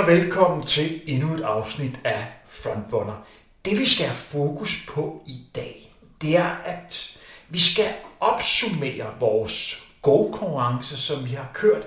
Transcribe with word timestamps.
Og 0.00 0.06
velkommen 0.06 0.66
til 0.66 1.02
endnu 1.06 1.34
et 1.34 1.40
afsnit 1.40 2.00
af 2.04 2.26
Frontrunner. 2.46 3.26
Det 3.64 3.78
vi 3.78 3.86
skal 3.86 4.06
have 4.06 4.16
fokus 4.16 4.86
på 4.88 5.22
i 5.26 5.40
dag, 5.54 5.94
det 6.22 6.36
er, 6.36 6.48
at 6.64 7.18
vi 7.48 7.60
skal 7.60 7.84
opsummere 8.20 9.14
vores 9.18 9.86
go-konkurrence, 10.02 10.96
som 10.96 11.24
vi 11.24 11.30
har 11.30 11.50
kørt 11.54 11.82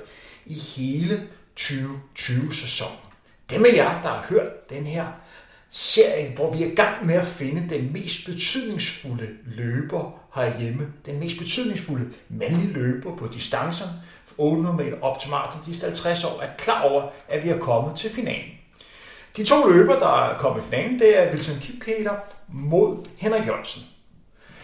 i 0.45 0.53
hele 0.53 1.27
2020-sæsonen. 1.59 2.99
Dem 3.49 3.65
af 3.65 3.73
jer, 3.73 4.01
der 4.01 4.09
har 4.09 4.25
hørt 4.29 4.69
den 4.69 4.85
her 4.85 5.05
serie, 5.69 6.35
hvor 6.35 6.53
vi 6.53 6.63
er 6.63 6.71
i 6.71 6.75
gang 6.75 7.05
med 7.05 7.15
at 7.15 7.27
finde 7.27 7.69
den 7.69 7.93
mest 7.93 8.25
betydningsfulde 8.25 9.29
løber 9.45 10.19
herhjemme. 10.35 10.93
Den 11.05 11.19
mest 11.19 11.37
betydningsfulde 11.37 12.09
mandlige 12.29 12.73
løber 12.73 13.15
på 13.15 13.27
distancerne, 13.27 13.91
800 14.37 14.75
meter 14.77 15.01
op 15.01 15.19
til 15.19 15.29
maraton, 15.29 15.61
de 15.65 15.81
50 15.81 16.23
år, 16.23 16.41
er 16.41 16.49
klar 16.57 16.81
over, 16.81 17.09
at 17.27 17.43
vi 17.43 17.49
er 17.49 17.59
kommet 17.59 17.95
til 17.95 18.09
finalen. 18.09 18.51
De 19.37 19.43
to 19.43 19.67
løber, 19.67 19.99
der 19.99 20.29
er 20.29 20.37
kommet 20.37 20.63
i 20.63 20.65
finalen, 20.65 20.99
det 20.99 21.19
er 21.19 21.31
Wilson 21.31 21.59
Kipketer 21.61 22.15
mod 22.47 23.05
Henrik 23.19 23.47
Jørgensen. 23.47 23.83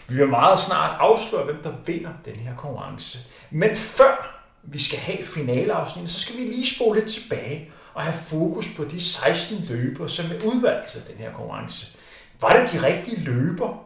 Vi 0.08 0.16
vil 0.16 0.28
meget 0.28 0.60
snart 0.60 0.96
afsløre, 1.00 1.44
hvem 1.44 1.64
der 1.64 1.72
vinder 1.86 2.12
den 2.26 2.36
her 2.36 2.56
konkurrence. 2.56 3.20
Men 3.50 3.76
før 3.76 4.42
vi 4.64 4.80
skal 4.84 5.00
have 5.00 5.24
finaleafsnittet, 5.24 6.12
så 6.12 6.20
skal 6.20 6.38
vi 6.38 6.42
lige 6.42 6.76
spole 6.76 7.00
lidt 7.00 7.12
tilbage 7.12 7.72
og 7.94 8.02
have 8.02 8.14
fokus 8.14 8.68
på 8.78 8.84
de 8.84 9.02
16 9.02 9.66
løber, 9.70 10.08
som 10.08 10.26
er 10.26 10.46
udvalgt 10.46 10.88
til 10.88 11.02
den 11.08 11.16
her 11.18 11.34
konkurrence. 11.34 11.98
Var 12.42 12.54
det 12.54 12.72
de 12.72 12.88
rigtige 12.88 13.22
løber, 13.22 13.86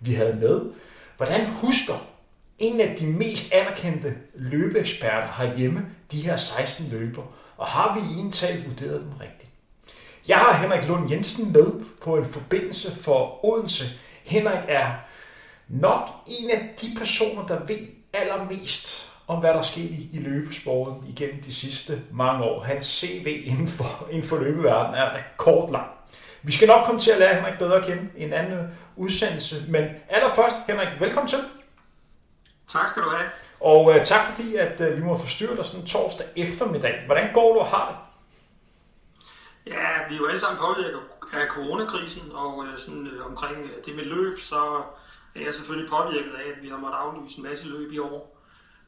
vi 0.00 0.14
havde 0.14 0.34
med? 0.34 0.60
Hvordan 1.16 1.46
husker 1.46 1.94
en 2.58 2.80
af 2.80 2.96
de 2.96 3.06
mest 3.06 3.52
anerkendte 3.52 4.14
løbeeksperter 4.34 5.44
herhjemme 5.44 5.86
de 6.12 6.20
her 6.20 6.36
16 6.36 6.88
løber? 6.90 7.22
Og 7.56 7.66
har 7.66 7.94
vi 7.94 8.16
i 8.16 8.20
en 8.20 8.32
tal 8.32 8.64
vurderet 8.66 9.00
dem 9.00 9.12
rigtigt? 9.20 9.50
Jeg 10.28 10.36
har 10.36 10.52
Henrik 10.52 10.88
Lund 10.88 11.10
Jensen 11.10 11.52
med 11.52 11.72
på 12.02 12.16
en 12.16 12.24
forbindelse 12.24 13.02
for 13.02 13.44
Odense. 13.44 13.84
Henrik 14.24 14.64
er 14.68 14.90
nok 15.68 16.08
en 16.26 16.50
af 16.50 16.74
de 16.80 16.86
personer, 16.98 17.46
der 17.46 17.64
ved 17.64 17.78
allermest 18.12 19.12
om, 19.26 19.38
hvad 19.40 19.50
der 19.50 19.58
er 19.58 19.62
sket 19.62 19.90
i, 19.90 20.08
i 20.12 20.18
løbesporten 20.18 21.08
igennem 21.08 21.42
de 21.42 21.54
sidste 21.54 22.02
mange 22.12 22.44
år. 22.44 22.62
Hans 22.62 22.86
CV 22.86 23.42
inden 23.44 23.68
for, 23.68 23.84
inden 24.12 24.28
for 24.28 24.38
løbeverdenen 24.38 24.94
er 24.94 25.16
rekordlang. 25.16 25.86
Vi 26.42 26.52
skal 26.52 26.68
nok 26.68 26.86
komme 26.86 27.00
til 27.00 27.10
at 27.10 27.18
lære 27.18 27.34
Henrik 27.34 27.58
bedre 27.58 27.76
at 27.76 27.86
kende 27.86 28.08
i 28.16 28.24
en 28.24 28.32
anden 28.32 28.68
udsendelse, 28.96 29.64
men 29.68 29.84
allerførst, 30.08 30.56
Henrik, 30.66 30.88
velkommen 31.00 31.28
til. 31.28 31.38
Tak 32.68 32.88
skal 32.88 33.02
du 33.02 33.08
have. 33.08 33.30
Og 33.60 33.84
uh, 33.84 33.96
tak 34.04 34.30
fordi, 34.30 34.56
at 34.56 34.80
uh, 34.80 34.96
vi 34.96 35.02
må 35.02 35.18
forstyrre 35.18 35.56
dig 35.56 35.66
sådan 35.66 35.86
torsdag 35.86 36.26
eftermiddag. 36.36 37.02
Hvordan 37.06 37.32
går 37.32 37.54
du 37.54 37.58
og 37.58 37.66
har 37.66 37.88
det? 37.88 37.98
Ja, 39.72 39.88
vi 40.08 40.14
er 40.14 40.18
jo 40.18 40.26
alle 40.26 40.40
sammen 40.40 40.58
påvirket 40.58 41.00
af 41.32 41.46
coronakrisen, 41.48 42.32
og 42.32 42.58
uh, 42.58 42.66
sådan, 42.78 43.06
uh, 43.06 43.26
omkring 43.26 43.64
uh, 43.64 43.70
det 43.86 43.96
med 43.96 44.04
løb, 44.04 44.38
så 44.38 44.82
er 45.34 45.40
jeg 45.40 45.54
selvfølgelig 45.54 45.90
påvirket 45.90 46.32
af, 46.32 46.50
at 46.56 46.62
vi 46.62 46.68
har 46.68 46.78
måttet 46.78 46.98
aflyse 46.98 47.38
en 47.38 47.44
masse 47.44 47.68
løb 47.68 47.92
i 47.92 47.98
år. 47.98 48.36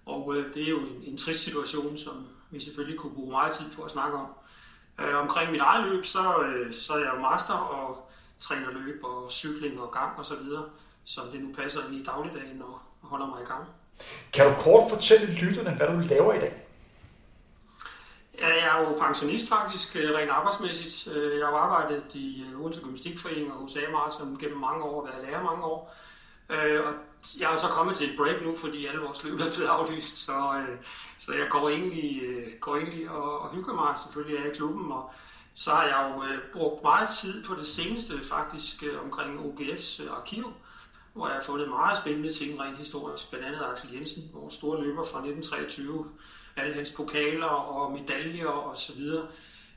Og 0.08 0.36
øh, 0.36 0.54
det 0.54 0.62
er 0.62 0.70
jo 0.70 0.78
en, 0.78 1.02
en 1.02 1.16
trist 1.16 1.40
situation, 1.40 1.98
som 1.98 2.26
vi 2.50 2.60
selvfølgelig 2.60 2.98
kunne 2.98 3.14
bruge 3.14 3.30
meget 3.30 3.52
tid 3.52 3.66
på 3.76 3.82
at 3.82 3.90
snakke 3.90 4.16
om. 4.16 4.26
Øh, 5.00 5.17
omkring 5.17 5.50
mit 5.52 5.61
eget 5.61 5.86
løb, 5.86 6.05
så, 6.05 6.42
øh, 6.42 6.74
så 6.74 6.92
er 6.92 6.98
jeg 6.98 7.12
jo 7.17 7.20
master 7.20 7.55
og 7.55 8.11
træner 8.40 8.70
løb 8.70 9.05
og 9.05 9.30
cykling 9.30 9.80
og 9.80 9.92
gang 9.92 10.18
og 10.18 10.24
så 10.24 10.34
så 11.08 11.20
det 11.33 11.41
nu 11.41 11.55
passer 11.55 11.80
ind 11.86 11.95
i 11.95 12.02
dagligdagen 12.02 12.63
og 12.63 12.79
holder 13.02 13.27
mig 13.27 13.42
i 13.42 13.45
gang. 13.45 13.64
Kan 14.33 14.46
du 14.46 14.55
kort 14.63 14.91
fortælle 14.91 15.27
lytterne, 15.27 15.77
hvad 15.77 15.86
du 15.86 15.98
laver 15.98 16.35
i 16.35 16.39
dag? 16.39 16.64
Ja, 18.41 18.48
jeg 18.48 18.79
er 18.79 18.80
jo 18.80 18.98
pensionist 19.01 19.48
faktisk, 19.48 19.97
øh, 19.97 20.14
rent 20.14 20.30
arbejdsmæssigt. 20.30 21.17
Øh, 21.17 21.39
jeg 21.39 21.47
har 21.47 21.57
arbejdet 21.57 22.14
i 22.14 22.45
øh, 22.47 22.61
Odense 22.61 22.80
Gymnastikforening 22.80 23.52
og 23.52 23.58
hos 23.58 23.77
A-Marathon 23.77 24.39
gennem 24.41 24.58
mange 24.58 24.85
år, 24.85 25.07
været 25.07 25.24
lærer 25.27 25.42
mange 25.42 25.64
år. 25.64 25.95
Og 26.48 26.57
jeg 27.41 27.47
er 27.47 27.51
jo 27.51 27.57
så 27.57 27.67
kommet 27.67 27.97
til 27.97 28.11
et 28.11 28.17
break 28.17 28.42
nu, 28.42 28.57
fordi 28.57 28.86
alle 28.86 29.01
vores 29.01 29.24
løb 29.24 29.35
er 29.35 29.55
blevet 29.55 29.68
aflyst, 29.68 30.18
så, 30.18 30.64
så 31.18 31.33
jeg 31.33 31.48
går 31.51 31.68
egentlig, 31.68 32.23
går 32.61 32.77
egentlig 32.77 33.11
og, 33.11 33.41
og 33.41 33.55
hygger 33.55 33.74
mig. 33.74 33.98
Selvfølgelig 33.98 34.36
er 34.39 34.51
i 34.51 34.55
klubben, 34.55 34.92
og 34.92 35.11
så 35.55 35.70
har 35.70 35.85
jeg 35.85 36.13
jo 36.14 36.24
brugt 36.52 36.83
meget 36.83 37.08
tid 37.08 37.45
på 37.45 37.55
det 37.55 37.67
seneste 37.67 38.13
faktisk 38.23 38.85
omkring 39.05 39.41
OGF's 39.41 40.14
arkiv, 40.18 40.55
hvor 41.14 41.27
jeg 41.27 41.35
har 41.35 41.42
fundet 41.42 41.69
meget 41.69 41.98
spændende 41.98 42.33
ting 42.33 42.61
rent 42.61 42.79
historisk, 42.79 43.30
blandt 43.30 43.46
andet 43.46 43.61
Axel 43.73 43.95
Jensen, 43.95 44.23
vores 44.33 44.55
store 44.55 44.83
løber 44.83 45.05
fra 45.05 45.19
1923, 45.19 46.07
alle 46.57 46.74
hans 46.74 46.92
pokaler 46.96 47.46
og 47.46 47.92
medaljer 47.92 48.46
og 48.46 48.77
så 48.77 48.92
videre. 48.96 49.27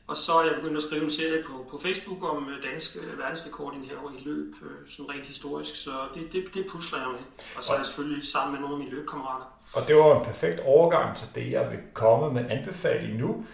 Og 0.08 0.18
så 0.18 0.34
er 0.34 0.44
jeg 0.44 0.56
begyndt 0.56 0.78
at 0.78 0.84
skrive 0.84 1.04
en 1.04 1.10
serie 1.10 1.44
på, 1.44 1.66
på 1.70 1.78
Facebook 1.78 2.24
om 2.24 2.46
danske 2.46 2.70
dansk 2.72 2.98
øh, 3.02 3.20
verdensrekord 3.20 3.74
i 3.84 3.88
her 3.88 4.12
i 4.20 4.24
løb, 4.24 4.56
øh, 4.62 4.90
sådan 4.90 5.12
rent 5.12 5.28
historisk. 5.28 5.76
Så 5.76 5.92
det, 6.16 6.34
det, 6.34 6.54
det 6.54 6.66
pusler 6.72 7.00
jeg 7.00 7.08
med. 7.08 7.20
Og 7.58 7.64
så 7.64 7.74
er 7.74 7.78
jeg 7.78 7.86
selvfølgelig 7.86 8.24
sammen 8.24 8.52
med 8.52 8.62
nogle 8.62 8.76
af 8.76 8.80
mine 8.80 8.92
løbkammerater. 8.96 9.46
Og 9.74 9.88
det 9.88 9.96
var 9.96 10.20
en 10.20 10.26
perfekt 10.26 10.60
overgang 10.60 11.18
til 11.18 11.28
det, 11.36 11.52
jeg 11.52 11.72
vil 11.72 11.80
komme 11.94 12.34
med 12.34 12.46
anbefaling 12.50 13.18
nu. 13.18 13.46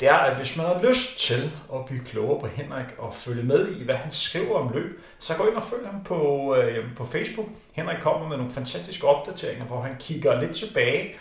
Det 0.00 0.08
er, 0.08 0.14
at 0.14 0.36
hvis 0.36 0.56
man 0.56 0.66
har 0.66 0.82
lyst 0.88 1.18
til 1.20 1.52
at 1.74 1.84
blive 1.86 2.04
klogere 2.04 2.40
på 2.40 2.46
Henrik 2.46 2.86
og 2.98 3.14
følge 3.14 3.42
med 3.42 3.76
i, 3.76 3.84
hvad 3.84 3.94
han 3.94 4.10
skriver 4.10 4.58
om 4.58 4.72
løb, 4.72 5.00
så 5.18 5.34
gå 5.34 5.46
ind 5.46 5.56
og 5.56 5.62
følg 5.62 5.86
ham 5.86 6.04
på, 6.04 6.54
øh, 6.56 6.94
på 6.96 7.04
Facebook. 7.04 7.46
Henrik 7.72 7.98
kommer 8.00 8.28
med 8.28 8.36
nogle 8.36 8.52
fantastiske 8.52 9.06
opdateringer, 9.06 9.64
hvor 9.64 9.80
han 9.80 9.96
kigger 9.98 10.40
lidt 10.40 10.56
tilbage 10.56 11.14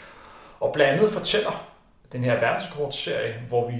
og 0.59 0.73
blandt 0.73 0.99
andet 0.99 1.13
fortæller 1.13 1.65
den 2.11 2.23
her 2.23 2.39
verdenskortserie, 2.39 3.43
hvor 3.47 3.71
vi 3.71 3.75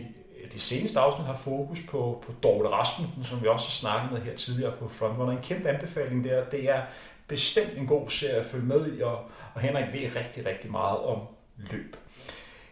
det 0.54 0.62
seneste 0.62 1.00
afsnit 1.00 1.28
har 1.28 1.36
fokus 1.36 1.80
på, 1.90 2.24
på 2.26 2.32
Dorte 2.44 2.70
Rasmussen, 2.70 3.26
som 3.26 3.42
vi 3.42 3.48
også 3.48 3.66
har 3.66 3.72
snakket 3.72 4.12
med 4.12 4.22
her 4.22 4.36
tidligere 4.36 4.72
på 4.80 4.90
Frontrunner. 4.90 5.32
En 5.32 5.44
kæmpe 5.44 5.70
anbefaling 5.70 6.24
der. 6.24 6.44
Det 6.44 6.70
er 6.70 6.82
bestemt 7.28 7.78
en 7.78 7.88
god 7.88 8.10
serie 8.10 8.36
at 8.36 8.46
følge 8.46 8.66
med 8.66 8.98
i, 8.98 9.02
og, 9.02 9.20
og 9.54 9.62
Henrik 9.62 9.94
ved 9.94 10.16
rigtig, 10.16 10.46
rigtig 10.46 10.72
meget 10.72 10.98
om 10.98 11.20
løb. 11.58 11.96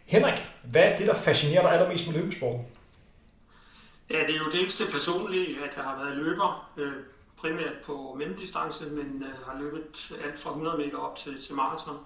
Henrik, 0.04 0.46
hvad 0.64 0.82
er 0.82 0.96
det, 0.96 1.06
der 1.06 1.14
fascinerer 1.14 1.62
dig 1.62 1.72
allermest 1.72 2.06
med 2.06 2.14
løbesporten? 2.14 2.66
Ja, 4.10 4.20
det 4.20 4.34
er 4.34 4.38
jo 4.38 4.52
dels 4.52 4.78
det 4.78 4.88
personlige, 4.92 5.64
at 5.64 5.76
jeg 5.76 5.84
har 5.84 6.04
været 6.04 6.16
løber, 6.16 6.70
øh, 6.76 6.92
primært 7.36 7.76
på 7.84 8.14
mellemdistance, 8.18 8.90
men 8.90 9.22
øh, 9.22 9.46
har 9.46 9.58
løbet 9.60 10.12
alt 10.24 10.38
fra 10.38 10.50
100 10.50 10.78
meter 10.78 10.98
op 10.98 11.16
til, 11.16 11.42
til 11.42 11.54
maraton 11.54 11.98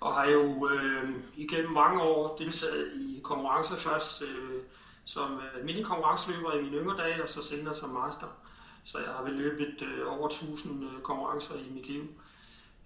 og 0.00 0.14
har 0.14 0.30
jo 0.30 0.68
øh, 0.68 1.10
igennem 1.36 1.70
mange 1.70 2.02
år 2.02 2.36
deltaget 2.36 2.92
i 2.96 3.20
konkurrencer 3.22 3.76
først 3.76 4.22
øh, 4.22 4.62
som 5.04 5.40
øh, 5.40 5.64
mini 5.64 5.82
konkurrenceløber 5.82 6.52
i 6.52 6.62
mine 6.62 6.76
yngre 6.76 6.96
dage, 6.96 7.22
og 7.22 7.28
så 7.28 7.42
senere 7.42 7.74
som 7.74 7.90
master. 7.90 8.26
Så 8.84 8.98
jeg 8.98 9.08
har 9.08 9.22
vel 9.22 9.32
løbet 9.32 9.82
øh, 9.82 10.18
over 10.18 10.26
1000 10.26 10.84
øh, 10.84 11.02
konkurrencer 11.02 11.54
i 11.54 11.72
mit 11.74 11.86
liv. 11.86 12.08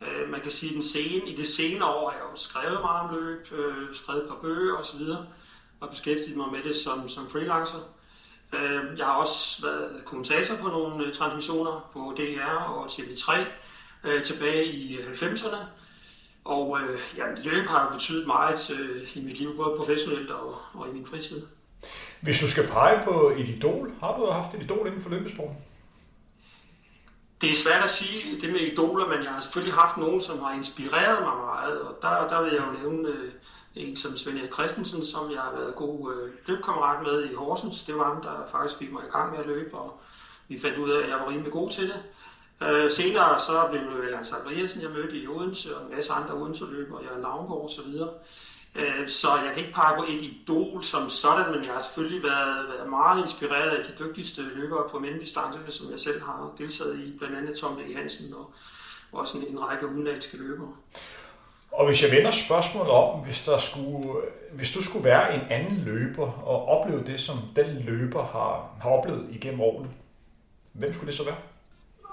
Øh, 0.03 0.31
man 0.31 0.41
kan 0.41 0.51
sige, 0.51 0.71
at 0.71 0.75
den 0.75 0.83
scene, 0.83 1.31
i 1.31 1.37
det 1.37 1.47
senere 1.47 1.89
år 1.89 2.11
har 2.11 2.17
jeg 2.17 2.27
jo 2.31 2.37
skrevet 2.37 2.81
meget 2.81 3.09
om 3.09 3.15
løb, 3.15 3.53
øh, 3.53 3.95
skrevet 3.95 4.23
et 4.23 4.29
par 4.29 4.39
bøger 4.43 4.75
osv., 4.77 5.01
og 5.81 5.91
beskæftiget 5.91 6.37
mig 6.37 6.53
med 6.53 6.63
det 6.63 6.75
som, 6.75 7.09
som 7.09 7.29
freelancer. 7.29 7.79
Øh, 8.53 8.99
jeg 8.99 9.07
har 9.07 9.13
også 9.13 9.67
været 9.67 10.05
kommentator 10.05 10.57
på 10.57 10.69
nogle 10.69 11.07
øh, 11.07 11.13
transmissioner 11.13 11.91
på 11.93 12.15
DR 12.17 12.63
og 12.69 12.87
TV3 12.87 13.33
øh, 14.05 14.23
tilbage 14.23 14.65
i 14.65 14.97
90'erne, 14.97 15.57
og 16.45 16.79
øh, 16.81 16.99
ja, 17.19 17.25
løb 17.45 17.67
har 17.69 17.93
betydet 17.93 18.27
meget 18.27 18.71
øh, 18.71 19.17
i 19.17 19.25
mit 19.27 19.39
liv, 19.39 19.57
både 19.57 19.77
professionelt 19.77 20.31
og, 20.31 20.55
og 20.75 20.89
i 20.89 20.93
min 20.93 21.07
fritid. 21.07 21.43
Hvis 22.21 22.41
du 22.41 22.51
skal 22.51 22.67
pege 22.67 23.05
på 23.05 23.33
et 23.37 23.49
idol, 23.49 23.93
har 24.01 24.17
du 24.17 24.31
haft 24.31 24.55
et 24.55 24.63
idol 24.63 24.87
inden 24.87 25.03
for 25.03 25.11
løbesporten? 25.11 25.57
Det 27.45 27.51
er 27.51 27.55
svært 27.55 27.83
at 27.83 27.91
sige 27.91 28.41
det 28.41 28.53
med 28.53 28.61
idoler, 28.61 29.09
men 29.09 29.25
jeg 29.25 29.31
har 29.31 29.41
selvfølgelig 29.41 29.75
haft 29.75 29.97
nogen, 29.97 30.21
som 30.21 30.43
har 30.43 30.55
inspireret 30.55 31.23
mig 31.23 31.37
meget, 31.37 31.81
og 31.81 31.99
der, 32.03 32.29
der 32.29 32.43
vil 32.43 32.53
jeg 32.53 32.63
jo 32.67 32.83
nævne 32.83 33.09
øh, 33.09 33.33
en 33.75 33.97
som 33.97 34.17
Svend 34.17 34.39
Erik 34.39 34.53
Christensen, 34.53 35.05
som 35.05 35.31
jeg 35.31 35.41
har 35.41 35.53
været 35.53 35.75
god 35.75 36.15
øh, 36.15 36.31
løbkammerat 36.47 37.03
med 37.03 37.31
i 37.31 37.35
Horsens. 37.35 37.85
Det 37.85 37.99
var 37.99 38.05
ham, 38.05 38.23
der 38.23 38.47
faktisk 38.51 38.79
fik 38.79 38.93
mig 38.93 39.03
i 39.09 39.11
gang 39.11 39.31
med 39.31 39.39
at 39.39 39.47
løbe, 39.47 39.77
og 39.77 40.01
vi 40.49 40.59
fandt 40.59 40.79
ud 40.79 40.91
af, 40.91 41.03
at 41.03 41.09
jeg 41.09 41.19
var 41.21 41.29
rimelig 41.29 41.53
god 41.53 41.71
til 41.71 41.87
det. 41.87 42.03
Øh, 42.69 42.91
senere 42.91 43.39
så 43.39 43.69
blev 43.71 43.83
det 43.83 44.07
Allan 44.07 44.25
Zachariasen, 44.25 44.83
jeg 44.83 44.91
mødte 44.91 45.17
i 45.17 45.27
Odense, 45.29 45.77
og 45.77 45.83
en 45.85 45.97
masse 45.97 46.13
andre 46.13 46.35
Odense-løbere, 46.35 47.05
Jørgen 47.05 47.23
Lavngård 47.23 47.65
osv. 47.65 47.91
Øh, 48.75 49.09
så 49.09 49.29
jeg 49.45 49.51
kan 49.55 49.63
ikke 49.63 49.75
pege 49.75 49.97
på 49.99 50.05
et 50.09 50.23
idol 50.23 50.85
som 50.85 51.09
sådan, 51.09 51.53
men 51.53 51.65
jeg 51.65 51.73
har 51.73 51.81
selvfølgelig 51.81 52.23
været, 52.23 52.69
været 52.69 52.91
meget 52.91 53.23
inspireret 53.23 53.71
af 53.71 53.85
de 53.85 54.05
dygtigste 54.05 54.43
løbere 54.43 54.89
på 54.91 54.99
mellemdistancerne, 54.99 55.71
som 55.71 55.91
jeg 55.91 55.99
selv 55.99 56.23
har 56.23 56.55
deltaget 56.59 56.99
i, 56.99 57.19
blandt 57.19 57.37
andet 57.37 57.57
Tom 57.57 57.79
V. 57.79 57.95
Hansen 57.97 58.35
og 58.35 58.51
også 59.13 59.39
en, 59.39 59.45
en 59.49 59.61
række 59.61 59.87
udenlandske 59.87 60.37
løbere. 60.37 60.73
Og 61.73 61.87
hvis 61.87 62.03
jeg 62.03 62.11
vender 62.11 62.31
spørgsmålet 62.31 62.93
om, 62.93 63.25
hvis, 63.25 63.43
der 63.43 63.59
skulle, 63.59 64.15
hvis 64.53 64.71
du 64.71 64.83
skulle 64.83 65.05
være 65.05 65.35
en 65.35 65.41
anden 65.51 65.77
løber 65.77 66.31
og 66.31 66.69
opleve 66.69 67.05
det, 67.05 67.21
som 67.21 67.37
den 67.57 67.67
løber 67.81 68.25
har, 68.25 68.77
har 68.83 68.91
oplevet 68.91 69.27
igennem 69.31 69.61
årene, 69.61 69.89
hvem 70.73 70.93
skulle 70.93 71.07
det 71.07 71.15
så 71.15 71.25
være? 71.25 71.37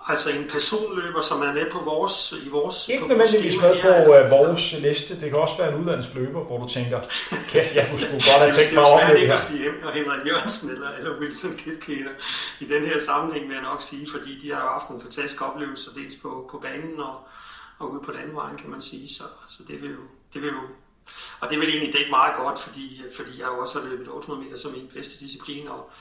Altså 0.08 0.30
en 0.30 0.48
personløber, 0.50 1.22
som 1.22 1.42
er 1.42 1.54
med 1.54 1.72
på 1.72 1.80
vores, 1.80 2.34
i 2.46 2.50
vores 2.50 2.90
Ikke 2.90 3.08
nødvendigvis 3.08 3.56
med 3.62 3.82
på 3.82 3.88
uh, 3.88 4.32
vores 4.32 4.76
liste. 4.80 5.20
Det 5.20 5.30
kan 5.30 5.40
også 5.40 5.58
være 5.58 5.70
en 5.74 5.80
udlandsk 5.80 6.10
løber, 6.14 6.44
hvor 6.44 6.58
du 6.58 6.68
tænker, 6.68 7.02
kæft, 7.50 7.76
jeg 7.76 7.88
kunne 7.90 8.00
sgu 8.00 8.12
godt 8.12 8.42
have 8.44 8.52
tænkt 8.52 8.74
mig 8.74 8.84
at 8.84 8.94
opleve 8.94 9.20
det 9.20 9.28
her. 9.28 9.38
Det 9.52 9.68
er 9.68 9.86
og 9.88 9.94
Henrik 9.94 10.28
Jørgensen 10.28 10.70
eller, 10.70 10.90
eller 10.98 11.20
Wilson 11.20 11.56
Kipketer 11.58 12.12
i 12.60 12.66
den 12.66 12.86
her 12.86 13.00
sammenhæng, 13.00 13.48
vil 13.48 13.54
jeg 13.54 13.64
nok 13.64 13.82
sige, 13.82 14.08
fordi 14.14 14.40
de 14.42 14.54
har 14.54 14.62
jo 14.62 14.70
haft 14.78 14.88
en 14.88 15.02
fantastisk 15.02 15.42
oplevelse, 15.48 15.90
dels 15.96 16.16
på, 16.22 16.48
på 16.52 16.58
banen 16.58 17.00
og, 17.00 17.16
og 17.80 17.92
ude 17.92 18.02
på 18.06 18.12
landvejen, 18.12 18.58
kan 18.58 18.70
man 18.70 18.82
sige. 18.82 19.08
Så, 19.10 19.24
så 19.48 19.60
det 19.68 19.82
vil 19.82 19.92
jo, 19.92 20.04
det 20.34 20.42
vil 20.42 20.50
jo 20.50 20.64
og 21.40 21.50
det 21.50 21.60
vil 21.60 21.70
egentlig 21.70 21.94
dække 21.94 22.10
meget 22.10 22.36
godt, 22.38 22.60
fordi, 22.60 23.04
fordi 23.16 23.40
jeg 23.40 23.48
jo 23.48 23.60
også 23.62 23.80
har 23.80 23.90
løbet 23.90 24.08
800 24.08 24.46
meter 24.46 24.58
som 24.58 24.72
min 24.72 24.90
bedste 24.96 25.26
disciplin, 25.26 25.68
og, 25.68 25.92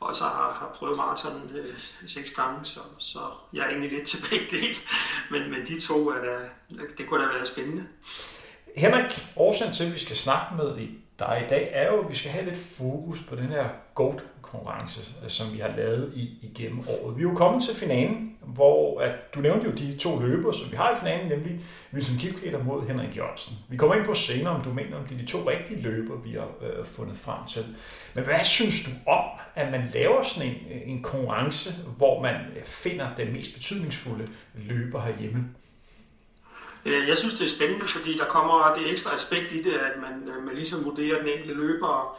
og 0.00 0.14
så 0.14 0.24
har, 0.24 0.52
har 0.52 0.70
prøvet 0.74 0.96
maraton 0.96 1.50
øh, 1.54 1.66
seks 2.06 2.30
gange, 2.30 2.64
så, 2.64 2.80
så 2.98 3.18
jeg 3.52 3.60
er 3.60 3.68
egentlig 3.68 3.90
lidt 3.90 4.08
til 4.08 4.18
begge 4.30 4.46
dele. 4.56 4.74
Men, 5.30 5.50
men 5.50 5.66
de 5.66 5.80
to, 5.80 6.08
er 6.08 6.24
da, 6.24 6.38
det 6.98 7.08
kunne 7.08 7.24
da 7.24 7.28
være 7.36 7.46
spændende. 7.46 7.86
Henrik, 8.76 9.28
årsagen 9.36 9.74
til, 9.74 9.84
at 9.84 9.94
vi 9.94 9.98
skal 9.98 10.16
snakke 10.16 10.54
med 10.56 10.74
dig 11.18 11.42
i 11.44 11.48
dag, 11.48 11.70
er 11.72 11.92
jo, 11.92 12.00
at 12.00 12.10
vi 12.10 12.14
skal 12.14 12.30
have 12.30 12.44
lidt 12.44 12.58
fokus 12.76 13.18
på 13.28 13.36
den 13.36 13.46
her 13.46 13.68
GOAT 13.94 14.24
konkurrence, 14.50 15.00
øh, 15.24 15.30
som 15.30 15.54
vi 15.54 15.58
har 15.58 15.76
lavet 15.76 16.12
i, 16.14 16.30
igennem 16.42 16.80
året. 16.88 17.16
Vi 17.16 17.22
er 17.22 17.28
jo 17.28 17.34
kommet 17.34 17.64
til 17.64 17.74
finalen, 17.74 18.36
hvor 18.40 19.00
at, 19.00 19.34
du 19.34 19.40
nævnte 19.40 19.66
jo 19.66 19.72
de 19.72 19.96
to 19.96 20.20
løbere, 20.20 20.54
som 20.54 20.70
vi 20.70 20.76
har 20.76 20.96
i 20.96 20.98
finalen, 20.98 21.28
nemlig 21.28 21.60
Wilson 21.94 22.16
Kipketer 22.16 22.64
mod 22.64 22.86
Henrik 22.86 23.16
Jørgensen. 23.16 23.56
Vi 23.68 23.76
kommer 23.76 23.94
ind 23.94 24.04
på 24.04 24.14
senere, 24.14 24.54
om 24.54 24.62
du 24.62 24.72
mener, 24.72 24.96
om 24.96 25.04
det 25.04 25.14
er 25.14 25.18
de 25.18 25.26
to 25.26 25.38
rigtige 25.50 25.82
løbere, 25.82 26.22
vi 26.24 26.32
har 26.32 26.48
øh, 26.62 26.86
fundet 26.86 27.16
frem 27.18 27.46
til. 27.52 27.64
Men 28.14 28.24
hvad 28.24 28.44
synes 28.44 28.84
du 28.84 29.10
om, 29.10 29.24
at 29.54 29.70
man 29.70 29.90
laver 29.94 30.22
sådan 30.22 30.48
en, 30.48 30.54
øh, 30.54 30.80
en 30.86 31.02
konkurrence, 31.02 31.74
hvor 31.96 32.22
man 32.22 32.34
øh, 32.34 32.64
finder 32.64 33.14
den 33.14 33.32
mest 33.32 33.54
betydningsfulde 33.54 34.28
løber 34.54 35.00
herhjemme? 35.02 35.44
Jeg 36.84 37.16
synes, 37.16 37.34
det 37.34 37.44
er 37.44 37.48
spændende, 37.48 37.86
fordi 37.86 38.18
der 38.18 38.24
kommer 38.24 38.74
det 38.74 38.92
ekstra 38.92 39.14
aspekt 39.14 39.52
i 39.52 39.62
det, 39.62 39.72
at 39.72 40.00
man, 40.00 40.44
man 40.44 40.54
ligesom 40.54 40.84
vurderer 40.84 41.18
den 41.18 41.28
enkelte 41.28 41.54
løber 41.54 42.18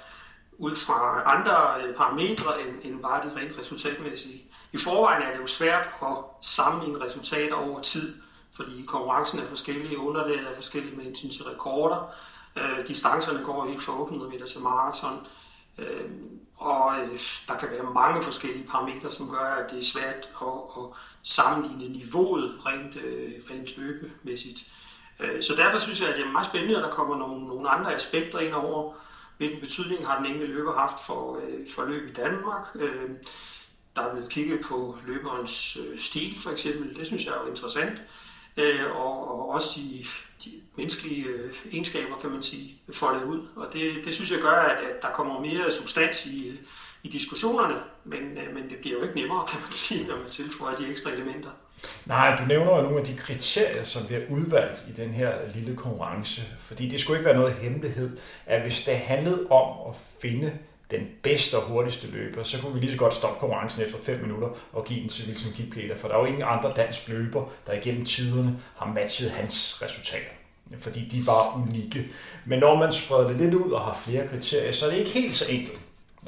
ud 0.61 0.75
fra 0.75 1.23
andre 1.37 1.81
øh, 1.81 1.95
parametre 1.95 2.61
end, 2.61 2.75
end 2.81 3.01
bare 3.01 3.23
det 3.23 3.35
rent 3.35 3.59
resultatmæssige. 3.59 4.43
I 4.73 4.77
forvejen 4.77 5.21
er 5.21 5.31
det 5.31 5.41
jo 5.41 5.47
svært 5.47 5.89
at 6.01 6.15
sammenligne 6.41 7.05
resultater 7.05 7.55
over 7.55 7.81
tid, 7.81 8.21
fordi 8.55 8.85
konkurrencen 8.87 9.39
er 9.39 9.45
forskellige, 9.45 9.99
underlaget 9.99 10.49
er 10.49 10.55
forskellige 10.55 10.95
med 10.95 11.03
hensyn 11.03 11.29
til 11.29 11.43
rekorder. 11.43 12.13
Øh, 12.55 12.87
distancerne 12.87 13.45
går 13.45 13.65
helt 13.65 13.81
fra 13.81 14.01
800 14.01 14.31
meter 14.31 14.45
til 14.45 14.61
maraton. 14.61 15.27
Øh, 15.77 16.09
og 16.57 16.99
øh, 16.99 17.19
der 17.47 17.57
kan 17.57 17.69
være 17.71 17.93
mange 17.93 18.21
forskellige 18.21 18.67
parametre, 18.67 19.11
som 19.11 19.29
gør, 19.29 19.55
at 19.55 19.71
det 19.71 19.79
er 19.79 19.83
svært 19.83 20.29
at, 20.41 20.47
at 20.77 20.85
sammenligne 21.23 21.97
niveauet 21.97 22.65
rent, 22.65 22.95
øh, 22.95 23.31
rent 23.49 23.77
løbemæssigt. 23.77 24.59
Øh, 25.19 25.43
så 25.43 25.55
derfor 25.55 25.77
synes 25.77 26.01
jeg, 26.01 26.09
at 26.09 26.15
det 26.15 26.25
er 26.25 26.31
meget 26.31 26.47
spændende, 26.47 26.77
at 26.77 26.83
der 26.83 26.89
kommer 26.89 27.15
nogle, 27.15 27.47
nogle 27.47 27.69
andre 27.69 27.93
aspekter 27.93 28.39
ind 28.39 28.53
over, 28.53 28.93
hvilken 29.41 29.59
betydning 29.59 30.07
har 30.07 30.17
den 30.17 30.25
enkelte 30.25 30.53
løber 30.53 30.73
haft 30.73 31.05
for, 31.05 31.37
øh, 31.37 31.67
for 31.75 31.83
løb 31.83 32.09
i 32.09 32.13
Danmark. 32.13 32.67
Øh, 32.75 33.09
der 33.95 34.01
er 34.01 34.13
blevet 34.13 34.29
kigget 34.29 34.61
på 34.65 34.97
løberens 35.05 35.77
øh, 35.77 35.99
stil 35.99 36.39
for 36.39 36.49
eksempel, 36.49 36.95
det 36.95 37.07
synes 37.07 37.25
jeg 37.25 37.33
er 37.35 37.41
jo 37.43 37.49
interessant. 37.49 38.01
Øh, 38.57 38.91
og, 38.91 39.27
og 39.27 39.49
også 39.49 39.79
de, 39.79 40.05
de 40.43 40.61
menneskelige 40.77 41.25
øh, 41.25 41.53
egenskaber, 41.71 42.17
kan 42.17 42.31
man 42.31 42.41
sige, 42.41 42.81
foldet 42.93 43.23
ud. 43.23 43.47
Og 43.55 43.73
det, 43.73 44.05
det 44.05 44.15
synes 44.15 44.31
jeg 44.31 44.39
gør, 44.39 44.59
at, 44.61 44.79
at 44.79 45.01
der 45.01 45.11
kommer 45.11 45.39
mere 45.39 45.71
substans 45.71 46.25
i, 46.25 46.49
øh, 46.49 46.55
i 47.03 47.07
diskussionerne, 47.07 47.81
men, 48.03 48.37
øh, 48.37 48.53
men 48.53 48.69
det 48.69 48.77
bliver 48.77 48.97
jo 48.97 49.03
ikke 49.03 49.15
nemmere, 49.15 49.47
kan 49.47 49.59
man 49.61 49.71
sige, 49.71 50.07
når 50.07 50.17
man 50.17 50.29
tilføjer 50.29 50.75
de 50.75 50.87
ekstra 50.87 51.09
elementer. 51.09 51.51
Nej, 52.05 52.37
du 52.39 52.45
nævner 52.45 52.75
jo 52.75 52.81
nogle 52.81 52.99
af 52.99 53.05
de 53.05 53.15
kriterier, 53.15 53.83
som 53.83 54.09
vi 54.09 54.13
har 54.13 54.21
udvalgt 54.29 54.85
i 54.89 54.91
den 55.01 55.09
her 55.09 55.31
lille 55.53 55.75
konkurrence. 55.75 56.41
Fordi 56.59 56.89
det 56.89 56.99
skulle 56.99 57.19
ikke 57.19 57.29
være 57.29 57.39
noget 57.39 57.53
hemmelighed, 57.53 58.17
at 58.45 58.61
hvis 58.61 58.83
det 58.83 58.97
handlede 58.97 59.47
om 59.49 59.89
at 59.89 59.95
finde 60.21 60.51
den 60.91 61.07
bedste 61.23 61.57
og 61.57 61.63
hurtigste 61.63 62.07
løber, 62.07 62.43
så 62.43 62.61
kunne 62.61 62.73
vi 62.73 62.79
lige 62.79 62.91
så 62.91 62.97
godt 62.97 63.13
stoppe 63.13 63.39
konkurrencen 63.39 63.81
efter 63.81 63.97
5 63.97 64.21
minutter 64.21 64.47
og 64.73 64.85
give 64.85 65.01
den 65.01 65.09
til 65.09 65.27
Wilson 65.27 65.53
Kipketer, 65.53 65.97
for 65.97 66.07
der 66.07 66.15
er 66.15 66.19
jo 66.19 66.25
ingen 66.25 66.43
andre 66.45 66.73
dansk 66.75 67.07
løber, 67.07 67.53
der 67.67 67.73
igennem 67.73 68.05
tiderne 68.05 68.57
har 68.75 68.85
matchet 68.85 69.31
hans 69.31 69.81
resultater 69.81 70.31
fordi 70.77 71.05
de 71.05 71.27
var 71.27 71.55
unikke. 71.55 72.07
Men 72.45 72.59
når 72.59 72.75
man 72.75 72.91
spreder 72.91 73.27
det 73.27 73.37
lidt 73.37 73.53
ud 73.53 73.71
og 73.71 73.81
har 73.81 73.99
flere 74.05 74.27
kriterier, 74.27 74.71
så 74.71 74.85
er 74.85 74.89
det 74.89 74.97
ikke 74.97 75.11
helt 75.11 75.33
så 75.33 75.45
enkelt 75.51 75.79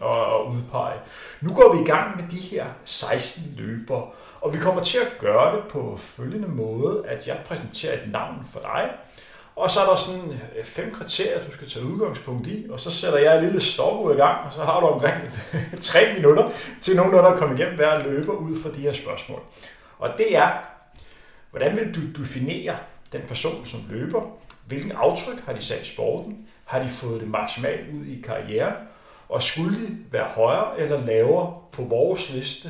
at 0.02 0.42
udpege. 0.50 1.00
Nu 1.42 1.54
går 1.54 1.76
vi 1.76 1.84
i 1.84 1.86
gang 1.86 2.16
med 2.16 2.24
de 2.32 2.38
her 2.38 2.66
16 2.86 3.44
løbere, 3.58 4.08
og 4.44 4.54
vi 4.54 4.58
kommer 4.58 4.84
til 4.84 4.98
at 4.98 5.18
gøre 5.20 5.56
det 5.56 5.64
på 5.70 5.98
følgende 5.98 6.48
måde, 6.48 7.04
at 7.08 7.28
jeg 7.28 7.38
præsenterer 7.46 7.94
et 7.94 8.12
navn 8.12 8.48
for 8.52 8.60
dig, 8.60 8.90
og 9.56 9.72
så 9.72 9.80
er 9.80 9.86
der 9.86 9.96
sådan 9.96 10.40
øh, 10.58 10.66
fem 10.66 10.94
kriterier, 10.94 11.46
du 11.46 11.52
skal 11.52 11.70
tage 11.70 11.86
udgangspunkt 11.86 12.48
i, 12.48 12.66
og 12.70 12.80
så 12.80 12.92
sætter 12.92 13.20
jeg 13.20 13.36
et 13.36 13.44
lille 13.44 13.62
stopur 13.62 14.14
i 14.14 14.16
gang, 14.16 14.46
og 14.46 14.54
så 14.54 14.64
har 14.64 14.80
du 14.80 14.86
omkring 14.86 15.22
tre 15.82 16.14
minutter 16.16 16.50
til 16.82 16.96
nogen, 16.96 17.14
der 17.14 17.38
kommer 17.38 17.56
igennem 17.56 17.76
hver 17.76 18.04
løber 18.04 18.34
ud 18.34 18.62
for 18.62 18.70
de 18.70 18.82
her 18.82 18.94
spørgsmål. 18.94 19.42
Og 20.00 20.10
det 20.18 20.36
er, 20.38 20.52
hvordan 21.52 21.78
vil 21.78 21.96
du 21.96 22.22
definere 22.22 22.76
den 23.14 23.22
person 23.22 23.66
som 23.66 23.80
løber? 23.90 24.22
Hvilken 24.68 24.92
aftryk 24.92 25.46
har 25.46 25.54
de 25.54 25.62
sat 25.62 25.82
i 25.82 25.94
sporten? 25.94 26.48
Har 26.66 26.84
de 26.84 26.90
fået 26.90 27.22
det 27.22 27.30
maksimalt 27.30 27.90
ud 27.94 28.06
i 28.06 28.22
karrieren? 28.22 28.76
Og 29.30 29.44
skulle 29.44 29.76
de 29.76 29.98
være 30.12 30.28
højere 30.28 30.80
eller 30.80 31.06
lavere 31.06 31.56
på 31.72 31.84
vores 31.84 32.30
liste 32.34 32.70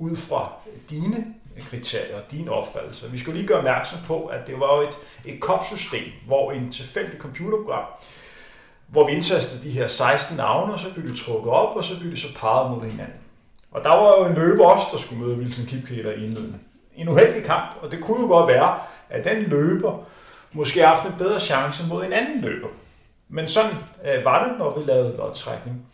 ud 0.00 0.16
fra 0.16 0.52
dine 0.90 1.34
kriterier 1.70 2.16
og 2.16 2.22
din 2.30 2.48
opfattelse. 2.48 3.10
Vi 3.10 3.18
skal 3.18 3.32
lige 3.32 3.46
gøre 3.46 3.58
opmærksom 3.58 3.98
på, 4.06 4.26
at 4.26 4.46
det 4.46 4.60
var 4.60 4.76
jo 4.76 4.88
et, 4.88 4.98
et 5.24 5.40
COP-system, 5.40 6.12
hvor 6.26 6.52
en 6.52 6.72
tilfældig 6.72 7.20
computerprogram, 7.20 7.84
hvor 8.88 9.06
vi 9.06 9.12
indtastede 9.12 9.64
de 9.64 9.70
her 9.70 9.88
16 9.88 10.36
navne, 10.36 10.72
og 10.72 10.78
så 10.78 10.94
blev 10.94 11.08
de 11.08 11.16
trukket 11.16 11.52
op, 11.52 11.76
og 11.76 11.84
så 11.84 12.00
blev 12.00 12.12
de 12.12 12.16
så 12.16 12.36
parret 12.36 12.70
mod 12.70 12.90
hinanden. 12.90 13.14
Og 13.70 13.84
der 13.84 13.90
var 13.90 14.18
jo 14.18 14.24
en 14.24 14.34
løber 14.34 14.66
også, 14.66 14.86
der 14.92 14.98
skulle 14.98 15.24
møde 15.24 15.36
Wilson 15.36 15.66
Kipketer 15.66 16.12
i 16.12 16.24
indledende. 16.24 16.58
En 16.96 17.08
uheldig 17.08 17.44
kamp, 17.44 17.76
og 17.82 17.92
det 17.92 18.00
kunne 18.00 18.20
jo 18.20 18.26
godt 18.26 18.48
være, 18.48 18.78
at 19.10 19.24
den 19.24 19.42
løber 19.42 19.98
måske 20.52 20.80
har 20.80 20.86
haft 20.86 21.06
en 21.06 21.18
bedre 21.18 21.40
chance 21.40 21.86
mod 21.86 22.04
en 22.04 22.12
anden 22.12 22.40
løber. 22.40 22.68
Men 23.28 23.48
sådan 23.48 23.76
øh, 24.04 24.24
var 24.24 24.48
det, 24.48 24.58
når 24.58 24.78
vi 24.78 24.84
lavede 24.84 25.16
lodtrækning. 25.16 25.86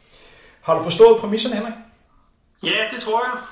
Har 0.60 0.74
du 0.74 0.82
forstået 0.82 1.20
præmisserne, 1.20 1.56
Henrik? 1.56 1.74
Ja, 2.62 2.94
det 2.94 3.00
tror 3.00 3.22
jeg. 3.24 3.42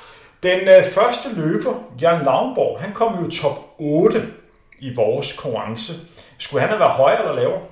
Den 0.44 0.68
øh, 0.68 0.92
første 0.92 1.28
løber, 1.34 1.74
Jan 2.00 2.24
Lavnborg, 2.24 2.80
han 2.80 2.94
kom 2.94 3.24
jo 3.24 3.30
top 3.30 3.74
8 3.78 4.32
i 4.78 4.94
vores 4.94 5.32
konkurrence. 5.32 5.92
Skulle 6.38 6.60
han 6.60 6.68
have 6.68 6.80
været 6.80 6.92
højere 6.92 7.18
eller 7.18 7.34
lavere? 7.34 7.62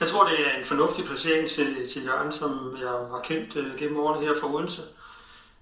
Jeg 0.00 0.08
tror, 0.08 0.24
det 0.28 0.38
er 0.46 0.58
en 0.58 0.64
fornuftig 0.64 1.04
placering 1.04 1.48
til, 1.48 1.88
til 1.92 2.04
Jørgen, 2.04 2.32
som 2.32 2.76
jeg 2.80 2.88
har 2.88 3.20
kendt 3.24 3.56
øh, 3.56 3.78
gennem 3.78 4.00
årene 4.00 4.26
her 4.26 4.34
fra 4.40 4.54
Odense. 4.54 4.82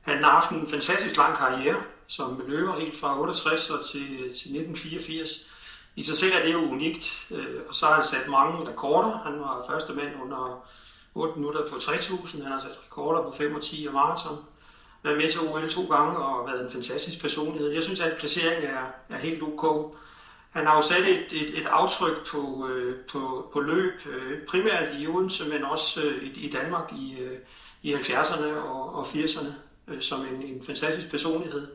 Han 0.03 0.23
har 0.23 0.31
haft 0.31 0.51
en 0.51 0.67
fantastisk 0.71 1.17
lang 1.17 1.37
karriere 1.37 1.77
som 2.07 2.43
løber 2.47 2.81
helt 2.81 2.97
fra 3.01 3.21
68 3.21 3.71
og 3.71 3.87
til, 3.87 4.07
øh, 4.13 4.19
til 4.19 4.49
1984. 4.57 5.51
I 5.97 6.03
sig 6.03 6.17
selv 6.17 6.33
er 6.39 6.45
det 6.45 6.53
jo 6.53 6.71
unikt, 6.71 7.27
øh, 7.31 7.61
og 7.69 7.75
så 7.75 7.87
har 7.87 7.95
han 7.95 8.05
sat 8.05 8.29
mange 8.29 8.69
rekorder. 8.69 9.19
Han 9.25 9.41
var 9.41 9.65
første 9.71 9.93
mand 9.93 10.11
under 10.25 10.67
8 11.15 11.39
minutter 11.39 11.69
på 11.69 11.79
3000, 11.79 12.43
han 12.43 12.53
har 12.53 12.61
sat 12.61 12.81
rekorder 12.87 13.23
på 13.23 13.33
5 13.33 13.55
og 13.55 13.63
10 13.63 13.87
og 13.89 13.95
maraton 13.95 14.39
været 15.05 15.17
med 15.17 15.29
til 15.29 15.41
OL 15.41 15.69
to 15.69 15.87
gange 15.87 16.19
og 16.19 16.47
været 16.47 16.63
en 16.63 16.71
fantastisk 16.71 17.21
personlighed. 17.21 17.73
Jeg 17.73 17.83
synes, 17.83 18.01
at 18.01 18.17
placeringen 18.19 18.71
er, 18.71 18.85
er 19.09 19.19
helt 19.19 19.43
ok. 19.43 19.97
Han 20.51 20.67
har 20.67 20.77
jo 20.77 20.83
sat 20.83 21.05
et, 21.05 21.33
et, 21.33 21.59
et 21.59 21.67
aftryk 21.67 22.27
på, 22.31 22.69
øh, 22.69 22.97
på, 23.13 23.51
på 23.53 23.61
løb, 23.61 24.07
øh, 24.07 24.47
primært 24.47 24.87
i 24.99 25.07
Odense, 25.07 25.49
men 25.49 25.65
også 25.65 26.03
øh, 26.05 26.23
i, 26.23 26.41
i 26.41 26.51
Danmark 26.51 26.93
i, 26.93 27.21
øh, 27.21 27.39
i 27.83 27.95
70'erne 27.95 28.45
og, 28.45 28.95
og 28.95 29.03
80'erne, 29.03 29.49
øh, 29.89 30.01
som 30.01 30.25
en, 30.25 30.43
en 30.43 30.63
fantastisk 30.67 31.11
personlighed. 31.11 31.69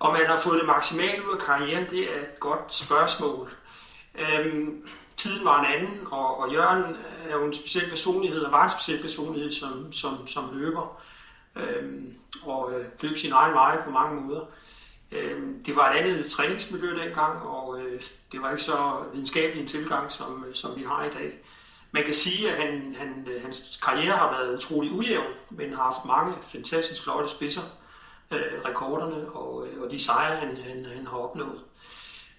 Om 0.00 0.12
man 0.12 0.26
har 0.26 0.36
fået 0.36 0.58
det 0.58 0.66
maksimalt 0.66 1.20
ud 1.20 1.32
af 1.32 1.38
karrieren, 1.38 1.90
det 1.90 2.16
er 2.16 2.20
et 2.20 2.40
godt 2.40 2.74
spørgsmål. 2.74 3.50
Øhm, 4.14 4.88
tiden 5.16 5.44
var 5.44 5.58
en 5.58 5.64
anden, 5.64 6.06
og, 6.10 6.38
og 6.40 6.52
Jørgen 6.52 6.96
er 7.28 7.36
jo 7.36 7.44
en 7.44 7.52
speciel 7.52 7.88
personlighed, 7.88 8.42
og 8.42 8.52
var 8.52 8.64
en 8.64 8.70
speciel 8.70 9.00
personlighed 9.00 9.50
som, 9.50 9.92
som, 9.92 10.26
som 10.26 10.50
løber 10.52 11.00
øh, 11.56 12.02
og 12.42 12.72
øh, 12.72 12.84
løb 13.00 13.16
sin 13.16 13.32
egen 13.32 13.54
vej 13.54 13.82
på 13.84 13.90
mange 13.90 14.20
måder. 14.20 14.46
Øh, 15.12 15.42
det 15.66 15.76
var 15.76 15.90
et 15.90 15.96
andet 15.96 16.26
træningsmiljø 16.26 17.04
dengang, 17.04 17.42
og 17.42 17.80
øh, 17.80 18.02
det 18.32 18.42
var 18.42 18.50
ikke 18.50 18.62
så 18.62 19.04
videnskabelig 19.12 19.60
en 19.60 19.66
tilgang, 19.66 20.10
som, 20.10 20.44
øh, 20.48 20.54
som 20.54 20.76
vi 20.76 20.82
har 20.82 21.04
i 21.04 21.10
dag. 21.10 21.38
Man 21.92 22.04
kan 22.04 22.14
sige, 22.14 22.50
at 22.50 22.66
han, 22.66 22.94
han, 22.98 23.28
øh, 23.30 23.42
hans 23.42 23.80
karriere 23.82 24.16
har 24.16 24.30
været 24.30 24.56
utrolig 24.56 24.92
ujævn, 24.92 25.32
men 25.50 25.72
har 25.72 25.82
haft 25.82 26.04
mange 26.04 26.34
fantastisk 26.42 27.02
flotte 27.02 27.28
spidser, 27.28 27.62
øh, 28.30 28.64
rekorderne 28.64 29.28
og, 29.28 29.66
øh, 29.66 29.82
og 29.82 29.90
de 29.90 29.98
sejre, 29.98 30.36
han, 30.36 30.56
han, 30.56 30.84
han 30.84 31.06
har 31.06 31.16
opnået. 31.16 31.60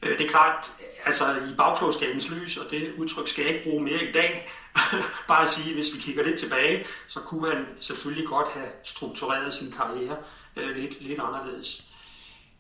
Øh, 0.03 0.18
det 0.18 0.25
er 0.25 0.30
klart, 0.30 0.72
altså 1.06 1.24
i 1.51 1.56
bagklodskabens 1.58 2.30
lys, 2.30 2.58
og 2.58 2.72
det 2.72 2.94
udtryk 2.98 3.27
skal 3.27 3.44
jeg 3.44 3.53
ikke 3.53 3.70
bruge 3.70 3.84
mere 3.84 4.03
i 4.03 4.12
dag, 4.12 4.51
bare 5.28 5.42
at 5.42 5.48
sige, 5.48 5.75
hvis 5.75 5.96
vi 5.96 6.01
kigger 6.01 6.24
lidt 6.24 6.40
tilbage, 6.40 6.86
så 7.08 7.20
kunne 7.20 7.56
han 7.56 7.66
selvfølgelig 7.80 8.28
godt 8.28 8.48
have 8.48 8.68
struktureret 8.84 9.54
sin 9.54 9.72
karriere 9.72 10.18
øh, 10.56 10.75
lidt, 10.75 11.01
lidt 11.01 11.20
anderledes. 11.20 11.86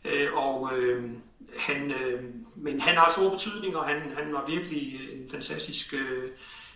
Øh, 0.05 0.33
og 0.33 0.71
øh, 0.77 1.03
han, 1.59 1.91
øh, 1.91 2.23
men 2.55 2.81
han 2.81 2.95
har 2.95 3.09
stor 3.09 3.29
betydning, 3.29 3.77
og 3.77 3.85
han, 3.85 4.01
han 4.17 4.33
var 4.33 4.45
virkelig 4.47 4.93
en 5.13 5.29
fantastisk, 5.31 5.93
øh, 5.93 6.29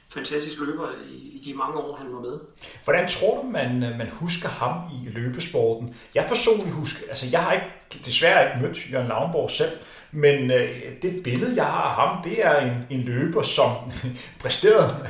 fantastisk 0.09 0.59
løber 0.59 0.89
i, 1.09 1.37
i 1.37 1.41
de 1.45 1.57
mange 1.57 1.77
år, 1.77 1.95
han 1.95 2.13
var 2.13 2.19
med. 2.19 2.39
Hvordan 2.83 3.09
tror 3.09 3.41
du, 3.41 3.47
man, 3.47 3.79
man 3.79 4.09
husker 4.09 4.49
ham 4.49 4.89
i 4.93 5.09
løbesporten? 5.09 5.95
Jeg 6.15 6.25
personligt 6.27 6.75
husker, 6.75 6.99
altså 7.09 7.25
jeg 7.31 7.43
har 7.43 7.53
ikke, 7.53 8.05
desværre 8.05 8.45
ikke 8.45 8.67
mødt 8.67 8.91
Jørgen 8.91 9.07
Lavnborg 9.07 9.51
selv, 9.51 9.77
men 10.15 10.51
øh, 10.51 10.69
det 11.01 11.23
billede, 11.23 11.55
jeg 11.55 11.65
har 11.65 11.81
af 11.81 11.95
ham, 11.95 12.23
det 12.23 12.45
er 12.45 12.57
en, 12.59 12.85
en 12.89 13.01
løber, 13.01 13.41
som 13.41 13.71
præsterede 14.41 15.07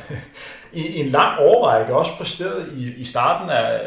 i 0.74 1.00
en 1.00 1.10
lang 1.10 1.40
årrække, 1.40 1.96
også 1.96 2.12
præsterede 2.18 2.74
i, 2.78 3.02
i 3.02 3.06
starten 3.06 3.50
af, 3.50 3.82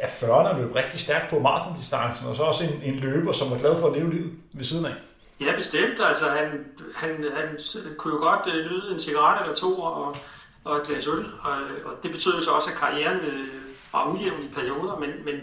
af 0.00 0.08
40'erne, 0.08 0.60
løb 0.60 0.74
rigtig 0.74 1.00
stærkt 1.00 1.30
på 1.30 1.38
maratondistancen, 1.38 2.26
og 2.26 2.36
så 2.36 2.42
også 2.42 2.64
en, 2.64 2.94
en 2.94 3.00
løber, 3.00 3.32
som 3.32 3.50
var 3.50 3.58
glad 3.58 3.80
for 3.80 3.88
at 3.88 3.96
leve 3.96 4.10
livet 4.10 4.32
ved 4.52 4.64
siden 4.64 4.86
af. 4.86 4.94
Ja, 5.40 5.56
bestemt. 5.56 6.00
Altså, 6.08 6.24
han, 6.24 6.64
han, 6.94 7.10
han 7.36 7.58
kunne 7.96 8.14
jo 8.14 8.20
godt 8.20 8.54
øh, 8.54 8.64
nyde 8.64 8.92
en 8.92 9.00
cigaret 9.00 9.42
eller 9.42 9.56
to 9.56 9.80
og, 9.80 10.16
og 10.64 10.76
et 10.76 10.86
glas 10.86 11.06
øl, 11.06 11.24
og, 11.42 11.56
og 11.84 11.92
det 12.02 12.10
betød 12.10 12.34
jo 12.34 12.40
så 12.40 12.50
også, 12.50 12.70
at 12.70 12.76
karrieren 12.76 13.18
øh, 13.18 13.48
var 13.92 14.10
ujævn 14.10 14.42
i 14.42 14.54
perioder, 14.54 14.98
men, 14.98 15.10
men 15.24 15.40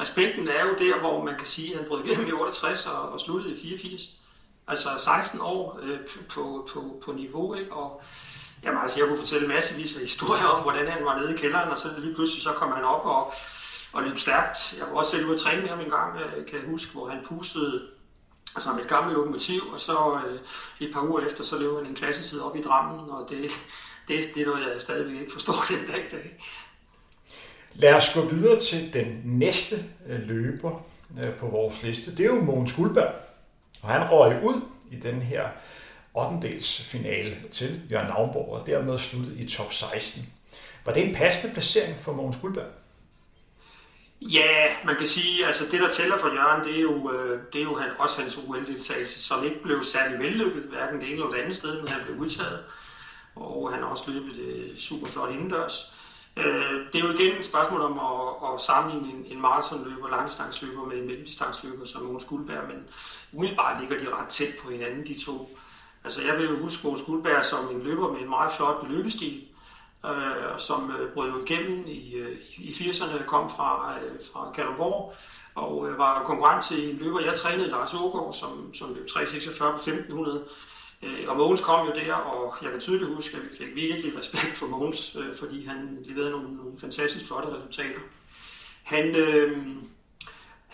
respekten 0.00 0.48
er 0.48 0.64
jo 0.68 0.74
der, 0.78 1.00
hvor 1.00 1.24
man 1.24 1.36
kan 1.36 1.46
sige, 1.46 1.72
at 1.72 1.78
han 1.78 1.88
brød 1.88 2.04
igennem 2.04 2.26
i 2.26 2.32
68 2.32 2.86
og, 2.86 3.12
og 3.12 3.20
sluttede 3.20 3.54
i 3.54 3.60
84. 3.62 4.23
Altså 4.68 4.88
16 4.98 5.40
år 5.40 5.80
øh, 5.82 5.98
på, 6.30 6.68
på, 6.72 7.02
på 7.04 7.12
niveau, 7.12 7.54
ikke? 7.54 7.72
Og 7.72 8.02
jamen, 8.64 8.80
altså, 8.80 9.00
jeg 9.00 9.08
kunne 9.08 9.18
fortælle 9.18 9.48
massevis 9.48 9.96
af 9.96 10.02
historier 10.02 10.44
om, 10.44 10.62
hvordan 10.62 10.86
han 10.86 11.04
var 11.04 11.18
nede 11.18 11.34
i 11.34 11.36
kælderen, 11.36 11.70
og 11.70 11.78
så 11.78 11.88
lige 11.98 12.14
pludselig 12.14 12.42
så 12.42 12.52
kom 12.52 12.72
han 12.72 12.84
op 12.84 13.04
og, 13.04 13.32
og 13.92 14.02
løb 14.02 14.18
stærkt. 14.18 14.74
Jeg 14.78 14.86
var 14.86 14.98
også 14.98 15.10
selv 15.10 15.24
ude 15.24 15.34
at 15.34 15.40
træne 15.40 15.60
med 15.60 15.68
ham 15.68 15.80
en 15.80 15.90
gang, 15.90 16.20
øh, 16.20 16.46
kan 16.46 16.58
jeg 16.58 16.68
huske, 16.68 16.92
hvor 16.92 17.08
han 17.08 17.24
pustede 17.28 17.82
altså 18.54 18.72
med 18.72 18.82
et 18.82 18.88
gammelt 18.88 19.16
lokomotiv, 19.16 19.60
og 19.72 19.80
så 19.80 20.20
øh, 20.26 20.38
et 20.86 20.94
par 20.94 21.02
uger 21.08 21.20
efter, 21.20 21.44
så 21.44 21.58
løb 21.58 21.70
han 21.76 21.86
en 21.86 21.94
klassetid 21.94 22.40
op 22.40 22.56
i 22.56 22.62
Drammen, 22.62 23.10
og 23.10 23.26
det, 23.28 23.50
det, 24.08 24.34
det 24.34 24.42
er 24.42 24.46
noget, 24.46 24.72
jeg 24.72 24.82
stadigvæk 24.82 25.20
ikke 25.20 25.32
forstår 25.32 25.54
den 25.70 25.86
dag 25.86 26.06
i 26.06 26.16
dag. 26.16 26.44
Lad 27.74 27.94
os 27.94 28.14
gå 28.14 28.20
videre 28.20 28.60
til 28.60 28.92
den 28.92 29.20
næste 29.24 29.84
øh, 30.08 30.20
løber 30.20 30.84
øh, 31.24 31.34
på 31.34 31.46
vores 31.46 31.82
liste. 31.82 32.16
Det 32.16 32.20
er 32.20 32.34
jo 32.34 32.40
Mogens 32.40 32.72
Guldberg. 32.72 33.23
Og 33.84 33.90
han 33.90 34.10
røg 34.10 34.44
ud 34.44 34.60
i 34.90 34.96
den 34.96 35.22
her 35.22 35.48
8. 36.14 36.60
finale 36.84 37.36
til 37.52 37.82
Jørgen 37.90 38.08
Lavnborg, 38.08 38.60
og 38.60 38.66
dermed 38.66 38.98
sluttede 38.98 39.38
i 39.38 39.48
top 39.48 39.72
16. 39.72 40.22
Var 40.84 40.92
det 40.92 41.08
en 41.08 41.14
passende 41.14 41.54
placering 41.54 41.96
for 42.00 42.12
Mogens 42.12 42.36
Guldberg? 42.40 42.70
Ja, 44.20 44.76
man 44.84 44.96
kan 44.96 45.06
sige, 45.06 45.46
altså 45.46 45.64
det 45.70 45.80
der 45.80 45.88
tæller 45.88 46.18
for 46.18 46.28
Jørgen, 46.28 46.64
det 46.64 46.76
er 46.76 46.82
jo, 46.82 47.12
øh, 47.12 47.40
det 47.52 47.60
er 47.60 47.64
jo 47.64 47.74
han, 47.76 47.90
også 47.98 48.20
hans 48.20 48.38
OL-deltagelse, 48.38 49.22
som 49.22 49.44
ikke 49.44 49.62
blev 49.62 49.82
særlig 49.82 50.18
vellykket, 50.18 50.62
hverken 50.62 51.00
det 51.00 51.06
ene 51.06 51.14
eller 51.14 51.30
det 51.30 51.38
andet 51.38 51.56
sted, 51.56 51.82
men 51.82 51.88
han 51.88 52.00
blev 52.04 52.16
udtaget. 52.16 52.64
Og 53.36 53.72
han 53.72 53.82
har 53.82 53.88
også 53.88 54.10
løbet 54.10 54.38
øh, 54.38 54.76
super 54.76 55.06
flot 55.06 55.30
indendørs. 55.30 55.94
Øh, 56.36 56.92
det 56.92 57.00
er 57.00 57.08
jo 57.08 57.14
igen 57.14 57.38
et 57.38 57.46
spørgsmål 57.46 57.80
om 57.80 57.98
at, 57.98 58.52
at 58.52 58.60
sammenligne 58.60 59.18
en, 59.18 59.24
en 59.32 59.40
maratonløber, 59.40 60.08
langstangsløber 60.08 60.84
med 60.86 60.96
en 60.96 61.06
mellemdistansløber 61.06 61.84
som 61.84 62.02
Mogens 62.02 62.24
Guldberg, 62.24 62.68
men 62.68 62.88
umiddelbart 63.34 63.80
ligger 63.80 63.98
de 63.98 64.16
ret 64.16 64.28
tæt 64.28 64.54
på 64.62 64.70
hinanden, 64.70 65.06
de 65.06 65.24
to. 65.24 65.58
Altså 66.04 66.22
jeg 66.22 66.38
vil 66.38 66.48
jo 66.48 66.62
huske 66.62 66.86
Måns 66.86 67.02
Guldberg 67.02 67.44
som 67.44 67.76
en 67.76 67.82
løber 67.82 68.12
med 68.12 68.20
en 68.20 68.28
meget 68.28 68.52
flot 68.52 68.88
løbestil, 68.88 69.42
øh, 70.04 70.58
som 70.58 70.90
øh, 70.90 71.14
brød 71.14 71.30
jo 71.30 71.44
igennem 71.44 71.84
i, 71.86 72.14
øh, 72.14 72.36
i 72.58 72.70
80'erne, 72.70 73.24
kom 73.26 73.48
fra, 73.48 73.94
øh, 73.98 74.20
fra 74.32 74.52
Kalundborg, 74.54 75.14
og 75.54 75.88
øh, 75.88 75.98
var 75.98 76.24
konkurrent 76.24 76.64
til 76.64 76.90
en 76.90 76.96
løber, 76.96 77.20
jeg 77.20 77.34
trænede, 77.34 77.70
Lars 77.70 77.94
Ågaard, 77.94 78.32
som, 78.32 78.74
som 78.74 78.94
løb 78.94 79.06
3.46 79.06 79.70
på 79.70 79.74
1500, 79.74 80.44
Øh, 81.04 81.28
og 81.28 81.36
Mogens 81.36 81.60
kom 81.60 81.86
jo 81.86 81.92
der, 81.94 82.14
og 82.14 82.54
jeg 82.62 82.70
kan 82.70 82.80
tydeligt 82.80 83.14
huske, 83.14 83.36
at 83.36 83.42
vi 83.42 83.48
fik 83.58 83.74
virkelig 83.74 84.18
respekt 84.18 84.56
for 84.56 84.66
Mogens, 84.66 85.16
øh, 85.16 85.36
fordi 85.36 85.66
han 85.66 85.98
leverede 86.04 86.30
nogle, 86.30 86.56
nogle 86.56 86.72
fantastisk 86.80 87.26
flotte 87.26 87.56
resultater. 87.56 88.00
Han 88.82 89.16
øh, 89.16 89.66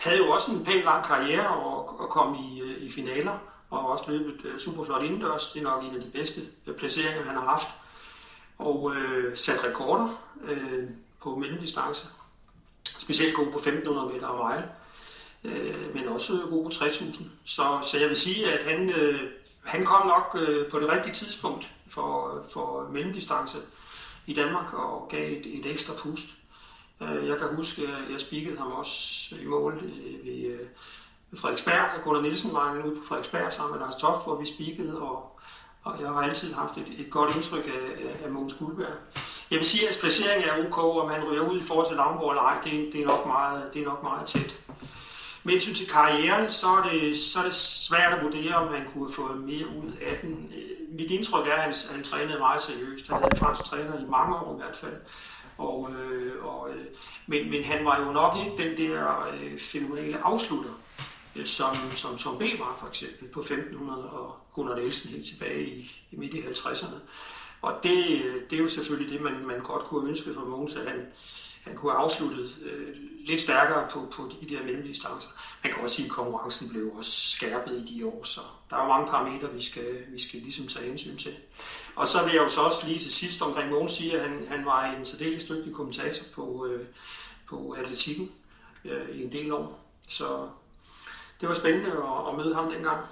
havde 0.01 0.17
jo 0.17 0.29
også 0.29 0.51
en 0.51 0.65
pæn 0.65 0.83
lang 0.83 1.05
karriere 1.05 1.47
og, 1.47 1.99
og 1.99 2.09
kom 2.09 2.35
i, 2.35 2.61
øh, 2.61 2.83
i 2.83 2.91
finaler, 2.91 3.37
og 3.69 3.89
også 3.89 4.03
løbet 4.07 4.45
øh, 4.45 4.59
super 4.59 4.83
flot 4.83 5.03
indendørs. 5.03 5.51
Det 5.51 5.59
er 5.59 5.63
nok 5.63 5.83
en 5.83 5.95
af 5.95 6.01
de 6.01 6.09
bedste 6.09 6.41
øh, 6.67 6.75
placeringer, 6.75 7.23
han 7.23 7.35
har 7.35 7.45
haft. 7.45 7.67
Og 8.57 8.93
øh, 8.95 9.37
sat 9.37 9.63
rekorder 9.63 10.09
øh, 10.43 10.89
på 11.23 11.35
mellemdistance. 11.35 12.07
Specielt 12.97 13.35
god 13.35 13.51
på 13.51 13.57
1500 13.57 14.13
meter 14.13 14.27
og 14.27 14.51
mile, 14.51 14.71
øh, 15.43 15.95
men 15.95 16.07
også 16.07 16.33
god 16.49 16.63
på 16.63 16.69
3000. 16.69 17.31
Så, 17.45 17.79
så 17.81 17.99
jeg 17.99 18.07
vil 18.07 18.15
sige, 18.15 18.53
at 18.53 18.65
han 18.65 18.89
øh, 18.89 19.31
han 19.63 19.85
kom 19.85 20.07
nok 20.07 20.37
øh, 20.41 20.69
på 20.71 20.79
det 20.79 20.89
rigtige 20.89 21.13
tidspunkt 21.13 21.71
for, 21.87 22.43
for 22.53 22.89
mellemdistance 22.91 23.57
i 24.25 24.33
Danmark 24.33 24.73
og 24.73 25.07
gav 25.09 25.31
et, 25.31 25.59
et 25.59 25.65
ekstra 25.65 25.93
pust. 25.99 26.27
Øh, 27.01 27.27
jeg 27.27 27.37
kan 27.37 27.55
huske, 27.55 27.81
at 27.81 28.11
jeg 28.11 28.19
spikkede 28.19 28.57
ham 28.57 28.71
også 28.71 29.35
i 29.43 29.45
mål 29.45 29.81
ved 30.23 30.45
øh, 30.51 30.67
Frederiksberg. 31.39 32.03
Gunnar 32.03 32.21
Nielsen 32.21 32.53
var 32.53 32.81
ude 32.85 32.95
på 32.95 33.01
Frederiksberg 33.07 33.53
sammen 33.53 33.71
med 33.77 33.85
Lars 33.85 33.95
Toft, 33.95 34.25
hvor 34.25 34.35
vi 34.35 34.45
spikkede, 34.45 35.01
og, 35.01 35.39
og 35.83 36.01
jeg 36.01 36.09
har 36.09 36.21
altid 36.21 36.53
haft 36.53 36.77
et, 36.77 36.89
et 36.99 37.09
godt 37.09 37.35
indtryk 37.35 37.67
af, 37.67 38.05
af, 38.07 38.25
af 38.25 38.31
Mogens 38.31 38.53
Guldberg. 38.53 38.95
Jeg 39.51 39.57
vil 39.57 39.65
sige, 39.65 39.89
at 39.89 39.97
placeringen 40.01 40.49
er 40.49 40.65
ok, 40.65 40.77
om 40.77 41.09
han 41.09 41.23
ryger 41.23 41.49
ud 41.49 41.57
i 41.57 41.67
forhold 41.67 41.87
til 41.87 41.95
Lavnborg 41.95 42.31
eller 42.31 42.43
ej, 42.43 42.57
det, 42.63 42.93
det, 42.93 43.01
er 43.01 43.07
nok 43.07 43.25
meget, 43.25 43.73
det 43.73 43.81
er 43.81 43.85
nok 43.85 44.03
meget 44.03 44.27
tæt. 44.27 44.59
Med 45.43 45.51
hensyn 45.51 45.73
til 45.73 45.89
karrieren, 45.89 46.49
så 46.49 46.67
er, 46.67 46.89
det, 46.89 47.17
så 47.17 47.39
er 47.39 47.43
det 47.43 47.53
svært 47.53 48.13
at 48.13 48.23
vurdere, 48.23 48.55
om 48.55 48.73
han 48.73 48.85
kunne 48.93 49.05
have 49.05 49.13
fået 49.13 49.37
mere 49.41 49.67
ud 49.67 49.91
af 50.01 50.19
den. 50.21 50.53
Øh, 50.57 50.95
mit 50.99 51.11
indtryk 51.11 51.47
er, 51.47 51.53
at 51.53 51.61
han, 51.61 51.73
han 51.91 52.03
trænede 52.03 52.39
meget 52.39 52.61
seriøst. 52.61 53.07
Han 53.07 53.15
havde 53.15 53.29
en 53.33 53.39
fransk 53.39 53.63
træner 53.63 53.99
i 53.99 54.05
mange 54.05 54.35
år 54.35 54.53
i 54.55 54.57
hvert 54.63 54.75
fald. 54.75 54.95
Og, 55.61 55.91
øh, 55.91 56.45
og, 56.45 56.69
øh, 56.69 56.85
men, 57.27 57.49
men 57.49 57.63
han 57.63 57.85
var 57.85 58.05
jo 58.05 58.11
nok 58.11 58.37
ikke 58.45 58.63
den 58.63 58.77
der 58.77 59.27
øh, 59.33 59.59
fænomenale 59.59 60.17
afslutter, 60.17 60.71
øh, 61.35 61.45
som, 61.45 61.75
som 61.95 62.17
Tom 62.17 62.37
B. 62.37 62.41
var 62.41 62.77
for 62.79 62.87
eksempel 62.87 63.27
på 63.27 63.39
1500 63.39 64.09
og 64.09 64.35
Gunnar 64.53 64.75
Nielsen 64.75 65.11
helt 65.11 65.25
tilbage 65.25 65.65
i, 65.65 65.91
i 66.11 66.15
midt 66.15 66.33
i 66.33 66.39
50'erne. 66.39 66.95
Og 67.61 67.73
det, 67.83 68.23
øh, 68.23 68.41
det 68.49 68.57
er 68.57 68.63
jo 68.63 68.69
selvfølgelig 68.69 69.13
det, 69.13 69.21
man, 69.21 69.45
man 69.45 69.59
godt 69.59 69.83
kunne 69.83 70.09
ønske 70.09 70.33
for 70.33 70.41
Mogens, 70.41 70.75
at 70.75 70.87
han, 70.87 71.05
han 71.63 71.75
kunne 71.75 71.91
have 71.91 72.01
afsluttet 72.01 72.55
øh, 72.61 72.95
lidt 73.25 73.41
stærkere 73.41 73.87
på, 73.91 74.07
på 74.11 74.29
de 74.41 74.55
der 74.55 74.63
mellemdistancer. 74.63 75.29
Man 75.63 75.73
kan 75.73 75.83
også 75.83 75.95
sige, 75.95 76.05
at 76.05 76.11
konkurrencen 76.11 76.69
blev 76.69 76.91
også 76.97 77.11
skærpet 77.11 77.71
i 77.71 77.93
de 77.93 78.05
år, 78.05 78.23
så 78.23 78.41
der 78.69 78.75
er 78.75 78.81
jo 78.81 78.87
mange 78.87 79.07
parametre, 79.07 79.53
vi 79.53 79.63
skal, 79.63 80.05
vi 80.13 80.21
skal 80.21 80.39
ligesom 80.39 80.67
tage 80.67 80.85
hensyn 80.85 81.17
til. 81.17 81.33
Og 81.95 82.07
så 82.07 82.23
vil 82.23 82.33
jeg 82.33 82.41
jo 82.43 82.49
så 82.49 82.61
også 82.61 82.87
lige 82.87 82.99
til 82.99 83.13
sidst 83.13 83.41
omkring 83.41 83.69
Mogens 83.69 83.91
sige, 83.91 84.19
at 84.19 84.29
han, 84.29 84.47
han 84.49 84.65
var 84.65 84.85
en 84.85 85.05
særdeles 85.05 85.43
dygtig 85.43 85.73
kommentator 85.73 86.25
på, 86.35 86.65
øh, 86.65 86.85
på 87.49 87.75
atletikken 87.79 88.31
øh, 88.85 89.09
i 89.09 89.23
en 89.23 89.31
del 89.31 89.53
år. 89.53 89.79
Så 90.07 90.47
det 91.41 91.49
var 91.49 91.55
spændende 91.55 91.89
at, 91.89 92.29
at 92.29 92.37
møde 92.37 92.55
ham 92.55 92.71
dengang. 92.71 93.05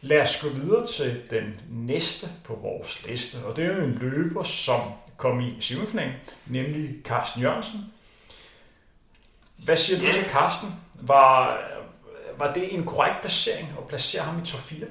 Lad 0.00 0.20
os 0.20 0.40
gå 0.42 0.48
videre 0.48 0.86
til 0.86 1.22
den 1.30 1.60
næste 1.70 2.28
på 2.44 2.54
vores 2.54 3.06
liste, 3.06 3.44
og 3.44 3.56
det 3.56 3.64
er 3.64 3.76
jo 3.76 3.82
en 3.82 3.94
løber, 3.94 4.42
som 4.42 4.80
kom 5.16 5.40
i 5.40 5.56
semifinalen, 5.60 6.14
nemlig 6.46 6.94
Carsten 7.04 7.42
Jørgensen. 7.42 7.92
Hvad 9.56 9.76
siger 9.76 9.98
du 9.98 10.04
til 10.12 10.24
Carsten? 10.24 10.68
Var, 10.94 11.58
var 12.38 12.52
det 12.52 12.74
en 12.74 12.84
korrekt 12.84 13.20
placering 13.20 13.68
at 13.78 13.88
placere 13.88 14.22
ham 14.22 14.42
i 14.42 14.46
top 14.46 14.60
4? 14.60 14.86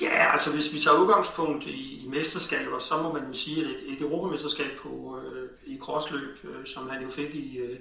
Ja, 0.00 0.30
altså 0.32 0.52
hvis 0.52 0.72
vi 0.74 0.78
tager 0.78 0.98
udgangspunkt 0.98 1.66
i, 1.66 2.04
i 2.04 2.08
mesterskaber, 2.08 2.78
så 2.78 3.02
må 3.02 3.12
man 3.12 3.26
jo 3.28 3.34
sige, 3.34 3.64
at 3.64 3.70
et, 3.70 3.92
et 3.92 4.00
europamesterskab 4.00 4.78
på, 4.78 5.20
øh, 5.20 5.50
i 5.66 5.78
krossløb, 5.80 6.38
øh, 6.44 6.66
som 6.66 6.90
han 6.90 7.02
jo 7.02 7.08
fik 7.08 7.34
i, 7.34 7.58
øh, 7.58 7.78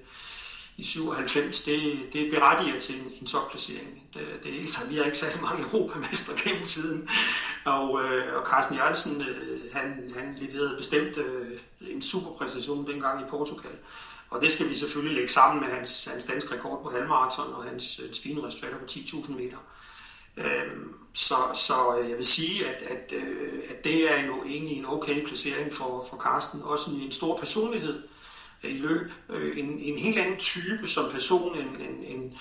i 0.78 0.84
97, 0.84 1.64
det, 1.64 2.00
det 2.14 2.32
berettiger 2.32 2.80
til 2.80 2.96
en, 2.96 3.12
en 3.22 3.28
topplacering. 3.28 4.04
Det, 4.14 4.22
det, 4.44 4.90
vi 4.90 4.96
har 4.96 5.04
ikke 5.04 5.18
særlig 5.18 5.42
mange 5.42 5.64
europamester 5.74 6.34
gennem 6.44 6.64
tiden, 6.64 7.10
og, 7.66 8.04
øh, 8.04 8.38
og 8.38 8.46
Carsten 8.46 8.76
Jørgensen, 8.76 9.22
øh, 9.22 9.74
han, 9.74 10.12
han 10.16 10.36
leverede 10.38 10.78
bestemt 10.78 11.18
øh, 11.18 11.60
en 11.82 12.02
super 12.02 12.32
præstation 12.38 12.88
dengang 12.88 13.22
i 13.22 13.30
Portugal. 13.30 13.78
Og 14.30 14.42
det 14.42 14.52
skal 14.52 14.70
vi 14.70 14.76
selvfølgelig 14.76 15.16
lægge 15.16 15.32
sammen 15.32 15.62
med 15.62 15.70
hans, 15.70 16.06
hans 16.06 16.24
danske 16.24 16.56
rekord 16.56 16.84
på 16.84 16.90
halvmarathon 16.90 17.54
og 17.54 17.64
hans, 17.64 18.02
hans 18.04 18.20
fine 18.20 18.44
resultater 18.44 18.78
på 18.78 18.86
10.000 18.86 19.32
meter. 19.32 19.58
Øhm, 20.38 20.96
så, 21.16 21.36
så 21.54 21.98
øh, 21.98 22.10
jeg 22.10 22.18
vil 22.18 22.26
sige, 22.26 22.68
at, 22.68 22.82
at, 22.82 23.12
øh, 23.12 23.60
at 23.70 23.84
det 23.84 24.12
er 24.12 24.26
jo 24.26 24.44
egentlig 24.44 24.78
en 24.78 24.86
okay 24.86 25.26
placering 25.26 25.74
for, 25.74 26.06
for 26.10 26.18
Carsten. 26.18 26.62
Også 26.62 26.92
en, 26.92 27.12
stor 27.12 27.38
personlighed 27.38 28.04
øh, 28.64 28.72
i 28.72 28.78
løb. 28.78 29.12
En, 29.56 29.80
en 29.80 29.98
helt 29.98 30.18
anden 30.18 30.38
type 30.38 30.88
som 30.88 31.12
person 31.12 31.58
end, 31.58 31.76
end, 31.76 32.04
end 32.04 32.34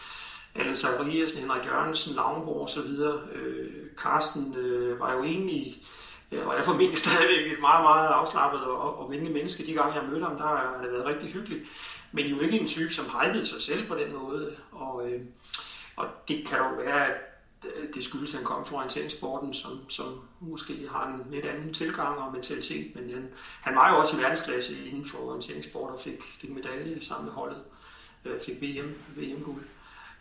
Allan 0.55 0.77
Zachariasen, 0.77 1.41
Henrik 1.41 1.67
Jørgensen, 1.67 2.15
Lavnborg 2.15 2.63
osv. 2.63 2.91
Øh, 3.33 3.87
Carsten 3.97 4.55
var 4.99 5.13
jo 5.13 5.23
egentlig, 5.23 5.83
og 6.31 6.57
jeg 6.57 6.65
formentlig 6.65 6.99
stadigvæk 7.05 7.53
et 7.53 7.61
meget, 7.61 7.83
meget 7.83 8.09
afslappet 8.09 8.63
og, 8.65 8.99
og 8.99 9.11
venlig 9.11 9.33
menneske. 9.33 9.67
De 9.67 9.75
gange 9.75 9.95
jeg 9.95 10.09
mødte 10.11 10.25
ham, 10.25 10.37
der 10.37 10.45
har 10.45 10.81
det 10.83 10.93
været 10.93 11.07
rigtig 11.07 11.33
hyggeligt. 11.33 11.65
Men 12.13 12.27
jo 12.27 12.41
ikke 12.41 12.61
en 12.61 12.67
type, 12.67 12.91
som 12.91 13.05
hypede 13.05 13.47
sig 13.47 13.63
selv 13.63 13.87
på 13.87 13.95
den 13.95 14.13
måde. 14.13 14.57
Og, 14.73 15.11
og 15.97 16.07
det 16.29 16.49
kan 16.49 16.59
jo 16.59 16.75
være, 16.77 17.07
at 17.07 17.34
Øh, 17.65 17.95
det 17.95 18.05
skyldes, 18.05 18.35
at 18.35 18.39
han 18.39 18.47
kom 18.47 18.65
fra 18.65 18.77
orienteringssporten, 18.77 19.55
som, 19.55 19.91
som 19.91 20.21
måske 20.41 20.89
har 20.89 21.07
en 21.07 21.33
lidt 21.33 21.45
anden 21.45 21.75
tilgang 21.75 22.19
og 22.19 22.33
mentalitet, 22.33 22.95
men 22.95 23.11
han, 23.11 23.29
han 23.61 23.77
var 23.77 23.93
jo 23.93 23.99
også 23.99 24.17
i 24.17 24.21
verdensklasse 24.23 24.85
inden 24.85 25.05
for 25.05 25.19
orienteringssport 25.19 25.91
og 25.91 26.01
fik, 26.01 26.23
fik 26.41 26.51
medalje 26.51 27.03
sammen 27.03 27.25
med 27.25 27.33
holdet, 27.33 27.63
øh, 28.25 28.41
fik 28.41 28.63
VM, 28.63 28.95
VM-guld. 29.17 29.65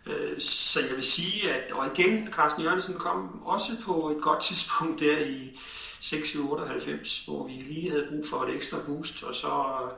Øh, 0.06 0.40
så 0.40 0.80
jeg 0.88 0.96
vil 0.96 1.04
sige, 1.04 1.52
at 1.52 1.72
og 1.72 1.88
igen, 1.88 2.28
Carsten 2.32 2.64
Jørgensen 2.64 2.94
kom 2.94 3.44
også 3.44 3.72
på 3.86 4.10
et 4.10 4.22
godt 4.22 4.42
tidspunkt 4.48 5.00
der 5.00 5.18
i 5.20 5.60
96, 6.00 7.26
hvor 7.26 7.46
vi 7.46 7.52
lige 7.52 7.90
havde 7.90 8.08
brug 8.10 8.26
for 8.26 8.44
et 8.44 8.56
ekstra 8.56 8.78
boost, 8.86 9.24
og 9.24 9.36
så 9.36 9.82
øh, 9.84 9.92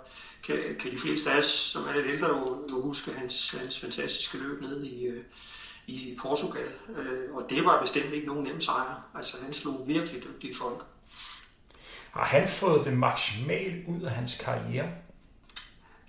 kan, 0.43 0.75
kan 0.79 0.91
de 0.91 0.97
fleste 0.97 1.31
af 1.31 1.37
os, 1.37 1.45
som 1.45 1.87
er 1.87 1.93
lidt 1.93 2.05
ældre, 2.05 2.27
jo, 2.27 2.65
jo 2.71 2.81
huske 2.81 3.11
hans, 3.11 3.51
hans 3.51 3.79
fantastiske 3.79 4.37
løb 4.37 4.61
ned 4.61 4.83
i, 4.83 5.05
øh, 5.05 5.23
i 5.87 6.17
Portugal. 6.21 6.71
Øh, 6.97 7.35
og 7.35 7.45
det 7.49 7.65
var 7.65 7.81
bestemt 7.81 8.13
ikke 8.13 8.27
nogen 8.27 8.43
nem 8.43 8.61
sejr. 8.61 9.07
Altså 9.15 9.37
han 9.43 9.53
slog 9.53 9.83
virkelig 9.87 10.23
dygtige 10.23 10.55
folk. 10.55 10.85
Har 12.11 12.25
han 12.25 12.47
fået 12.47 12.85
det 12.85 12.93
maksimalt 12.93 13.87
ud 13.87 14.01
af 14.01 14.11
hans 14.11 14.37
karriere? 14.39 14.89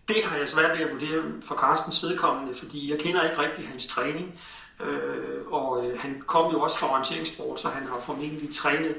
Det 0.09 0.25
har 0.25 0.37
jeg 0.37 0.49
svært 0.49 0.79
ved 0.79 0.87
at 0.87 0.93
vurdere 0.93 1.43
for 1.43 1.55
Carstens 1.55 2.03
vedkommende, 2.03 2.55
fordi 2.55 2.91
jeg 2.91 2.99
kender 2.99 3.23
ikke 3.23 3.39
rigtig 3.39 3.69
hans 3.69 3.87
træning. 3.87 4.41
Øh, 4.81 5.47
og 5.47 5.87
øh, 5.87 6.01
han 6.01 6.23
kom 6.27 6.53
jo 6.53 6.61
også 6.61 6.79
fra 6.79 6.91
orienteringssport, 6.91 7.61
så 7.61 7.69
han 7.69 7.87
har 7.87 8.01
formentlig 8.01 8.55
trænet 8.55 8.97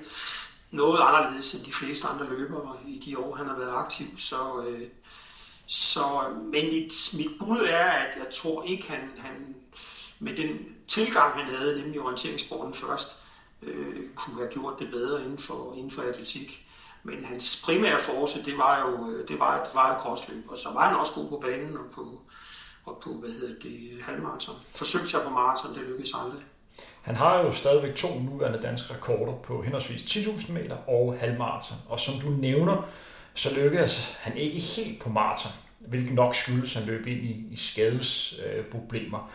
noget 0.71 0.99
anderledes 1.01 1.53
end 1.53 1.65
de 1.65 1.71
fleste 1.71 2.07
andre 2.07 2.29
løbere 2.29 2.75
i 2.87 3.01
de 3.05 3.17
år, 3.17 3.35
han 3.35 3.47
har 3.47 3.57
været 3.57 3.75
aktiv. 3.75 4.17
Så, 4.17 4.65
øh, 4.67 4.87
så 5.67 6.05
men 6.43 6.65
mit, 6.65 6.93
mit 7.17 7.39
bud 7.39 7.67
er, 7.69 7.85
at 7.85 8.17
jeg 8.17 8.33
tror 8.33 8.63
ikke, 8.63 8.89
han, 8.89 9.09
han 9.17 9.55
med 10.19 10.35
den 10.35 10.59
tilgang, 10.87 11.33
han 11.33 11.55
havde, 11.55 11.81
nemlig 11.81 12.01
orienteringssporten 12.01 12.73
først, 12.73 13.23
øh, 13.63 14.09
kunne 14.15 14.37
have 14.37 14.49
gjort 14.51 14.79
det 14.79 14.89
bedre 14.91 15.23
inden 15.23 15.37
for, 15.37 15.73
inden 15.73 15.91
for 15.91 16.01
atletik. 16.01 16.67
Men 17.03 17.25
hans 17.25 17.63
primære 17.65 17.99
force, 17.99 18.45
det 18.45 18.57
var 18.57 18.79
jo 18.79 19.11
øh, 19.11 19.27
det 19.27 19.39
var, 19.39 19.63
det 19.63 19.75
var 19.75 19.99
crossløb, 19.99 20.43
og 20.49 20.57
så 20.57 20.69
var 20.73 20.89
han 20.89 20.99
også 20.99 21.11
god 21.15 21.29
på 21.29 21.39
banen 21.41 21.77
og 21.77 21.85
på, 21.95 22.21
og 22.85 23.01
på 23.03 23.09
hvad 23.09 23.29
hedder 23.29 23.59
det, 23.61 24.03
halvmarathon. 24.03 24.55
Forsøgte 24.75 25.07
sig 25.07 25.19
på 25.25 25.29
maraton, 25.29 25.73
det 25.73 25.81
lykkedes 25.81 26.13
aldrig. 26.23 26.41
Han 27.01 27.15
har 27.15 27.39
jo 27.39 27.51
stadigvæk 27.51 27.95
to 27.95 28.19
nuværende 28.19 28.61
danske 28.61 28.93
rekorder 28.93 29.33
på 29.33 29.61
henholdsvis 29.61 30.01
10.000 30.01 30.51
meter 30.51 30.77
og 30.89 31.17
halvmarathon. 31.19 31.77
Og 31.89 31.99
som 31.99 32.19
du 32.19 32.29
nævner, 32.29 32.87
så 33.33 33.53
lykkedes 33.55 34.17
han 34.19 34.37
ikke 34.37 34.59
helt 34.59 35.01
på 35.01 35.09
maraton, 35.09 35.51
hvilket 35.79 36.13
nok 36.13 36.35
skyldes, 36.35 36.75
at 36.75 36.81
han 36.81 36.91
løb 36.91 37.07
ind 37.07 37.19
i, 37.19 37.47
i 37.51 37.55
skadesproblemer. 37.55 39.19
Øh, 39.19 39.29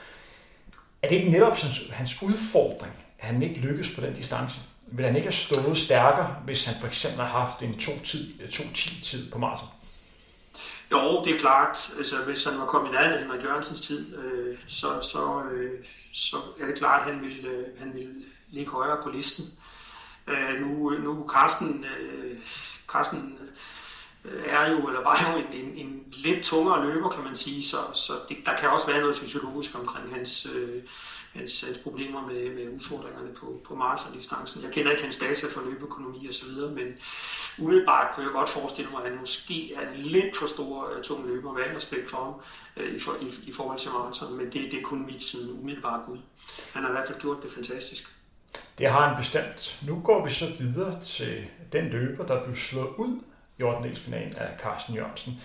er 1.02 1.08
det 1.08 1.16
ikke 1.16 1.30
netop 1.30 1.56
hans 1.90 2.22
udfordring, 2.22 2.92
at 3.18 3.26
han 3.26 3.42
ikke 3.42 3.60
lykkes 3.60 3.90
på 3.94 4.00
den 4.00 4.14
distance? 4.14 4.60
Vil 4.86 5.04
han 5.04 5.16
ikke 5.16 5.26
have 5.26 5.32
stået 5.32 5.78
stærkere, 5.78 6.36
hvis 6.44 6.64
han 6.64 6.74
for 6.80 6.86
eksempel 6.86 7.20
har 7.20 7.40
haft 7.40 7.62
en 7.62 7.74
2-10-tid 7.74 9.24
øh, 9.26 9.32
på 9.32 9.38
maraton? 9.38 9.68
Jo, 10.92 11.24
det 11.24 11.34
er 11.34 11.38
klart. 11.38 11.90
Altså, 11.98 12.16
hvis 12.24 12.44
han 12.44 12.58
var 12.58 12.66
kommet 12.66 12.90
i 12.90 12.92
nærheden 12.92 13.14
af 13.14 13.20
Henrik 13.20 13.44
Jørgensens 13.44 13.80
tid, 13.80 14.18
øh, 14.18 14.58
så, 14.66 15.00
så, 15.00 15.42
øh, 15.52 15.84
så 16.12 16.36
er 16.60 16.66
det 16.66 16.78
klart, 16.78 17.08
at 17.08 17.14
han 17.14 17.22
vil, 17.22 17.46
øh, 17.46 17.66
han 17.78 17.94
vil 17.94 18.08
ligge 18.50 18.70
højere 18.72 19.02
på 19.02 19.10
listen. 19.10 19.44
Øh, 20.26 20.60
nu, 20.60 20.90
nu 20.90 21.28
Carsten, 21.28 21.84
øh, 21.84 22.36
Carsten 22.88 23.38
øh, 23.40 23.48
Øh, 24.24 24.44
er 24.46 24.70
jo, 24.70 24.86
eller 24.86 25.02
var 25.02 25.32
jo 25.32 25.38
en, 25.38 25.64
en, 25.64 25.86
en 25.86 26.04
lidt 26.24 26.44
tungere 26.44 26.86
løber, 26.86 27.08
kan 27.08 27.24
man 27.24 27.34
sige, 27.34 27.62
så, 27.62 27.76
så 27.94 28.12
det, 28.28 28.36
der 28.46 28.56
kan 28.56 28.68
også 28.68 28.86
være 28.90 29.00
noget 29.00 29.16
fysiologisk 29.16 29.78
omkring 29.78 30.14
hans, 30.14 30.46
øh, 30.54 30.82
hans, 31.32 31.60
hans 31.60 31.78
problemer 31.78 32.26
med, 32.26 32.54
med 32.54 32.74
udfordringerne 32.74 33.34
på, 33.34 33.60
på 33.66 33.74
maratondistancen. 33.74 34.62
Jeg 34.62 34.72
kender 34.72 34.90
ikke 34.90 35.02
hans 35.02 35.16
data 35.16 35.46
for 35.46 35.60
løbeøkonomi 35.70 36.28
osv., 36.28 36.74
men 36.74 36.86
umiddelbart 37.58 38.14
kunne 38.14 38.26
jeg 38.26 38.32
godt 38.32 38.48
forestille 38.48 38.90
mig, 38.90 39.04
at 39.04 39.10
han 39.10 39.18
måske 39.18 39.74
er 39.74 39.90
en 39.90 40.00
lidt 40.00 40.36
for 40.36 40.46
stor 40.46 40.90
øh, 40.96 41.02
tung 41.02 41.26
løber, 41.26 41.52
med 41.52 41.76
respekt 41.76 42.10
for 42.10 42.24
ham 42.24 42.34
øh, 42.76 42.94
i, 42.94 42.98
for, 42.98 43.12
i, 43.20 43.50
i 43.50 43.52
forhold 43.52 43.78
til 43.78 43.90
maraton, 43.90 44.36
men 44.36 44.46
det, 44.46 44.62
det 44.70 44.78
er 44.78 44.82
kun 44.82 45.06
mit 45.06 45.22
sådan, 45.22 45.50
umiddelbare 45.50 46.02
bud. 46.06 46.18
Han 46.72 46.82
har 46.82 46.90
i 46.90 46.92
hvert 46.92 47.06
fald 47.06 47.20
gjort 47.20 47.42
det 47.42 47.50
fantastisk. 47.50 48.12
Det 48.78 48.90
har 48.90 49.08
han 49.08 49.16
bestemt. 49.16 49.78
Nu 49.86 50.00
går 50.04 50.24
vi 50.24 50.30
så 50.30 50.46
videre 50.58 51.04
til 51.04 51.44
den 51.72 51.88
løber, 51.88 52.26
der 52.26 52.44
blev 52.44 52.56
slået 52.56 52.88
ud 52.98 53.20
i 53.62 53.64
ordentlighedsfinalen 53.64 54.34
af 54.36 54.48
Carsten 54.62 54.94
Jørgensen. 54.94 55.40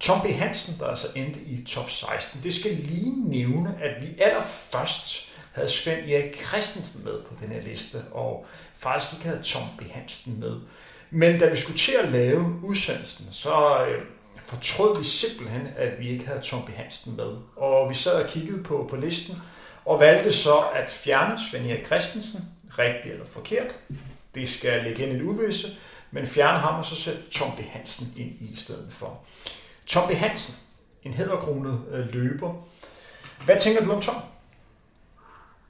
Tom 0.00 0.20
B. 0.20 0.24
Hansen, 0.24 0.76
der 0.78 0.86
altså 0.86 1.08
endte 1.14 1.40
i 1.40 1.64
top 1.64 1.90
16. 1.90 2.40
Det 2.42 2.54
skal 2.54 2.72
lige 2.72 3.30
nævne, 3.30 3.74
at 3.82 4.02
vi 4.02 4.20
allerførst 4.20 5.32
havde 5.52 5.68
Svend 5.68 6.10
Erik 6.10 6.44
Christensen 6.46 7.04
med 7.04 7.22
på 7.28 7.34
den 7.42 7.52
her 7.52 7.62
liste, 7.62 8.02
og 8.12 8.46
faktisk 8.74 9.12
ikke 9.12 9.24
havde 9.24 9.42
Tom 9.42 9.62
B. 9.78 9.82
Hansen 9.90 10.40
med. 10.40 10.56
Men 11.10 11.40
da 11.40 11.48
vi 11.48 11.56
skulle 11.56 11.78
til 11.78 11.94
at 12.02 12.08
lave 12.08 12.60
udsendelsen, 12.62 13.28
så 13.32 13.86
øh, 13.86 14.02
fortrød 14.36 14.98
vi 14.98 15.04
simpelthen, 15.04 15.68
at 15.76 16.00
vi 16.00 16.08
ikke 16.08 16.26
havde 16.26 16.40
Tom 16.40 16.62
B. 16.66 16.68
Hansen 16.68 17.16
med. 17.16 17.36
Og 17.56 17.90
vi 17.90 17.94
sad 17.94 18.22
og 18.22 18.28
kiggede 18.28 18.62
på, 18.62 18.86
på 18.90 18.96
listen, 18.96 19.42
og 19.84 20.00
valgte 20.00 20.32
så 20.32 20.58
at 20.74 20.90
fjerne 20.90 21.38
Svend 21.50 21.66
Erik 21.66 21.86
Christensen, 21.86 22.40
rigtigt 22.78 23.12
eller 23.12 23.26
forkert. 23.26 23.74
Det 24.34 24.48
skal 24.48 24.84
ligge 24.84 25.06
ind 25.06 25.18
i 25.18 25.22
uvisse, 25.22 25.68
men 26.10 26.26
fjerne 26.26 26.58
ham 26.58 26.74
og 26.74 26.84
så 26.84 26.96
sætte 26.96 27.22
Tom 27.30 27.56
B. 27.56 27.60
Hansen 27.60 28.14
ind 28.16 28.50
i 28.50 28.56
stedet 28.56 28.92
for. 28.92 29.20
Tom 29.86 30.08
B. 30.08 30.12
Hansen, 30.12 30.54
en 31.02 31.12
hedderkronet 31.12 31.82
øh, 31.92 32.14
løber. 32.14 32.54
Hvad 33.44 33.60
tænker 33.60 33.84
du 33.84 33.92
om 33.92 34.02
Tom? 34.02 34.16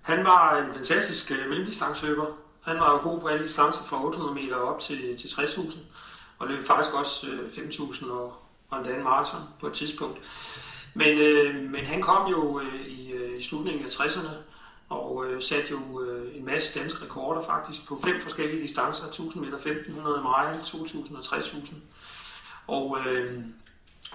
Han 0.02 0.24
var 0.24 0.56
en 0.56 0.74
fantastisk 0.74 1.30
øh, 1.30 1.48
mellemdistanceløber. 1.48 2.26
Han 2.62 2.76
var 2.76 2.92
jo 2.92 2.98
god 2.98 3.20
på 3.20 3.26
alle 3.26 3.42
distancer 3.42 3.84
fra 3.84 4.04
800 4.04 4.34
meter 4.34 4.56
op 4.56 4.80
til, 4.80 5.16
til 5.16 5.28
60.000, 5.28 5.78
og 6.38 6.48
løb 6.48 6.64
faktisk 6.64 6.94
også 6.94 7.26
øh, 7.26 7.48
5.000 7.48 8.10
og, 8.10 8.32
og 8.70 8.78
endda 8.78 8.94
en 8.94 9.04
maraton 9.04 9.40
på 9.60 9.66
et 9.66 9.72
tidspunkt. 9.72 10.18
Men, 10.94 11.18
øh, 11.18 11.70
men 11.70 11.84
han 11.84 12.02
kom 12.02 12.30
jo 12.30 12.60
øh, 12.60 12.86
i, 12.86 13.12
øh, 13.12 13.38
i 13.38 13.42
slutningen 13.42 13.84
af 13.84 13.88
60'erne 13.88 14.49
og 14.90 15.26
øh, 15.26 15.42
satte 15.42 15.70
jo 15.70 16.02
øh, 16.02 16.36
en 16.36 16.44
masse 16.44 16.80
danske 16.80 17.04
rekorder 17.04 17.40
faktisk 17.40 17.88
på 17.88 18.00
fem 18.04 18.20
forskellige 18.20 18.62
distancer, 18.62 19.06
1000 19.06 19.44
meter, 19.44 19.56
1500 19.56 20.22
mile, 20.22 20.64
2000 20.64 21.16
og 21.16 21.24
3000. 21.24 21.82
Og 22.66 22.98
øh, 23.06 23.42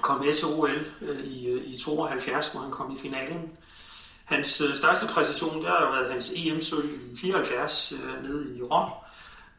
kom 0.02 0.26
med 0.26 0.34
til 0.34 0.48
OL 0.48 0.86
øh, 1.02 1.20
i, 1.20 1.48
øh, 1.48 1.62
i 1.66 1.78
72, 1.78 2.48
hvor 2.48 2.62
han 2.62 2.72
kom 2.72 2.92
i 2.92 2.98
finalen. 3.02 3.58
Hans 4.26 4.62
øh, 4.62 4.76
største 4.76 5.08
præstation, 5.08 5.62
det 5.62 5.70
har 5.70 5.86
jo 5.86 5.92
været 5.92 6.12
hans 6.12 6.32
EM-sølv 6.36 7.14
i 7.14 7.18
74 7.18 7.94
øh, 7.94 8.24
nede 8.24 8.58
i 8.58 8.62
Rom. 8.62 8.92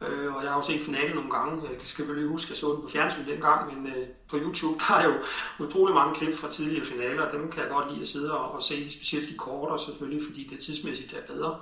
Øh, 0.01 0.35
og 0.35 0.43
jeg 0.43 0.51
har 0.51 0.57
jo 0.57 0.61
set 0.61 0.81
finalen 0.81 1.15
nogle 1.15 1.31
gange. 1.31 1.61
Jeg 1.63 1.77
skal 1.83 2.05
lige 2.15 2.27
huske, 2.27 2.45
at 2.45 2.49
jeg 2.49 2.57
så 2.57 2.73
den 2.73 2.81
på 2.81 2.87
fjernsyn 2.87 3.27
dengang, 3.27 3.73
men 3.73 3.87
øh, 3.93 4.07
på 4.29 4.37
YouTube 4.37 4.79
der 4.87 4.95
er 4.95 5.05
jo 5.05 5.13
utrolig 5.59 5.95
mange 5.95 6.15
klip 6.15 6.35
fra 6.35 6.49
tidligere 6.49 6.85
finaler, 6.85 7.25
og 7.25 7.31
dem 7.31 7.51
kan 7.51 7.61
jeg 7.61 7.69
godt 7.69 7.91
lide 7.91 8.01
at 8.01 8.07
sidde 8.07 8.37
og, 8.37 8.51
og 8.51 8.61
se, 8.61 8.91
specielt 8.91 9.29
de 9.29 9.37
kortere 9.37 9.79
selvfølgelig, 9.79 10.21
fordi 10.27 10.47
det 10.49 10.59
tidsmæssigt 10.59 11.13
er 11.13 11.33
bedre. 11.33 11.59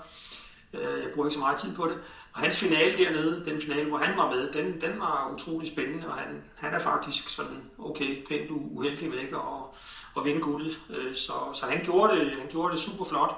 Øh, 0.73 1.03
jeg 1.03 1.11
bruger 1.13 1.27
ikke 1.27 1.33
så 1.33 1.39
meget 1.39 1.59
tid 1.59 1.75
på 1.75 1.85
det. 1.87 1.97
Og 2.33 2.41
hans 2.41 2.59
finale 2.59 2.97
dernede, 2.97 3.45
den 3.45 3.61
finale, 3.61 3.89
hvor 3.89 3.97
han 3.97 4.17
var 4.17 4.29
med, 4.29 4.51
den, 4.51 4.81
den 4.81 4.99
var 4.99 5.31
utrolig 5.33 5.67
spændende, 5.67 6.07
og 6.07 6.13
han, 6.13 6.43
han 6.55 6.73
er 6.73 6.79
faktisk 6.79 7.29
sådan 7.29 7.63
okay, 7.79 8.27
pænt 8.27 8.51
uheldig 8.51 9.09
med 9.09 9.17
ikke 9.17 9.37
at, 9.37 9.63
at 10.17 10.25
vinde 10.25 10.41
guldet. 10.41 10.79
Øh, 10.89 11.15
så, 11.15 11.33
så 11.53 11.65
han, 11.65 11.83
gjorde 11.83 12.15
det, 12.15 12.31
han 12.31 12.49
gjorde 12.49 12.71
det 12.71 12.81
super 12.81 13.05
flot. 13.05 13.35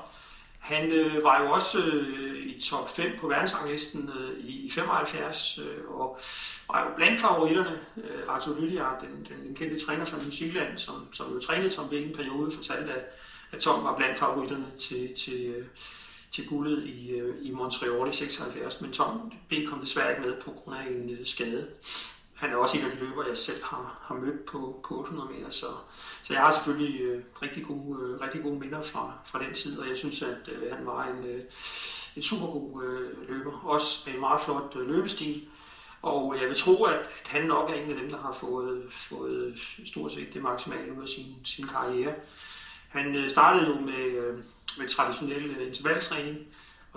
Han 0.67 0.91
øh, 0.91 1.23
var 1.23 1.43
jo 1.43 1.51
også 1.51 1.77
øh, 1.85 2.37
i 2.45 2.59
top 2.59 2.89
5 2.89 3.17
på 3.19 3.27
verdensranglisten 3.27 4.09
øh, 4.19 4.39
i 4.39 4.71
75, 4.71 5.59
øh, 5.59 5.89
og 5.89 6.19
var 6.71 6.83
jo 6.83 6.95
blandt 6.95 7.21
favoritterne. 7.21 7.79
Øh, 7.97 8.23
Arthur 8.27 8.59
Lydiard, 8.59 9.01
den, 9.01 9.09
den, 9.09 9.47
den 9.47 9.55
kendte 9.55 9.85
træner 9.85 10.05
fra 10.05 10.17
New 10.17 10.29
Zealand, 10.29 10.77
som, 10.77 11.13
som 11.13 11.33
jo 11.33 11.39
trænede 11.39 11.69
Tom 11.69 11.89
Bing 11.89 12.09
en 12.09 12.15
periode, 12.15 12.51
fortalte, 12.51 12.93
at, 12.93 13.05
at 13.51 13.59
Tom 13.59 13.83
var 13.83 13.95
blandt 13.95 14.19
favoritterne 14.19 14.71
til, 14.79 15.13
til, 15.15 15.45
øh, 15.45 15.65
til 16.31 16.47
guldet 16.47 16.83
i, 16.83 17.11
øh, 17.11 17.35
i 17.41 17.51
Montreal 17.51 18.09
i 18.09 18.13
76, 18.13 18.81
men 18.81 18.91
Tom 18.91 19.31
B. 19.49 19.53
kom 19.69 19.79
desværre 19.79 20.09
ikke 20.09 20.21
med 20.21 20.41
på 20.41 20.51
grund 20.51 20.77
af 20.77 20.83
en 20.83 21.09
øh, 21.09 21.25
skade. 21.25 21.67
Han 22.37 22.51
er 22.51 22.55
også 22.55 22.77
en 22.77 22.85
af 22.85 22.91
de 22.91 22.99
løbere, 22.99 23.27
jeg 23.27 23.37
selv 23.37 23.63
har, 23.63 23.99
har 24.01 24.15
mødt 24.15 24.45
på, 24.45 24.85
på 24.87 24.99
800 24.99 25.29
meter, 25.29 25.49
så, 25.49 25.65
så 26.23 26.33
jeg 26.33 26.41
har 26.41 26.51
selvfølgelig 26.51 27.01
øh, 27.01 27.23
rigtig, 27.41 27.65
gode, 27.65 27.99
øh, 28.01 28.21
rigtig 28.21 28.43
gode 28.43 28.59
minder 28.59 28.81
fra, 28.81 29.13
fra 29.25 29.43
den 29.43 29.53
tid, 29.53 29.79
og 29.79 29.89
jeg 29.89 29.97
synes, 29.97 30.21
at 30.21 30.49
øh, 30.51 30.77
han 30.77 30.85
var 30.85 31.05
en, 31.05 31.25
øh, 31.25 31.41
en 32.15 32.21
super 32.21 32.47
god 32.47 32.83
øh, 32.83 33.29
løber, 33.29 33.65
også 33.65 34.03
med 34.05 34.13
en 34.13 34.19
meget 34.19 34.41
flot 34.41 34.75
øh, 34.75 34.87
løbestil. 34.87 35.47
Og 36.01 36.37
jeg 36.41 36.47
vil 36.47 36.55
tro, 36.55 36.83
at, 36.83 36.99
at 36.99 37.27
han 37.27 37.45
nok 37.45 37.69
er 37.69 37.73
en 37.73 37.89
af 37.89 37.95
dem, 37.95 38.09
der 38.09 38.17
har 38.17 38.31
fået, 38.31 38.85
fået 38.89 39.59
stort 39.85 40.11
set 40.11 40.33
det 40.33 40.41
maksimale 40.41 40.93
ud 40.93 41.01
af 41.01 41.07
sin, 41.07 41.35
sin 41.43 41.67
karriere. 41.67 42.13
Han 42.89 43.15
øh, 43.15 43.29
startede 43.29 43.67
jo 43.67 43.79
med, 43.79 44.05
øh, 44.05 44.39
med 44.77 44.87
traditionel 44.87 45.51
øh, 45.51 45.67
intervaltræning, 45.67 46.37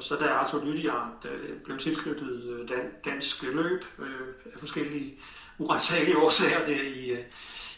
og 0.01 0.05
så 0.05 0.17
da 0.17 0.27
Arthur 0.29 0.65
Lydiard 0.65 1.25
øh, 1.25 1.61
blev 1.65 1.79
tilknyttet 1.79 2.45
øh, 2.45 2.69
dan, 2.69 2.81
dansk 3.05 3.43
løb 3.43 3.85
øh, 3.99 4.29
af 4.55 4.59
forskellige 4.59 5.19
uretsagelige 5.59 6.19
årsager 6.19 6.67
der 6.67 6.83
i, 6.83 7.11
øh, 7.11 7.25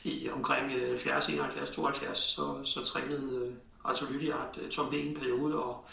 i 0.05 0.31
omkring 0.31 0.71
70, 0.73 1.29
71, 1.29 1.71
72, 1.71 2.19
så, 2.19 2.65
så 2.65 2.85
trænede 2.85 3.47
øh, 3.47 3.53
Arthur 3.85 4.13
Lydiard 4.13 4.59
øh, 4.63 4.69
Tom 4.69 4.91
B. 4.91 4.93
en 4.95 5.15
periode, 5.15 5.63
og, 5.63 5.85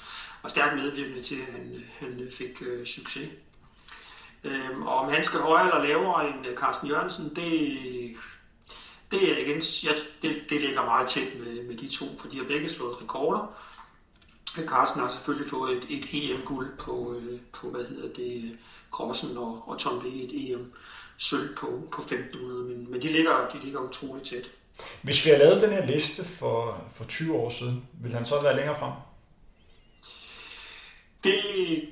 og 0.43 0.49
stærkt 0.49 0.75
medvirkende 0.75 1.21
til, 1.21 1.35
at 1.47 1.53
han, 1.53 1.83
han 1.99 2.27
fik 2.37 2.61
øh, 2.61 2.85
succes. 2.85 3.29
Øhm, 4.43 4.81
og 4.81 4.95
om 4.95 5.11
han 5.11 5.23
skal 5.23 5.39
højere 5.39 5.67
eller 5.67 5.87
lavere 5.87 6.29
end 6.29 6.47
øh, 6.47 6.57
Carsten 6.57 6.89
Jørgensen, 6.89 7.35
det, 7.35 7.71
det 9.11 9.31
er 9.31 9.37
igen, 9.37 9.61
ja, 9.61 9.91
det, 10.21 10.49
det 10.49 10.61
ligger 10.61 10.85
meget 10.85 11.07
tæt 11.07 11.39
med, 11.39 11.63
med 11.63 11.77
de 11.77 11.87
to, 11.87 12.05
for 12.19 12.27
de 12.27 12.37
har 12.37 12.45
begge 12.45 12.69
slået 12.69 13.01
rekorder. 13.01 13.55
Carsten 14.55 15.01
har 15.01 15.09
selvfølgelig 15.09 15.49
fået 15.49 15.77
et, 15.77 15.85
et 15.89 16.05
EM-guld 16.13 16.77
på, 16.77 17.15
øh, 17.15 17.39
på, 17.53 17.69
hvad 17.69 17.85
hedder 17.85 18.13
det, 18.13 18.59
Crossen 18.91 19.38
og, 19.38 19.63
og 19.67 19.79
Tom 19.79 19.99
B. 19.99 20.05
et 20.05 20.51
EM 20.51 20.73
sølv 21.17 21.55
på, 21.55 21.67
på 21.91 22.01
1500, 22.01 22.63
men, 22.63 22.91
men 22.91 23.01
de, 23.01 23.07
ligger, 23.09 23.47
de 23.47 23.59
ligger 23.59 23.79
utroligt 23.79 24.27
tæt. 24.27 24.51
Hvis 25.01 25.25
vi 25.25 25.29
har 25.29 25.38
lavet 25.38 25.62
den 25.62 25.71
her 25.71 25.85
liste 25.85 26.25
for, 26.25 26.83
for 26.95 27.05
20 27.05 27.35
år 27.35 27.49
siden, 27.49 27.88
vil 28.01 28.13
han 28.13 28.25
så 28.25 28.41
være 28.41 28.55
længere 28.55 28.79
frem? 28.79 28.93
Det 31.23 31.39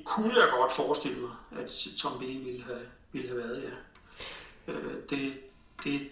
kunne 0.05 0.31
jeg 0.41 0.49
godt 0.59 0.71
forestille 0.71 1.19
mig, 1.19 1.31
at 1.51 1.71
Tom 1.97 2.19
B. 2.19 2.21
ville 2.21 2.63
have, 2.63 2.79
ville 3.11 3.27
have 3.27 3.37
været, 3.37 3.63
ja. 3.63 4.73
Øh, 4.73 4.93
det, 5.09 5.33
det, 5.83 6.09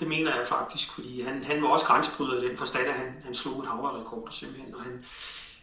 det 0.00 0.08
mener 0.08 0.36
jeg 0.36 0.46
faktisk, 0.46 0.92
fordi 0.92 1.20
han, 1.20 1.44
han 1.44 1.62
var 1.62 1.68
også 1.68 1.86
grænsebryder 1.86 2.42
i 2.42 2.48
den 2.48 2.56
forstand, 2.56 2.86
at 2.86 2.94
han, 2.94 3.14
han 3.24 3.34
slog 3.34 3.60
et 3.60 3.68
havrerekord 3.68 4.28
simpelthen, 4.30 4.74
og 4.74 4.82
han, 4.82 5.04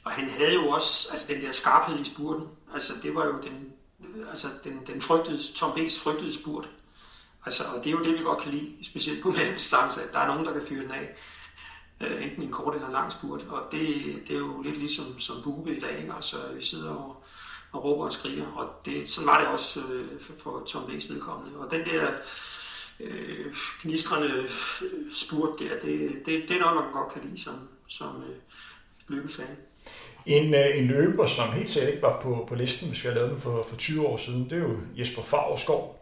og 0.04 0.12
han 0.12 0.30
havde 0.30 0.54
jo 0.54 0.70
også 0.70 1.10
altså 1.12 1.28
den 1.28 1.42
der 1.42 1.52
skarphed 1.52 2.00
i 2.00 2.04
spurten. 2.04 2.48
Altså 2.74 2.94
det 3.04 3.16
var 3.16 3.26
jo 3.26 3.42
den, 3.42 3.74
altså 4.30 4.48
den, 4.64 4.80
den 4.88 5.02
frygtede, 5.02 5.54
Tom 5.56 5.72
B's 5.72 6.04
frygtede 6.04 6.34
spurt. 6.34 6.70
Altså, 7.46 7.64
og 7.76 7.84
det 7.84 7.88
er 7.88 7.92
jo 7.92 8.04
det, 8.04 8.20
vi 8.20 8.24
godt 8.24 8.42
kan 8.42 8.52
lide, 8.52 8.86
specielt 8.86 9.24
på 9.24 9.32
mellemdistance, 9.38 10.04
at 10.04 10.14
der 10.14 10.20
er 10.20 10.28
nogen, 10.28 10.46
der 10.46 10.54
kan 10.54 10.66
fyre 10.66 10.84
den 10.84 10.92
af. 10.92 11.16
Øh, 12.02 12.24
enten 12.24 12.44
en 12.44 12.52
kort 12.52 12.74
eller 12.74 12.88
en 12.88 12.94
lang 12.94 13.12
spurt. 13.12 13.48
Og 13.50 13.62
det, 13.72 14.06
det 14.28 14.36
er 14.36 14.40
jo 14.40 14.62
lidt 14.62 14.78
ligesom 14.78 15.20
som 15.20 15.42
Bube 15.44 15.76
i 15.76 15.80
dag. 15.80 16.00
Ikke? 16.02 16.14
Altså, 16.14 16.38
vi 16.56 16.66
sidder 16.66 16.92
og, 16.92 17.24
og 17.72 17.84
råber 17.84 18.06
og 18.06 18.12
skriger. 18.12 18.48
Og 18.48 18.70
det, 18.86 19.10
sådan 19.10 19.28
var 19.28 19.40
det 19.40 19.48
også 19.48 19.80
øh, 19.92 20.22
for, 20.22 20.34
for 20.40 20.64
Tom 20.66 20.84
B's 20.84 21.14
vedkommende. 21.14 21.60
Og 21.60 21.72
den 21.72 21.86
der 21.86 22.08
øh, 23.00 23.56
gnistrende 23.82 24.50
spurt 25.14 25.60
der, 25.60 25.80
det, 25.80 26.22
det, 26.26 26.46
det 26.48 26.52
er 26.52 26.60
noget, 26.60 26.76
man 26.76 26.94
godt 26.94 27.14
kan 27.14 27.22
lide 27.24 27.44
som, 27.44 27.70
som 27.88 28.24
øh, 28.24 28.36
løbefan. 29.08 29.46
En, 30.26 30.54
øh, 30.54 30.80
en 30.80 30.88
løber, 30.88 31.26
som 31.26 31.52
helt 31.52 31.70
sikkert 31.70 31.94
ikke 31.94 32.04
var 32.04 32.20
på, 32.22 32.46
på 32.50 32.56
listen, 32.56 32.88
hvis 32.88 33.04
vi 33.04 33.08
havde 33.08 33.16
lavet 33.16 33.32
den 33.32 33.40
for, 33.40 33.64
for 33.70 33.76
20 33.76 34.08
år 34.08 34.18
siden, 34.18 34.44
det 34.44 34.54
er 34.54 34.58
jo 34.58 34.76
Jesper 34.98 35.22
Favrskov. 35.22 36.00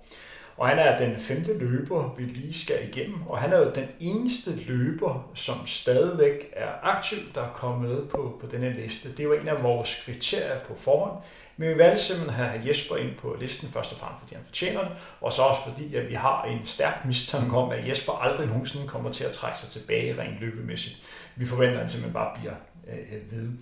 Og 0.57 0.67
han 0.67 0.79
er 0.79 0.97
den 0.97 1.19
femte 1.19 1.57
løber, 1.57 2.15
vi 2.17 2.23
lige 2.23 2.53
skal 2.53 2.89
igennem. 2.89 3.27
Og 3.27 3.39
han 3.39 3.53
er 3.53 3.57
jo 3.57 3.71
den 3.75 3.87
eneste 3.99 4.55
løber, 4.67 5.31
som 5.35 5.67
stadigvæk 5.67 6.49
er 6.53 6.69
aktiv, 6.83 7.17
der 7.35 7.41
er 7.41 7.53
kommet 7.53 7.89
med 7.89 8.05
på, 8.05 8.37
på 8.41 8.47
denne 8.47 8.73
liste. 8.73 9.11
Det 9.17 9.25
er 9.25 9.33
en 9.33 9.47
af 9.47 9.63
vores 9.63 10.03
kriterier 10.05 10.59
på 10.59 10.75
forhånd. 10.75 11.23
Men 11.57 11.69
vi 11.69 11.77
valgte 11.77 12.03
simpelthen 12.03 12.45
at 12.45 12.51
have 12.51 12.67
Jesper 12.67 12.95
ind 12.95 13.15
på 13.15 13.35
listen, 13.39 13.69
først 13.69 13.91
og 13.91 13.97
fremmest 13.97 14.21
fordi 14.21 14.35
han 14.35 14.43
fortjener 14.45 14.81
det, 14.81 14.91
og 15.21 15.33
så 15.33 15.41
også 15.41 15.61
fordi, 15.69 15.95
at 15.95 16.09
vi 16.09 16.13
har 16.13 16.45
en 16.45 16.65
stærk 16.65 17.05
mistanke 17.05 17.57
om, 17.57 17.69
at 17.71 17.87
Jesper 17.87 18.13
aldrig 18.13 18.47
nogensinde 18.47 18.87
kommer 18.87 19.11
til 19.11 19.23
at 19.23 19.31
trække 19.31 19.59
sig 19.59 19.69
tilbage 19.69 20.21
rent 20.21 20.39
løbemæssigt. 20.39 20.97
Vi 21.35 21.45
forventer, 21.45 21.73
at 21.73 21.79
han 21.79 21.89
simpelthen 21.89 22.13
bare 22.13 22.39
bliver 22.39 22.53
øh, 22.91 23.13
øh 23.13 23.31
vide. 23.31 23.57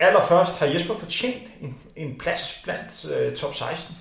Allerførst 0.00 0.58
har 0.58 0.66
Jesper 0.66 0.98
fortjent 0.98 1.48
en, 1.60 1.78
en 1.96 2.18
plads 2.18 2.60
blandt 2.64 3.10
øh, 3.12 3.36
top 3.36 3.54
16. 3.54 3.96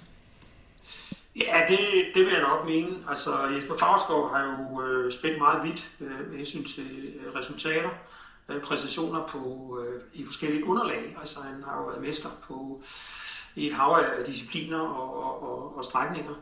Ja, 1.35 1.65
det, 1.67 1.79
det 2.13 2.25
vil 2.25 2.33
jeg 2.33 2.41
nok 2.41 2.65
mene. 2.65 2.97
Altså 3.09 3.47
Jesper 3.47 3.77
Favrskov 3.77 4.29
har 4.29 4.43
jo 4.43 4.81
øh, 4.81 5.11
spændt 5.11 5.37
meget 5.37 5.63
vidt 5.63 5.89
øh, 6.01 6.29
med 6.29 6.37
hensyn 6.37 6.63
til 6.63 7.13
øh, 7.15 7.35
resultater, 7.35 7.89
øh, 8.49 8.61
præstationer 8.61 9.27
på, 9.27 9.39
øh, 9.81 10.01
i 10.13 10.25
forskellige 10.25 10.65
underlag. 10.65 11.15
Altså 11.19 11.39
han 11.41 11.63
har 11.63 11.77
jo 11.77 11.83
været 11.83 12.01
mester 12.01 12.29
på 12.47 12.81
i 13.55 13.67
et 13.67 13.73
hav 13.73 14.03
af 14.19 14.25
discipliner 14.25 14.79
og, 14.79 15.23
og, 15.23 15.43
og, 15.43 15.77
og 15.77 15.85
strækninger. 15.85 16.33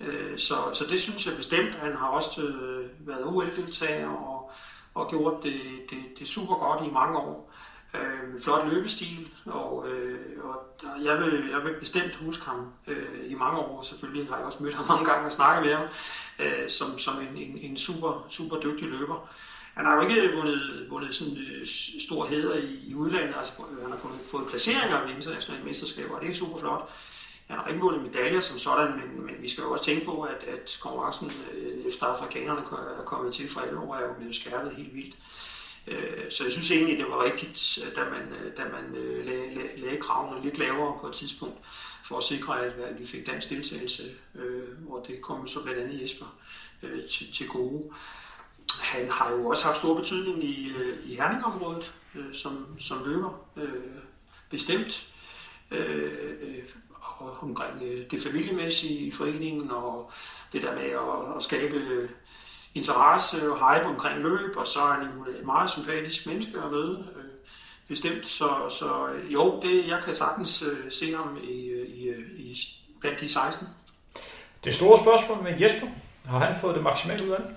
Øh, 0.00 0.38
så, 0.38 0.54
så 0.72 0.84
det 0.90 1.00
synes 1.00 1.26
jeg 1.26 1.36
bestemt. 1.36 1.74
Han 1.74 1.96
har 1.96 2.08
også 2.08 2.42
øh, 2.42 3.08
været 3.08 3.24
OL-deltager 3.24 4.08
og, 4.08 4.35
og 4.96 5.10
gjort 5.10 5.42
det, 5.42 5.60
det, 5.90 6.18
det 6.18 6.26
super 6.26 6.54
godt 6.54 6.86
i 6.88 6.90
mange 6.90 7.18
år 7.18 7.52
øh, 7.94 8.40
flot 8.40 8.68
løbestil, 8.70 9.28
og, 9.44 9.88
øh, 9.88 10.44
og 10.44 10.56
der, 10.80 11.02
jeg, 11.04 11.18
vil, 11.18 11.48
jeg 11.50 11.64
vil 11.64 11.74
bestemt 11.80 12.14
huske 12.14 12.44
ham 12.44 12.68
øh, 12.86 13.30
i 13.30 13.34
mange 13.34 13.58
år. 13.58 13.82
Selvfølgelig 13.82 14.28
har 14.28 14.36
jeg 14.36 14.46
også 14.46 14.62
mødt 14.62 14.74
ham 14.74 14.86
mange 14.92 15.04
gange 15.04 15.26
og 15.26 15.32
snakket 15.32 15.64
med 15.66 15.74
ham 15.74 15.86
øh, 16.38 16.68
som, 16.68 16.98
som 16.98 17.14
en, 17.20 17.36
en, 17.36 17.58
en 17.58 17.76
super, 17.76 18.26
super 18.28 18.60
dygtig 18.60 18.88
løber. 18.88 19.28
Han 19.74 19.84
har 19.84 19.94
jo 19.94 20.08
ikke 20.08 20.36
vundet, 20.36 20.86
vundet 20.90 21.14
sådan 21.14 21.36
øh, 21.36 21.66
stor 22.06 22.26
heder 22.26 22.54
i, 22.54 22.78
i 22.86 22.94
udlandet, 22.94 23.34
altså 23.36 23.52
han 23.82 23.90
har 23.90 23.98
fået, 23.98 24.20
fået 24.30 24.46
placeringer 24.48 25.02
ved 25.02 25.14
internationale 25.14 25.64
mesterskaber, 25.64 26.14
og 26.14 26.20
det 26.20 26.28
er 26.28 26.32
super 26.32 26.58
flot. 26.58 26.90
Han 27.46 27.58
har 27.58 27.68
ikke 27.68 27.80
vundet 27.80 28.02
medaljer 28.02 28.40
som 28.40 28.58
sådan, 28.58 28.96
men, 28.96 29.26
men 29.26 29.34
vi 29.42 29.48
skal 29.48 29.62
jo 29.62 29.72
også 29.72 29.84
tænke 29.84 30.04
på, 30.04 30.22
at, 30.22 30.44
at 30.44 30.78
konkurrencen 30.82 31.32
øh, 31.52 31.86
efter 31.86 32.06
afrikanerne 32.06 32.60
er 33.00 33.04
kommet 33.04 33.34
til 33.34 33.48
fra 33.50 33.64
11 33.64 33.80
år, 33.80 33.94
er 33.94 34.08
jo 34.08 34.14
blevet 34.14 34.34
skærpet 34.34 34.76
helt 34.76 34.94
vildt. 34.94 35.16
Øh, 35.86 36.30
så 36.30 36.44
jeg 36.44 36.52
synes 36.52 36.70
egentlig, 36.70 36.98
det 36.98 37.06
var 37.06 37.24
rigtigt, 37.24 37.78
da 37.96 38.04
man, 38.04 38.32
øh, 38.32 38.56
da 38.56 38.62
man 38.64 38.94
øh, 38.94 39.26
lagde, 39.26 39.80
lagde 39.80 40.00
kravene 40.00 40.42
lidt 40.42 40.58
lavere 40.58 40.98
på 41.00 41.06
et 41.06 41.14
tidspunkt, 41.14 41.58
for 42.04 42.16
at 42.16 42.22
sikre, 42.22 42.60
at 42.60 42.98
vi 42.98 43.06
fik 43.06 43.26
dansk 43.26 43.50
deltagelse, 43.50 44.02
øh, 44.34 44.68
og 44.88 45.04
det 45.06 45.20
kom 45.22 45.46
så 45.46 45.62
blandt 45.62 45.80
andet 45.80 46.02
Jesper 46.02 46.36
øh, 46.82 47.08
til, 47.08 47.32
til 47.32 47.48
gode. 47.48 47.84
Han 48.80 49.10
har 49.10 49.32
jo 49.32 49.46
også 49.46 49.64
haft 49.64 49.76
stor 49.76 49.94
betydning 49.94 50.44
i, 50.44 50.70
øh, 50.70 51.10
i 51.10 51.14
Herningområdet 51.14 51.94
som, 52.32 52.80
som 52.80 53.04
løber, 53.04 53.48
bestemt, 54.50 55.08
og 55.70 55.76
omkring 57.42 57.80
det 58.10 58.20
familiemæssige 58.20 59.06
i 59.06 59.10
foreningen, 59.10 59.70
og 59.70 60.10
det 60.52 60.62
der 60.62 60.72
med 60.72 60.90
at, 60.90 61.36
at 61.36 61.42
skabe 61.42 62.08
interesse 62.74 63.52
og 63.52 63.56
hype 63.56 63.86
omkring 63.86 64.20
løb, 64.20 64.56
og 64.56 64.66
så 64.66 64.80
er 64.80 64.92
han 64.92 65.02
jo 65.02 65.38
et 65.38 65.44
meget 65.44 65.70
sympatisk 65.70 66.26
menneske 66.26 66.58
at 66.58 66.70
møde. 66.70 67.06
Øh, 67.16 67.24
bestemt, 67.88 68.26
så, 68.26 68.48
så 68.68 69.08
jo, 69.28 69.60
det, 69.62 69.88
jeg 69.88 70.02
kan 70.04 70.14
sagtens 70.14 70.62
øh, 70.62 70.92
se 70.92 71.14
ham 71.14 71.38
i, 71.42 71.70
i, 71.86 72.10
i, 72.38 72.56
blandt 73.00 73.20
de 73.20 73.28
16. 73.28 73.68
Det 74.64 74.74
store 74.74 74.98
spørgsmål 74.98 75.42
med 75.42 75.60
Jesper, 75.60 75.86
har 76.26 76.38
han 76.38 76.60
fået 76.60 76.74
det 76.74 76.82
maksimalt 76.82 77.20
ud 77.20 77.30
af 77.30 77.38
det? 77.38 77.54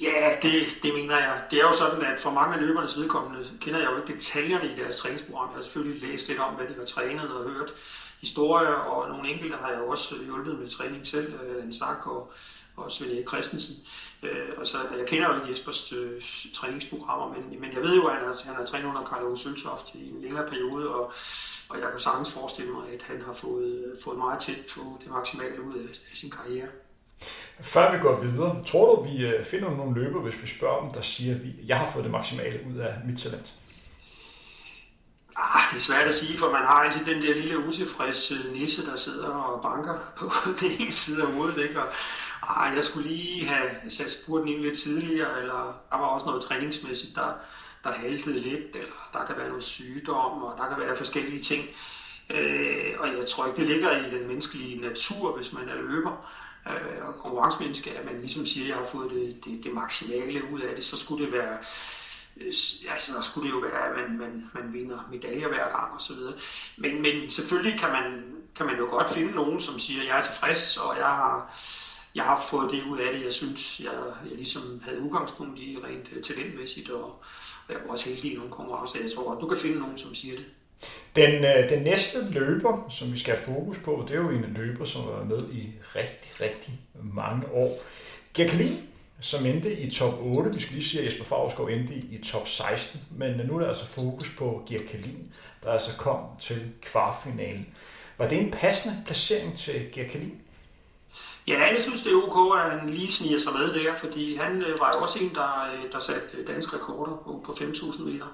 Ja, 0.00 0.36
det, 0.42 0.52
det 0.82 0.94
mener 0.94 1.18
jeg. 1.18 1.42
Det 1.50 1.58
er 1.58 1.62
jo 1.62 1.72
sådan, 1.72 2.02
at 2.02 2.18
for 2.18 2.30
mange 2.30 2.54
af 2.54 2.60
løbernes 2.60 2.98
vedkommende 2.98 3.48
kender 3.60 3.80
jeg 3.80 3.88
jo 3.90 3.96
ikke 3.96 4.14
detaljerne 4.14 4.72
i 4.72 4.76
deres 4.76 4.96
træningsprogram. 4.96 5.48
Jeg 5.48 5.54
har 5.54 5.62
selvfølgelig 5.62 6.08
læst 6.08 6.28
lidt 6.28 6.40
om, 6.40 6.54
hvad 6.54 6.66
de 6.66 6.74
har 6.78 6.84
trænet 6.84 7.30
og 7.30 7.50
hørt 7.50 7.72
historier, 8.20 8.74
og 8.74 9.08
nogle 9.08 9.28
enkelte 9.28 9.56
har 9.56 9.70
jeg 9.70 9.78
jo 9.78 9.88
også 9.88 10.14
hjulpet 10.24 10.58
med 10.58 10.68
træning 10.68 11.06
selv, 11.06 11.34
øh, 11.42 11.64
en 11.64 11.72
snak 11.72 12.06
og 12.06 12.32
og 12.76 12.92
Svend 12.92 13.12
Erik 13.12 13.28
Christensen. 13.28 13.86
Øh, 14.22 14.48
og 14.58 14.66
så, 14.66 14.76
jeg 14.98 15.06
kender 15.06 15.28
jo 15.28 15.34
ikke 15.34 15.50
Jespers 15.50 15.92
øh, 15.92 16.22
træningsprogrammer, 16.54 17.28
men, 17.34 17.60
men 17.60 17.72
jeg 17.72 17.82
ved 17.82 17.94
jo, 17.96 18.06
at 18.06 18.14
han 18.16 18.26
har, 18.26 18.36
han 18.46 18.54
har 18.54 18.64
trænet 18.64 18.88
under 18.88 19.04
Karl 19.04 19.24
Ove 19.24 19.36
Søltoft 19.36 19.94
i 19.94 20.08
en 20.08 20.20
længere 20.22 20.48
periode, 20.48 20.94
og, 20.94 21.12
og 21.68 21.78
jeg 21.80 21.88
kan 21.90 22.00
sagtens 22.00 22.32
forestille 22.32 22.72
mig, 22.72 22.84
at 22.94 23.02
han 23.02 23.22
har 23.22 23.32
fået, 23.32 23.84
øh, 23.84 23.96
fået 24.04 24.18
meget 24.18 24.40
tæt 24.40 24.60
på 24.74 24.80
det 25.00 25.10
maksimale 25.10 25.62
ud 25.62 25.74
af, 25.74 25.88
af 26.10 26.16
sin 26.16 26.30
karriere. 26.30 26.68
Før 27.60 27.92
vi 27.92 27.98
går 27.98 28.20
videre, 28.20 28.64
tror 28.66 28.94
du, 28.94 29.02
vi 29.02 29.26
øh, 29.26 29.44
finder 29.44 29.70
nogle 29.70 30.02
løber, 30.02 30.20
hvis 30.20 30.42
vi 30.42 30.46
spørger 30.46 30.82
dem, 30.82 30.92
der 30.92 31.00
siger, 31.00 31.34
at 31.34 31.40
jeg 31.66 31.78
har 31.78 31.90
fået 31.90 32.04
det 32.04 32.12
maksimale 32.12 32.60
ud 32.70 32.76
af 32.78 32.94
mit 33.06 33.18
talent? 33.18 33.52
Ah, 35.36 35.70
det 35.70 35.76
er 35.76 35.80
svært 35.80 36.08
at 36.08 36.14
sige, 36.14 36.38
for 36.38 36.50
man 36.50 36.64
har 36.64 36.74
altid 36.74 37.14
den 37.14 37.22
der 37.22 37.34
lille 37.34 37.58
utilfreds 37.58 38.32
nisse, 38.52 38.86
der 38.86 38.96
sidder 38.96 39.28
og 39.28 39.62
banker 39.62 39.98
på 40.18 40.30
den 40.60 40.70
ene 40.80 40.90
side 40.92 41.22
af 41.22 41.32
hovedet, 41.32 41.62
ikke? 41.62 41.82
Og, 41.82 41.88
ah, 42.42 42.74
jeg 42.74 42.84
skulle 42.84 43.08
lige 43.08 43.46
have 43.46 43.90
sat 43.90 44.12
spurten 44.12 44.48
ind 44.48 44.60
lidt 44.60 44.78
tidligere, 44.78 45.40
eller 45.40 45.84
der 45.90 45.98
var 45.98 46.06
også 46.06 46.26
noget 46.26 46.42
træningsmæssigt, 46.42 47.14
der, 47.14 47.32
der 47.84 47.92
haltede 47.92 48.38
lidt, 48.38 48.76
eller 48.76 49.08
der 49.12 49.24
kan 49.24 49.36
være 49.36 49.48
noget 49.48 49.62
sygdom, 49.62 50.42
og 50.42 50.54
der 50.58 50.68
kan 50.68 50.78
være 50.78 50.96
forskellige 50.96 51.40
ting. 51.40 51.68
Øh, 52.30 52.94
og 52.98 53.08
jeg 53.08 53.26
tror 53.26 53.46
ikke, 53.46 53.56
det 53.56 53.66
ligger 53.66 53.90
i 53.90 54.10
den 54.10 54.26
menneskelige 54.26 54.80
natur, 54.80 55.32
hvis 55.36 55.52
man 55.52 55.68
er 55.68 55.76
løber 55.76 56.26
øh, 56.66 57.06
og 57.08 57.14
konkurrencemenneske, 57.14 57.90
at 57.98 58.04
man 58.04 58.20
ligesom 58.20 58.46
siger, 58.46 58.64
at 58.64 58.68
jeg 58.68 58.76
har 58.76 58.84
fået 58.84 59.10
det, 59.10 59.44
det, 59.44 59.64
det 59.64 59.72
maksimale 59.72 60.44
ud 60.44 60.60
af 60.60 60.74
det, 60.74 60.84
så 60.84 60.96
skulle 60.96 61.24
det 61.24 61.32
være 61.32 61.58
Øh, 62.40 62.46
altså 62.90 63.12
så 63.12 63.22
skulle 63.22 63.48
det 63.48 63.54
jo 63.54 63.60
være, 63.60 63.88
at 63.88 63.94
man, 64.00 64.18
man, 64.18 64.50
man 64.54 64.72
vinder 64.72 65.08
medaljer 65.12 65.48
hver 65.48 65.68
gang 65.78 65.94
og 65.94 66.00
så 66.00 66.14
videre. 66.14 66.34
Men, 66.76 67.02
men 67.02 67.30
selvfølgelig 67.30 67.80
kan 67.80 67.88
man, 67.88 68.22
kan 68.56 68.66
man 68.66 68.76
jo 68.78 68.86
godt 68.90 69.10
finde 69.10 69.32
nogen, 69.32 69.60
som 69.60 69.78
siger, 69.78 70.00
at 70.02 70.08
jeg 70.08 70.18
er 70.18 70.22
tilfreds, 70.22 70.76
og 70.76 70.96
jeg 70.96 71.06
har, 71.06 71.60
jeg 72.14 72.24
har 72.24 72.40
fået 72.50 72.70
det 72.70 72.82
ud 72.90 72.98
af 72.98 73.12
det, 73.12 73.24
jeg 73.24 73.32
synes, 73.32 73.80
jeg, 73.80 73.92
jeg 74.30 74.36
ligesom 74.36 74.62
havde 74.84 75.00
udgangspunkt 75.00 75.58
i 75.58 75.78
rent 75.84 76.08
øh, 76.16 76.22
talentmæssigt, 76.22 76.90
og, 76.90 77.04
og 77.66 77.74
jeg 77.74 77.76
var 77.84 77.90
også 77.90 78.08
heldig 78.08 78.32
i 78.32 78.36
nogle 78.36 78.50
konkurrencer. 78.50 79.00
Jeg 79.00 79.10
tror, 79.10 79.34
at 79.34 79.40
du 79.40 79.46
kan 79.46 79.58
finde 79.58 79.78
nogen, 79.78 79.98
som 79.98 80.14
siger 80.14 80.36
det. 80.36 80.46
Den, 81.16 81.44
øh, 81.44 81.70
den 81.70 81.82
næste 81.82 82.30
løber, 82.30 82.90
som 82.90 83.12
vi 83.12 83.18
skal 83.18 83.36
have 83.36 83.46
fokus 83.54 83.78
på, 83.78 84.04
det 84.08 84.16
er 84.16 84.20
jo 84.20 84.30
en 84.30 84.54
løber, 84.56 84.84
som 84.84 85.02
har 85.02 85.10
været 85.10 85.28
med 85.28 85.40
i 85.52 85.72
rigtig, 85.96 86.40
rigtig 86.40 86.80
mange 87.02 87.46
år. 87.52 87.82
Jacqueline 88.38 88.82
som 89.20 89.46
endte 89.46 89.80
i 89.80 89.90
top 89.90 90.14
8. 90.20 90.54
Vi 90.54 90.60
skal 90.60 90.74
lige 90.74 90.88
sige, 90.88 91.00
at 91.00 91.06
Jesper 91.06 91.24
Favsgaard 91.24 91.70
endte 91.70 91.94
i 91.94 92.20
top 92.24 92.48
16, 92.48 93.00
men 93.10 93.46
nu 93.46 93.54
er 93.54 93.60
der 93.60 93.68
altså 93.68 93.86
fokus 93.86 94.30
på 94.38 94.62
Gear 94.68 94.82
Kalin, 94.90 95.32
der 95.62 95.72
altså 95.72 95.96
kom 95.96 96.20
til 96.40 96.72
kvartfinalen. 96.82 97.66
Var 98.18 98.28
det 98.28 98.38
en 98.38 98.50
passende 98.50 99.02
placering 99.06 99.58
til 99.58 99.92
Gear 99.92 100.08
Kalin? 100.08 100.40
Ja, 101.48 101.72
jeg 101.72 101.82
synes, 101.82 102.02
det 102.02 102.12
er 102.12 102.16
ok, 102.16 102.56
at 102.56 102.70
han 102.70 102.88
lige 102.88 103.12
sniger 103.12 103.38
sig 103.38 103.52
med 103.52 103.84
der, 103.84 103.94
fordi 103.94 104.36
han 104.36 104.62
øh, 104.62 104.80
var 104.80 104.92
jo 104.94 105.02
også 105.02 105.18
en, 105.18 105.34
der, 105.34 105.64
øh, 105.72 105.92
der 105.92 105.98
satte 105.98 106.44
danske 106.46 106.76
rekorder 106.76 107.16
på, 107.16 107.42
på 107.44 107.52
5.000 107.52 108.04
meter, 108.04 108.26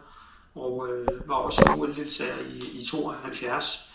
og 0.54 0.88
øh, 0.88 1.28
var 1.28 1.34
også 1.34 1.74
OL-deltager 1.76 2.38
i, 2.38 2.78
i 2.80 2.84
72. 2.84 3.90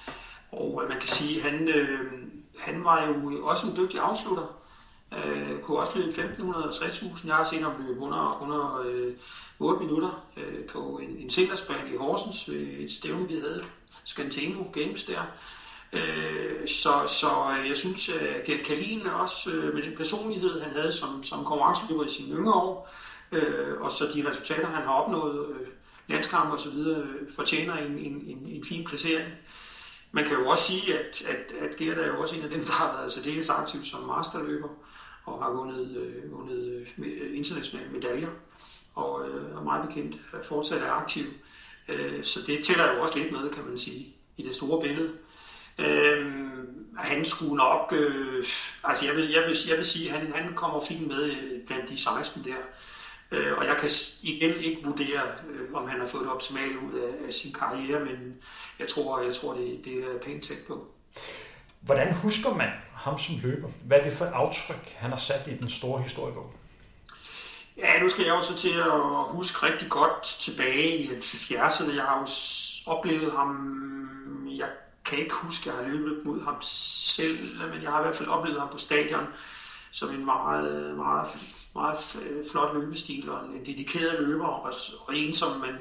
Og 0.52 0.82
øh, 0.84 0.90
man 0.90 1.00
kan 1.00 1.10
sige, 1.10 1.44
at 1.44 1.52
han, 1.52 1.70
øh, 1.70 2.12
han 2.60 2.84
var 2.84 3.08
jo 3.08 3.46
også 3.46 3.68
en 3.68 3.78
dygtig 3.78 4.00
afslutter. 4.00 4.65
Øh, 5.16 5.60
kunne 5.60 5.80
også 5.80 6.00
løbe 6.00 6.12
1560.000. 6.12 7.28
Jeg 7.28 7.36
har 7.36 7.44
set 7.44 7.62
ham 7.62 7.74
løbe 7.88 8.00
under, 8.00 8.42
under 8.42 8.82
øh, 8.86 9.14
8 9.60 9.84
minutter 9.84 10.26
øh, 10.38 10.66
på 10.66 10.98
en, 11.04 11.10
en 11.18 11.30
singlersbane 11.30 11.94
i 11.94 11.98
Horsens 11.98 12.50
ved 12.50 12.68
et 12.80 12.92
stævne, 12.92 13.28
vi 13.28 13.34
havde. 13.34 13.64
Scanteno 14.06 14.64
Games 14.74 15.04
der. 15.04 15.22
Øh, 15.94 16.68
så, 16.68 16.94
så 17.08 17.28
øh, 17.60 17.68
jeg 17.68 17.78
synes, 17.78 18.10
at 18.10 18.44
Gert 18.44 18.66
Kalin 18.66 19.08
også 19.08 19.52
øh, 19.52 19.74
med 19.74 19.84
den 19.84 19.98
personlighed, 19.98 20.62
han 20.62 20.72
havde 20.72 20.92
som, 20.92 21.24
som 21.24 21.46
konkurrenceløber 21.46 22.04
i 22.04 22.10
sine 22.10 22.36
yngre 22.36 22.54
år, 22.54 22.90
øh, 23.32 23.82
og 23.82 23.92
så 23.92 24.06
de 24.16 24.30
resultater, 24.30 24.68
han 24.68 24.84
har 24.84 24.94
opnået, 24.94 25.48
øh, 25.50 25.68
landskamp 26.08 26.52
og 26.52 26.60
så 26.60 26.70
videre, 26.70 27.02
øh, 27.02 27.34
fortjener 27.36 27.78
en, 27.78 27.92
en, 27.98 28.24
en, 28.26 28.48
en 28.48 28.64
fin 28.64 28.86
placering. 28.86 29.34
Man 30.12 30.26
kan 30.26 30.38
jo 30.38 30.48
også 30.48 30.64
sige, 30.64 31.00
at, 31.00 31.22
at, 31.28 31.70
at 31.70 31.76
Gert 31.76 31.98
er 31.98 32.08
jo 32.08 32.22
også 32.22 32.36
en 32.36 32.44
af 32.44 32.50
dem, 32.50 32.66
der 32.66 32.72
har 32.72 32.92
været 32.98 33.12
særdeles 33.12 33.50
aktiv 33.50 33.84
som 33.84 34.04
masterløber 34.04 34.70
og 35.26 35.44
har 35.44 35.52
vundet, 35.52 35.98
øh, 35.98 36.32
vundet 36.32 36.88
øh, 36.98 37.06
øh, 37.06 37.38
internationale 37.38 37.92
medaljer 37.92 38.30
og 38.96 39.30
øh, 39.30 39.58
er 39.58 39.64
meget 39.64 39.88
bekendt 39.88 40.16
fortsat 40.44 40.82
er 40.82 40.92
aktiv. 40.92 41.24
Øh, 41.88 42.24
så 42.24 42.40
det 42.48 42.64
tæller 42.64 42.94
jo 42.94 43.02
også 43.02 43.20
lidt 43.20 43.32
med, 43.32 43.50
kan 43.50 43.66
man 43.66 43.78
sige, 43.78 44.16
i 44.38 44.44
det 44.44 44.56
store 44.56 44.82
billede. 44.82 45.14
Øh, 45.80 46.34
han 46.98 47.26
skulle 47.26 47.56
nok, 47.56 47.94
øh, 47.98 48.46
altså 48.84 49.06
jeg 49.06 49.16
vil, 49.16 49.30
jeg 49.30 49.42
vil, 49.42 49.56
jeg 49.68 49.78
vil 49.78 49.86
sige, 49.86 50.14
at 50.14 50.20
han, 50.20 50.32
han 50.32 50.54
kommer 50.54 50.80
fint 50.80 51.08
med 51.08 51.24
øh, 51.24 51.66
blandt 51.68 51.90
de 51.90 51.98
16 51.98 52.44
der. 52.44 52.56
Øh, 53.32 53.58
og 53.58 53.66
jeg 53.66 53.78
kan 53.80 53.90
igen 54.24 54.56
ikke 54.60 54.82
vurdere, 54.84 55.22
øh, 55.50 55.74
om 55.74 55.88
han 55.88 56.00
har 56.00 56.08
fået 56.08 56.24
det 56.24 56.32
optimalt 56.32 56.78
ud 56.78 57.00
af, 57.00 57.28
af 57.28 57.34
sin 57.34 57.54
karriere, 57.54 58.06
men 58.06 58.36
jeg 58.80 58.88
tror, 58.88 59.22
jeg 59.22 59.34
tror 59.34 59.54
det, 59.54 59.86
det 59.86 59.94
er 59.94 60.20
pænt 60.26 60.44
tæt 60.44 60.58
på. 60.68 60.88
Hvordan 61.82 62.14
husker 62.14 62.56
man 62.56 62.70
ham 63.06 63.20
som 63.20 63.36
løber? 63.44 63.70
Hvad 63.84 63.98
er 63.98 64.04
det 64.04 64.14
for 64.14 64.26
et 64.26 64.32
aftryk, 64.34 64.96
han 64.98 65.10
har 65.10 65.18
sat 65.18 65.48
i 65.48 65.58
den 65.58 65.70
store 65.70 66.02
historiebog? 66.02 66.54
Ja, 67.78 68.00
nu 68.00 68.10
skal 68.10 68.26
jeg 68.26 68.36
jo 68.36 68.42
så 68.42 68.58
til 68.58 68.74
at 68.80 69.24
huske 69.28 69.66
rigtig 69.66 69.90
godt 69.90 70.24
tilbage 70.24 70.98
i 70.98 71.08
70'erne. 71.08 71.96
Jeg 71.96 72.04
har 72.04 72.20
jo 72.20 72.28
oplevet 72.92 73.32
ham, 73.32 73.50
jeg 74.58 74.70
kan 75.06 75.18
ikke 75.18 75.36
huske, 75.36 75.70
at 75.70 75.76
jeg 75.76 75.86
har 75.86 75.92
løbet 75.92 76.26
mod 76.26 76.44
ham 76.44 76.56
selv, 76.62 77.40
men 77.74 77.84
jeg 77.84 77.92
har 77.92 78.00
i 78.00 78.04
hvert 78.04 78.16
fald 78.16 78.30
oplevet 78.30 78.60
ham 78.60 78.70
på 78.72 78.78
stadion 78.78 79.28
som 79.92 80.10
en 80.10 80.26
meget, 80.26 80.96
meget, 80.96 81.28
meget 81.76 81.98
flot 82.52 82.74
løbestil 82.74 83.30
og 83.30 83.46
en 83.46 83.66
dedikeret 83.66 84.28
løber, 84.28 84.48
og, 84.48 84.74
og 85.08 85.16
en, 85.16 85.34
som, 85.34 85.60
man, 85.60 85.76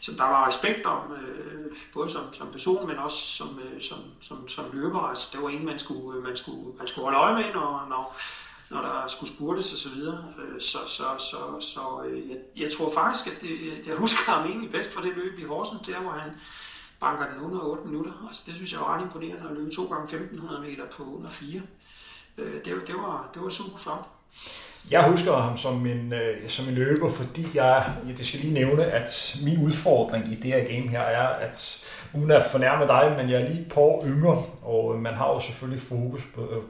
som 0.00 0.14
der 0.14 0.24
var 0.24 0.46
respekt 0.46 0.86
om, 0.86 1.12
øh, 1.12 1.76
både 1.92 2.08
som, 2.10 2.32
som 2.32 2.52
person, 2.52 2.86
men 2.86 2.98
også 2.98 3.18
som, 3.18 3.60
øh, 3.64 3.80
som, 3.80 3.98
som, 4.20 4.48
som 4.48 4.64
løber. 4.72 5.00
Altså, 5.00 5.28
det 5.32 5.42
var 5.42 5.48
en, 5.48 5.64
man 5.64 5.78
skulle, 5.78 6.18
øh, 6.18 6.24
man 6.24 6.36
skulle, 6.36 6.78
man 6.78 6.86
skulle 6.86 7.04
holde 7.04 7.18
øje 7.18 7.34
med, 7.34 7.54
når, 7.54 7.86
når, 7.88 8.16
når 8.70 8.82
der 8.82 9.06
skulle 9.06 9.32
spurtes 9.32 9.72
og 9.72 9.78
så 9.78 9.88
videre. 9.88 10.24
Øh, 10.38 10.60
så, 10.60 10.78
så, 10.86 11.04
så, 11.18 11.60
så 11.60 12.02
øh, 12.06 12.30
jeg, 12.30 12.38
jeg 12.56 12.72
tror 12.72 12.92
faktisk, 12.94 13.26
at 13.26 13.40
det, 13.40 13.86
jeg 13.86 13.96
husker 13.96 14.32
ham 14.32 14.46
egentlig 14.46 14.70
bedst 14.70 14.92
fra 14.92 15.02
det 15.02 15.12
løb 15.16 15.38
i 15.38 15.44
Horsens, 15.44 15.88
der 15.88 16.00
hvor 16.00 16.10
han 16.10 16.30
banker 17.00 17.32
den 17.32 17.40
under 17.40 17.60
8 17.60 17.84
minutter. 17.84 18.12
Altså, 18.28 18.42
det 18.46 18.54
synes 18.54 18.72
jeg 18.72 18.80
var 18.80 18.94
ret 18.94 19.02
imponerende 19.02 19.48
at 19.48 19.56
løbe 19.56 19.70
2 19.70 19.84
gange 19.84 20.02
1500 20.02 20.60
meter 20.60 20.86
på 20.90 21.02
under 21.02 21.30
4 21.30 21.62
øh, 22.38 22.64
det, 22.64 22.86
det, 22.86 22.94
var, 22.94 23.30
det 23.34 23.42
var 23.42 23.48
super 23.48 23.78
flot. 23.78 24.15
Jeg 24.90 25.02
husker 25.10 25.36
ham 25.36 25.56
som 25.56 25.86
en, 25.86 26.12
øh, 26.12 26.48
som 26.48 26.68
en 26.68 26.74
løber, 26.74 27.10
fordi 27.10 27.46
jeg, 27.54 27.84
det 28.18 28.26
skal 28.26 28.40
lige 28.40 28.54
nævne, 28.54 28.84
at 28.84 29.38
min 29.44 29.66
udfordring 29.66 30.32
i 30.32 30.34
det 30.34 30.52
her 30.52 30.64
game 30.64 30.88
her 30.88 31.00
er, 31.00 31.26
at 31.28 31.82
uden 32.14 32.30
at 32.30 32.44
fornærme 32.44 32.86
dig, 32.86 33.14
men 33.16 33.30
jeg 33.30 33.42
er 33.42 33.48
lige 33.48 33.66
på 33.70 34.04
yngre, 34.06 34.42
og 34.62 34.94
øh, 34.94 35.00
man 35.00 35.14
har 35.14 35.28
jo 35.28 35.40
selvfølgelig 35.40 35.82
fokus 35.82 36.22
på, 36.34 36.40
øh, 36.40 36.62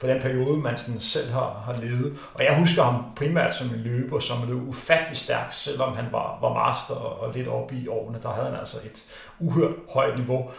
på 0.00 0.06
den 0.06 0.22
periode, 0.22 0.58
man 0.58 0.76
sådan 0.76 1.00
selv 1.00 1.30
har, 1.30 1.62
har 1.66 1.76
levet. 1.82 2.18
Og 2.34 2.44
jeg 2.44 2.58
husker 2.58 2.82
ham 2.82 3.04
primært 3.16 3.54
som 3.54 3.66
en 3.66 3.80
løber, 3.80 4.18
som 4.18 4.48
løb 4.48 4.68
ufattelig 4.68 5.16
stærkt, 5.16 5.54
selvom 5.54 5.96
han 5.96 6.06
var, 6.12 6.38
var 6.40 6.54
master 6.54 6.94
og, 6.94 7.20
og 7.20 7.34
lidt 7.34 7.48
oppe 7.48 7.74
i 7.74 7.88
årene. 7.88 8.18
Der 8.22 8.32
havde 8.32 8.46
han 8.46 8.58
altså 8.58 8.76
et 8.84 9.02
uhørt 9.38 9.74
højt 9.90 10.18
niveau. 10.18 10.50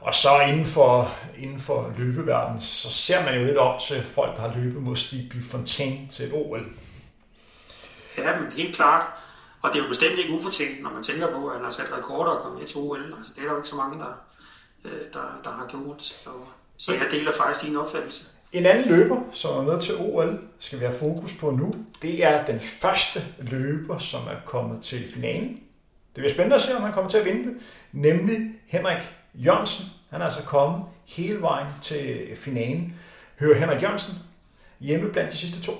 Og 0.00 0.14
så 0.14 0.40
inden 0.40 0.66
for, 0.66 1.14
inden 1.38 1.60
for 1.60 1.94
løbeverdenen, 1.98 2.60
så 2.60 2.90
ser 2.90 3.24
man 3.24 3.34
jo 3.34 3.46
lidt 3.46 3.56
op 3.56 3.80
til 3.80 4.04
folk, 4.04 4.36
der 4.36 4.42
har 4.42 4.60
løbet 4.60 4.82
mod 4.82 4.96
Stig 4.96 5.30
Fontaine 5.50 6.08
til 6.10 6.32
OL. 6.32 6.66
Ja, 8.18 8.40
men 8.40 8.52
helt 8.52 8.76
klart. 8.76 9.06
Og 9.62 9.70
det 9.70 9.78
er 9.78 9.82
jo 9.82 9.88
bestemt 9.88 10.18
ikke 10.18 10.32
ufortjent, 10.32 10.82
når 10.82 10.90
man 10.90 11.02
tænker 11.02 11.32
på, 11.32 11.46
at 11.46 11.54
han 11.54 11.64
har 11.64 11.70
sat 11.70 11.98
rekorder 11.98 12.30
og 12.30 12.42
kommet 12.42 12.60
med 12.60 12.68
til 12.68 12.78
OL. 12.78 13.14
Altså, 13.16 13.32
det 13.34 13.40
er 13.40 13.44
der 13.44 13.52
jo 13.52 13.56
ikke 13.56 13.68
så 13.68 13.76
mange, 13.76 13.98
der, 13.98 14.12
øh, 14.84 14.92
der, 15.12 15.40
der 15.44 15.50
har 15.50 15.66
gjort. 15.70 16.02
Så 16.76 16.92
jeg 16.92 17.06
deler 17.10 17.32
faktisk 17.32 17.66
din 17.66 17.76
opfattelse. 17.76 18.24
En 18.52 18.66
anden 18.66 18.88
løber, 18.88 19.20
som 19.32 19.56
er 19.56 19.62
med 19.62 19.82
til 19.82 19.94
OL, 19.98 20.38
skal 20.58 20.80
vi 20.80 20.84
have 20.84 20.98
fokus 20.98 21.32
på 21.32 21.50
nu. 21.50 21.72
Det 22.02 22.24
er 22.24 22.44
den 22.44 22.60
første 22.60 23.20
løber, 23.38 23.98
som 23.98 24.20
er 24.20 24.36
kommet 24.46 24.82
til 24.82 25.12
finalen. 25.14 25.48
Det 26.14 26.14
bliver 26.14 26.30
spændende 26.30 26.56
at 26.56 26.62
se, 26.62 26.76
om 26.76 26.82
han 26.82 26.92
kommer 26.92 27.10
til 27.10 27.18
at 27.18 27.24
vinde 27.24 27.48
det. 27.48 27.56
Nemlig 27.92 28.38
Henrik 28.66 29.02
Jørgensen, 29.34 29.86
han 30.10 30.20
er 30.20 30.24
altså 30.24 30.42
kommet 30.42 30.82
hele 31.04 31.40
vejen 31.40 31.68
til 31.82 32.06
øh, 32.06 32.36
finalen. 32.36 33.00
Hører 33.38 33.58
Henrik 33.58 33.82
Jørgensen 33.82 34.14
hjemme 34.80 35.12
blandt 35.12 35.32
de 35.32 35.36
sidste 35.36 35.62
to? 35.62 35.72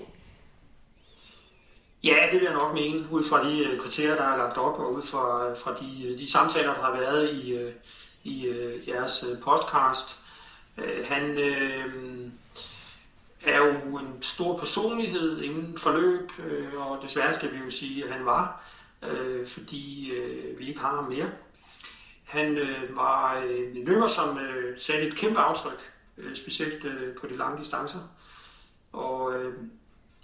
Ja, 2.05 2.17
det 2.33 2.41
vil 2.41 2.43
jeg 2.43 2.53
nok 2.53 2.75
mene, 2.75 3.07
ud 3.11 3.25
fra 3.25 3.45
de 3.45 3.65
øh, 3.65 3.81
kriterier, 3.81 4.17
der 4.17 4.23
er 4.23 4.37
lagt 4.37 4.59
op, 4.59 4.79
og 4.79 4.93
ud 4.93 5.03
fra, 5.03 5.49
øh, 5.49 5.57
fra 5.57 5.75
de, 5.75 6.19
de 6.19 6.31
samtaler, 6.31 6.75
der 6.75 6.83
har 6.83 7.01
været 7.01 7.35
i, 7.35 7.71
i 8.25 8.47
jeres 8.89 9.25
podcast. 9.45 10.17
Han 11.05 11.39
øh, 11.39 12.31
er 13.47 13.59
jo 13.59 13.99
en 13.99 14.23
stor 14.23 14.59
personlighed 14.59 15.43
inden 15.43 15.79
forløb, 15.79 16.31
og 16.77 16.99
desværre 17.03 17.35
skal 17.35 17.53
vi 17.53 17.59
jo 17.65 17.71
sige, 17.71 18.05
at 18.05 18.13
han 18.13 18.27
var, 18.27 18.65
øh, 19.11 19.47
fordi 19.47 20.11
øh, 20.11 20.59
vi 20.59 20.69
ikke 20.69 20.81
har 20.81 20.95
ham 20.95 21.05
mere. 21.05 21.31
Han 22.31 22.59
øh, 22.59 22.97
var 22.97 23.39
øh, 23.39 23.77
en 23.77 23.85
løber, 23.85 24.07
som 24.07 24.39
øh, 24.39 24.79
satte 24.79 25.07
et 25.07 25.17
kæmpe 25.17 25.41
aftryk, 25.41 25.93
øh, 26.19 26.37
specielt 26.37 26.85
øh, 26.85 27.17
på 27.17 27.27
de 27.27 27.37
lange 27.37 27.59
distancer. 27.61 27.99
Og 28.93 29.35
øh, 29.35 29.55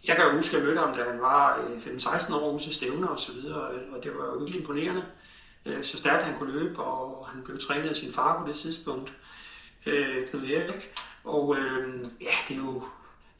jeg 0.08 0.16
kan 0.16 0.24
jo 0.24 0.36
huske, 0.36 0.56
at 0.56 0.62
jeg 0.62 0.68
mødte 0.68 0.80
ham, 0.80 0.94
da 0.94 1.04
han 1.10 1.20
var 1.20 1.58
øh, 1.58 1.76
15-16 1.76 2.34
år 2.34 2.50
ude 2.50 2.62
til 2.62 2.74
stævner 2.74 3.08
og 3.08 3.18
så 3.18 3.32
videre, 3.32 3.74
øh, 3.74 3.92
og 3.92 4.04
det 4.04 4.12
var 4.18 4.24
jo 4.24 4.38
virkelig 4.38 4.60
imponerende, 4.60 5.04
øh, 5.66 5.84
så 5.84 5.96
stærkt 5.96 6.22
han 6.22 6.38
kunne 6.38 6.52
løbe, 6.52 6.82
og 6.82 7.26
han 7.26 7.42
blev 7.42 7.58
trænet 7.58 7.88
af 7.88 7.96
sin 7.96 8.12
far 8.12 8.42
på 8.42 8.48
det 8.48 8.56
tidspunkt, 8.56 9.12
øh, 9.86 10.28
Knud 10.28 10.42
Erik. 10.42 10.92
Og 11.24 11.56
øh, 11.58 12.04
ja, 12.20 12.34
det 12.48 12.54
er 12.54 12.60
jo 12.60 12.82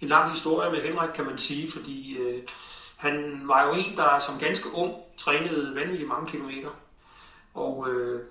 en 0.00 0.09
lang 0.09 0.31
historie 0.31 0.70
med 0.70 0.81
Henrik, 0.81 1.11
kan 1.14 1.26
man 1.26 1.38
sige, 1.38 1.72
fordi 1.72 2.18
øh, 2.18 2.42
han 2.96 3.42
var 3.44 3.66
jo 3.66 3.72
en, 3.72 3.96
der 3.96 4.18
som 4.18 4.38
ganske 4.38 4.68
ung 4.74 4.94
trænede 5.16 5.74
vanvittigt 5.74 6.09
mange 6.09 6.26
kilometer. 6.26 6.68
Og 7.55 7.88
øh, 7.90 8.22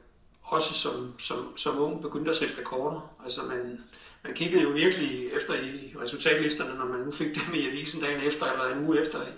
også 0.45 0.73
som, 0.73 1.19
som, 1.19 1.57
som 1.57 1.79
ung 1.79 2.01
begyndte 2.01 2.29
at 2.29 2.35
sætte 2.35 2.59
rekorder. 2.59 3.15
Altså 3.23 3.41
man, 3.45 3.79
man 4.23 4.33
kiggede 4.33 4.63
jo 4.63 4.69
virkelig 4.69 5.27
efter 5.27 5.53
i 5.53 5.93
resultatlisterne, 6.01 6.75
når 6.79 6.85
man 6.85 6.99
nu 6.99 7.11
fik 7.11 7.35
dem 7.35 7.53
i 7.53 7.67
avisen 7.67 8.01
dagen 8.01 8.21
efter, 8.21 8.45
eller 8.45 8.75
en 8.75 8.85
uge 8.85 8.99
efter 8.99 9.21
i 9.21 9.29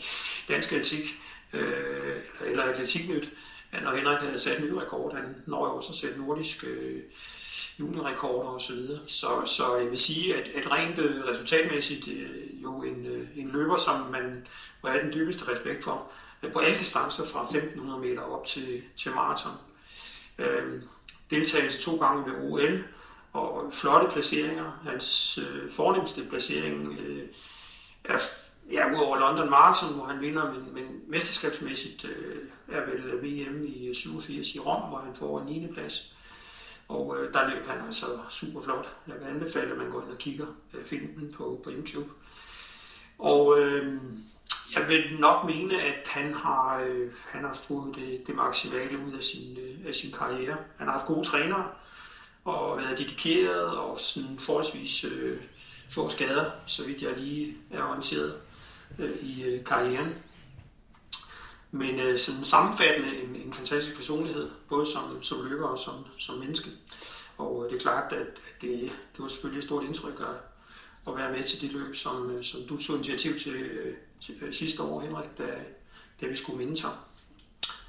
Dansk 0.47 0.71
Atletik, 0.71 1.21
øh, 1.53 2.17
eller 2.45 2.63
Atletiknyt, 2.63 3.29
at 3.71 3.83
når 3.83 3.95
Henrik 3.95 4.19
havde 4.19 4.39
sat 4.39 4.59
en 4.59 4.65
ny 4.65 4.71
rekord, 4.71 5.15
han 5.15 5.35
når 5.45 5.67
jo 5.67 5.75
også 5.75 5.89
at 5.89 5.95
sætte 5.95 6.19
nordisk 6.19 6.63
øh, 6.63 7.01
juniorrekorder 7.79 8.49
osv. 8.49 8.65
Så, 8.67 8.73
videre. 8.73 8.99
så 9.07 9.27
så 9.45 9.75
jeg 9.75 9.89
vil 9.89 9.97
sige, 9.97 10.35
at, 10.35 10.47
at 10.47 10.71
rent 10.71 10.99
øh, 10.99 11.25
resultatmæssigt 11.25 12.07
øh, 12.07 12.63
jo 12.63 12.83
en, 12.83 13.05
øh, 13.05 13.27
en 13.35 13.49
løber, 13.49 13.75
som 13.75 14.11
man 14.11 14.47
må 14.83 14.89
have 14.89 15.03
den 15.03 15.13
dybeste 15.13 15.51
respekt 15.51 15.83
for, 15.83 16.11
øh, 16.43 16.51
på 16.51 16.59
alle 16.59 16.77
distancer 16.77 17.25
fra 17.25 17.43
1500 17.43 17.99
meter 17.99 18.21
op 18.21 18.45
til, 18.45 18.81
til 18.95 19.11
maraton. 19.11 19.53
Øh, 20.37 20.81
deltagelse 21.29 21.81
to 21.81 21.95
gange 21.95 22.31
ved 22.31 22.51
OL, 22.51 22.83
og 23.33 23.73
flotte 23.73 24.07
placeringer. 24.11 24.79
Hans 24.83 25.37
øh, 25.37 25.71
fornemmeste 25.71 26.25
placering 26.29 26.99
øh, 26.99 27.29
er 28.03 28.17
ja, 28.71 28.91
udover 28.91 29.17
London 29.17 29.49
Marathon, 29.49 29.95
hvor 29.95 30.05
han 30.05 30.21
vinder, 30.21 30.53
men, 30.53 30.73
men 30.73 31.01
mesterskabsmæssigt 31.07 32.05
øh, 32.05 32.43
er 32.67 32.85
vel 32.85 33.23
VM 33.23 33.65
i 33.65 33.93
87 33.93 34.55
i 34.55 34.59
Rom, 34.59 34.89
hvor 34.89 34.99
han 34.99 35.15
får 35.15 35.39
en 35.39 35.45
9. 35.45 35.67
plads. 35.73 36.15
Og 36.87 37.17
øh, 37.17 37.33
der 37.33 37.49
løb 37.49 37.67
han 37.67 37.85
altså 37.85 38.05
super 38.29 38.61
flot. 38.61 38.95
Jeg 39.07 39.15
kan 39.15 39.27
anbefale, 39.27 39.71
at 39.71 39.77
man 39.77 39.89
går 39.89 40.01
ind 40.01 40.11
og 40.11 40.17
kigger 40.17 40.45
øh, 40.73 40.85
filmen 40.85 41.33
på, 41.33 41.61
på 41.63 41.71
YouTube. 41.71 42.09
Og 43.19 43.59
øh, 43.59 44.01
jeg 44.75 44.89
vil 44.89 45.19
nok 45.19 45.45
mene, 45.45 45.81
at 45.81 46.07
han 46.07 46.33
har, 46.33 46.83
øh, 46.87 47.11
han 47.27 47.43
har 47.43 47.53
fået 47.53 47.95
det, 47.95 48.27
det 48.27 48.35
maksimale 48.35 48.97
ud 49.07 49.13
af 49.13 49.23
sin, 49.23 49.57
øh, 49.57 49.87
af 49.87 49.95
sin 49.95 50.11
karriere. 50.11 50.57
Han 50.77 50.87
har 50.87 50.91
haft 50.91 51.05
gode 51.05 51.27
trænere 51.27 51.67
og 52.45 52.77
været 52.77 52.97
dedikeret 52.97 53.77
og 53.77 53.99
sådan 53.99 54.39
forholdsvis 54.39 55.03
øh, 55.03 55.41
få 55.89 56.09
skader, 56.09 56.51
så 56.65 56.85
vidt 56.85 57.01
jeg 57.01 57.17
lige 57.17 57.57
er 57.71 57.83
orienteret 57.83 58.41
øh, 58.99 59.17
i 59.21 59.43
øh, 59.43 59.63
karrieren. 59.63 60.15
Men 61.71 61.99
øh, 61.99 62.17
sådan 62.19 62.43
sammenfattende 62.43 63.21
en, 63.23 63.35
en 63.35 63.53
fantastisk 63.53 63.95
personlighed, 63.95 64.49
både 64.69 64.85
som, 64.85 65.23
som 65.23 65.45
løber 65.45 65.67
og 65.67 65.79
som, 65.79 65.93
som 66.17 66.37
menneske. 66.37 66.69
Og 67.37 67.65
øh, 67.65 67.71
det 67.71 67.77
er 67.77 67.81
klart, 67.81 68.13
at, 68.13 68.41
det, 68.61 68.79
det 68.81 69.19
var 69.19 69.27
selvfølgelig 69.27 69.57
et 69.57 69.63
stort 69.63 69.83
indtryk 69.83 70.19
at, 70.19 70.35
at 71.07 71.17
være 71.17 71.31
med 71.31 71.43
til 71.43 71.61
det 71.61 71.71
løb, 71.71 71.95
som, 71.95 72.31
øh, 72.31 72.43
som 72.43 72.59
du 72.69 72.77
tog 72.77 72.95
initiativ 72.95 73.31
til, 73.31 73.41
til 73.41 73.53
øh, 73.53 73.95
Øh, 74.41 74.53
sidste 74.53 74.83
år, 74.83 75.01
Henrik, 75.01 75.37
da, 75.37 75.43
da 76.21 76.25
vi 76.27 76.35
skulle 76.35 76.65
minde 76.65 76.81
ham. 76.81 76.93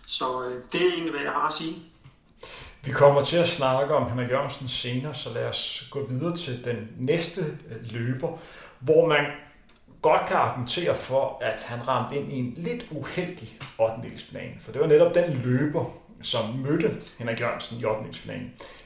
Så 0.06 0.44
øh, 0.44 0.62
det 0.72 0.82
er 0.82 0.92
egentlig, 0.92 1.10
hvad 1.10 1.22
jeg 1.22 1.32
har 1.32 1.46
at 1.46 1.52
sige. 1.52 1.76
Vi 2.84 2.90
kommer 2.92 3.24
til 3.24 3.36
at 3.36 3.48
snakke 3.48 3.94
om 3.94 4.10
Henrik 4.10 4.30
Jørgensen 4.30 4.68
senere, 4.68 5.14
så 5.14 5.32
lad 5.32 5.46
os 5.46 5.88
gå 5.90 6.06
videre 6.06 6.36
til 6.36 6.64
den 6.64 6.88
næste 6.98 7.40
øh, 7.40 7.92
løber, 7.92 8.38
hvor 8.80 9.08
man 9.08 9.24
godt 10.02 10.28
kan 10.28 10.36
argumentere 10.36 10.96
for, 10.96 11.38
at 11.42 11.62
han 11.62 11.88
ramte 11.88 12.16
ind 12.16 12.32
i 12.32 12.36
en 12.36 12.54
lidt 12.56 12.86
uheldig 12.90 13.58
8. 13.78 13.94
For 14.60 14.72
det 14.72 14.80
var 14.80 14.86
netop 14.86 15.14
den 15.14 15.32
løber, 15.44 15.84
som 16.22 16.54
mødte 16.54 16.96
Henrik 17.18 17.40
Jørgensen 17.40 17.80
i 17.80 17.84
8. 17.84 18.10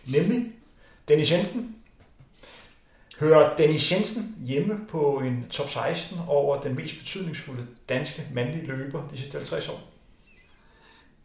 Nemlig 0.06 0.52
Dennis 1.08 1.32
Jensen. 1.32 1.76
Hører 3.22 3.56
Dennis 3.56 3.92
Jensen 3.92 4.36
hjemme 4.46 4.80
på 4.88 5.20
en 5.24 5.46
top 5.50 5.70
16 5.70 6.18
over 6.28 6.62
den 6.62 6.74
mest 6.74 6.98
betydningsfulde 6.98 7.66
danske 7.88 8.26
mandlige 8.34 8.66
løber 8.66 9.08
de 9.08 9.18
sidste 9.18 9.38
50 9.38 9.68
år? 9.68 9.80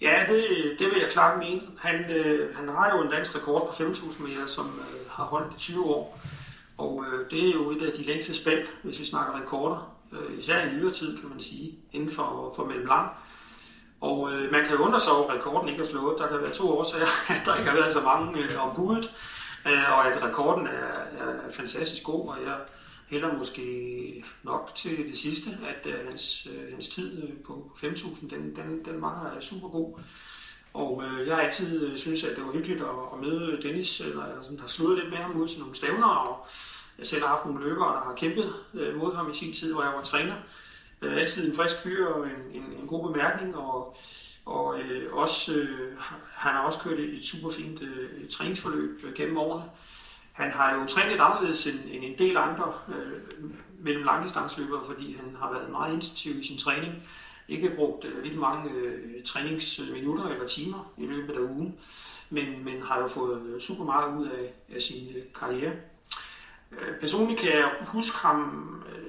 Ja, 0.02 0.26
det, 0.30 0.44
det 0.80 0.88
vil 0.88 1.00
jeg 1.02 1.10
klart 1.10 1.40
mene. 1.40 1.62
Han, 1.80 2.12
øh, 2.12 2.56
han 2.56 2.70
har 2.70 2.98
jo 2.98 3.04
en 3.04 3.12
dansk 3.12 3.36
rekord 3.36 3.62
på 3.68 3.72
5.000 3.72 4.24
meter, 4.24 4.46
som 4.46 4.66
øh, 4.66 5.10
har 5.10 5.24
holdt 5.24 5.56
i 5.56 5.60
20 5.60 5.86
år. 5.86 6.20
Og 6.78 7.06
øh, 7.06 7.32
det 7.32 7.50
er 7.50 7.54
jo 7.54 7.72
et 7.72 7.82
af 7.82 7.92
de 7.94 8.04
længste 8.04 8.34
spænd, 8.34 8.60
hvis 8.84 9.00
vi 9.00 9.06
snakker 9.06 9.42
rekorder. 9.42 9.98
Øh, 10.12 10.40
især 10.40 10.66
i 10.66 10.76
nyere 10.76 10.92
tid, 10.92 11.18
kan 11.20 11.30
man 11.30 11.40
sige, 11.40 11.72
inden 11.92 12.12
for, 12.12 12.54
for 12.56 12.66
mellemlang. 12.66 13.10
Og 14.02 14.32
øh, 14.32 14.52
man 14.52 14.66
kan 14.66 14.76
jo 14.76 14.84
undre 14.84 15.00
sig 15.00 15.14
over, 15.14 15.32
at 15.32 15.38
rekorden 15.38 15.70
ikke 15.70 15.82
er 15.82 15.86
slået. 15.86 16.20
Der 16.20 16.28
kan 16.28 16.42
være 16.42 16.52
to 16.52 16.78
årsager, 16.78 17.08
at 17.30 17.42
der 17.46 17.56
ikke 17.56 17.70
har 17.70 17.78
været 17.78 17.94
så 17.94 18.02
mange 18.02 18.44
øh, 18.44 18.68
om 18.68 18.76
budet, 18.76 19.10
og 19.68 20.08
at 20.08 20.24
rekorden 20.24 20.68
er, 20.68 20.92
er 21.20 21.50
fantastisk 21.52 22.04
god, 22.04 22.28
og 22.30 22.38
jeg 22.46 22.58
hælder 23.10 23.38
måske 23.38 24.24
nok 24.44 24.72
til 24.76 25.08
det 25.08 25.18
sidste, 25.18 25.50
at 25.66 25.92
øh, 25.94 26.06
hans, 26.06 26.48
øh, 26.54 26.72
hans 26.74 26.90
tid 26.90 27.24
øh, 27.24 27.30
på 27.46 27.72
5.000, 27.78 28.30
den, 28.30 28.56
den, 28.56 28.86
den 28.86 29.02
var 29.02 29.38
super 29.40 29.70
god. 29.70 30.00
Og 30.74 31.04
øh, 31.04 31.28
jeg 31.28 31.36
har 31.36 31.44
altid 31.44 31.88
øh, 31.88 31.98
synes, 31.98 32.24
at 32.24 32.36
det 32.36 32.46
var 32.46 32.52
hyggeligt 32.52 32.82
at, 32.82 32.88
at 33.14 33.20
møde 33.20 33.62
Dennis, 33.62 34.00
eller 34.00 34.42
sådan, 34.42 34.60
har 34.60 34.68
slået 34.68 35.00
lidt 35.00 35.10
med 35.10 35.18
ham 35.18 35.42
ud 35.42 35.48
til 35.48 35.60
nogle 35.60 35.76
stævner, 35.76 36.08
og 36.08 36.46
jeg 36.98 37.08
selv 37.08 37.22
har 37.22 37.30
haft 37.30 37.46
nogle 37.46 37.70
løbere, 37.70 37.94
der 37.94 38.04
har 38.04 38.16
kæmpet 38.16 38.54
øh, 38.74 38.98
mod 38.98 39.16
ham 39.16 39.30
i 39.30 39.34
sin 39.34 39.54
tid, 39.54 39.74
hvor 39.74 39.84
jeg 39.84 39.94
var 39.94 40.02
træner. 40.02 40.36
Øh, 41.02 41.18
altid 41.18 41.50
en 41.50 41.56
frisk 41.56 41.76
fyr 41.84 42.08
og 42.08 42.28
en, 42.28 42.62
en, 42.62 42.64
en 42.64 42.88
god 42.88 43.12
bemærkning, 43.12 43.58
og, 43.58 43.98
og 44.48 44.80
øh, 44.80 45.14
også, 45.14 45.60
øh, 45.60 45.98
han 46.34 46.54
har 46.54 46.62
også 46.62 46.80
kørt 46.80 47.00
et, 47.00 47.26
super 47.26 47.50
fint 47.50 47.82
øh, 47.82 48.30
træningsforløb 48.30 49.02
øh, 49.04 49.14
gennem 49.14 49.38
årene. 49.38 49.64
Han 50.34 50.52
har 50.52 50.76
jo 50.76 50.86
trænet 50.86 51.10
lidt 51.12 51.22
anderledes 51.22 51.68
end, 51.68 51.80
end 51.92 52.04
en 52.04 52.18
del 52.18 52.38
andre 52.38 52.74
øh, 52.88 53.22
mellem 53.80 54.04
langdistansløbere, 54.04 54.86
fordi 54.86 55.16
han 55.16 55.36
har 55.40 55.52
været 55.52 55.72
meget 55.72 55.94
intensiv 55.94 56.40
i 56.40 56.48
sin 56.48 56.58
træning. 56.58 56.94
Ikke 57.48 57.76
brugt 57.76 58.06
øh, 58.06 58.24
vildt 58.24 58.40
mange 58.40 58.72
øh, 58.72 59.24
træningsminutter 59.26 60.26
eller 60.26 60.48
timer 60.48 60.92
i 60.98 61.06
løbet 61.06 61.34
af 61.34 61.42
ugen, 61.42 61.76
men, 62.30 62.66
men 62.66 62.82
har 62.82 63.00
jo 63.00 63.08
fået 63.08 63.42
øh, 63.42 63.62
super 63.62 63.84
meget 63.84 64.18
ud 64.18 64.28
af, 64.28 64.54
af 64.76 64.82
sin 64.82 65.16
øh, 65.16 65.24
karriere. 65.40 65.74
Øh, 66.72 67.00
personligt 67.00 67.40
kan 67.40 67.50
jeg 67.50 67.72
huske 67.88 68.18
ham 68.18 68.66
øh, 68.90 69.07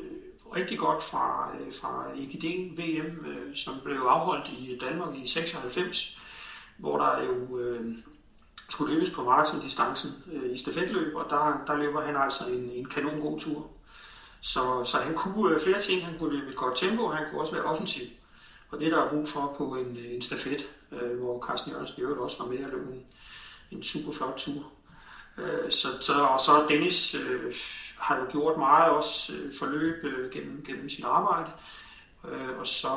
rigtig 0.57 0.79
godt 0.79 1.03
fra, 1.03 1.51
øh, 1.61 1.73
fra 1.73 2.13
IGD 2.17 2.77
VM, 2.77 3.27
øh, 3.27 3.55
som 3.55 3.75
blev 3.85 3.97
afholdt 3.97 4.49
i 4.49 4.79
Danmark 4.81 5.15
i 5.15 5.27
96, 5.27 6.19
hvor 6.77 6.99
der 6.99 7.25
jo 7.25 7.59
øh, 7.59 7.95
skulle 8.69 8.95
løbes 8.95 9.11
på 9.11 9.25
maratondistancen 9.25 10.11
øh, 10.33 10.55
i 10.55 10.59
stafetløb, 10.59 11.15
og 11.15 11.27
der, 11.31 11.63
der 11.67 11.77
løber 11.77 12.01
han 12.01 12.17
altså 12.17 12.45
en, 12.47 12.71
en 12.71 12.85
kanon 12.85 13.21
god 13.21 13.41
tur. 13.41 13.71
Så, 14.41 14.85
så 14.85 14.99
han 14.99 15.15
kunne 15.15 15.55
øh, 15.55 15.61
flere 15.61 15.81
ting. 15.81 16.05
Han 16.05 16.19
kunne 16.19 16.39
løbe 16.39 16.51
et 16.51 16.57
godt 16.57 16.77
tempo, 16.77 17.05
og 17.05 17.17
han 17.17 17.27
kunne 17.31 17.41
også 17.41 17.55
være 17.55 17.65
offensiv. 17.65 18.07
Og 18.71 18.81
det 18.81 18.93
der 18.93 19.03
er 19.03 19.11
brug 19.11 19.29
for 19.29 19.55
på 19.59 19.75
en, 19.75 19.97
øh, 19.97 20.15
en 20.15 20.23
stafet, 20.23 20.69
øh, 20.93 21.19
hvor 21.19 21.47
Carsten 21.47 21.73
Jørgensen 21.73 22.05
også 22.05 22.43
var 22.43 22.51
med 22.51 22.59
at 22.59 22.71
løbe 22.71 22.93
en, 22.93 23.07
en 23.71 23.83
super 23.83 24.13
flot 24.13 24.35
tur. 24.37 24.73
Øh, 25.39 25.71
så, 25.71 25.89
så, 26.01 26.13
og 26.15 26.41
så 26.41 26.67
Dennis 26.69 27.15
øh, 27.15 27.55
har 27.99 28.19
jo 28.19 28.27
gjort 28.31 28.59
meget 28.59 28.91
også 28.91 29.33
øh, 29.33 29.53
forløb 29.59 30.05
øh, 30.05 30.31
gennem, 30.31 30.65
gennem 30.67 30.89
sit 30.89 31.05
arbejde. 31.05 31.51
Øh, 32.29 32.59
og 32.59 32.67
så, 32.67 32.91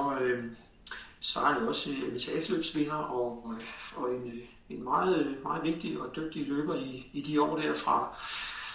så 1.19 1.39
er 1.39 1.45
han 1.45 1.61
jo 1.61 1.67
også 1.67 1.89
invitationsløbsvinder 2.07 2.95
og, 2.95 3.53
og 3.95 4.09
en, 4.09 4.41
en 4.69 4.83
meget, 4.83 5.37
meget 5.43 5.63
vigtig 5.63 6.01
og 6.01 6.15
dygtig 6.15 6.47
løber 6.47 6.75
i, 6.75 7.09
i 7.13 7.21
de 7.21 7.41
år 7.41 7.57
der 7.57 7.73
fra 7.73 8.15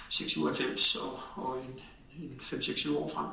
96 0.08 0.96
og, 0.96 1.44
og 1.44 1.58
en, 1.58 1.80
en 2.22 2.40
5-6 2.40 2.96
år 2.96 3.10
frem. 3.14 3.26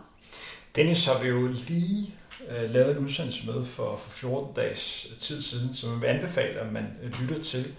Dennis 0.76 1.06
har 1.06 1.22
vi 1.22 1.28
jo 1.28 1.48
lige 1.48 2.16
øh, 2.50 2.70
lavet 2.70 2.98
en 2.98 3.06
udsendelse 3.06 3.52
med 3.52 3.66
for, 3.66 3.98
for 3.98 4.10
14 4.10 4.54
dages 4.56 5.08
tid 5.20 5.42
siden, 5.42 5.74
som 5.74 6.04
jeg 6.04 6.10
anbefaler, 6.10 6.62
at 6.62 6.74
man 6.74 6.86
lytter 7.22 7.44
til. 7.44 7.76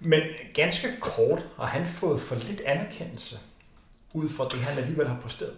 Men 0.00 0.22
ganske 0.54 0.88
kort 1.00 1.46
har 1.56 1.66
han 1.66 1.86
fået 1.86 2.22
for 2.22 2.34
lidt 2.34 2.60
anerkendelse 2.60 3.38
ud 4.16 4.28
fra 4.28 4.48
det, 4.48 4.58
han 4.58 4.78
alligevel 4.78 5.08
har 5.08 5.20
præsteret. 5.20 5.56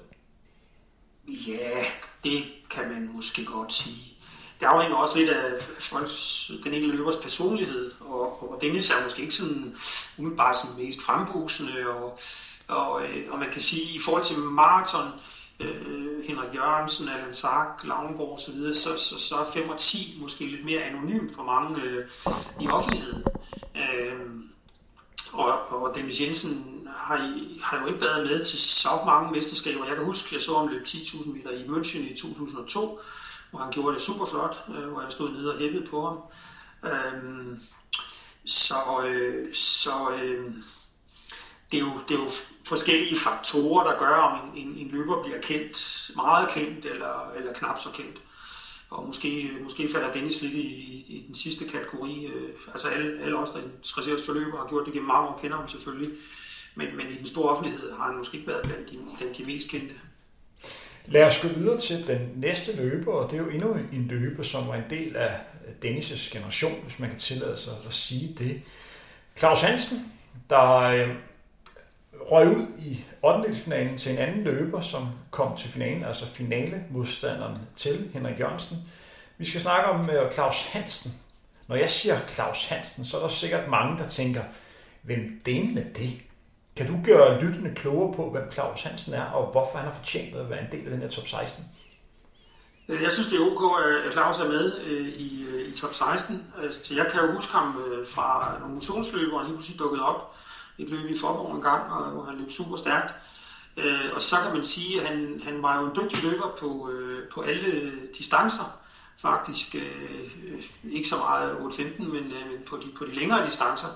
Ja, 1.29 1.85
det 2.25 2.45
kan 2.71 2.89
man 2.89 3.11
måske 3.13 3.45
godt 3.45 3.73
sige. 3.73 4.15
Det 4.61 4.67
afhænger 4.67 4.97
også 4.97 5.19
lidt 5.19 5.31
af 5.31 5.63
folks, 5.63 6.51
den 6.65 6.75
enkelte 6.75 6.97
løbers 6.97 7.17
personlighed, 7.17 7.93
og, 8.01 8.53
og 8.53 8.59
Dennis 8.61 8.91
er 8.91 9.03
måske 9.05 9.23
ikke 9.23 9.35
sådan 9.35 9.75
umiddelbart 10.19 10.57
sådan 10.57 10.85
mest 10.85 11.03
frembusende, 11.03 11.89
og, 11.89 12.19
og, 12.69 13.03
øh, 13.03 13.33
og 13.33 13.39
man 13.39 13.51
kan 13.53 13.61
sige, 13.61 13.95
i 13.95 13.99
forhold 14.05 14.25
til 14.25 14.39
maraton, 14.39 15.11
øh, 15.61 16.25
Henrik 16.25 16.55
Jørgensen, 16.55 17.09
Allan 17.09 17.35
Sark, 17.35 17.85
Lavnborg 17.85 18.33
osv., 18.33 18.73
så, 18.73 18.99
så, 18.99 19.19
så 19.19 19.37
er 19.37 19.45
5 19.63 19.69
og 19.69 19.79
10 19.79 20.19
måske 20.21 20.47
lidt 20.47 20.65
mere 20.65 20.83
anonymt 20.83 21.35
for 21.35 21.43
mange 21.43 21.83
øh, 21.83 22.09
i 22.61 22.69
offentligheden. 22.69 23.25
Øh, 23.77 24.21
og, 25.33 25.73
og 25.83 25.95
Dennis 25.95 26.21
Jensen 26.21 26.78
har, 26.97 27.17
har 27.63 27.81
jo 27.81 27.87
ikke 27.87 28.01
været 28.01 28.27
med 28.27 28.45
til 28.45 28.59
så 28.59 28.89
mange 29.07 29.33
mesterskaber. 29.33 29.87
Jeg 29.87 29.97
kan 29.97 30.05
huske, 30.05 30.35
jeg 30.35 30.43
så 30.43 30.59
ham 30.59 30.69
løbe 30.69 30.85
10.000 30.89 31.29
meter 31.29 31.51
i 31.51 31.65
München 31.65 32.13
i 32.13 32.17
2002, 32.17 33.01
hvor 33.51 33.59
han 33.59 33.73
gjorde 33.73 33.95
det 33.95 34.03
super 34.03 34.25
flot, 34.27 34.65
øh, 34.69 34.89
hvor 34.89 35.03
jeg 35.03 35.13
stod 35.13 35.31
nede 35.31 35.53
og 35.53 35.59
hæppede 35.59 35.87
på 35.87 36.07
ham. 36.07 36.19
Øhm, 36.93 37.61
så 38.45 39.05
øh, 39.07 39.55
så 39.55 40.11
øh, 40.11 40.55
det, 41.71 41.77
er 41.77 41.81
jo, 41.81 41.93
det 42.09 42.15
er 42.15 42.21
jo 42.21 42.29
forskellige 42.65 43.17
faktorer, 43.17 43.91
der 43.91 43.99
gør, 43.99 44.15
om 44.15 44.49
en, 44.55 44.69
en, 44.69 44.77
en 44.77 44.89
løber 44.89 45.23
bliver 45.23 45.41
kendt, 45.41 46.11
meget 46.17 46.49
kendt 46.49 46.85
eller, 46.85 47.31
eller 47.37 47.53
knap 47.53 47.79
så 47.79 47.91
kendt. 47.93 48.23
Og 48.91 49.07
måske, 49.07 49.59
måske 49.63 49.89
falder 49.93 50.13
Dennis 50.13 50.43
lidt 50.43 50.55
i, 50.55 50.59
i, 50.59 51.05
i 51.09 51.25
den 51.27 51.35
sidste 51.35 51.65
kategori. 51.65 52.27
Øh, 52.27 52.51
altså 52.73 52.89
alle, 52.89 53.21
alle 53.23 53.39
os, 53.39 53.51
der 53.51 53.61
interesserer 53.63 54.17
os 54.17 54.27
for 54.27 54.33
løber, 54.33 54.59
har 54.59 54.69
gjort 54.69 54.87
det 54.87 54.93
gennem 54.93 55.09
mange 55.09 55.29
år, 55.29 55.39
kender 55.39 55.57
ham 55.57 55.69
selvfølgelig. 55.69 56.19
Men, 56.79 56.97
men 56.97 57.07
i 57.07 57.19
den 57.19 57.27
store 57.27 57.51
offentlighed 57.51 57.93
har 57.99 58.07
han 58.07 58.17
måske 58.17 58.37
ikke 58.37 58.49
været 58.49 58.63
blandt 58.63 58.91
de, 58.91 58.97
blandt 59.19 59.39
de 59.39 59.45
mest 59.45 59.71
kendte. 59.71 59.95
Lad 61.07 61.25
os 61.25 61.43
gå 61.43 61.49
videre 61.49 61.81
til 61.81 62.07
den 62.07 62.31
næste 62.37 62.77
løber, 62.77 63.13
og 63.13 63.31
det 63.31 63.39
er 63.39 63.45
jo 63.45 63.51
endnu 63.51 63.77
en 63.93 64.07
løber, 64.07 64.43
som 64.43 64.69
var 64.69 64.75
en 64.75 64.91
del 64.91 65.17
af 65.17 65.41
Dennis' 65.85 66.33
generation, 66.33 66.83
hvis 66.83 66.99
man 66.99 67.11
kan 67.11 67.19
tillade 67.19 67.57
sig 67.57 67.73
at 67.87 67.95
sige 67.95 68.35
det. 68.39 68.63
Claus 69.37 69.63
Hansen, 69.63 70.13
der 70.51 70.81
øh, 70.81 71.09
røg 72.21 72.49
ud 72.49 72.67
i 72.79 73.05
8. 73.23 73.57
finalen 73.57 73.99
til 73.99 74.13
en 74.13 74.19
anden 74.19 74.45
løber, 74.45 74.81
som 74.81 75.09
kom 75.31 75.57
til 75.57 75.69
finalen, 75.71 76.05
altså 76.05 76.27
finale 76.27 76.85
modstanderen 76.91 77.59
til 77.77 78.11
Henrik 78.13 78.41
Jørgensen. 78.41 78.77
Vi 79.39 79.45
skal 79.45 79.61
snakke 79.61 79.89
om 79.89 80.11
øh, 80.11 80.33
Claus 80.33 80.67
Hansen. 80.67 81.13
Når 81.69 81.77
jeg 81.77 81.91
siger 81.91 82.19
Claus 82.29 82.69
Hansen, 82.69 83.05
så 83.05 83.17
er 83.17 83.21
der 83.21 83.29
sikkert 83.29 83.69
mange, 83.69 83.99
der 83.99 84.09
tænker, 84.09 84.43
hvem 85.03 85.41
det 85.47 85.75
med 85.75 85.85
det? 85.85 86.21
Kan 86.79 86.87
du 86.87 86.99
gøre 87.05 87.41
lyttende 87.41 87.75
klogere 87.75 88.17
på, 88.17 88.31
hvem 88.31 88.53
Claus 88.53 88.83
Hansen 88.83 89.15
er, 89.15 89.25
og 89.25 89.53
hvorfor 89.53 89.79
han 89.79 89.87
har 89.89 89.97
fortjent 89.99 90.37
at 90.37 90.51
være 90.51 90.61
en 90.61 90.73
del 90.73 90.85
af 90.85 90.91
den 90.91 91.01
her 91.01 91.09
top 91.09 91.29
16? 91.29 91.65
Øh, 92.89 93.03
jeg 93.03 93.13
synes, 93.13 93.29
det 93.29 93.37
er 93.41 93.47
ok, 93.51 93.63
øh, 93.87 94.07
at 94.07 94.13
Claus 94.13 94.39
er 94.39 94.49
med 94.49 94.81
øh, 94.87 95.09
i, 95.09 95.47
i 95.69 95.73
top 95.73 95.95
16. 95.95 96.47
Så 96.83 96.95
jeg 96.95 97.07
kan 97.13 97.21
jo 97.21 97.33
huske 97.33 97.53
ham 97.53 97.83
fra 98.15 98.57
nogle 98.61 98.75
motionsløb, 98.75 99.29
hvor 99.29 99.39
han 99.39 99.47
lige 99.47 99.57
pludselig 99.57 99.79
dukkede 99.79 100.05
op 100.05 100.35
et 100.79 100.89
løb 100.89 101.11
i 101.11 101.19
Forborg 101.19 101.57
en 101.57 101.63
gang, 101.63 102.13
hvor 102.13 102.25
han 102.25 102.39
løb 102.39 102.51
super 102.51 102.77
stærkt. 102.77 103.15
Og 104.15 104.23
så 104.23 104.37
kan 104.45 104.55
man 104.55 104.65
sige, 104.65 105.01
at 105.01 105.07
han, 105.09 105.41
han 105.45 105.63
var 105.63 105.81
jo 105.81 105.87
en 105.87 105.97
dygtig 105.97 106.31
løber 106.31 106.49
på, 106.61 106.91
på 107.35 107.41
alle 107.41 107.93
distancer. 108.19 108.79
Faktisk 109.19 109.75
ikke 110.85 111.09
så 111.09 111.17
meget 111.17 111.53
8-15, 111.53 112.03
men, 112.03 112.13
men 112.13 112.59
på, 112.67 112.77
de, 112.77 112.89
på 112.99 113.05
de 113.05 113.15
længere 113.15 113.47
distancer. 113.47 113.89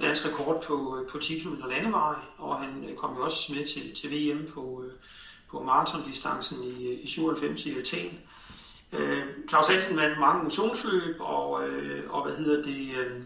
Dansk 0.00 0.26
rekord 0.26 0.62
på, 0.62 0.98
øh, 0.98 1.08
på 1.08 1.18
10 1.18 1.38
km 1.38 1.54
landevej, 1.68 2.14
og 2.38 2.60
han 2.60 2.84
øh, 2.90 2.96
kom 2.96 3.16
jo 3.16 3.24
også 3.24 3.52
med 3.52 3.64
til, 3.66 3.94
til 3.94 4.10
VM 4.10 4.50
på, 4.54 4.84
øh, 4.86 4.92
på 5.50 5.62
maratondistancen 5.62 6.62
i, 6.62 7.02
i 7.02 7.06
97 7.06 7.66
i 7.66 7.78
Athen. 7.78 8.20
Øh, 8.92 9.24
Claus 9.48 9.68
Hansen 9.68 9.96
vandt 9.96 10.20
mange 10.20 10.42
motionsløb, 10.42 11.16
og, 11.18 11.68
øh, 11.68 12.10
og 12.10 12.22
hvad 12.22 12.36
hedder 12.36 12.62
det, 12.62 12.96
øh, 12.96 13.22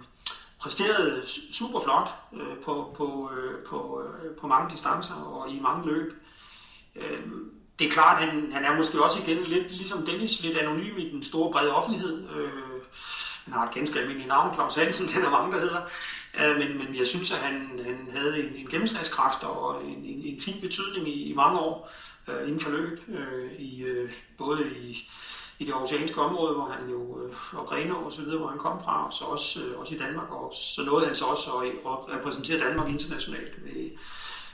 præsterede 0.59 1.23
super 1.53 1.81
flot 1.81 2.09
øh, 2.33 2.59
på, 2.65 2.95
på, 2.97 3.31
øh, 3.37 3.65
på, 3.67 4.03
øh, 4.03 4.37
på 4.41 4.47
mange 4.47 4.71
distancer 4.71 5.15
og 5.15 5.51
i 5.51 5.61
mange 5.61 5.87
løb. 5.87 6.13
Øh, 6.97 7.21
det 7.79 7.87
er 7.87 7.91
klart, 7.91 8.23
at 8.23 8.29
han, 8.29 8.53
han 8.53 8.65
er 8.65 8.77
måske 8.77 9.05
også 9.05 9.23
igen 9.23 9.43
lidt 9.43 9.71
ligesom 9.71 10.07
Dennis, 10.07 10.43
lidt 10.43 10.59
anonym 10.59 10.99
i 10.99 11.11
den 11.11 11.23
store 11.23 11.53
brede 11.53 11.75
offentlighed. 11.75 12.29
Øh, 12.37 12.81
han 13.45 13.53
har 13.53 13.67
et 13.67 13.75
ganske 13.75 13.99
almindeligt 13.99 14.29
navn, 14.29 14.55
Claus 14.55 14.75
Hansen, 14.75 15.07
det 15.07 15.17
er 15.17 15.21
der 15.21 15.31
mange, 15.31 15.53
der 15.53 15.61
hedder. 15.61 15.81
Øh, 16.35 16.57
men, 16.57 16.79
men 16.79 16.97
jeg 16.97 17.07
synes, 17.07 17.33
at 17.33 17.39
han, 17.39 17.81
han 17.85 18.09
havde 18.11 18.39
en, 18.39 18.57
en 18.57 18.66
gennemslagskraft 18.66 19.45
og 19.45 19.85
en, 19.85 20.05
en, 20.05 20.22
en 20.22 20.41
fin 20.41 20.61
betydning 20.61 21.09
i, 21.09 21.31
i 21.31 21.35
mange 21.35 21.59
år 21.59 21.91
øh, 22.29 22.43
inden 22.43 22.61
for 22.61 22.70
løb, 22.70 22.99
øh, 23.09 23.53
i, 23.59 23.83
øh, 23.83 24.12
både 24.39 24.70
i 24.76 25.09
i 25.59 25.64
det 25.64 25.74
oceanske 25.74 26.20
område, 26.20 26.55
hvor 26.55 26.64
han 26.64 26.91
jo, 26.91 27.22
øh, 27.22 27.35
og 27.53 27.66
Greno 27.66 28.05
og 28.05 28.12
så 28.12 28.22
videre, 28.22 28.39
hvor 28.39 28.49
han 28.49 28.59
kom 28.59 28.81
fra, 28.81 29.07
og 29.07 29.12
så 29.12 29.24
også, 29.24 29.61
øh, 29.64 29.81
også 29.81 29.95
i 29.95 29.99
Danmark, 29.99 30.31
og 30.31 30.55
så 30.55 30.85
nåede 30.85 31.07
han 31.07 31.14
så 31.14 31.24
også 31.24 31.51
at, 31.51 31.66
at 31.66 32.18
repræsentere 32.18 32.59
Danmark 32.59 32.89
internationalt 32.89 33.64
med 33.64 33.91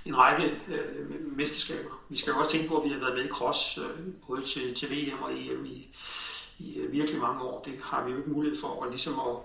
en 0.05 0.19
række 0.19 0.61
øh, 0.69 1.11
mesterskaber. 1.37 1.91
Vi 2.09 2.17
skal 2.17 2.31
jo 2.31 2.39
også 2.39 2.51
tænke 2.51 2.69
på, 2.69 2.77
at 2.77 2.85
vi 2.85 2.89
har 2.93 2.99
været 2.99 3.15
med 3.15 3.25
i 3.25 3.29
cross, 3.29 3.79
øh, 3.79 4.15
både 4.27 4.43
til, 4.43 4.75
til 4.75 4.91
VM 4.91 5.23
og 5.23 5.33
EM 5.33 5.65
i, 5.65 5.89
i 6.59 6.79
øh, 6.79 6.93
virkelig 6.93 7.21
mange 7.21 7.43
år. 7.43 7.63
Det 7.63 7.79
har 7.83 8.05
vi 8.05 8.11
jo 8.11 8.19
ikke 8.19 8.31
mulighed 8.31 8.61
for, 8.61 8.69
og 8.69 8.89
ligesom 8.89 9.13
at, 9.13 9.37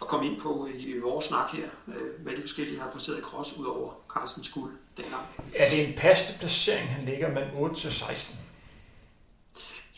at 0.00 0.08
komme 0.08 0.26
ind 0.26 0.40
på 0.40 0.68
i, 0.74 0.96
i 0.96 1.00
vores 1.00 1.24
snak 1.24 1.50
her, 1.52 1.68
øh, 1.88 2.22
hvad 2.22 2.36
de 2.36 2.40
forskellige 2.40 2.80
har 2.80 2.90
præsteret 2.90 3.18
i 3.18 3.22
cross, 3.22 3.56
ud 3.56 3.66
over 3.66 3.92
Carsten 4.14 4.44
Skuld 4.44 4.72
dengang. 4.96 5.22
Er 5.54 5.70
det 5.70 5.88
en 5.88 5.94
passende 5.96 6.38
placering, 6.38 6.88
han 6.88 7.04
ligger 7.04 7.28
mellem 7.28 7.58
8 7.58 7.76
til 7.76 7.92
16? 7.92 8.36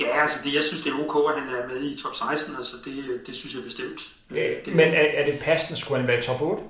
Ja, 0.00 0.20
altså 0.20 0.38
det, 0.44 0.54
jeg 0.54 0.64
synes, 0.64 0.82
det 0.82 0.92
er 0.92 1.04
ok, 1.04 1.30
at 1.30 1.40
han 1.40 1.54
er 1.54 1.68
med 1.68 1.82
i 1.82 1.96
top 1.96 2.14
16. 2.14 2.56
Altså 2.56 2.76
det, 2.84 3.26
det 3.26 3.36
synes 3.36 3.54
jeg 3.54 3.64
bestemt. 3.64 4.00
Ja, 4.30 4.54
det, 4.64 4.74
men 4.74 4.88
er, 4.88 5.06
er 5.18 5.30
det 5.30 5.40
passende? 5.40 5.80
Skulle 5.80 5.98
han 5.98 6.08
være 6.08 6.18
i 6.18 6.22
top 6.22 6.40
8? 6.42 6.62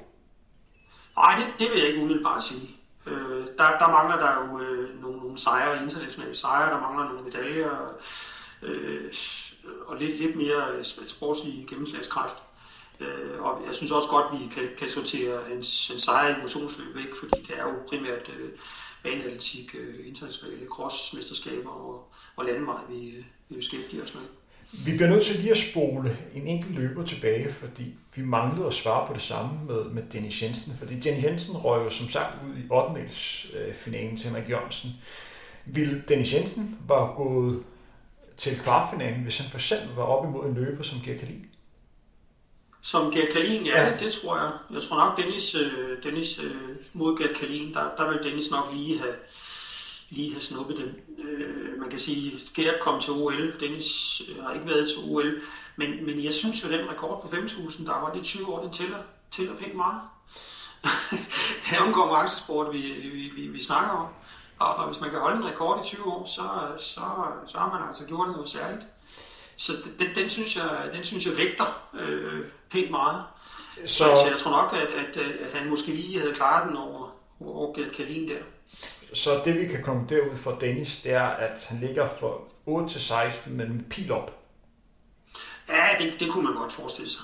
Nej, 1.17 1.35
det, 1.37 1.47
det 1.59 1.71
vil 1.71 1.79
jeg 1.79 1.89
ikke 1.89 2.03
umiddelbart 2.03 2.43
sige. 2.43 2.71
Øh, 3.07 3.47
der, 3.59 3.79
der 3.79 3.89
mangler 3.89 4.17
der 4.17 4.33
jo 4.41 4.61
øh, 4.61 5.03
nogle, 5.03 5.19
nogle 5.19 5.39
sejre, 5.39 5.83
internationale 5.83 6.35
sejre, 6.35 6.71
der 6.71 6.81
mangler 6.81 7.05
nogle 7.05 7.25
medaljer, 7.25 7.99
øh, 8.63 9.13
og 9.87 9.97
lidt, 9.97 10.21
lidt 10.21 10.37
mere 10.37 10.85
sportslig 11.09 11.67
gennemslagskraft. 11.69 12.37
Øh, 13.03 13.43
og 13.43 13.53
jeg 13.67 13.75
synes 13.75 13.93
også 13.93 14.09
godt, 14.09 14.27
at 14.33 14.41
vi 14.41 14.55
kan, 14.55 14.69
kan 14.79 14.89
sortere 14.89 15.41
hans, 15.49 15.89
hans 15.89 16.03
sejre 16.03 16.31
i 16.31 16.41
motionsløb 16.41 16.95
væk, 16.95 17.13
fordi 17.21 17.43
det 17.43 17.55
er 17.59 17.63
jo 17.63 17.75
primært 17.89 18.31
øh, 18.37 18.51
baneatletik, 19.03 19.75
øh, 19.81 19.95
internationale 20.09 20.67
crossmesterskaber 20.67 21.71
og, 21.71 22.13
og 22.37 22.45
landevej, 22.45 22.81
vi, 22.91 23.01
øh, 23.17 23.25
vi 23.49 23.55
beskæftiger 23.55 24.03
os 24.03 24.15
med. 24.15 24.23
Vi 24.85 24.97
bliver 24.97 25.09
nødt 25.11 25.25
til 25.25 25.37
lige 25.37 25.51
at 25.51 25.59
spole 25.59 26.19
en 26.35 26.47
enkelt 26.47 26.75
løber 26.75 27.07
tilbage, 27.07 27.53
fordi 27.53 27.95
vi 28.15 28.23
manglede 28.23 28.67
at 28.67 28.75
svare 28.75 29.07
på 29.07 29.15
det 29.15 29.23
samme 29.23 29.65
med, 29.67 29.85
med 29.85 30.03
Dennis 30.13 30.43
Jensen. 30.43 30.77
Fordi 30.77 31.01
Dennis 31.01 31.25
Jensen 31.25 31.57
røg 31.57 31.85
jo 31.85 31.91
som 31.91 32.11
sagt 32.11 32.35
ud 32.49 32.57
i 32.57 32.69
8. 32.71 33.01
Øh, 33.59 33.75
finalen 33.75 34.17
til 34.17 34.27
Henrik 34.27 34.51
Jørgensen. 34.51 34.91
Vil 35.67 36.03
Dennis 36.09 36.35
Jensen 36.35 36.79
var 36.89 37.15
gået 37.17 37.63
til 38.37 38.59
kvartfinalen, 38.59 39.23
hvis 39.23 39.39
han 39.39 39.51
for 39.51 39.59
eksempel 39.59 39.97
var 39.97 40.03
op 40.03 40.25
imod 40.25 40.47
en 40.47 40.55
løber 40.55 40.83
som 40.83 41.01
Gerkalin? 41.05 41.47
Som 42.85 43.13
Gert 43.13 43.33
Kalin, 43.33 43.67
ja, 43.67 43.87
ja, 43.87 43.97
det 43.99 44.13
tror 44.13 44.37
jeg. 44.37 44.53
Jeg 44.71 44.83
tror 44.83 44.97
nok, 44.97 45.17
Dennis, 45.17 45.55
øh, 45.55 46.03
Dennis 46.03 46.39
øh, 46.39 46.77
mod 46.93 47.19
Gert 47.19 47.37
Kalin, 47.37 47.75
der, 47.75 47.97
der 47.97 48.09
vil 48.09 48.23
Dennis 48.23 48.51
nok 48.51 48.73
lige 48.73 48.99
have, 48.99 49.15
lige 50.11 50.31
have 50.31 50.41
snuppet 50.41 50.77
den. 50.77 51.01
Øh, 51.19 51.79
man 51.81 51.91
kan 51.91 51.99
sige, 51.99 52.35
at 52.35 52.43
Gert 52.55 52.81
kom 52.81 53.01
til 53.01 53.13
OL, 53.13 53.61
Dennis 53.61 54.23
øh, 54.29 54.43
har 54.45 54.51
ikke 54.51 54.67
været 54.67 54.89
til 54.89 54.99
OL, 55.05 55.41
men, 55.77 56.07
men 56.07 56.25
jeg 56.25 56.35
synes 56.35 56.65
jo, 56.65 56.69
den 56.69 56.91
rekord 56.91 57.23
på 57.23 57.29
5.000, 57.37 57.87
der 57.87 58.01
var 58.01 58.13
det 58.13 58.23
20 58.23 58.55
år, 58.55 58.63
den 58.63 58.73
tæller, 58.73 58.99
tæller 59.31 59.57
pænt 59.57 59.75
meget. 59.75 60.01
det 61.63 61.73
er 61.73 61.81
jo 61.81 61.87
en 61.87 61.93
konkurrencesport, 61.93 62.73
vi, 62.73 62.81
vi, 62.81 63.33
vi, 63.35 63.47
vi 63.47 63.63
snakker 63.63 63.91
om. 63.91 64.09
Og, 64.59 64.75
og 64.75 64.87
hvis 64.87 65.01
man 65.01 65.11
kan 65.11 65.19
holde 65.19 65.37
en 65.37 65.45
rekord 65.45 65.81
i 65.81 65.85
20 65.85 66.13
år, 66.13 66.25
så, 66.25 66.43
så, 66.79 67.01
så 67.47 67.59
har 67.59 67.69
man 67.79 67.89
altså 67.89 68.05
gjort 68.07 68.31
noget 68.31 68.49
særligt. 68.49 68.87
Så 69.57 69.73
den, 69.99 70.09
den, 70.15 70.31
synes 70.31 70.57
jeg, 70.57 70.91
den 70.93 71.05
synes 71.05 71.27
jeg 71.27 71.37
vægter 71.37 71.89
øh, 72.01 72.45
pænt 72.71 72.91
meget. 72.91 73.23
Så, 73.85 74.05
så 74.05 74.27
jeg 74.31 74.39
tror 74.39 74.51
nok, 74.51 74.73
at, 74.73 74.89
at, 75.07 75.23
at 75.23 75.61
han 75.61 75.71
måske 75.71 75.91
lige 75.91 76.19
havde 76.19 76.35
klaret 76.35 76.69
den 76.69 76.77
over, 76.77 77.17
over 77.41 77.75
Gert 77.75 77.93
Kalin 77.93 78.29
der. 78.29 78.43
Så 79.15 79.41
det 79.45 79.61
vi 79.61 79.67
kan 79.67 79.83
komme 79.83 80.03
derud 80.09 80.37
for 80.37 80.51
Dennis, 80.61 81.01
det 81.03 81.13
er, 81.13 81.23
at 81.29 81.67
han 81.69 81.81
ligger 81.81 82.09
for 82.19 82.45
8-16 82.69 83.51
med 83.51 83.67
en 83.67 83.87
pil 83.91 84.13
op. 84.13 84.39
Ja, 85.69 85.89
det, 85.99 86.13
det 86.21 86.31
kunne 86.31 86.45
man 86.45 86.55
godt 86.55 86.73
forestille 86.73 87.11
sig. 87.11 87.23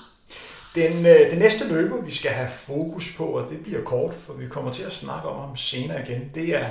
Den, 0.75 1.05
øh, 1.05 1.31
den 1.31 1.39
næste 1.39 1.67
løber, 1.67 2.01
vi 2.01 2.11
skal 2.11 2.31
have 2.31 2.49
fokus 2.57 3.15
på, 3.17 3.25
og 3.25 3.49
det 3.49 3.63
bliver 3.63 3.83
kort, 3.83 4.13
for 4.25 4.33
vi 4.33 4.47
kommer 4.47 4.73
til 4.73 4.83
at 4.83 4.93
snakke 4.93 5.29
om 5.29 5.47
ham 5.47 5.57
senere 5.57 6.09
igen, 6.09 6.31
det 6.35 6.55
er 6.55 6.69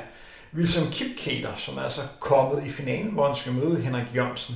Wilson 0.54 0.90
Kipketer, 0.92 1.54
som 1.56 1.76
er 1.76 1.82
altså 1.82 2.00
kommet 2.20 2.66
i 2.66 2.68
finalen, 2.70 3.12
hvor 3.12 3.26
han 3.26 3.36
skal 3.36 3.52
møde 3.52 3.80
Henrik 3.80 4.14
Jørgensen. 4.14 4.54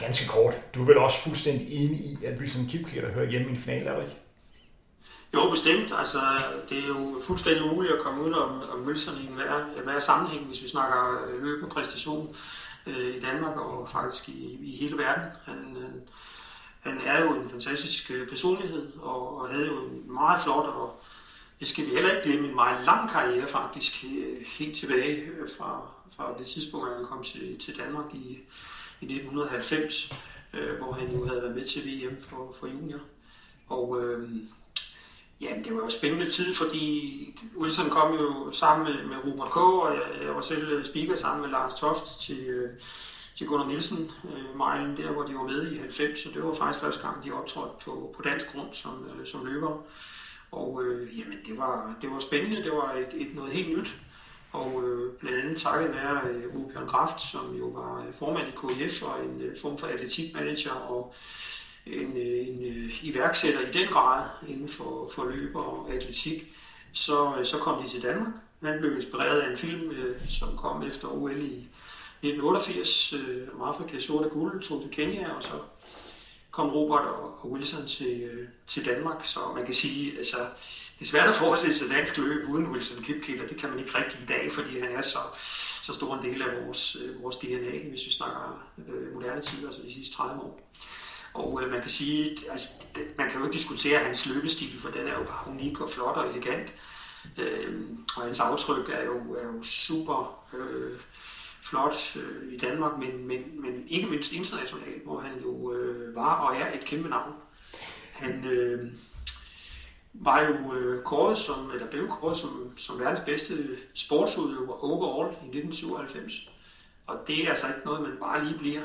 Ganske 0.00 0.28
kort. 0.28 0.74
Du 0.74 0.82
er 0.82 0.86
vel 0.86 0.98
også 0.98 1.18
fuldstændig 1.18 1.72
enig 1.72 1.98
i, 2.00 2.18
at 2.24 2.38
Wilson 2.38 2.66
Kipketer 2.66 3.12
hører 3.12 3.30
hjemme 3.30 3.48
i 3.48 3.50
en 3.50 3.58
finale, 3.58 3.90
er 3.90 4.02
ikke? 4.02 4.16
Jo, 5.34 5.50
bestemt. 5.50 5.92
Altså, 5.98 6.20
det 6.68 6.78
er 6.78 6.86
jo 6.86 7.20
fuldstændig 7.26 7.64
umuligt 7.64 7.94
at 7.94 8.00
komme 8.00 8.24
ud 8.24 8.32
om, 8.32 8.62
om 8.72 8.86
Wilson 8.86 9.14
i 9.14 9.28
hver, 9.34 9.82
hver 9.84 9.98
sammenhæng, 9.98 10.44
hvis 10.46 10.62
vi 10.62 10.68
snakker 10.68 11.28
øh, 11.28 11.42
løb 11.42 11.62
og 11.62 11.68
præstation 11.68 12.36
øh, 12.86 13.16
i 13.16 13.20
Danmark 13.20 13.56
og 13.56 13.88
faktisk 13.88 14.28
i, 14.28 14.58
i 14.60 14.76
hele 14.76 14.98
verden. 14.98 15.24
Han, 15.44 15.76
han, 15.80 16.02
han 16.80 17.00
er 17.06 17.24
jo 17.24 17.34
en 17.34 17.50
fantastisk 17.50 18.10
øh, 18.10 18.28
personlighed 18.28 18.92
og, 19.02 19.40
og 19.40 19.48
havde 19.48 19.66
jo 19.66 19.76
en 19.84 20.14
meget 20.14 20.40
flot 20.40 20.66
og 20.66 21.00
det 21.60 21.68
skal 21.68 21.86
vi 21.86 21.90
heller 21.90 22.10
ikke 22.10 22.28
glemme 22.28 22.48
en 22.48 22.54
meget 22.54 22.86
lang 22.86 23.10
karriere 23.10 23.46
faktisk, 23.46 24.04
helt 24.58 24.76
tilbage 24.76 25.30
fra, 25.58 25.80
fra 26.16 26.34
det 26.38 26.46
tidspunkt, 26.46 26.86
hvor 26.86 26.96
han 26.96 27.04
kom 27.04 27.22
til, 27.22 27.58
til 27.58 27.78
Danmark 27.78 28.14
i, 28.14 28.38
i 29.00 29.04
1990, 29.04 30.14
øh, 30.54 30.76
hvor 30.78 30.92
han 30.92 31.12
jo 31.12 31.26
havde 31.26 31.42
været 31.42 31.54
med 31.54 31.64
til 31.64 31.82
VM 31.86 32.18
for, 32.18 32.52
for 32.60 32.66
junior. 32.66 33.00
Og 33.68 34.02
øh, 34.02 34.30
ja, 35.40 35.48
det 35.64 35.74
var 35.76 35.80
jo 35.80 35.90
spændende 35.90 36.28
tid, 36.28 36.54
fordi 36.54 37.40
Wilson 37.60 37.90
kom 37.90 38.14
jo 38.14 38.52
sammen 38.52 38.86
med, 38.86 39.04
med 39.06 39.16
Robert 39.24 39.50
K., 39.50 39.56
og 39.56 39.94
jeg, 39.94 40.26
jeg 40.26 40.34
var 40.34 40.40
selv 40.40 40.68
øh, 40.68 40.84
speaker 40.84 41.16
sammen 41.16 41.42
med 41.42 41.50
Lars 41.50 41.74
Toft 41.74 42.20
til, 42.20 42.40
øh, 42.46 42.70
til 43.36 43.46
Gunnar 43.46 43.66
Nielsen, 43.66 44.10
øh, 44.24 44.56
mejlen 44.56 44.96
der, 44.96 45.12
hvor 45.12 45.22
de 45.22 45.34
var 45.34 45.42
med 45.42 45.72
i 45.72 45.78
90, 45.78 46.18
så 46.18 46.28
det 46.34 46.44
var 46.44 46.52
faktisk 46.52 46.84
første 46.84 47.06
gang, 47.06 47.24
de 47.24 47.32
optrådte 47.32 47.84
på, 47.84 48.14
på 48.16 48.22
dansk 48.22 48.52
grund 48.52 48.68
som, 48.72 49.06
øh, 49.18 49.26
som 49.26 49.46
løber. 49.46 49.82
Og 50.52 50.82
øh, 50.84 51.18
jamen, 51.18 51.38
det 51.46 51.58
var, 51.58 51.96
det 52.02 52.10
var 52.10 52.18
spændende, 52.20 52.62
det 52.62 52.72
var 52.72 52.92
et, 52.92 53.22
et 53.22 53.34
noget 53.34 53.52
helt 53.52 53.78
nyt. 53.78 53.96
Og 54.52 54.82
øh, 54.84 55.12
blandt 55.20 55.38
andet 55.38 55.60
takket 55.60 55.92
være 55.92 56.20
øh, 56.30 56.56
Ove 56.56 56.70
Bjørn 56.72 56.88
Kraft, 56.88 57.20
som 57.20 57.56
jo 57.58 57.66
var 57.66 58.04
øh, 58.06 58.14
formand 58.14 58.48
i 58.48 58.50
KIF 58.50 59.02
og 59.02 59.24
en 59.24 59.40
øh, 59.40 59.56
form 59.60 59.78
for 59.78 59.86
atletikmanager 59.86 60.72
og 60.72 61.14
en, 61.86 62.16
øh, 62.16 62.48
en 62.48 62.64
øh, 62.64 63.04
iværksætter 63.04 63.60
i 63.60 63.72
den 63.72 63.88
grad 63.88 64.28
inden 64.48 64.68
for, 64.68 65.10
for 65.14 65.24
løber 65.24 65.62
og 65.62 65.90
atletik, 65.90 66.54
så, 66.92 67.34
øh, 67.38 67.44
så 67.44 67.58
kom 67.58 67.82
de 67.82 67.88
til 67.88 68.02
Danmark. 68.02 68.32
Han 68.62 68.78
blev 68.78 68.94
inspireret 68.94 69.40
af 69.40 69.50
en 69.50 69.56
film, 69.56 69.90
øh, 69.90 70.28
som 70.28 70.56
kom 70.56 70.82
efter 70.82 71.08
OL 71.08 71.40
i 71.42 71.68
1988 72.22 73.12
øh, 73.12 73.48
om 73.54 73.62
Afrikas 73.62 74.02
sorte 74.02 74.28
guld, 74.28 74.62
tog 74.62 74.82
til 74.82 74.90
Kenya, 74.90 75.32
og 75.32 75.42
så 75.42 75.52
kom 76.50 76.68
Robert 76.68 77.04
og 77.04 77.50
Wilson 77.50 77.86
til, 77.86 78.22
øh, 78.22 78.48
til 78.66 78.84
Danmark, 78.84 79.24
så 79.24 79.40
man 79.54 79.64
kan 79.64 79.74
sige, 79.74 80.16
altså, 80.16 80.36
det 81.00 81.06
er 81.06 81.10
svært 81.10 81.28
at 81.28 81.34
forestille 81.34 81.74
sig 81.74 81.90
dansk 81.90 82.18
løb 82.18 82.48
uden 82.48 82.66
Wilson 82.66 83.02
Kipketer, 83.02 83.46
det 83.46 83.56
kan 83.56 83.70
man 83.70 83.78
ikke 83.78 83.98
rigtig 83.98 84.20
i 84.22 84.26
dag, 84.26 84.52
fordi 84.52 84.80
han 84.80 84.92
er 84.92 85.00
så, 85.02 85.18
så 85.82 85.92
stor 85.92 86.16
en 86.16 86.22
del 86.22 86.42
af 86.42 86.66
vores, 86.66 86.96
øh, 87.04 87.22
vores 87.22 87.36
DNA, 87.36 87.88
hvis 87.88 88.06
vi 88.06 88.12
snakker 88.12 88.68
øh, 88.88 89.14
moderne 89.14 89.40
tid, 89.40 89.66
altså 89.66 89.80
de 89.82 89.92
sidste 89.92 90.16
30 90.16 90.42
år. 90.42 90.72
Og 91.34 91.62
øh, 91.62 91.70
man 91.70 91.80
kan 91.80 91.90
sige, 91.90 92.36
altså, 92.50 92.68
man 93.18 93.30
kan 93.30 93.38
jo 93.38 93.46
ikke 93.46 93.54
diskutere 93.54 93.98
hans 93.98 94.26
løbestil, 94.26 94.80
for 94.80 94.88
den 94.88 95.06
er 95.06 95.18
jo 95.18 95.24
bare 95.24 95.48
unik 95.48 95.80
og 95.80 95.90
flot 95.90 96.16
og 96.16 96.28
elegant. 96.30 96.72
Øh, 97.38 97.80
og 98.16 98.22
hans 98.22 98.40
aftryk 98.40 98.88
er 98.88 99.04
jo, 99.04 99.34
er 99.34 99.46
jo 99.46 99.62
super 99.62 100.44
øh, 100.54 101.00
flot 101.62 102.16
øh, 102.16 102.52
i 102.52 102.56
Danmark, 102.56 102.98
men, 102.98 103.26
men, 103.26 103.62
men 103.62 103.84
ikke 103.88 104.08
mindst 104.08 104.32
internationalt, 104.32 105.04
hvor 105.04 105.20
han 105.20 105.32
jo 105.42 105.72
øh, 105.72 106.16
var 106.16 106.34
og 106.34 106.56
er 106.56 106.72
et 106.72 106.84
kæmpe 106.84 107.08
navn. 107.08 107.32
Han, 108.12 108.44
øh, 108.44 108.92
var 110.12 110.40
jo 110.42 110.74
øh, 110.74 111.04
kåret 111.04 111.36
som, 111.36 111.70
eller 111.74 111.90
blev 111.90 112.08
kåret 112.08 112.36
som, 112.36 112.72
som 112.76 113.00
verdens 113.00 113.20
bedste 113.20 113.54
sportsudøver 113.94 114.84
overall 114.84 115.28
i 115.28 115.58
1997. 115.58 116.32
Og 117.06 117.18
det 117.26 117.44
er 117.44 117.50
altså 117.50 117.66
ikke 117.66 117.80
noget, 117.84 118.02
man 118.02 118.18
bare 118.20 118.44
lige 118.44 118.58
bliver. 118.58 118.82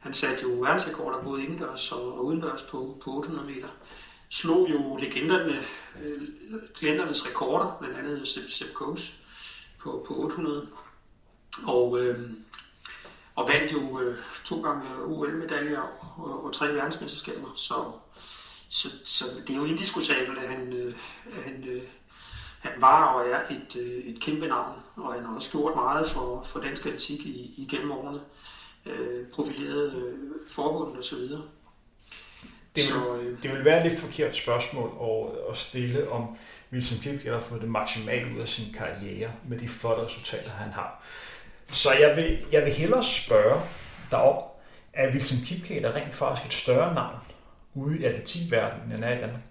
Han 0.00 0.14
satte 0.14 0.42
jo 0.42 0.48
verdensrekorder 0.48 1.22
både 1.22 1.42
indendørs 1.44 1.92
og 1.92 2.24
udendørs 2.24 2.62
på, 2.62 2.96
på 3.04 3.10
800 3.10 3.46
meter. 3.46 3.68
Slog 4.30 4.70
jo 4.70 4.96
legenderne, 4.96 5.62
øh, 6.02 6.22
legendernes 6.80 7.26
rekorder, 7.26 7.76
blandt 7.80 7.96
andet 7.96 8.28
Sepp, 8.28 8.48
Sepp 8.48 8.72
Coase 8.72 9.12
på, 9.78 10.04
på 10.08 10.14
800. 10.14 10.68
Og, 11.66 12.00
øh, 12.00 12.30
og 13.34 13.48
vandt 13.48 13.72
jo 13.72 14.00
øh, 14.00 14.18
to 14.44 14.62
gange 14.62 15.04
OL-medaljer 15.04 15.80
og, 16.18 16.44
og 16.44 16.52
tre 16.52 16.74
verdensmesterskaber. 16.74 17.48
Så, 17.54 17.92
så, 18.68 18.88
så 19.04 19.24
det 19.46 19.50
er 19.50 19.56
jo 19.56 19.64
indiskutabelt, 19.64 20.38
at 20.38 20.48
han, 20.48 20.72
øh, 20.72 20.94
han, 21.44 21.64
øh, 21.68 21.82
han 22.60 22.72
var 22.80 23.04
og 23.04 23.28
er 23.28 23.40
et, 23.50 23.76
øh, 23.76 24.14
et 24.14 24.20
kæmpe 24.20 24.46
navn, 24.46 24.80
og 24.96 25.12
han 25.14 25.24
har 25.24 25.34
også 25.34 25.50
gjort 25.50 25.74
meget 25.74 26.06
for, 26.08 26.42
for 26.42 26.60
dansk 26.60 26.86
atletik 26.86 27.26
i, 27.26 27.54
igennem 27.56 27.90
årene. 27.92 28.20
Øh, 28.86 29.26
profileret 29.32 29.94
øh, 29.94 30.18
forbundet 30.50 30.98
osv. 30.98 31.18
Det 31.18 31.40
vil, 32.74 32.84
så, 32.84 33.16
øh, 33.16 33.42
det 33.42 33.50
vil 33.50 33.64
være 33.64 33.86
et 33.86 33.92
lidt 33.92 34.00
forkert 34.00 34.36
spørgsmål 34.36 34.90
at, 35.02 35.50
at 35.50 35.56
stille 35.56 36.10
om 36.10 36.36
Wilson 36.72 36.98
Kipke 36.98 37.30
har 37.30 37.40
fået 37.40 37.60
det 37.60 37.70
maksimalt 37.70 38.36
ud 38.36 38.40
af 38.40 38.48
sin 38.48 38.72
karriere 38.72 39.32
med 39.48 39.58
de 39.58 39.68
flotte 39.68 40.06
resultater, 40.06 40.50
han 40.50 40.72
har. 40.72 41.02
Så 41.72 41.92
jeg 41.92 42.16
vil, 42.16 42.46
jeg 42.52 42.62
vil 42.62 42.72
hellere 42.72 43.04
spørge 43.04 43.60
dig 44.10 44.18
om, 44.18 44.44
er 44.92 45.12
Wilson 45.12 45.38
Kipke 45.46 45.82
der 45.82 45.94
rent 45.94 46.14
faktisk 46.14 46.46
et 46.46 46.54
større 46.54 46.94
navn 46.94 47.16
ude 47.76 47.98
i 47.98 48.04
atletikverdenen, 48.04 48.92
end 48.92 49.04
er 49.04 49.16
i 49.16 49.20
Danmark? 49.20 49.42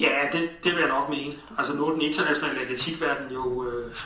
Ja, 0.00 0.28
det, 0.32 0.64
det 0.64 0.72
vil 0.72 0.80
jeg 0.80 0.88
nok 0.88 1.08
mene. 1.08 1.34
Altså 1.58 1.74
nu 1.74 1.86
er 1.86 1.92
den 1.92 2.02
internationale 2.02 2.60
atletikverden 2.60 3.32
jo 3.32 3.64
øh, 3.64 3.96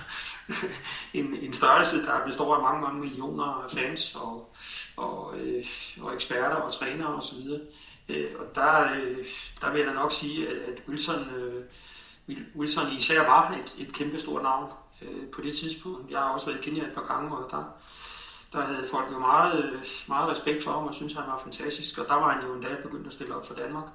en, 1.19 1.35
en 1.35 1.53
størrelse, 1.53 2.03
der 2.03 2.25
består 2.27 2.57
af 2.57 2.63
mange, 2.63 2.81
mange 2.81 3.01
millioner 3.01 3.65
fans 3.75 4.15
og, 4.15 4.55
og, 4.97 5.39
øh, 5.39 5.67
og 6.01 6.15
eksperter 6.15 6.57
og 6.57 6.73
trænere 6.73 7.15
osv. 7.15 7.39
Øh, 8.09 8.31
og 8.39 8.55
der, 8.55 8.93
øh, 8.93 9.27
der 9.61 9.71
vil 9.71 9.79
jeg 9.79 9.89
da 9.89 9.93
nok 9.93 10.13
sige, 10.13 10.49
at, 10.49 10.57
at 10.57 10.83
Wilson, 10.89 11.31
øh, 11.37 11.65
Wilson 12.57 12.93
især 12.99 13.21
var 13.21 13.51
et, 13.51 13.87
et 13.87 13.93
kæmpe 13.93 14.19
stort 14.19 14.43
navn 14.43 14.73
øh, 15.03 15.31
på 15.35 15.41
det 15.41 15.55
tidspunkt. 15.55 16.11
Jeg 16.11 16.19
har 16.19 16.29
også 16.29 16.47
været 16.47 16.59
i 16.59 16.63
Kenya 16.63 16.83
et 16.83 16.95
par 16.95 17.07
gange, 17.07 17.37
og 17.37 17.51
der, 17.51 17.65
der 18.57 18.67
havde 18.67 18.87
folk 18.91 19.13
jo 19.13 19.19
meget, 19.19 19.81
meget 20.09 20.31
respekt 20.31 20.65
for 20.65 20.71
ham 20.71 20.85
og 20.85 20.95
synes 20.95 21.13
han 21.13 21.27
var 21.27 21.41
fantastisk, 21.43 21.99
og 21.99 22.09
der 22.09 22.15
var 22.15 22.33
han 22.33 22.47
jo 22.47 22.55
endda 22.55 22.77
begyndt 22.83 23.07
at 23.07 23.13
stille 23.13 23.35
op 23.35 23.47
for 23.47 23.55
Danmark. 23.55 23.87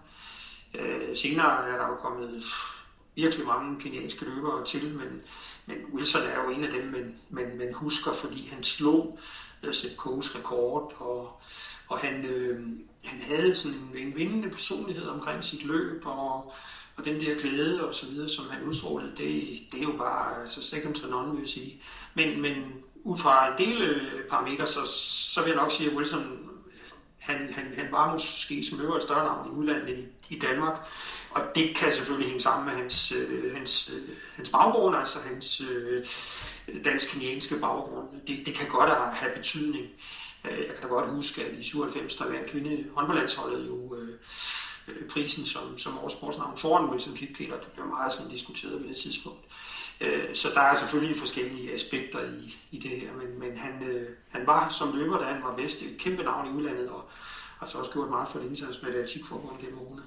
Øh, 0.79 1.15
senere 1.15 1.67
er 1.67 1.77
der 1.77 1.87
jo 1.87 1.95
kommet 1.95 2.43
virkelig 3.15 3.45
mange 3.45 3.79
kenyanske 3.79 4.25
løbere 4.25 4.65
til, 4.65 4.95
men, 4.95 5.21
men 5.65 5.77
Wilson 5.93 6.21
er 6.21 6.43
jo 6.43 6.49
en 6.49 6.63
af 6.63 6.71
dem, 6.71 6.91
man, 6.91 7.15
man, 7.29 7.57
man 7.57 7.73
husker, 7.73 8.11
fordi 8.11 8.47
han 8.47 8.63
slog 8.63 9.19
uh, 9.63 9.69
rekord, 9.69 10.95
og, 10.97 11.41
og 11.87 11.97
han, 11.97 12.25
øh, 12.25 12.59
han 13.03 13.21
havde 13.21 13.55
sådan 13.55 13.77
en, 13.77 14.07
en 14.07 14.15
vindende 14.15 14.49
personlighed 14.49 15.07
omkring 15.07 15.43
sit 15.43 15.63
løb, 15.63 16.05
og, 16.05 16.53
og 16.95 17.05
den 17.05 17.19
der 17.19 17.37
glæde 17.37 17.87
og 17.87 17.93
så 17.93 18.05
videre, 18.05 18.29
som 18.29 18.49
han 18.49 18.63
udstrålede, 18.63 19.11
det, 19.17 19.59
det 19.71 19.79
er 19.79 19.83
jo 19.83 19.97
bare 19.97 20.41
altså 20.41 20.61
second 20.63 20.95
to 20.95 21.07
none, 21.07 21.31
vil 21.31 21.39
jeg 21.39 21.47
sige. 21.47 21.81
Men, 22.13 22.41
men 22.41 22.53
ud 23.03 23.17
fra 23.17 23.51
en 23.51 23.57
del 23.57 23.81
øh, 23.81 24.27
parametre, 24.29 24.67
så, 24.67 24.85
så 25.33 25.41
vil 25.41 25.49
jeg 25.49 25.61
nok 25.61 25.71
sige, 25.71 25.89
at 25.89 25.95
Wilson 25.95 26.51
han, 27.21 27.53
han, 27.53 27.73
han 27.75 27.91
var 27.91 28.11
måske 28.11 28.63
som 28.63 28.81
øvrigt 28.81 29.03
større 29.03 29.23
navn 29.23 29.47
i 29.47 29.49
udlandet 29.49 29.97
end 29.97 30.07
i, 30.29 30.39
Danmark. 30.39 30.77
Og 31.31 31.41
det 31.55 31.75
kan 31.75 31.91
selvfølgelig 31.91 32.27
hænge 32.27 32.41
sammen 32.41 32.65
med 32.65 32.73
hans, 32.73 33.11
øh, 33.11 33.53
hans, 33.53 33.91
øh, 33.93 34.15
hans 34.35 34.49
baggrund, 34.49 34.95
altså 34.95 35.19
hans 35.19 35.61
øh, 35.61 36.05
dansk-kenianske 36.83 37.59
baggrund. 37.59 38.07
Det, 38.27 38.45
det 38.45 38.53
kan 38.55 38.67
godt 38.67 38.89
have 39.13 39.31
betydning. 39.35 39.87
Øh, 40.45 40.57
jeg 40.57 40.67
kan 40.67 40.81
da 40.81 40.87
godt 40.87 41.09
huske, 41.09 41.43
at 41.43 41.53
i 41.59 41.63
97, 41.63 42.15
der 42.15 42.29
vandt 42.29 42.49
kvinde 42.49 42.85
håndboldlandsholdet 42.95 43.67
jo 43.67 43.95
øh, 43.95 44.17
øh, 44.87 45.07
prisen 45.09 45.45
som, 45.45 45.77
som 45.77 45.97
årets 45.97 46.15
sportsnavn 46.15 46.57
foran 46.57 46.89
Wilson 46.89 47.15
Kipketer. 47.15 47.59
Det 47.59 47.71
blev 47.73 47.85
meget 47.85 48.13
sådan 48.13 48.31
diskuteret 48.31 48.81
på 48.81 48.87
det 48.87 48.95
tidspunkt. 48.95 49.45
Øh, 49.45 49.70
Øh, 50.01 50.33
så 50.33 50.47
der 50.55 50.61
er 50.61 50.75
selvfølgelig 50.75 51.15
forskellige 51.15 51.73
aspekter 51.73 52.19
i, 52.19 52.57
i 52.71 52.79
det 52.79 52.91
her, 53.01 53.11
men, 53.13 53.39
men 53.39 53.57
han, 53.57 53.83
øh, 53.89 54.09
han 54.31 54.47
var 54.47 54.69
som 54.69 54.95
løber, 54.95 55.17
da 55.17 55.25
han 55.25 55.43
var 55.43 55.55
vest, 55.61 55.81
et 55.81 55.97
kæmpe 55.99 56.23
navn 56.23 56.47
i 56.47 56.57
udlandet, 56.57 56.89
og 56.89 57.01
har 57.59 57.67
så 57.67 57.77
også 57.77 57.91
gjort 57.91 58.09
meget 58.09 58.29
for 58.29 58.39
det 58.39 58.49
internationale 58.49 58.97
atletikforbund 58.97 59.59
gennem 59.59 59.79
årene. 59.79 60.01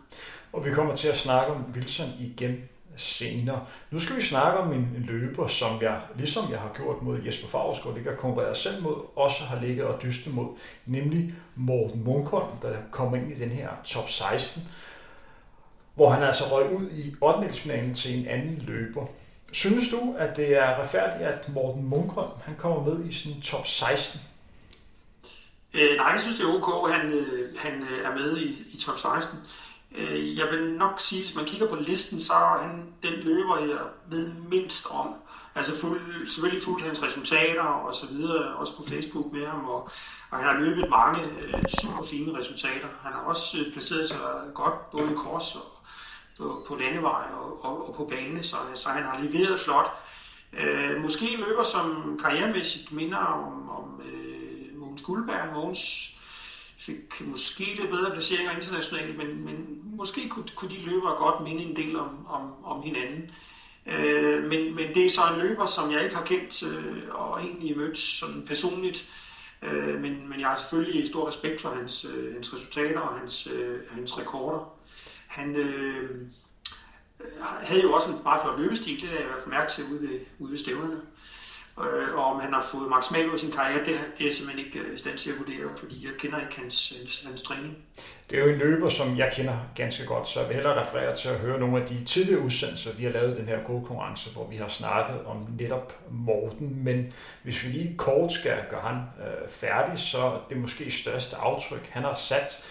Og 0.52 0.64
vi 0.64 0.70
kommer 0.70 0.96
til 0.96 1.08
at 1.08 1.18
snakke 1.18 1.52
om 1.52 1.64
Wilson 1.74 2.08
igen 2.20 2.56
senere. 2.96 3.66
Nu 3.90 4.00
skal 4.00 4.16
vi 4.16 4.22
snakke 4.22 4.58
om 4.58 4.72
en, 4.72 4.80
en 4.96 5.02
løber, 5.02 5.46
som 5.46 5.82
jeg, 5.82 6.00
ligesom 6.16 6.44
jeg 6.50 6.60
har 6.60 6.72
gjort 6.76 7.02
mod 7.02 7.22
Jesper 7.26 7.48
Favresgaard, 7.48 7.96
ikke 7.96 8.10
har 8.10 8.16
konkurreret 8.16 8.56
selv 8.56 8.82
mod, 8.82 8.96
også 9.16 9.44
har 9.44 9.60
ligget 9.60 9.84
og 9.84 10.02
dystet 10.02 10.34
mod, 10.34 10.56
nemlig 10.86 11.34
Morten 11.54 12.04
Munkholm, 12.04 12.58
der 12.62 12.76
kommer 12.90 13.16
ind 13.16 13.32
i 13.32 13.40
den 13.40 13.50
her 13.50 13.68
top 13.84 14.10
16, 14.10 14.62
hvor 15.94 16.10
han 16.10 16.22
altså 16.22 16.44
røg 16.44 16.72
ud 16.72 16.90
i 16.90 17.14
8. 17.20 17.94
til 17.94 18.18
en 18.18 18.26
anden 18.26 18.62
løber. 18.66 19.06
Synes 19.54 19.88
du, 19.88 20.14
at 20.18 20.36
det 20.36 20.56
er 20.56 20.80
retfærdigt, 20.80 21.22
at 21.22 21.48
Morten 21.48 21.84
Munkholm 21.84 22.30
han 22.44 22.56
kommer 22.58 22.84
med 22.84 23.04
i 23.04 23.14
sådan 23.14 23.40
top 23.40 23.66
16? 23.66 24.20
Øh, 25.74 25.96
nej, 25.96 26.06
jeg 26.06 26.20
synes, 26.20 26.38
det 26.38 26.44
er 26.44 26.54
ok, 26.54 26.88
at 26.88 26.94
han, 26.94 27.12
øh, 27.12 27.48
han 27.58 27.82
øh, 27.82 28.04
er 28.04 28.14
med 28.14 28.36
i, 28.36 28.48
i 28.74 28.76
top 28.78 28.98
16. 28.98 29.38
Øh, 29.96 30.38
jeg 30.38 30.46
vil 30.52 30.72
nok 30.72 31.00
sige, 31.00 31.22
hvis 31.22 31.34
man 31.34 31.44
kigger 31.44 31.68
på 31.68 31.76
listen, 31.76 32.20
så 32.20 32.32
er 32.32 32.58
han 32.58 32.86
den 33.02 33.12
løber, 33.12 33.58
jeg 33.58 33.78
ved 34.10 34.32
mindst 34.32 34.86
om. 34.90 35.14
Altså 35.54 35.80
fuld, 35.80 36.28
selvfølgelig 36.30 36.62
fuldt 36.62 36.84
hans 36.84 37.02
resultater 37.02 37.62
og 37.62 37.94
så 37.94 38.06
videre, 38.12 38.56
også 38.56 38.76
på 38.76 38.82
Facebook 38.88 39.32
med 39.32 39.46
ham, 39.46 39.64
og, 39.64 39.90
og 40.30 40.38
han 40.38 40.48
har 40.48 40.60
løbet 40.60 40.90
mange 40.90 41.22
øh, 41.22 41.68
super 41.68 42.02
fine 42.10 42.38
resultater. 42.38 42.88
Han 43.02 43.12
har 43.12 43.20
også 43.20 43.58
øh, 43.58 43.72
placeret 43.72 44.08
sig 44.08 44.18
godt 44.54 44.90
både 44.90 45.12
i 45.12 45.14
kors 45.14 45.56
og, 45.56 45.62
på, 46.38 46.64
på 46.68 46.74
landevej 46.74 47.24
og, 47.32 47.64
og, 47.64 47.88
og 47.88 47.94
på 47.94 48.04
bane, 48.04 48.42
så, 48.42 48.56
så 48.74 48.88
han 48.88 49.02
har 49.02 49.20
leveret 49.22 49.58
flot. 49.58 49.90
Øh, 50.52 51.02
måske 51.02 51.36
løber 51.36 51.62
som 51.62 52.18
karrieremæssigt 52.22 52.92
minder 52.92 53.18
om, 53.18 53.68
om 53.68 54.00
øh, 54.04 54.78
Mogens 54.78 55.02
Guldberg. 55.02 55.52
Mogens 55.52 56.10
fik 56.78 57.20
måske 57.20 57.64
lidt 57.64 57.90
bedre 57.90 58.10
placeringer 58.10 58.52
internationalt, 58.52 59.18
men, 59.18 59.44
men 59.44 59.80
måske 59.84 60.28
kunne, 60.28 60.44
kunne 60.54 60.70
de 60.70 60.84
løbere 60.84 61.16
godt 61.16 61.42
minde 61.42 61.62
en 61.62 61.76
del 61.76 61.96
om, 61.96 62.26
om, 62.26 62.64
om 62.64 62.82
hinanden. 62.82 63.30
Øh, 63.86 64.44
men, 64.44 64.74
men 64.74 64.94
det 64.94 65.06
er 65.06 65.10
så 65.10 65.20
en 65.34 65.40
løber, 65.40 65.66
som 65.66 65.92
jeg 65.92 66.02
ikke 66.04 66.16
har 66.16 66.24
kendt 66.24 66.62
øh, 66.62 67.02
og 67.10 67.42
egentlig 67.42 67.76
mødt 67.76 67.98
sådan 67.98 68.44
personligt. 68.46 69.10
Øh, 69.62 70.00
men, 70.00 70.28
men 70.28 70.40
jeg 70.40 70.48
har 70.48 70.54
selvfølgelig 70.54 71.06
stor 71.06 71.26
respekt 71.26 71.60
for 71.60 71.68
hans, 71.68 72.06
øh, 72.14 72.32
hans 72.32 72.54
resultater 72.54 73.00
og 73.00 73.18
hans, 73.18 73.48
øh, 73.54 73.80
hans 73.90 74.18
rekorder. 74.18 74.73
Han 75.34 75.56
øh, 75.56 76.10
øh, 77.20 77.26
havde 77.62 77.82
jo 77.82 77.92
også 77.92 78.10
en 78.10 78.18
meget 78.24 78.42
flot 78.42 78.58
løbestil, 78.60 79.00
det 79.00 79.08
er 79.10 79.14
jeg 79.14 79.46
i 79.46 79.50
mærke 79.50 79.70
til 79.70 79.84
ude 79.92 80.00
ved, 80.00 80.20
ude 80.38 80.50
ved 80.50 80.58
stævnerne. 80.58 81.00
Øh, 81.80 82.14
og 82.18 82.24
om 82.24 82.40
han 82.40 82.52
har 82.52 82.62
fået 82.62 82.90
maksimalt 82.90 83.26
ud 83.28 83.32
af 83.32 83.38
sin 83.38 83.50
karriere, 83.50 83.78
det, 83.78 83.86
det 83.86 84.20
er 84.20 84.24
jeg 84.24 84.32
simpelthen 84.32 84.66
ikke 84.66 84.78
øh, 84.78 84.94
i 84.94 84.98
stand 84.98 85.18
til 85.18 85.30
at 85.30 85.38
vurdere, 85.38 85.76
fordi 85.78 86.06
jeg 86.06 86.12
kender 86.18 86.40
ikke 86.40 86.60
hans, 86.60 86.94
hans, 86.98 87.24
hans 87.26 87.42
træning. 87.42 87.76
Det 88.30 88.38
er 88.38 88.42
jo 88.44 88.50
en 88.50 88.58
løber, 88.58 88.88
som 88.88 89.18
jeg 89.18 89.32
kender 89.36 89.58
ganske 89.74 90.06
godt, 90.06 90.28
så 90.28 90.40
jeg 90.40 90.48
vil 90.48 90.54
hellere 90.54 90.80
referere 90.80 91.16
til 91.16 91.28
at 91.28 91.38
høre 91.38 91.60
nogle 91.60 91.82
af 91.82 91.88
de 91.88 92.04
tidligere 92.04 92.40
udsendelser, 92.40 92.92
vi 92.92 93.04
har 93.04 93.10
lavet 93.10 93.36
den 93.36 93.48
her 93.48 93.58
gode 93.64 93.86
konkurrence, 93.86 94.30
hvor 94.30 94.48
vi 94.48 94.56
har 94.56 94.68
snakket 94.68 95.24
om 95.24 95.46
netop 95.58 95.98
Morten. 96.10 96.84
Men 96.84 97.12
hvis 97.42 97.64
vi 97.64 97.68
lige 97.68 97.96
kort 97.96 98.32
skal 98.32 98.58
gøre 98.70 98.80
han 98.80 98.96
øh, 98.96 99.50
færdig, 99.50 99.98
så 99.98 100.38
det 100.48 100.56
måske 100.56 100.90
største 100.90 101.36
aftryk, 101.36 101.88
han 101.90 102.02
har 102.02 102.14
sat, 102.14 102.64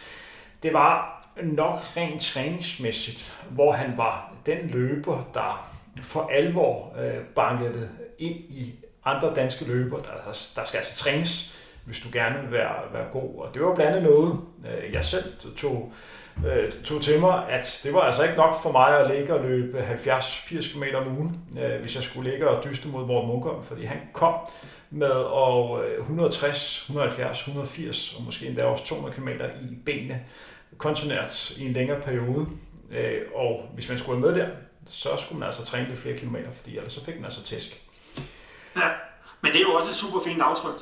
det 0.63 0.73
var 0.73 1.22
nok 1.41 1.79
rent 1.97 2.21
træningsmæssigt, 2.21 3.43
hvor 3.49 3.71
han 3.71 3.93
var 3.97 4.33
den 4.45 4.67
løber, 4.67 5.29
der 5.33 5.69
for 6.01 6.29
alvor 6.33 6.95
øh, 6.99 7.23
bankede 7.35 7.89
ind 8.19 8.35
i 8.35 8.73
andre 9.05 9.35
danske 9.35 9.65
løber, 9.65 9.97
der, 9.97 10.11
der 10.55 10.65
skal 10.65 10.77
altså 10.77 11.03
trænes, 11.03 11.59
hvis 11.85 11.99
du 11.99 12.07
gerne 12.13 12.41
vil 12.41 12.51
være, 12.51 12.75
være 12.93 13.07
god. 13.11 13.43
Og 13.43 13.53
det 13.53 13.61
var 13.61 13.75
blandt 13.75 13.95
andet 13.95 14.11
noget, 14.11 14.39
øh, 14.65 14.93
jeg 14.93 15.05
selv 15.05 15.33
tog, 15.57 15.93
øh, 16.47 16.73
tog 16.83 17.01
til 17.01 17.19
mig, 17.19 17.49
at 17.49 17.81
det 17.83 17.93
var 17.93 18.01
altså 18.01 18.23
ikke 18.23 18.35
nok 18.35 18.55
for 18.63 18.71
mig 18.71 18.99
at 18.99 19.17
ligge 19.17 19.33
og 19.33 19.43
løbe 19.45 19.79
70-80 19.79 20.73
km 20.73 20.83
om 20.95 21.17
ugen, 21.17 21.35
øh, 21.63 21.81
hvis 21.81 21.95
jeg 21.95 22.03
skulle 22.03 22.31
ligge 22.31 22.49
og 22.49 22.63
dyste 22.63 22.87
mod 22.87 23.05
Morten 23.05 23.29
Munkholm, 23.29 23.63
fordi 23.63 23.85
han 23.85 23.97
kom 24.13 24.33
med 24.89 25.11
og 25.11 25.83
160, 25.99 26.81
170, 26.81 27.39
180 27.39 28.15
og 28.17 28.23
måske 28.23 28.47
endda 28.47 28.63
også 28.63 28.85
200 28.85 29.15
km 29.15 29.29
i 29.61 29.75
benene 29.85 30.21
kontinuert 30.83 31.51
i 31.57 31.65
en 31.65 31.73
længere 31.73 32.01
periode. 32.01 32.47
Øh, 32.91 33.21
og 33.35 33.69
hvis 33.73 33.89
man 33.89 33.99
skulle 33.99 34.19
med 34.19 34.35
der, 34.35 34.47
så 34.89 35.09
skulle 35.17 35.39
man 35.39 35.47
altså 35.47 35.65
træne 35.65 35.87
lidt 35.87 35.99
flere 35.99 36.17
kilometer, 36.17 36.51
fordi 36.51 36.77
ellers 36.77 36.93
så 36.93 37.05
fik 37.05 37.15
man 37.15 37.25
altså 37.25 37.43
tæsk. 37.43 37.81
Ja, 38.75 38.89
men 39.41 39.51
det 39.51 39.59
er 39.61 39.65
jo 39.69 39.73
også 39.73 39.89
et 39.89 39.95
super 39.95 40.19
fint 40.25 40.41
aftryk 40.41 40.79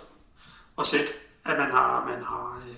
at 0.79 0.85
sætte, 0.85 1.11
at 1.45 1.57
man 1.57 1.71
har, 1.71 2.05
man 2.05 2.23
har 2.23 2.61
øh, 2.67 2.75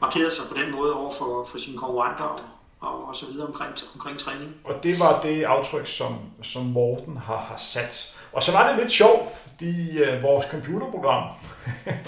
markeret 0.00 0.32
sig 0.32 0.44
på 0.48 0.54
den 0.60 0.72
måde 0.72 0.94
over 0.94 1.10
for, 1.18 1.44
for 1.50 1.58
sine 1.58 1.78
konkurrenter 1.78 2.24
og, 2.24 2.38
og, 2.80 3.08
og 3.08 3.14
så 3.14 3.26
videre 3.26 3.46
omkring, 3.46 3.72
omkring 3.94 4.18
træning. 4.18 4.54
Og 4.64 4.74
det 4.82 5.00
var 5.00 5.22
det 5.22 5.44
aftryk, 5.44 5.86
som, 5.86 6.18
som 6.42 6.62
Morten 6.64 7.16
har, 7.16 7.38
har 7.38 7.56
sat. 7.56 8.16
Og 8.32 8.42
så 8.42 8.52
var 8.52 8.68
det 8.68 8.78
lidt 8.78 8.92
sjovt, 8.92 9.28
fordi 9.42 10.02
uh, 10.02 10.22
vores 10.22 10.46
computerprogram, 10.50 11.30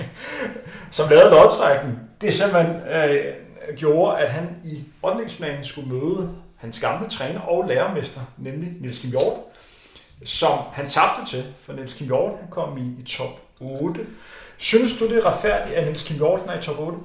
som 0.97 1.09
lavede 1.09 1.31
lodtrækken, 1.31 2.01
det 2.21 2.35
simpelthen 2.35 2.75
uh, 2.77 3.46
gjorde, 3.77 4.19
at 4.19 4.31
han 4.31 4.49
i 4.65 4.85
ordningsplanen 5.03 5.65
skulle 5.65 5.95
møde 5.95 6.35
hans 6.57 6.81
gamle 6.81 7.09
træner 7.09 7.41
og 7.41 7.69
lærermester, 7.69 8.21
nemlig 8.39 8.73
Niels 8.81 8.99
Kim 8.99 9.11
Hjort, 9.11 9.35
som 10.25 10.59
han 10.73 10.89
tabte 10.89 11.31
til, 11.31 11.45
for 11.61 11.73
Niels 11.73 11.95
Kim 11.95 12.07
Hjort 12.07 12.39
han 12.41 12.51
kom 12.51 12.79
i, 12.79 13.01
i 13.01 13.05
top 13.05 13.41
8. 13.61 14.07
Synes 14.57 14.99
du, 14.99 15.09
det 15.09 15.17
er 15.19 15.33
retfærdigt, 15.33 15.77
at 15.77 15.85
Niels 15.85 16.03
Kim 16.03 16.17
Hjort 16.17 16.41
er 16.49 16.59
i 16.59 16.63
top 16.63 16.79
8? 16.79 16.99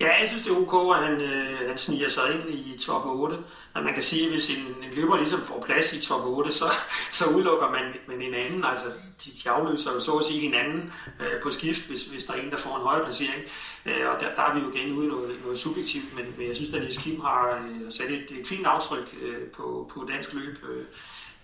Ja, 0.00 0.20
jeg 0.20 0.28
synes, 0.28 0.42
det 0.42 0.52
er 0.52 0.56
ok, 0.56 0.96
at 0.96 1.02
han, 1.02 1.20
øh, 1.20 1.68
han 1.68 1.78
sniger 1.78 2.08
sig 2.08 2.34
ind 2.34 2.50
i 2.50 2.78
top 2.78 3.06
8. 3.06 3.36
Men 3.74 3.84
man 3.84 3.94
kan 3.94 4.02
sige, 4.02 4.24
at 4.24 4.32
hvis 4.32 4.50
en, 4.50 4.66
en 4.84 4.94
løber 4.94 5.16
ligesom 5.16 5.40
får 5.40 5.62
plads 5.66 5.92
i 5.92 6.00
top 6.00 6.26
8, 6.26 6.52
så, 6.52 6.64
så 7.10 7.24
udelukker 7.26 7.70
man, 7.70 7.94
man 8.08 8.22
en 8.22 8.34
anden. 8.34 8.64
Altså, 8.64 8.86
de, 9.24 9.30
de 9.44 9.50
afløser 9.50 9.92
jo 9.92 9.98
så 10.00 10.16
at 10.16 10.24
sige 10.24 10.40
hinanden 10.40 10.92
øh, 11.20 11.42
på 11.42 11.50
skift, 11.50 11.86
hvis, 11.88 12.04
hvis 12.04 12.24
der 12.24 12.34
er 12.34 12.38
en, 12.38 12.50
der 12.50 12.56
får 12.56 12.76
en 12.76 12.82
højere 12.82 13.04
placering. 13.04 13.42
Øh, 13.86 14.10
og 14.10 14.20
der, 14.20 14.34
der 14.34 14.42
er 14.42 14.54
vi 14.54 14.60
jo 14.60 14.72
igen 14.72 14.92
ude 14.92 15.06
i 15.06 15.08
noget, 15.08 15.40
noget 15.42 15.58
subjektivt, 15.58 16.14
men, 16.14 16.34
men 16.36 16.46
jeg 16.46 16.56
synes, 16.56 16.74
at 16.74 16.80
Niels 16.80 16.98
Kim 16.98 17.20
har 17.20 17.62
øh, 17.64 17.92
sat 17.92 18.10
et, 18.10 18.30
et 18.30 18.46
fint 18.46 18.66
aftryk 18.66 19.14
øh, 19.22 19.50
på, 19.56 19.90
på 19.94 20.04
dansk 20.08 20.32
løb 20.32 20.58
øh, 20.68 20.84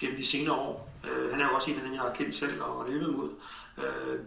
gennem 0.00 0.16
de 0.16 0.26
senere 0.26 0.54
år. 0.54 0.90
Øh, 1.04 1.30
han 1.30 1.40
er 1.40 1.44
jo 1.48 1.54
også 1.54 1.70
en 1.70 1.76
af 1.76 1.82
dem, 1.82 1.92
jeg 1.92 2.00
har 2.00 2.12
kendt 2.12 2.34
selv 2.34 2.62
og 2.62 2.88
løbet 2.88 3.14
mod 3.14 3.30
øh, 3.78 4.18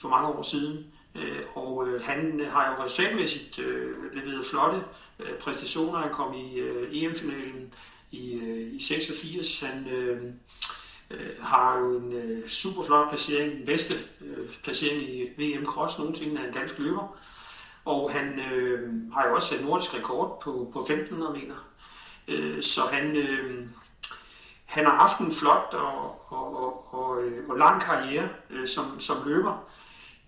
for 0.00 0.08
mange 0.08 0.28
år 0.28 0.42
siden. 0.42 0.86
Øh, 1.14 1.42
og 1.54 1.88
øh, 1.88 2.02
han 2.02 2.40
har 2.50 2.70
jo 2.70 2.84
resultatmæssigt 2.84 3.58
øh, 3.58 4.14
leveret 4.14 4.46
flotte 4.46 4.82
øh, 5.20 5.38
præstationer. 5.38 5.98
Han 5.98 6.12
kom 6.12 6.34
i 6.34 6.58
øh, 6.58 6.88
EM-finalen 6.92 7.74
i, 8.10 8.34
øh, 8.34 8.74
i 8.74 8.82
86. 8.82 9.60
Han 9.60 9.88
øh, 9.88 10.22
øh, 11.10 11.42
har 11.42 11.78
jo 11.78 11.98
en 11.98 12.12
øh, 12.12 12.48
super 12.48 12.82
flot 12.82 13.08
placering, 13.08 13.52
den 13.52 13.66
bedste 13.66 13.94
øh, 14.20 14.50
placering 14.62 15.02
i 15.02 15.22
VM 15.36 15.66
Cross 15.66 15.98
nogensinde 15.98 16.40
af 16.40 16.46
en 16.46 16.52
dansk 16.52 16.78
løber. 16.78 17.16
Og 17.84 18.12
han 18.12 18.40
øh, 18.52 19.12
har 19.12 19.28
jo 19.28 19.34
også 19.34 19.48
sat 19.48 19.64
nordisk 19.64 19.94
rekord 19.94 20.40
på, 20.42 20.70
på 20.72 20.78
1500 20.78 21.32
meter. 21.32 21.54
Øh, 22.28 22.62
så 22.62 22.80
han, 22.92 23.16
øh, 23.16 23.66
han 24.64 24.84
har 24.84 24.96
haft 24.96 25.18
en 25.18 25.32
flot 25.32 25.74
og, 25.74 26.32
og, 26.32 26.56
og, 26.56 26.94
og, 26.94 27.22
øh, 27.22 27.48
og 27.48 27.58
lang 27.58 27.82
karriere 27.82 28.28
øh, 28.50 28.66
som, 28.66 29.00
som 29.00 29.16
løber 29.26 29.68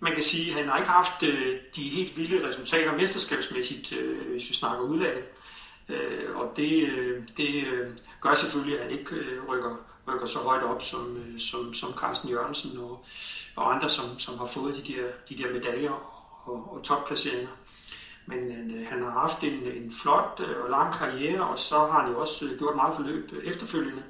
man 0.00 0.14
kan 0.14 0.22
sige, 0.22 0.50
at 0.50 0.56
han 0.58 0.68
har 0.68 0.78
ikke 0.78 0.90
haft 0.90 1.22
øh, 1.22 1.56
de 1.76 1.82
helt 1.82 2.16
vilde 2.16 2.48
resultater 2.48 2.96
mesterskabsmæssigt, 2.96 3.92
øh, 3.92 4.30
hvis 4.30 4.50
vi 4.50 4.54
snakker 4.54 4.84
udlandet. 4.84 5.24
Øh, 5.88 6.36
og 6.36 6.52
det, 6.56 6.88
øh, 6.88 7.22
det 7.36 7.66
øh, 7.66 7.96
gør 8.20 8.34
selvfølgelig, 8.34 8.78
at 8.78 8.82
han 8.82 8.98
ikke 8.98 9.14
øh, 9.14 9.48
rykker, 9.48 9.76
rykker 10.08 10.26
så 10.26 10.38
højt 10.38 10.62
op 10.62 10.82
som, 10.82 11.16
øh, 11.16 11.38
som, 11.38 11.74
som 11.74 11.92
Carsten 11.92 12.30
Jørgensen 12.30 12.78
og, 12.78 13.04
og 13.56 13.74
andre, 13.74 13.88
som, 13.88 14.18
som 14.18 14.38
har 14.38 14.46
fået 14.46 14.76
de 14.76 14.92
der, 14.92 15.06
de 15.28 15.42
der 15.42 15.52
medaljer 15.52 15.92
og, 16.44 16.72
og 16.72 16.82
topplaceringer. 16.82 17.50
Men 18.26 18.70
øh, 18.74 18.86
han 18.86 19.02
har 19.02 19.10
haft 19.10 19.42
en, 19.42 19.62
en 19.66 19.90
flot 20.02 20.40
øh, 20.48 20.64
og 20.64 20.70
lang 20.70 20.94
karriere, 20.94 21.48
og 21.48 21.58
så 21.58 21.78
har 21.78 22.00
han 22.00 22.12
jo 22.12 22.20
også 22.20 22.44
øh, 22.44 22.58
gjort 22.58 22.76
meget 22.76 22.94
forløb 22.94 23.32
øh, 23.32 23.44
efterfølgende. 23.44 24.02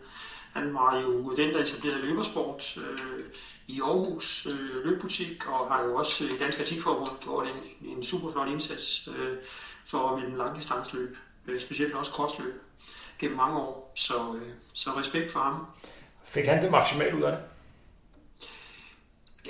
Han 0.53 0.75
var 0.75 1.01
jo 1.01 1.35
den, 1.37 1.55
der 1.55 1.61
etablerede 1.61 2.01
løbersport. 2.01 2.79
Øh, 2.79 3.25
i 3.77 3.81
Aarhus 3.81 4.47
øh, 4.47 4.85
løbbutik, 4.85 5.47
og 5.49 5.69
har 5.69 5.85
jo 5.85 5.95
også 5.95 6.25
i 6.25 6.27
øh, 6.27 6.41
Dansk 6.41 6.61
Atletikforbund 6.61 7.11
gjort 7.21 7.47
en, 7.47 7.89
en 7.97 8.03
super 8.03 8.33
flot 8.33 8.49
indsats 8.49 9.09
øh, 9.19 9.39
for 9.87 10.17
mellem 10.17 10.37
langdistansløb, 10.37 11.17
øh, 11.47 11.61
specielt 11.61 11.95
også 11.95 12.13
korsløb, 12.13 12.63
gennem 13.19 13.37
mange 13.37 13.59
år. 13.59 13.93
Så, 13.97 14.15
øh, 14.37 14.53
så 14.73 14.91
respekt 14.91 15.33
for 15.33 15.41
ham. 15.41 15.67
Fik 16.25 16.47
han 16.47 16.63
det 16.63 16.71
maksimalt 16.71 17.15
ud 17.15 17.23
af 17.23 17.33
det? 17.33 17.41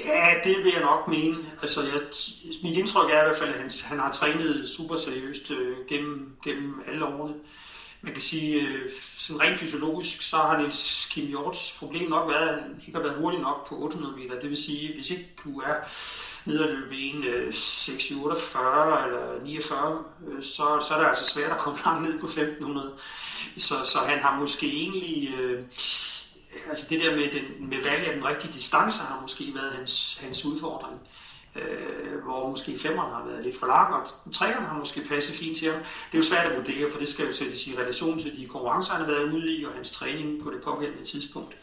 Ja, 0.06 0.34
det 0.44 0.64
vil 0.64 0.72
jeg 0.72 0.82
nok 0.82 1.08
mene. 1.08 1.36
Altså, 1.60 1.80
jeg, 1.82 2.00
mit 2.62 2.76
indtryk 2.76 3.10
er 3.10 3.22
i 3.22 3.24
hvert 3.24 3.36
fald, 3.36 3.48
at 3.54 3.60
han, 3.60 3.70
han 3.84 3.98
har 3.98 4.12
trænet 4.12 4.68
super 4.68 4.96
seriøst 4.96 5.50
øh, 5.50 5.76
gennem, 5.88 6.36
gennem 6.44 6.82
alle 6.86 7.04
årene. 7.06 7.34
Man 8.02 8.12
kan 8.12 8.22
sige, 8.22 8.68
øh, 8.68 8.90
sådan 9.16 9.40
rent 9.40 9.58
fysiologisk, 9.58 10.22
så 10.22 10.36
har 10.36 10.58
Niels 10.58 11.08
Kim 11.10 11.26
Hjorts 11.26 11.76
problem 11.78 12.10
nok 12.10 12.30
været, 12.30 12.48
at 12.48 12.62
han 12.62 12.82
ikke 12.86 12.98
har 12.98 13.06
været 13.06 13.18
hurtig 13.18 13.40
nok 13.40 13.68
på 13.68 13.78
800 13.78 14.16
meter. 14.16 14.40
Det 14.40 14.50
vil 14.50 14.62
sige, 14.62 14.94
hvis 14.94 15.10
ikke 15.10 15.28
du 15.44 15.60
er 15.60 15.74
nede 16.44 16.68
og 16.68 16.74
løbe 16.74 16.96
en 16.96 17.24
øh, 17.24 17.54
6, 17.54 18.10
48 18.10 19.06
eller 19.06 19.44
49, 19.44 20.04
øh, 20.28 20.42
så, 20.42 20.86
så 20.88 20.94
er 20.94 20.98
det 20.98 21.08
altså 21.08 21.24
svært 21.24 21.52
at 21.52 21.58
komme 21.58 21.78
langt 21.84 22.02
ned 22.02 22.20
på 22.20 22.26
1500. 22.26 22.92
Så, 23.56 23.74
så 23.84 23.98
han 23.98 24.18
har 24.18 24.38
måske 24.40 24.66
egentlig, 24.66 25.34
øh, 25.34 25.64
altså 26.68 26.86
det 26.90 27.00
der 27.00 27.16
med, 27.16 27.30
den, 27.32 27.68
med 27.70 27.82
valg 27.82 28.06
af 28.06 28.14
den 28.14 28.24
rigtige 28.24 28.52
distance 28.52 29.02
har 29.02 29.20
måske 29.20 29.44
været 29.54 29.72
hans, 29.72 30.18
hans 30.22 30.44
udfordring. 30.44 30.94
Øh, 30.94 31.29
øh, 31.56 32.22
hvor 32.24 32.48
måske 32.48 32.78
femmeren 32.78 33.12
har 33.12 33.24
været 33.24 33.44
lidt 33.44 33.56
for 33.56 33.66
lang, 33.66 33.94
og 33.94 34.32
træerne 34.32 34.66
har 34.66 34.78
måske 34.78 35.00
passet 35.08 35.36
fint 35.36 35.56
til 35.58 35.68
ham. 35.68 35.78
Det 35.78 36.14
er 36.14 36.18
jo 36.18 36.22
svært 36.22 36.46
at 36.46 36.56
vurdere, 36.56 36.90
for 36.90 36.98
det 36.98 37.08
skal 37.08 37.24
jo 37.24 37.32
sættes 37.32 37.66
i 37.66 37.74
relation 37.74 38.18
til 38.18 38.36
de 38.36 38.46
konkurrencer, 38.46 38.92
han 38.92 39.00
har 39.00 39.12
været 39.12 39.32
ude 39.32 39.56
i, 39.56 39.64
og 39.64 39.72
hans 39.72 39.90
træning 39.90 40.42
på 40.42 40.50
det 40.50 40.60
pågældende 40.60 41.04
tidspunkt. 41.04 41.56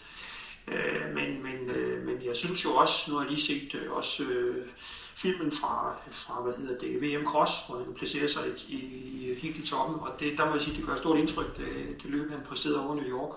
Øh, 0.68 1.14
men, 1.14 1.44
men, 1.44 1.70
øh, 1.70 2.06
men 2.06 2.26
jeg 2.26 2.36
synes 2.36 2.66
jo 2.66 2.76
også, 2.76 3.12
nu 3.12 3.16
har 3.16 3.22
jeg 3.22 3.30
lige 3.30 3.42
set 3.42 3.76
øh, 3.76 3.92
også 3.92 4.24
øh, 4.24 4.68
filmen 5.16 5.52
fra, 5.52 5.96
fra 6.12 6.42
hvad 6.42 6.54
hedder 6.54 6.78
det, 6.80 7.02
VM 7.02 7.26
Cross, 7.26 7.52
hvor 7.68 7.78
han 7.78 7.94
placerer 7.94 8.28
sig 8.28 8.44
i, 8.68 8.76
i, 8.76 9.36
helt 9.42 9.58
i 9.58 9.68
toppen, 9.68 10.00
og 10.00 10.20
det, 10.20 10.38
der 10.38 10.46
må 10.46 10.52
jeg 10.52 10.62
sige, 10.62 10.78
det 10.78 10.86
gør 10.86 10.96
stort 10.96 11.18
indtryk, 11.18 11.58
det, 11.58 12.02
det 12.02 12.10
løb, 12.10 12.32
han 12.32 12.42
præsterede 12.42 12.86
over 12.86 12.96
New 12.96 13.10
York 13.18 13.36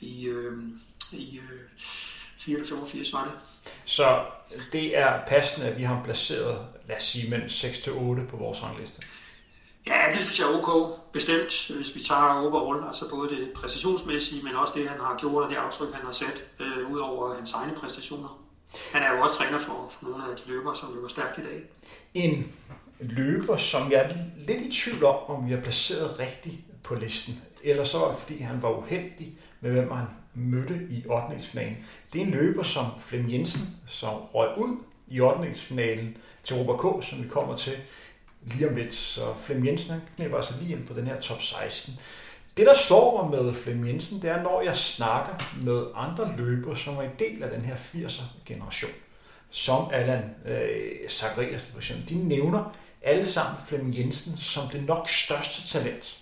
i, 0.00 0.26
øh, 0.26 0.52
i 1.12 1.38
øh, 1.38 1.60
84 2.40 3.12
var 3.12 3.24
det. 3.24 3.32
Så 3.84 4.24
det 4.72 4.98
er 4.98 5.20
passende, 5.26 5.66
at 5.66 5.78
vi 5.78 5.82
har 5.82 6.00
placeret, 6.04 6.66
lad 6.88 6.96
os 6.96 7.04
sige, 7.04 7.30
mellem 7.30 7.48
6 7.48 7.80
til 7.80 7.92
8 7.92 8.22
på 8.30 8.36
vores 8.36 8.62
rangliste. 8.62 9.02
Ja, 9.86 10.00
det 10.12 10.20
synes 10.20 10.38
jeg 10.38 10.46
er 10.52 10.58
ok. 10.58 10.98
Bestemt, 11.12 11.70
hvis 11.76 11.96
vi 11.96 12.00
tager 12.02 12.40
overall, 12.46 12.86
altså 12.86 13.04
både 13.10 13.28
det 13.30 13.52
præstationsmæssige, 13.52 14.44
men 14.44 14.54
også 14.54 14.72
det, 14.76 14.88
han 14.88 15.00
har 15.00 15.16
gjort, 15.20 15.44
og 15.44 15.50
det 15.50 15.56
aftryk, 15.56 15.92
han 15.92 16.04
har 16.04 16.12
sat, 16.12 16.44
øh, 16.60 16.92
ud 16.92 16.98
over 16.98 17.34
hans 17.34 17.52
egne 17.52 17.74
præstationer. 17.76 18.40
Han 18.92 19.02
er 19.02 19.16
jo 19.16 19.22
også 19.22 19.34
træner 19.34 19.58
for, 19.58 19.86
for 19.90 20.06
nogle 20.06 20.24
af 20.30 20.36
de 20.36 20.42
løbere, 20.50 20.76
som 20.76 20.94
løber 20.94 21.08
stærkt 21.08 21.38
i 21.38 21.40
dag. 21.40 21.62
En 22.14 22.52
løber, 23.00 23.56
som 23.56 23.92
jeg 23.92 24.00
er 24.00 24.14
lidt 24.36 24.60
i 24.60 24.70
tvivl 24.72 25.04
om, 25.04 25.16
om 25.30 25.46
vi 25.46 25.52
har 25.52 25.60
placeret 25.60 26.18
rigtigt 26.18 26.56
på 26.82 26.94
listen. 26.94 27.42
Eller 27.62 27.84
så 27.84 27.98
var 27.98 28.08
det, 28.08 28.18
fordi 28.18 28.38
han 28.38 28.62
var 28.62 28.78
uheldig 28.78 29.38
med, 29.60 29.70
hvem 29.70 29.90
han 29.90 30.06
mødte 30.34 30.86
i 30.90 31.04
8. 31.06 31.36
Det 32.12 32.20
er 32.20 32.24
en 32.24 32.30
løber 32.30 32.62
som 32.62 32.84
Flem 33.00 33.30
Jensen, 33.30 33.76
som 33.86 34.14
røg 34.14 34.58
ud 34.58 34.76
i 35.08 35.20
8. 35.20 35.54
til 36.44 36.56
Robert 36.56 37.02
K., 37.02 37.04
som 37.04 37.22
vi 37.22 37.28
kommer 37.28 37.56
til 37.56 37.72
lige 38.44 38.68
om 38.68 38.76
lidt. 38.76 38.94
Så 38.94 39.20
Flem 39.38 39.66
Jensen 39.66 40.02
knæber 40.16 40.36
altså 40.36 40.54
lige 40.60 40.72
ind 40.72 40.86
på 40.86 40.94
den 40.94 41.06
her 41.06 41.20
top 41.20 41.42
16. 41.42 41.94
Det, 42.56 42.66
der 42.66 42.74
står 42.74 43.22
mig 43.22 43.42
med 43.42 43.54
Flem 43.54 43.86
Jensen, 43.86 44.22
det 44.22 44.30
er, 44.30 44.42
når 44.42 44.62
jeg 44.62 44.76
snakker 44.76 45.34
med 45.62 45.84
andre 45.94 46.34
løbere, 46.36 46.76
som 46.76 46.96
er 46.96 47.02
en 47.02 47.10
del 47.18 47.42
af 47.42 47.50
den 47.50 47.60
her 47.60 47.76
80'er-generation, 47.76 48.90
som 49.50 49.88
Allan 49.92 50.22
øh, 50.46 51.08
Zacharias 51.08 51.64
for 51.64 51.78
eksempel, 51.78 52.08
de 52.08 52.14
nævner 52.14 52.72
alle 53.02 53.26
sammen 53.26 53.56
Flem 53.66 53.94
Jensen 53.94 54.36
som 54.36 54.68
det 54.68 54.84
nok 54.84 55.08
største 55.08 55.78
talent, 55.78 56.18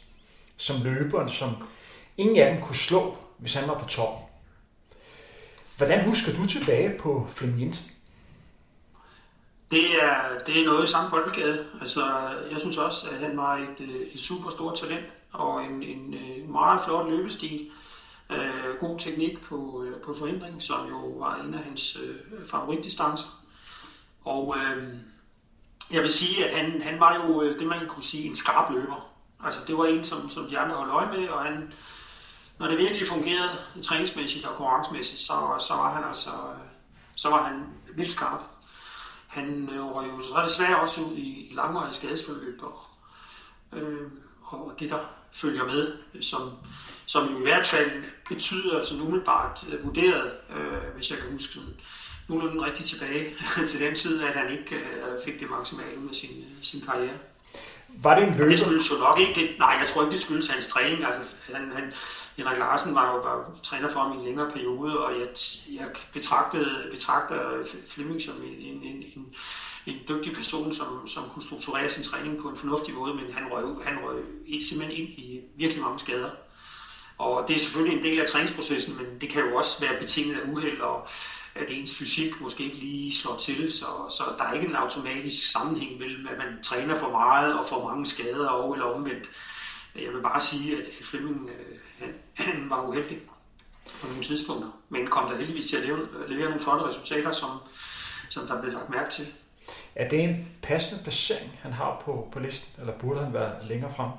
som 0.57 0.77
løberen, 0.85 1.29
som 1.29 1.51
ingen 2.17 2.37
af 2.37 2.55
dem 2.55 2.63
kunne 2.63 2.77
slå 2.77 3.17
hvis 3.39 3.55
han 3.55 3.69
var 3.69 3.79
på 3.79 3.89
toppen. 3.89 4.25
Hvordan 5.77 6.05
husker 6.05 6.33
du 6.33 6.47
tilbage 6.47 6.99
på 6.99 7.27
Flemming 7.31 7.63
Jensen? 7.63 7.91
Det 9.71 10.03
er, 10.03 10.45
det 10.47 10.61
er 10.61 10.67
noget 10.67 10.85
i 10.85 10.93
samme 10.93 11.11
folkegade. 11.11 11.67
Altså, 11.81 12.05
jeg 12.51 12.59
synes 12.59 12.79
også, 12.79 13.11
at 13.11 13.19
han 13.19 13.37
var 13.37 13.57
et, 13.57 13.81
øh, 13.81 14.01
et 14.15 14.21
super 14.21 14.51
stort 14.51 14.75
talent 14.79 15.07
og 15.33 15.65
en, 15.65 15.83
en, 15.83 16.15
øh, 16.15 16.51
meget 16.51 16.81
flot 16.81 17.11
løbestil. 17.11 17.71
Øh, 18.31 18.77
god 18.81 18.99
teknik 18.99 19.41
på, 19.41 19.85
øh, 19.85 20.03
på 20.03 20.15
forhindring, 20.15 20.63
som 20.63 20.89
jo 20.89 20.97
var 20.97 21.35
en 21.35 21.55
af 21.55 21.61
hans 21.61 21.99
øh, 22.05 22.47
favoritdistancer. 22.47 23.29
Og 24.25 24.57
øh, 24.59 24.95
jeg 25.93 26.03
vil 26.03 26.11
sige, 26.11 26.47
at 26.47 26.57
han, 26.57 26.83
han 26.83 27.01
var 27.01 27.15
jo 27.15 27.59
det, 27.59 27.67
man 27.67 27.89
kunne 27.89 28.03
sige, 28.03 28.29
en 28.29 28.37
skarp 28.37 28.73
løber. 28.73 29.11
Altså, 29.45 29.61
det 29.67 29.79
var 29.79 29.85
en, 29.85 30.05
som, 30.05 30.31
som 30.31 30.47
de 30.47 30.59
andre 30.59 30.77
holdt 30.77 30.93
øje 30.93 31.19
med, 31.19 31.29
og 31.29 31.45
han, 31.45 31.73
når 32.59 32.67
det 32.69 32.79
virkelig 32.79 33.07
fungerede 33.07 33.59
træningsmæssigt 33.83 34.45
og 34.45 34.57
konkurrencemæssigt, 34.57 35.21
så, 35.21 35.65
så 35.69 35.75
var 35.75 35.95
han 35.95 36.05
altså 36.05 36.31
så 37.19 37.29
var 37.29 37.43
han 37.43 37.67
vildt 37.97 38.13
skarp. 38.13 38.43
Han 39.27 39.69
øh, 39.73 39.95
var 39.95 40.05
jo 40.05 40.21
så 40.21 40.43
desværre 40.47 40.81
også 40.81 41.01
ud 41.01 41.17
i, 41.17 41.51
i 41.51 41.55
langvarige 41.55 41.95
skadesforløb, 41.95 42.61
og, 42.63 42.81
øh, 43.79 44.11
og 44.45 44.75
det 44.79 44.91
der 44.91 44.99
følger 45.33 45.65
med, 45.65 45.93
som, 46.23 46.51
som 47.07 47.33
jo 47.33 47.39
i 47.39 47.43
hvert 47.43 47.67
fald 47.67 47.91
betyder, 48.29 48.79
altså 48.79 48.95
umiddelbart 48.95 49.65
øh, 49.69 49.85
vurderet, 49.85 50.33
øh, 50.51 50.95
hvis 50.95 51.11
jeg 51.11 51.19
kan 51.19 51.33
huske 51.33 51.53
sådan, 51.53 51.75
nogenlunde 52.29 52.67
rigtig 52.67 52.85
tilbage 52.85 53.35
til 53.69 53.81
den 53.81 53.95
tid, 53.95 54.23
at 54.23 54.35
han 54.35 54.51
ikke 54.59 54.77
øh, 54.77 55.19
fik 55.25 55.41
det 55.41 55.51
maksimale 55.51 55.99
ud 55.99 56.09
af 56.09 56.15
sin, 56.15 56.45
sin 56.63 56.81
karriere. 56.81 57.19
Var 57.89 58.15
det 58.15 58.29
en 58.29 58.35
løber? 58.35 58.49
Det 58.49 58.59
skyldes 58.59 58.91
jo 58.91 58.97
nok 58.97 59.19
ikke. 59.19 59.41
Det, 59.41 59.59
nej, 59.59 59.77
jeg 59.81 59.87
tror 59.89 60.03
ikke, 60.03 60.13
det 60.13 60.21
skyldes 60.21 60.49
hans 60.49 60.67
træning. 60.67 61.05
Altså, 61.05 61.35
han, 61.55 61.73
han, 61.73 61.93
Henrik 62.39 62.57
Larsen 62.57 62.95
var 62.95 63.07
jo 63.07 63.15
var 63.17 63.51
træner 63.63 63.89
for 63.89 64.01
ham 64.01 64.13
i 64.13 64.15
en 64.15 64.25
længere 64.25 64.47
periode, 64.47 65.01
og 65.05 65.19
jeg, 65.19 65.29
jeg 65.73 65.91
betragtede, 66.13 66.89
betragter 66.91 67.63
Flemming 67.87 68.21
som 68.21 68.43
en, 68.43 68.53
en, 68.53 68.83
en, 68.83 69.03
en, 69.17 69.35
en 69.87 69.97
dygtig 70.09 70.33
person, 70.33 70.73
som, 70.73 71.07
som 71.07 71.29
kunne 71.29 71.43
strukturere 71.43 71.89
sin 71.89 72.03
træning 72.03 72.39
på 72.39 72.49
en 72.49 72.57
fornuftig 72.57 72.95
måde, 72.95 73.13
men 73.15 73.31
han 73.31 73.47
røg, 73.47 73.65
han 73.85 73.99
røg 73.99 74.23
simpelthen 74.61 75.05
ind 75.05 75.09
i 75.17 75.41
virkelig 75.57 75.83
mange 75.83 75.99
skader. 75.99 76.29
Og 77.19 77.49
det 77.49 77.55
er 77.55 77.59
selvfølgelig 77.59 77.97
en 77.97 78.03
del 78.03 78.19
af 78.19 78.27
træningsprocessen, 78.27 78.97
men 78.97 79.17
det 79.21 79.29
kan 79.29 79.41
jo 79.41 79.55
også 79.55 79.81
være 79.81 79.95
betinget 79.95 80.37
af 80.37 80.41
uheld, 80.45 80.81
og 80.81 81.07
at 81.55 81.71
ens 81.71 81.95
fysik 81.95 82.41
måske 82.41 82.65
ikke 82.65 82.79
lige 82.79 83.13
slår 83.13 83.35
til, 83.35 83.71
så, 83.71 83.87
så 84.09 84.35
der 84.39 84.45
er 84.45 84.53
ikke 84.53 84.67
en 84.67 84.75
automatisk 84.75 85.51
sammenhæng 85.51 85.97
mellem, 85.97 86.27
at 86.27 86.37
man 86.37 86.59
træner 86.63 86.95
for 86.95 87.09
meget 87.09 87.55
og 87.55 87.65
får 87.67 87.81
mange 87.81 88.07
skader 88.07 88.49
og 88.49 88.73
eller 88.73 88.87
omvendt. 88.87 89.31
Jeg 89.95 90.13
vil 90.13 90.21
bare 90.21 90.41
sige, 90.41 90.77
at 90.77 90.85
Flemming 91.03 91.51
øh, 91.51 91.77
han, 91.99 92.15
var 92.71 92.89
uheldig 92.89 93.19
på 94.01 94.07
nogle 94.07 94.23
tidspunkter, 94.23 94.69
men 94.89 95.07
kom 95.07 95.29
der 95.29 95.37
heldigvis 95.37 95.69
til 95.69 95.77
at 95.77 95.83
levere, 95.83 96.07
levere 96.29 96.45
nogle 96.45 96.61
flotte 96.61 96.87
resultater, 96.87 97.31
som, 97.31 97.51
som 98.29 98.47
der 98.47 98.61
blev 98.61 98.73
lagt 98.73 98.91
mærke 98.91 99.11
til. 99.11 99.27
Er 99.95 100.09
det 100.09 100.21
en 100.21 100.49
passende 100.63 101.03
placering, 101.03 101.59
han 101.63 101.73
har 101.73 102.03
på, 102.05 102.29
på 102.33 102.39
listen, 102.39 102.69
eller 102.79 102.93
burde 102.99 103.21
han 103.21 103.33
være 103.33 103.67
længere 103.69 103.93
frem? 103.97 104.11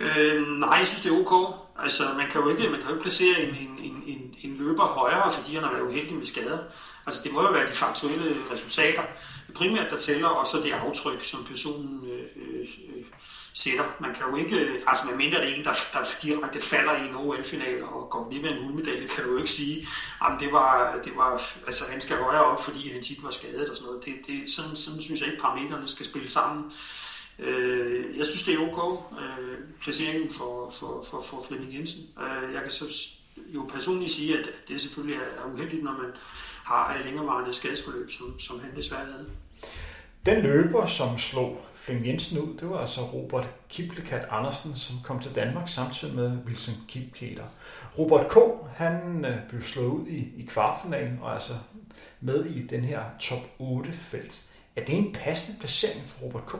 Øh, 0.00 0.46
nej, 0.46 0.78
jeg 0.78 0.86
synes, 0.86 1.02
det 1.02 1.12
er 1.12 1.18
ok. 1.20 1.54
Altså, 1.78 2.02
man 2.16 2.30
kan 2.30 2.40
jo 2.40 2.48
ikke, 2.48 2.68
man 2.68 2.80
kan 2.80 2.88
jo 2.88 2.94
ikke 2.94 3.02
placere 3.02 3.40
en, 3.40 3.54
en, 3.54 3.78
en, 3.78 4.02
en, 4.06 4.34
en 4.42 4.56
løber 4.56 4.84
højere, 4.84 5.30
fordi 5.30 5.54
han 5.54 5.64
har 5.64 5.72
været 5.72 5.82
uheldig 5.82 6.14
med 6.14 6.26
skader. 6.26 6.58
Altså, 7.06 7.20
det 7.24 7.32
må 7.32 7.42
jo 7.42 7.52
være 7.52 7.66
de 7.66 7.72
faktuelle 7.72 8.36
resultater, 8.52 9.02
primært 9.54 9.90
der 9.90 9.98
tæller, 9.98 10.28
og 10.28 10.46
så 10.46 10.56
det 10.64 10.72
aftryk, 10.72 11.24
som 11.24 11.44
personen 11.44 12.10
øh, 12.10 12.26
øh, 12.36 12.68
sætter. 13.56 13.84
Man 14.00 14.14
kan 14.14 14.22
jo 14.30 14.36
ikke, 14.36 14.56
øh, 14.56 14.82
altså 14.86 15.06
med 15.06 15.16
mindre 15.16 15.40
det 15.40 15.48
er 15.50 15.54
en, 15.54 15.64
der, 15.64 15.76
der 15.92 16.02
direkte 16.22 16.60
falder 16.60 16.92
i 16.92 17.08
en 17.08 17.14
OL-final 17.14 17.84
og 17.84 18.10
går 18.10 18.28
lige 18.30 18.42
med 18.42 18.50
en 18.50 18.62
guldmedalje, 18.62 19.06
kan 19.06 19.24
du 19.24 19.30
jo 19.30 19.36
ikke 19.36 19.50
sige, 19.50 19.88
at 20.24 20.32
det 20.40 20.52
var, 20.52 21.00
det 21.04 21.12
var, 21.16 21.42
altså 21.66 21.84
han 21.90 22.00
skal 22.00 22.16
højere 22.16 22.44
op, 22.44 22.62
fordi 22.62 22.92
han 22.92 23.02
tit 23.02 23.24
var 23.24 23.30
skadet 23.30 23.68
og 23.70 23.76
sådan 23.76 23.86
noget. 23.86 24.04
Det, 24.04 24.14
det, 24.26 24.50
sådan, 24.50 24.76
sådan 24.76 25.00
synes 25.00 25.20
jeg 25.20 25.28
ikke, 25.28 25.42
parametrene 25.42 25.88
skal 25.88 26.06
spille 26.06 26.30
sammen. 26.30 26.72
Øh, 27.38 28.18
jeg 28.18 28.26
synes, 28.26 28.42
det 28.42 28.54
er 28.54 28.58
ok, 28.68 29.02
øh, 29.20 29.58
placeringen 29.82 30.30
for, 30.30 30.70
for, 30.70 31.04
for, 31.10 31.20
for 31.30 31.44
Flemming 31.48 31.74
Jensen. 31.74 32.02
Øh, 32.20 32.54
jeg 32.54 32.62
kan 32.62 32.70
så 32.70 32.84
jo 33.54 33.68
personligt 33.72 34.12
sige, 34.12 34.38
at 34.38 34.48
det 34.68 34.80
selvfølgelig 34.80 35.20
er 35.20 35.52
uheldigt, 35.52 35.82
når 35.84 35.92
man 35.92 36.12
har 36.64 36.94
et 36.94 37.04
længerevarende 37.04 37.52
skadesforløb, 37.52 38.10
som, 38.10 38.40
som 38.40 38.60
han 38.60 38.76
desværre 38.76 39.04
havde. 39.04 39.30
Den 40.26 40.42
løber, 40.42 40.86
som 40.86 41.18
slog 41.18 41.65
Flemming 41.86 42.06
Jensen 42.06 42.38
ud, 42.38 42.56
det 42.56 42.70
var 42.70 42.78
altså 42.80 43.00
Robert 43.00 43.46
Kiplekat 43.68 44.26
Andersen, 44.30 44.76
som 44.76 44.96
kom 45.04 45.20
til 45.20 45.34
Danmark 45.34 45.68
samtidig 45.68 46.14
med 46.14 46.38
Wilson 46.46 46.74
Kipketer. 46.88 47.44
Robert 47.98 48.28
K. 48.30 48.36
han 48.76 49.24
øh, 49.24 49.48
blev 49.48 49.62
slået 49.62 49.86
ud 49.86 50.06
i, 50.06 50.42
i 50.42 50.46
kvartfinalen 50.46 51.18
og 51.22 51.34
altså 51.34 51.52
med 52.20 52.44
i 52.44 52.66
den 52.66 52.84
her 52.84 53.02
top 53.20 53.38
8 53.58 53.92
felt. 53.92 54.42
Er 54.76 54.84
det 54.84 54.98
en 54.98 55.12
passende 55.12 55.58
placering 55.60 56.02
for 56.06 56.26
Robert 56.26 56.46
K.? 56.46 56.54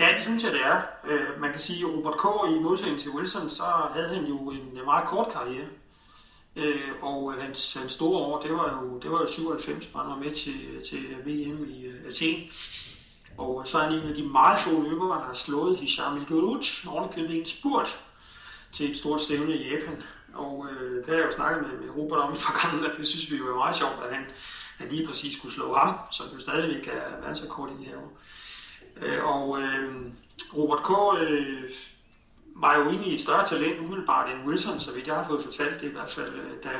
Ja, 0.00 0.08
det 0.14 0.22
synes 0.22 0.44
jeg, 0.44 0.52
det 0.52 0.60
er. 0.60 0.82
Øh, 1.04 1.40
man 1.40 1.50
kan 1.50 1.60
sige, 1.60 1.86
at 1.86 1.94
Robert 1.94 2.18
K. 2.18 2.24
i 2.56 2.62
modsætning 2.62 3.00
til 3.00 3.10
Wilson, 3.10 3.48
så 3.48 3.64
havde 3.94 4.08
han 4.14 4.24
jo 4.24 4.50
en 4.50 4.78
øh, 4.78 4.84
meget 4.84 5.08
kort 5.08 5.32
karriere. 5.32 5.68
Øh, 6.56 7.02
og 7.02 7.34
hans, 7.34 7.74
hans 7.74 7.92
store 7.92 8.18
år, 8.18 8.42
det 8.42 8.52
var 8.52 8.82
jo, 8.82 8.98
det 8.98 9.10
var 9.10 9.20
jo 9.20 9.26
97, 9.26 9.86
hvor 9.86 10.00
han 10.00 10.10
var 10.10 10.16
med 10.16 10.30
til, 10.30 10.82
til 10.90 10.98
VM 11.24 11.64
i 11.64 11.86
øh, 11.86 12.08
Athen. 12.08 12.50
Og 13.38 13.62
så 13.68 13.78
er 13.78 13.82
han 13.82 13.92
en 13.92 14.08
af 14.08 14.14
de 14.14 14.22
meget 14.22 14.60
få 14.60 14.82
løbere, 14.82 15.18
der 15.18 15.24
har 15.24 15.32
slået 15.32 15.76
Hisham 15.76 16.16
Ilguruj, 16.16 16.62
ovenikøbet 16.88 17.36
en 17.38 17.46
spurt 17.46 18.00
til 18.72 18.90
et 18.90 18.96
stort 18.96 19.22
stævne 19.22 19.54
i 19.54 19.70
Japan. 19.70 20.02
Og 20.34 20.66
øh, 20.70 20.96
det 20.96 21.06
har 21.06 21.14
jeg 21.14 21.26
jo 21.26 21.30
snakket 21.30 21.62
med, 21.62 21.78
med 21.80 21.96
Robert 21.96 22.20
om 22.20 22.32
i 22.32 22.36
forgangen, 22.36 22.84
og 22.84 22.96
det 22.96 23.06
synes 23.06 23.30
vi 23.30 23.36
jo 23.36 23.52
er 23.52 23.56
meget 23.56 23.76
sjovt, 23.76 24.04
at 24.04 24.14
han, 24.14 24.26
han 24.78 24.88
lige 24.88 25.06
præcis 25.06 25.36
skulle 25.36 25.54
slå 25.54 25.74
ham, 25.74 25.94
som 26.12 26.26
jo 26.34 26.38
stadigvæk 26.38 26.88
er 26.88 27.20
verdensrekord 27.20 27.70
i 27.70 27.76
det 27.76 27.86
her 27.86 27.96
år. 27.96 28.18
Øh, 28.96 29.24
og 29.24 29.60
øh, 29.62 30.12
Robert 30.56 30.82
K. 30.82 30.90
Øh, 31.22 31.70
var 32.56 32.78
jo 32.78 32.84
egentlig 32.84 33.14
et 33.14 33.20
større 33.20 33.46
talent 33.46 33.80
umiddelbart 33.80 34.30
end 34.30 34.48
Wilson, 34.48 34.80
så 34.80 34.94
vidt 34.94 35.06
jeg 35.06 35.16
har 35.16 35.28
fået 35.28 35.42
fortalt 35.42 35.80
det 35.80 35.88
i 35.88 35.92
hvert 35.92 36.10
fald, 36.10 36.34
øh, 36.34 36.62
da, 36.62 36.70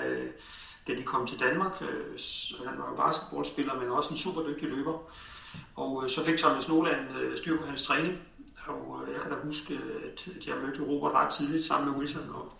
da 0.86 0.98
de 0.98 1.02
kom 1.02 1.26
til 1.26 1.40
Danmark. 1.40 1.82
Øh, 1.82 2.18
han 2.68 2.78
var 2.78 2.90
jo 2.90 2.96
basketballspiller, 2.96 3.74
men 3.74 3.90
også 3.90 4.10
en 4.10 4.16
super 4.16 4.42
dygtig 4.42 4.68
løber. 4.68 4.98
Og 5.80 6.04
øh, 6.04 6.10
så 6.10 6.24
fik 6.24 6.38
Thomas 6.38 6.68
Noland 6.68 7.16
øh, 7.20 7.36
styr 7.36 7.56
på 7.60 7.66
hans 7.66 7.86
træning, 7.86 8.18
og 8.66 9.02
øh, 9.02 9.12
jeg 9.12 9.20
kan 9.20 9.30
da 9.30 9.36
huske, 9.44 9.74
øh, 9.74 10.02
at 10.36 10.46
jeg 10.46 10.56
mødte 10.62 10.82
Robert 10.82 11.12
ret 11.12 11.32
tidligt 11.32 11.64
sammen 11.64 11.90
med 11.90 11.98
Wilson, 11.98 12.30
og 12.34 12.52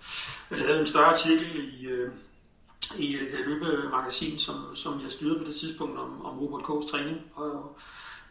øh, 0.51 0.59
jeg 0.59 0.67
lavede 0.67 0.81
en 0.81 0.87
større 0.87 1.05
artikel 1.05 1.75
i, 1.81 1.87
øh, 1.87 2.13
i 2.99 3.15
et 3.15 3.47
løbemagasin, 3.47 4.39
som, 4.39 4.55
som 4.75 5.01
jeg 5.03 5.11
styrede 5.13 5.39
på 5.39 5.45
det 5.45 5.55
tidspunkt 5.55 5.99
om, 5.99 6.25
om 6.25 6.39
Robert 6.39 6.63
K.'s 6.63 6.91
træning. 6.91 7.19
Og 7.35 7.77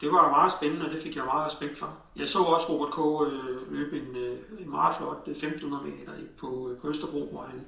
det 0.01 0.11
var 0.11 0.29
meget 0.29 0.51
spændende, 0.51 0.85
og 0.85 0.91
det 0.91 1.01
fik 1.01 1.15
jeg 1.15 1.25
meget 1.25 1.45
respekt 1.45 1.77
for. 1.79 1.97
Jeg 2.15 2.27
så 2.27 2.39
også 2.39 2.65
Robert 2.69 2.91
K. 2.93 2.99
Øh, 3.27 3.73
løbe 3.73 3.99
en, 3.99 4.15
øh, 4.15 4.39
en 4.59 4.69
meget 4.69 4.95
flot 4.97 5.23
øh, 5.27 5.31
1500 5.31 5.83
meter 5.83 6.13
på, 6.37 6.75
på 6.81 6.89
Østerbro, 6.89 7.29
hvor 7.31 7.43
han 7.43 7.61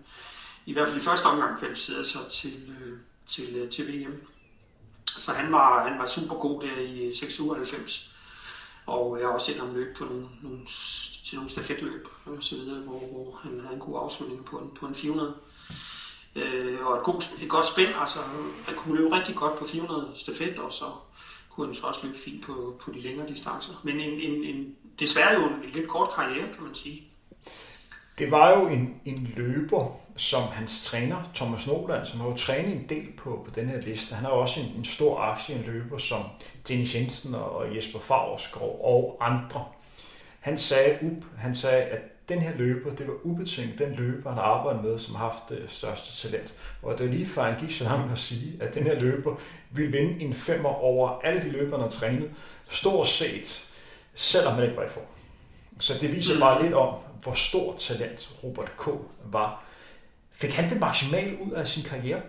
i 0.66 0.74
hvert 0.74 0.88
fald 0.88 1.02
i 1.02 1.04
første 1.04 1.26
omgang 1.26 1.60
kvalificerede 1.60 2.06
sig 2.06 2.22
til, 2.32 2.76
til, 3.26 3.70
til 3.70 3.88
VM. 3.88 4.22
Så 5.18 5.32
han 5.34 5.52
var, 5.52 5.90
han 5.90 6.00
var 6.00 6.06
super 6.06 6.36
god 6.36 6.62
der 6.62 6.78
i 6.78 7.14
697. 7.14 8.12
Og 8.86 9.18
jeg 9.18 9.26
har 9.26 9.30
øh, 9.30 9.36
også 9.36 9.52
set 9.52 9.60
ham 9.60 9.74
løbe 9.74 9.94
på 9.98 10.06
nogle, 10.06 10.26
nogle, 10.42 10.60
til 11.26 11.36
nogle 11.36 11.50
stafetløb 11.50 12.08
og 12.26 12.44
så 12.44 12.56
videre, 12.56 12.80
hvor, 12.80 13.00
hvor 13.00 13.40
han 13.44 13.60
havde 13.60 13.74
en 13.74 13.80
god 13.80 14.00
afslutning 14.04 14.46
på 14.46 14.58
en, 14.58 14.70
på 14.80 14.86
en 14.86 14.94
400. 14.94 15.36
Øh, 16.36 16.86
og 16.86 16.98
et, 16.98 17.04
god, 17.04 17.22
et 17.44 17.50
godt 17.50 17.66
spænd, 17.66 17.90
altså 18.00 18.20
han 18.68 18.76
kunne 18.78 18.98
løbe 18.98 19.16
rigtig 19.16 19.36
godt 19.36 19.60
på 19.60 19.66
400 19.66 20.12
stafet, 20.16 20.60
og 20.60 20.72
så 20.72 20.86
kunne 21.50 21.66
han 21.66 21.76
så 21.76 21.88
også 21.88 22.00
løbe 22.04 22.18
fint 22.18 22.44
på, 22.44 22.80
på 22.86 22.92
de 22.92 23.00
længere 23.00 23.28
distancer. 23.28 23.74
Men 23.84 24.00
en, 24.00 24.20
en, 24.20 24.44
en, 24.44 24.76
desværre 25.00 25.34
jo 25.34 25.48
en, 25.48 25.54
en 25.54 25.70
lidt 25.70 25.88
kort 25.88 26.10
karriere, 26.16 26.54
kan 26.54 26.64
man 26.64 26.76
sige. 26.76 27.04
Det 28.18 28.32
var 28.32 28.60
jo 28.60 28.68
en, 28.68 29.02
en 29.06 29.34
løber, 29.36 30.01
som 30.18 30.44
hans 30.44 30.84
træner, 30.84 31.32
Thomas 31.36 31.68
Noland, 31.68 32.06
som 32.06 32.20
har 32.20 32.28
jo 32.28 32.36
trænet 32.36 32.76
en 32.76 32.86
del 32.90 33.08
på, 33.18 33.42
på 33.46 33.52
den 33.56 33.70
her 33.70 33.82
liste. 33.82 34.16
Han 34.16 34.26
har 34.26 34.32
også 34.32 34.60
en, 34.60 34.66
en 34.78 34.86
stor 34.86 35.20
aktie 35.20 35.56
i 35.56 35.60
en 35.60 35.66
løber 35.66 35.98
som 35.98 36.24
Dennis 36.68 36.96
Jensen 36.96 37.36
og 37.36 37.76
Jesper 37.76 38.00
Favrskov 38.00 38.82
og 38.84 39.18
andre. 39.20 39.66
Han 40.40 40.58
sagde, 40.58 40.98
up, 41.02 41.24
han 41.38 41.56
sagde, 41.56 41.84
at 41.84 42.02
den 42.30 42.42
her 42.42 42.58
løber, 42.58 42.96
det 42.96 43.08
var 43.08 43.14
ubetinget 43.24 43.80
den 43.80 43.94
løber, 43.94 44.30
han 44.30 44.40
arbejder 44.40 44.82
med, 44.82 45.00
som 45.00 45.16
har 45.16 45.30
haft 45.30 45.50
det 45.50 45.64
største 45.68 46.28
talent. 46.28 46.54
Og 46.82 46.98
det 46.98 47.06
var 47.06 47.14
lige 47.14 47.26
før 47.26 47.44
han 47.44 47.60
gik 47.60 47.72
så 47.72 47.84
langt 47.84 48.12
at 48.12 48.18
sige, 48.18 48.64
at 48.64 48.74
den 48.74 48.84
her 48.84 49.00
løber 49.00 49.36
ville 49.72 49.92
vinde 49.92 50.22
en 50.22 50.34
femmer 50.34 50.70
over 50.70 51.20
alle 51.24 51.42
de 51.42 51.50
løbere, 51.50 51.80
han 51.80 51.90
har 51.90 52.00
trænet, 52.00 52.32
stort 52.70 53.08
set, 53.08 53.68
selvom 54.14 54.54
han 54.54 54.64
ikke 54.64 54.78
var 54.78 54.84
i 54.84 54.90
form. 54.90 55.04
Så 55.80 55.94
det 56.02 56.16
viser 56.16 56.40
bare 56.40 56.64
lidt 56.64 56.74
om, 56.74 56.96
hvor 57.24 57.34
stort 57.34 57.78
talent 57.78 58.36
Robert 58.44 58.72
K. 58.78 58.88
var. 59.24 59.64
Fik 60.42 60.54
han 60.54 60.70
det 60.70 60.80
maksimalt 60.80 61.40
ud 61.42 61.52
af 61.52 61.68
sin 61.68 61.84
karriere? 61.84 62.22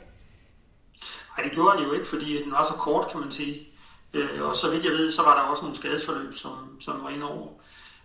Nej, 1.36 1.44
det 1.44 1.52
gjorde 1.52 1.78
han 1.78 1.86
jo 1.86 1.92
ikke, 1.92 2.06
fordi 2.06 2.42
den 2.42 2.52
var 2.52 2.62
så 2.62 2.72
kort, 2.72 3.10
kan 3.10 3.20
man 3.20 3.30
sige. 3.30 3.68
Øh, 4.14 4.42
og 4.42 4.56
så 4.56 4.70
vidt 4.70 4.84
jeg 4.84 4.92
ved, 4.92 5.10
så 5.10 5.22
var 5.22 5.34
der 5.34 5.42
også 5.42 5.62
nogle 5.62 5.76
skadesforløb, 5.76 6.34
som, 6.34 6.80
som 6.80 7.02
var 7.02 7.10
inde 7.10 7.26
over. 7.30 7.48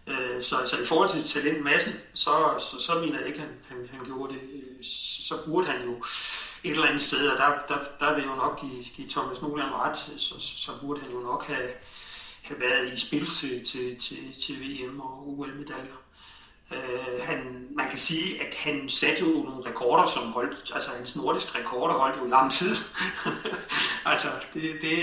Øh, 0.07 0.43
så, 0.43 0.55
så 0.65 0.81
i 0.81 0.85
forhold 0.85 1.09
til 1.09 1.23
talentmassen, 1.23 1.93
så, 2.13 2.31
så, 2.59 2.81
så 2.81 2.99
mener 2.99 3.19
jeg 3.19 3.27
ikke, 3.27 3.39
at 3.39 3.45
han, 3.47 3.55
han, 3.67 3.89
han 3.91 4.05
gjorde 4.05 4.33
det. 4.33 4.41
Øh, 4.41 4.83
så 5.27 5.35
burde 5.45 5.67
han 5.67 5.81
jo 5.81 6.03
et 6.63 6.71
eller 6.71 6.85
andet 6.85 7.01
sted, 7.01 7.29
og 7.29 7.37
der, 7.37 7.75
der, 7.75 7.83
der 7.99 8.15
vil 8.15 8.23
jo 8.23 8.35
nok 8.35 8.61
give, 8.61 8.83
give 8.95 9.09
Thomas 9.09 9.41
Noland 9.41 9.71
ret, 9.71 9.97
så, 9.97 10.35
så 10.39 10.71
burde 10.81 11.01
han 11.01 11.11
jo 11.11 11.19
nok 11.19 11.47
have, 11.47 11.69
have 12.41 12.59
været 12.59 12.93
i 12.93 12.99
spil 12.99 13.25
til, 13.25 13.65
til, 13.65 13.99
til, 13.99 14.17
til 14.41 14.55
VM 14.61 14.99
og 14.99 15.27
OL-medaljer. 15.27 15.97
Øh, 16.71 17.23
han, 17.23 17.67
man 17.75 17.89
kan 17.89 17.99
sige, 17.99 18.41
at 18.41 18.53
han 18.63 18.89
satte 18.89 19.23
jo 19.23 19.43
nogle 19.43 19.69
rekorder, 19.69 20.05
som 20.05 20.31
holdt, 20.31 20.71
altså 20.75 20.91
hans 20.91 21.15
nordiske 21.15 21.59
rekorder 21.59 21.93
holdt 21.93 22.17
jo 22.17 22.25
lang 22.25 22.51
tid. 22.51 22.75
altså, 24.11 24.27
det, 24.53 24.63
det, 24.81 24.93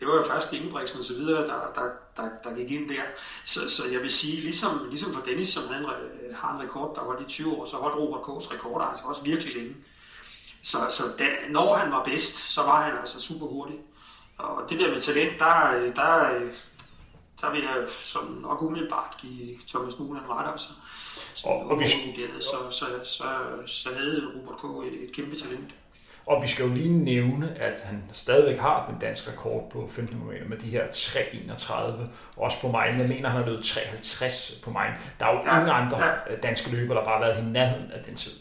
det 0.00 0.08
var 0.08 0.14
jo 0.14 0.24
først 0.24 0.52
Ingebrigtsen 0.52 0.98
og 0.98 1.04
så 1.04 1.14
videre, 1.14 1.46
der, 1.46 1.72
der, 1.74 1.88
der, 2.16 2.28
der 2.44 2.56
gik 2.56 2.70
ind 2.70 2.88
der. 2.88 3.02
Så, 3.44 3.68
så 3.68 3.82
jeg 3.92 4.02
vil 4.02 4.12
sige, 4.12 4.40
ligesom, 4.40 4.86
ligesom 4.88 5.12
for 5.12 5.20
Dennis, 5.20 5.48
som 5.48 5.62
han 5.68 5.84
øh, 5.84 6.36
har 6.36 6.54
en 6.54 6.62
rekord, 6.62 6.94
der 6.94 7.00
holdt 7.00 7.20
i 7.20 7.30
20 7.30 7.56
år, 7.56 7.64
så 7.64 7.76
holdt 7.76 7.96
Robert 7.96 8.20
K's 8.20 8.54
rekorder 8.54 8.84
altså 8.84 9.04
også 9.04 9.24
virkelig 9.24 9.56
længe. 9.56 9.74
Så, 10.62 10.78
så 10.88 11.02
da, 11.18 11.24
når 11.48 11.76
han 11.76 11.92
var 11.92 12.04
bedst, 12.04 12.52
så 12.52 12.62
var 12.62 12.84
han 12.84 12.98
altså 12.98 13.20
super 13.20 13.46
hurtig. 13.46 13.78
Og 14.38 14.70
det 14.70 14.80
der 14.80 14.90
med 14.90 15.00
talent, 15.00 15.38
der, 15.38 15.92
der, 15.96 16.40
der 17.40 17.50
vil 17.50 17.60
jeg 17.60 17.86
som 18.00 18.24
nok 18.42 18.62
umiddelbart 18.62 19.16
give 19.20 19.56
Thomas 19.68 19.98
Nolan 19.98 20.30
ret. 20.30 20.52
Altså. 20.52 20.68
Så, 21.34 21.46
og, 21.48 21.70
og 21.70 21.76
hvis... 21.76 21.90
så, 22.40 22.56
så, 22.70 22.84
så, 23.04 23.24
så 23.66 23.88
havde 23.98 24.32
Robert 24.36 24.58
K. 24.58 24.86
et, 24.86 25.04
et 25.04 25.12
kæmpe 25.12 25.36
talent. 25.36 25.74
Og 26.26 26.42
vi 26.42 26.48
skal 26.48 26.68
jo 26.68 26.74
lige 26.74 26.92
nævne, 26.92 27.54
at 27.58 27.78
han 27.84 28.02
stadigvæk 28.12 28.58
har 28.58 28.86
den 28.90 28.98
danske 29.00 29.30
rekord 29.30 29.70
på 29.70 29.88
15 29.90 30.16
km 30.16 30.48
med 30.48 30.58
de 30.58 30.66
her 30.66 30.86
3.31. 30.86 32.08
Også 32.36 32.60
på 32.60 32.68
mig. 32.68 32.94
Jeg 32.98 33.08
mener, 33.08 33.28
han 33.28 33.40
har 33.40 33.46
løbet 33.46 33.64
53 33.64 34.60
på 34.64 34.70
mig. 34.70 34.96
Der 35.20 35.26
er 35.26 35.32
jo 35.32 35.40
ja, 35.44 35.56
ingen 35.56 35.70
andre 35.70 35.98
ja. 36.04 36.36
danske 36.42 36.70
løbere, 36.70 36.98
der 36.98 37.04
bare 37.04 37.18
har 37.18 37.26
været 37.26 37.42
i 37.42 37.50
nærheden 37.50 37.90
af 37.90 38.04
den 38.04 38.14
tid. 38.14 38.32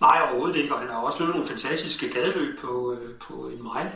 Nej, 0.00 0.18
overhovedet 0.22 0.56
ikke. 0.56 0.74
Og 0.74 0.80
han 0.80 0.88
har 0.88 0.96
også 0.96 1.18
løbet 1.18 1.34
nogle 1.34 1.48
fantastiske 1.48 2.12
gadeløb 2.12 2.58
på, 2.60 2.92
øh, 2.92 3.18
på 3.18 3.32
en 3.32 3.62
mile. 3.62 3.92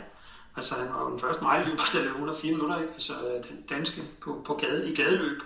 Altså 0.55 0.75
han 0.75 0.93
var 0.93 1.03
jo 1.03 1.09
den 1.09 1.19
første 1.19 1.43
mile-løber, 1.43 1.83
der 1.93 2.03
løb 2.03 2.21
under 2.21 2.33
4 2.33 2.51
minutter, 2.51 2.79
ikke? 2.79 2.93
altså 2.93 3.13
den 3.49 3.61
danske 3.69 4.01
på, 4.21 4.41
på 4.45 4.53
gade, 4.53 4.91
i 4.91 4.95
gadeløb. 4.95 5.41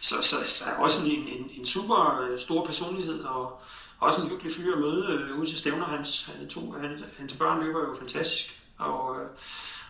Så, 0.00 0.14
så, 0.22 0.36
så 0.46 0.64
er 0.64 0.74
også 0.74 1.06
en, 1.06 1.28
en, 1.28 1.50
en 1.58 1.66
super 1.66 2.20
øh, 2.20 2.38
stor 2.38 2.64
personlighed, 2.64 3.20
og 3.24 3.60
også 4.00 4.22
en 4.22 4.28
hyggelig 4.28 4.52
fyr 4.52 4.72
at 4.72 4.78
møde 4.78 5.06
øh, 5.12 5.38
ude 5.38 5.46
til 5.46 5.58
stævner. 5.58 5.86
Hans, 5.86 6.26
han, 6.26 6.48
to, 6.48 6.70
han, 6.70 6.98
hans 7.18 7.32
børn 7.32 7.64
løber 7.64 7.80
jo 7.80 7.94
fantastisk, 7.98 8.62
og, 8.78 9.16
øh, 9.20 9.26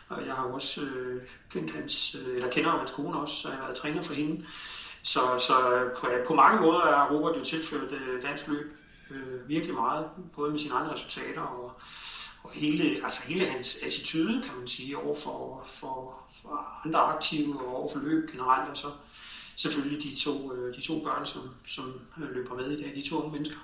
og 0.08 0.26
jeg 0.26 0.34
har 0.34 0.44
også 0.44 0.80
øh, 0.80 1.22
kendt 1.50 1.70
hans, 1.70 2.16
øh, 2.26 2.36
eller 2.36 2.50
kender 2.50 2.70
hans 2.70 2.90
kone 2.90 3.20
også, 3.20 3.34
så 3.34 3.48
jeg 3.48 3.56
har 3.56 3.64
været 3.64 3.76
træner 3.76 4.02
for 4.02 4.14
hende. 4.14 4.46
Så, 5.02 5.20
så 5.38 5.74
øh, 5.74 5.96
på, 5.96 6.06
på 6.26 6.34
mange 6.34 6.60
måder 6.60 6.80
er 6.80 7.10
Robert 7.10 7.36
jo 7.36 7.44
tilført 7.44 7.92
øh, 7.92 8.22
dansk 8.22 8.46
løb 8.46 8.72
øh, 9.10 9.48
virkelig 9.48 9.74
meget, 9.74 10.10
både 10.34 10.50
med 10.50 10.58
sine 10.58 10.74
andre 10.74 10.92
resultater 10.92 11.40
og, 11.40 11.72
og 12.48 12.54
hele, 12.54 12.84
altså 13.02 13.28
hele 13.28 13.46
hans 13.46 13.82
attitude, 13.86 14.42
kan 14.42 14.58
man 14.58 14.68
sige, 14.68 14.98
over 14.98 15.14
for, 15.14 15.62
for, 15.64 16.24
for 16.42 16.84
andre 16.84 16.98
aktive 16.98 17.60
og 17.60 17.76
over 17.76 17.88
for 17.92 17.98
løb 17.98 18.30
generelt, 18.30 18.70
og 18.70 18.76
så 18.76 18.86
selvfølgelig 19.56 20.02
de 20.02 20.16
to, 20.16 20.54
øh, 20.54 20.74
de 20.74 20.80
to 20.80 21.00
børn, 21.04 21.26
som, 21.26 21.42
som 21.66 21.84
øh, 22.22 22.34
løber 22.34 22.54
med 22.54 22.70
i 22.70 22.82
dag, 22.82 22.92
de 22.94 23.08
to 23.08 23.16
unge 23.16 23.32
mennesker. 23.32 23.58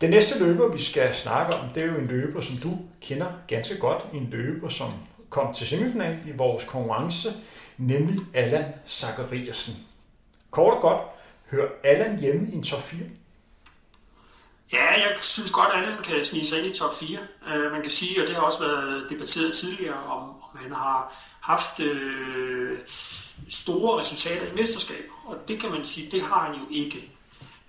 Den 0.00 0.10
næste 0.10 0.38
løber, 0.38 0.72
vi 0.72 0.82
skal 0.82 1.14
snakke 1.14 1.54
om, 1.54 1.68
det 1.74 1.82
er 1.82 1.86
jo 1.86 1.98
en 1.98 2.06
løber, 2.06 2.40
som 2.40 2.56
du 2.56 2.78
kender 3.00 3.32
ganske 3.48 3.78
godt. 3.78 4.02
En 4.14 4.30
løber, 4.30 4.68
som 4.68 4.92
kom 5.30 5.54
til 5.54 5.66
semifinalen 5.66 6.28
i 6.28 6.36
vores 6.36 6.64
konkurrence, 6.64 7.28
nemlig 7.78 8.18
Allan 8.34 8.64
Zachariasen. 8.88 9.74
Kort 10.50 10.74
og 10.74 10.80
godt, 10.80 11.00
hører 11.50 11.68
Allan 11.84 12.20
hjemme 12.20 12.48
i 12.52 12.54
en 12.54 12.62
top 12.62 12.82
4? 12.82 13.00
Ja, 14.72 14.86
jeg 14.90 15.18
synes 15.20 15.50
godt, 15.50 15.68
at 15.74 15.82
Allan 15.82 16.02
kan 16.02 16.24
snige 16.24 16.46
sig 16.46 16.58
ind 16.58 16.74
i 16.74 16.78
top 16.78 16.94
4. 16.98 17.18
Uh, 17.46 17.54
øh, 17.54 17.72
man 17.72 17.82
kan 17.82 17.90
sige, 17.90 18.22
og 18.22 18.26
det 18.28 18.34
har 18.36 18.42
også 18.42 18.60
været 18.60 19.06
debatteret 19.10 19.54
tidligere, 19.54 20.04
om, 20.04 20.22
om 20.28 20.58
han 20.58 20.72
har 20.72 21.12
haft 21.40 21.80
uh, 21.80 22.78
store 23.48 24.00
resultater 24.00 24.46
i 24.46 24.54
mesterskaber. 24.56 25.12
Og 25.26 25.48
det 25.48 25.60
kan 25.60 25.70
man 25.70 25.84
sige, 25.84 26.10
det 26.10 26.22
har 26.22 26.46
han 26.46 26.54
jo 26.54 26.66
ikke. 26.70 27.10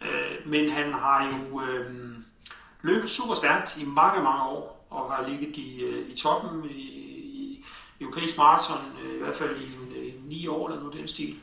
Øh, 0.02 0.48
men 0.48 0.70
han 0.70 0.94
har 0.94 1.26
jo 1.26 1.62
øh, 1.62 2.16
løbet 2.82 3.10
super 3.10 3.34
stærkt 3.34 3.78
i 3.78 3.86
mange, 3.86 4.24
mange 4.24 4.44
år, 4.44 4.88
og 4.90 5.12
har 5.12 5.28
ligget 5.28 5.58
i, 5.58 5.84
øh, 5.84 6.10
i 6.10 6.16
toppen 6.16 6.70
i, 6.70 6.80
i 6.80 7.66
europæisk 8.02 8.38
maraton, 8.38 8.98
øh, 9.04 9.16
i 9.16 9.18
hvert 9.18 9.36
fald 9.36 9.58
i, 9.58 9.66
en, 9.66 9.96
i 9.96 10.14
ni 10.22 10.48
år 10.48 10.68
eller 10.68 10.82
noget 10.82 10.98
den 10.98 11.08
stil. 11.08 11.36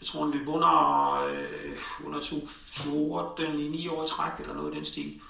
Jeg 0.00 0.06
tror, 0.06 0.24
han 0.24 0.38
løb 0.38 0.48
under, 0.48 1.12
øh, 1.24 2.06
under 2.06 2.20
14 2.48 3.58
i 3.58 3.68
ni 3.68 3.88
år 3.88 4.04
i 4.04 4.08
træk, 4.08 4.32
eller 4.40 4.54
noget 4.54 4.74
den 4.74 4.84
stil. 4.84 5.20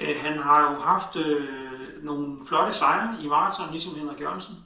Øh, 0.00 0.16
han 0.20 0.38
har 0.38 0.72
jo 0.72 0.80
haft 0.80 1.16
øh, 1.16 2.04
nogle 2.04 2.46
flotte 2.46 2.72
sejre 2.72 3.16
i 3.22 3.28
maraton, 3.28 3.70
ligesom 3.70 3.94
Henrik 3.94 4.20
Jørgensen 4.20 4.56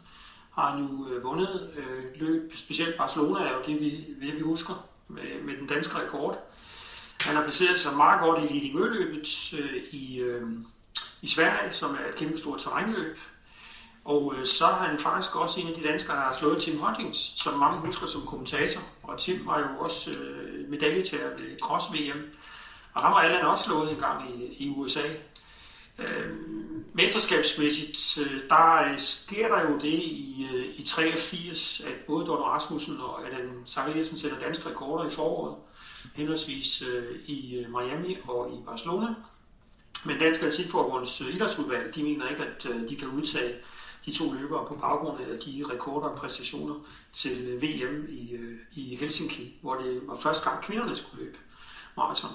har 0.55 0.71
han 0.71 0.85
jo 0.85 1.09
øh, 1.09 1.25
vundet 1.25 1.71
øh, 1.77 2.05
løb. 2.15 2.57
Specielt 2.57 2.97
Barcelona 2.97 3.41
er 3.45 3.53
jo 3.53 3.63
det, 3.67 3.81
vi, 3.81 3.91
det, 4.21 4.37
vi 4.37 4.41
husker 4.41 4.87
med, 5.09 5.43
med 5.43 5.57
den 5.57 5.67
danske 5.67 5.99
rekord. 5.99 6.53
Han 7.21 7.37
har 7.37 7.43
placeret 7.43 7.79
sig 7.79 7.97
meget 7.97 8.21
godt 8.21 8.43
i 8.43 8.55
Leading 8.55 8.79
løbet 8.79 9.55
øh, 9.59 9.83
i, 9.93 10.21
øh, 10.21 10.43
i 11.23 11.27
Sverige, 11.27 11.73
som 11.73 11.95
er 11.95 12.09
et 12.09 12.15
kæmpe 12.15 12.39
stort 12.39 12.61
terrænløb. 12.61 13.19
Og 14.05 14.35
øh, 14.37 14.47
så 14.47 14.67
er 14.67 14.75
han 14.75 14.99
faktisk 14.99 15.37
også 15.37 15.61
en 15.61 15.69
af 15.69 15.75
de 15.75 15.89
danskere, 15.89 16.17
der 16.17 16.23
har 16.23 16.33
slået 16.33 16.63
Tim 16.63 16.79
Huntings, 16.79 17.19
som 17.19 17.59
mange 17.59 17.81
husker 17.81 18.07
som 18.07 18.27
kommentator. 18.27 18.81
Og 19.03 19.19
Tim 19.19 19.47
var 19.47 19.59
jo 19.59 19.67
også 19.79 20.11
øh, 20.11 20.71
medaljetager 20.71 21.31
ved 21.31 21.59
Cross-VM. 21.63 22.19
Og 22.95 23.03
ham 23.03 23.13
har 23.13 23.21
Allan 23.21 23.47
også 23.47 23.65
slået 23.65 23.91
en 23.91 23.99
gang 23.99 24.31
i, 24.31 24.65
i 24.65 24.71
USA. 24.71 25.03
Øh, 25.99 26.31
mesterskabsmæssigt, 26.95 28.19
øh, 28.19 28.41
der 28.49 28.93
øh, 28.93 28.99
sker 28.99 29.49
der 29.49 29.71
jo 29.71 29.79
det 29.79 29.99
i, 30.03 30.49
øh, 30.55 30.65
i 30.79 30.83
83, 30.83 31.81
at 31.81 31.95
både 32.07 32.27
Don 32.27 32.43
Rasmussen 32.43 33.01
og 33.01 33.27
Allan 33.27 33.67
Zachariasen 33.67 34.19
sætter 34.19 34.39
danske 34.39 34.71
rekorder 34.71 35.07
i 35.07 35.11
foråret 35.11 35.57
henholdsvis 36.15 36.83
øh, 36.83 37.17
i 37.27 37.59
øh, 37.59 37.71
Miami 37.71 38.19
og 38.29 38.51
i 38.51 38.65
Barcelona. 38.67 39.07
Men 40.07 40.19
Dansk 40.19 40.41
Atletikforbunds 40.41 41.21
øh, 41.21 41.35
idrætsudvalg, 41.35 41.95
de 41.95 42.03
mener 42.03 42.29
ikke, 42.29 42.43
at 42.45 42.67
de 42.89 42.97
kan 42.97 43.09
udtage 43.09 43.55
de 44.07 44.13
to 44.13 44.33
løbere 44.33 44.67
på 44.67 44.75
baggrund 44.75 45.21
af 45.21 45.39
de 45.39 45.65
rekorder 45.73 46.09
og 46.09 46.17
præstationer 46.17 46.75
til 47.13 47.49
øh, 47.49 47.63
VM 47.63 48.07
i, 48.09 48.33
øh, 48.35 48.59
i 48.73 48.97
Helsinki, 48.97 49.59
hvor 49.63 49.75
det 49.75 50.01
var 50.07 50.17
første 50.17 50.51
gang 50.51 50.65
kvinderne 50.65 50.95
skulle 50.95 51.25
løbe 51.25 51.39
maraton. 51.97 52.31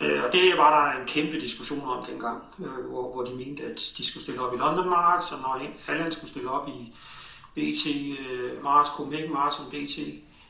Øh, 0.00 0.24
og 0.24 0.32
det 0.32 0.58
var 0.58 0.70
der 0.70 1.00
en 1.00 1.06
kæmpe 1.06 1.40
diskussion 1.40 1.88
om 1.88 2.04
dengang, 2.04 2.42
hvor, 2.56 3.12
hvor 3.12 3.24
de 3.24 3.34
mente, 3.34 3.62
at 3.62 3.92
de 3.96 4.06
skulle 4.06 4.22
stille 4.22 4.40
op 4.40 4.54
i 4.54 4.58
London 4.58 4.88
Marathon, 4.88 5.44
og 5.44 5.60
Allan 5.88 6.12
skulle 6.12 6.30
stille 6.30 6.50
op 6.50 6.68
i 6.68 6.92
BT 7.54 7.86
Marathon, 8.62 8.96
Copenhagen 8.96 9.32
Marathon, 9.32 9.70
BT, 9.70 9.98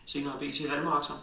senere 0.06 0.38
BT 0.38 0.68
Halmarathon. 0.70 1.16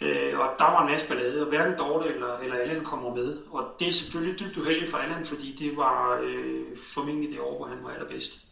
Øh, 0.00 0.38
og 0.38 0.48
der 0.58 0.64
var 0.64 0.82
en 0.82 0.90
masse 0.90 1.08
ballade, 1.08 1.42
og 1.42 1.48
hverken 1.48 1.78
Dorte 1.78 2.08
eller, 2.08 2.38
eller 2.38 2.56
Allan 2.56 2.84
kommer 2.84 3.14
med. 3.14 3.38
Og 3.50 3.64
det 3.78 3.88
er 3.88 3.92
selvfølgelig 3.92 4.40
dybt 4.40 4.56
uheldigt 4.56 4.90
for 4.90 4.98
Allan, 4.98 5.24
fordi 5.24 5.56
det 5.58 5.76
var 5.76 6.20
øh, 6.22 6.76
formentlig 6.76 7.30
det 7.30 7.40
år, 7.40 7.56
hvor 7.56 7.66
han 7.66 7.84
var 7.84 7.90
allerbedst. 7.90 8.47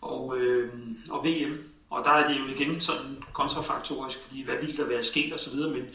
Og, 0.00 0.38
øh, 0.38 0.72
og 1.10 1.24
VM, 1.24 1.58
og 1.90 2.04
der 2.04 2.10
er 2.10 2.28
det 2.28 2.38
jo 2.38 2.44
igen 2.54 2.80
sådan 2.80 3.22
kontrafaktorisk, 3.32 4.18
fordi 4.22 4.44
hvad 4.44 4.56
ville 4.60 4.76
der 4.76 4.84
være 4.84 5.02
sket 5.02 5.34
osv., 5.34 5.54
men, 5.54 5.90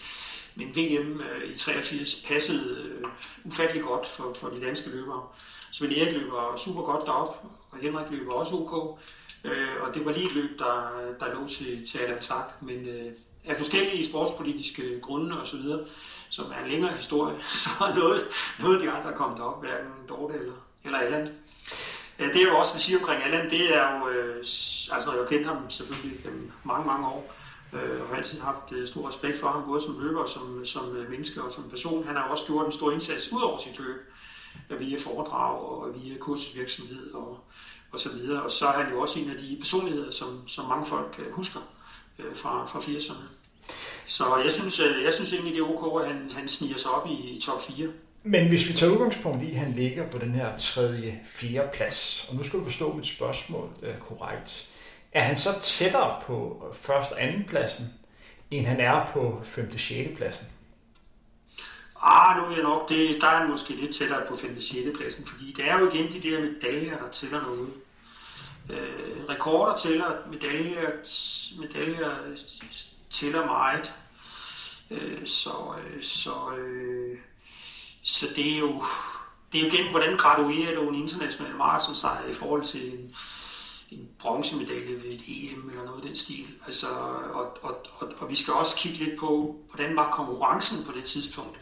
men 0.56 0.76
VM 0.76 1.22
øh, 1.22 1.54
i 1.54 1.58
83 1.58 2.24
passede 2.28 2.90
øh, 2.90 3.06
ufattelig 3.44 3.84
godt 3.84 4.08
for, 4.08 4.34
for 4.34 4.50
de 4.50 4.62
danske 4.62 4.90
løbere. 4.90 5.22
Svend 5.72 5.92
Erik 5.92 6.14
løber 6.14 6.56
super 6.56 6.82
godt 6.82 7.06
derop, 7.06 7.46
og 7.72 7.78
Henrik 7.78 8.10
løber 8.10 8.34
også 8.34 8.56
ok. 8.56 9.00
Øh, 9.44 9.82
og 9.82 9.94
det 9.94 10.06
var 10.06 10.12
lige 10.12 10.26
et 10.26 10.34
løb, 10.34 10.60
der, 10.60 11.00
der 11.20 11.34
lå 11.34 11.48
til, 11.48 11.86
til 11.86 11.98
Allan 11.98 12.20
Tak, 12.20 12.62
men 12.62 12.86
øh, 12.88 13.12
af 13.46 13.58
forskellige 13.58 14.06
sportspolitiske 14.06 15.00
grunde 15.02 15.42
osv., 15.42 15.60
som 16.30 16.52
er 16.52 16.64
en 16.64 16.68
længere 16.68 16.94
historie, 16.94 17.36
så 17.64 17.70
er 17.80 17.96
noget, 17.96 18.24
noget 18.60 18.76
af 18.76 18.82
de 18.82 18.90
andre 18.90 19.14
kommet 19.14 19.40
op, 19.40 19.62
hverken 19.62 19.92
Dorte 20.10 20.34
eller, 20.34 20.68
eller 20.86 21.00
Ja, 22.24 22.28
Det 22.28 22.42
er 22.42 22.46
jo 22.46 22.58
også, 22.58 22.74
vi 22.74 22.80
siger 22.80 23.00
omkring 23.00 23.24
Allan, 23.24 23.50
det 23.50 23.76
er 23.76 24.00
jo, 24.00 24.10
øh, 24.10 24.36
altså 24.92 25.04
når 25.06 25.14
jeg 25.14 25.22
har 25.22 25.28
kendt 25.28 25.48
ham 25.48 25.70
selvfølgelig 25.70 26.24
gennem 26.24 26.52
mange, 26.64 26.88
mange 26.88 27.08
år, 27.08 27.34
øh, 27.74 28.02
og 28.02 28.08
har 28.08 28.16
altid 28.16 28.42
haft 28.42 28.72
øh, 28.72 28.88
stor 28.88 29.08
respekt 29.08 29.40
for 29.40 29.48
ham, 29.48 29.64
både 29.66 29.82
som 29.82 30.00
løber, 30.00 30.26
som, 30.26 30.66
som 30.66 30.96
øh, 30.96 31.10
menneske 31.10 31.42
og 31.42 31.52
som 31.52 31.70
person. 31.70 32.08
Han 32.08 32.16
har 32.16 32.24
også 32.24 32.46
gjort 32.46 32.66
en 32.66 32.72
stor 32.72 32.92
indsats 32.92 33.32
ud 33.34 33.42
over 33.42 33.58
sit 33.58 33.80
løb, 33.80 34.14
øh, 34.70 34.80
via 34.80 34.98
foredrag 35.00 35.60
og 35.60 35.96
via 35.96 36.18
kursusvirksomhed 36.18 37.14
og, 37.14 37.40
og 37.92 38.00
så 38.00 38.10
videre. 38.14 38.44
Og 38.44 38.52
så 38.52 38.68
er 38.68 38.84
han 38.84 38.94
jo 38.94 39.02
også 39.02 39.20
en 39.20 39.30
af 39.30 39.38
de 39.38 39.58
personligheder, 39.60 40.12
som, 40.12 40.48
som 40.48 40.66
mange 40.66 40.86
folk 40.86 41.16
øh, 41.20 41.32
husker 41.32 41.60
øh, 42.20 42.36
fra, 42.36 42.66
fra 42.66 42.80
80'erne. 42.80 43.26
Så 44.06 44.38
jeg 44.44 44.52
synes, 44.52 44.80
øh, 44.80 45.04
jeg 45.04 45.14
synes 45.14 45.34
egentlig, 45.34 45.54
det 45.54 45.62
er 45.62 45.84
ok, 45.84 46.04
at 46.04 46.12
han, 46.12 46.32
han 46.36 46.50
sniger 46.50 46.78
sig 46.78 46.92
op 46.92 47.08
i, 47.08 47.36
i 47.36 47.42
top 47.42 47.62
4. 47.62 47.88
Men 48.26 48.48
hvis 48.48 48.70
vi 48.70 48.74
tager 48.74 48.92
udgangspunkt 48.92 49.44
i, 49.44 49.52
at 49.52 49.60
han 49.60 49.74
ligger 49.74 50.10
på 50.10 50.18
den 50.18 50.32
her 50.32 50.58
tredje, 50.58 51.22
fjerde 51.26 51.70
plads, 51.74 52.26
og 52.30 52.36
nu 52.36 52.44
skal 52.44 52.60
du 52.60 52.64
forstå 52.64 52.94
mit 52.94 53.08
spørgsmål 53.08 53.70
øh, 53.82 53.98
korrekt, 53.98 54.70
er 55.12 55.24
han 55.24 55.38
så 55.38 55.50
tættere 55.62 56.22
på 56.26 56.66
øh, 56.70 56.76
første 56.76 57.14
og 57.14 57.24
anden 57.24 57.44
pladsen, 57.46 57.86
end 58.52 58.66
han 58.66 58.80
er 58.80 59.12
på 59.14 59.42
femte, 59.44 59.80
sjette 59.80 60.16
pladsen? 60.16 60.48
Ah, 62.02 62.38
nu 62.38 62.44
er 62.44 62.56
jeg 62.56 62.64
nok, 62.64 62.90
det, 62.90 63.18
der 63.22 63.28
er 63.28 63.38
han 63.38 63.50
måske 63.50 63.74
lidt 63.74 63.96
tættere 63.96 64.22
på 64.28 64.36
5. 64.36 64.62
6. 64.62 64.98
pladsen, 64.98 65.26
fordi 65.26 65.54
det 65.58 65.70
er 65.70 65.80
jo 65.80 65.90
igen 65.90 66.12
de 66.12 66.30
der 66.30 66.42
medaljer, 66.42 66.98
der 66.98 67.10
tæller 67.12 67.42
noget. 67.42 67.70
Øh, 68.70 69.30
rekorder 69.30 69.76
tæller, 69.76 70.12
medaljer, 70.32 70.90
medaljer 71.62 72.12
tæller 73.10 73.46
meget. 73.46 73.94
Øh, 74.92 75.26
så, 75.26 75.76
øh, 75.80 76.04
så, 76.04 76.56
øh, 76.58 77.18
så 78.04 78.26
det 78.36 78.54
er 78.54 78.60
jo 78.60 78.84
det 79.52 79.60
er 79.60 79.64
jo 79.64 79.72
igen, 79.72 79.92
hvordan 79.92 80.18
graduerer 80.18 80.76
du 80.76 80.90
en 80.90 80.96
international 80.96 81.52
sejr 81.96 82.30
i 82.30 82.34
forhold 82.34 82.64
til 82.64 82.94
en, 82.94 83.16
en 83.92 84.08
bronzemedalje 84.20 84.96
ved 84.96 85.12
et 85.12 85.22
EM 85.28 85.70
eller 85.70 85.86
noget 85.86 86.02
af 86.02 86.08
den 86.08 86.16
stil. 86.16 86.46
Altså, 86.66 86.88
og, 87.34 87.58
og, 87.62 87.86
og, 87.94 88.12
og 88.18 88.30
vi 88.30 88.36
skal 88.36 88.54
også 88.54 88.76
kigge 88.78 88.98
lidt 88.98 89.20
på, 89.20 89.56
hvordan 89.70 89.96
var 89.96 90.12
konkurrencen 90.12 90.86
på 90.86 90.92
det 90.92 91.04
tidspunkt. 91.04 91.60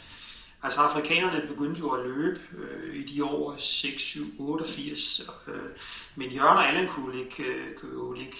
Altså 0.63 0.81
afrikanerne 0.81 1.47
begyndte 1.47 1.79
jo 1.79 1.89
at 1.89 2.05
løbe 2.05 2.39
øh, 2.57 2.95
i 2.95 3.03
de 3.03 3.23
år 3.23 3.55
6, 3.57 4.03
7, 4.03 4.33
88, 4.37 5.21
øh, 5.47 5.53
men 6.15 6.31
Jørgen 6.31 6.57
og 6.57 6.67
Allan 6.67 6.87
kunne, 6.87 7.17
ligge, 7.17 7.43
øh, 7.43 7.75
kunne 7.77 7.93
jo 7.93 8.11
ligge 8.11 8.37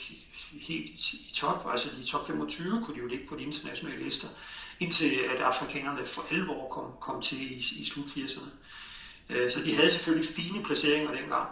helt 0.52 1.14
i 1.14 1.32
top, 1.34 1.68
altså 1.72 1.90
de 1.98 2.04
top 2.04 2.28
25 2.28 2.84
kunne 2.86 2.96
de 2.96 3.02
jo 3.02 3.08
ligge 3.08 3.28
på 3.28 3.36
de 3.36 3.44
internationale 3.44 4.04
lister, 4.04 4.28
indtil 4.82 5.16
at 5.16 5.40
afrikanerne 5.40 6.06
for 6.06 6.24
alvor 6.32 6.70
kom, 6.70 6.86
kom 7.00 7.22
til 7.22 7.42
i, 7.42 7.64
i 7.76 7.84
slut 7.86 8.06
80'erne. 8.06 8.50
Øh, 9.30 9.52
så 9.52 9.60
de 9.60 9.76
havde 9.76 9.92
selvfølgelig 9.92 10.30
fine 10.36 10.64
placeringer 10.64 11.12
dengang. 11.12 11.50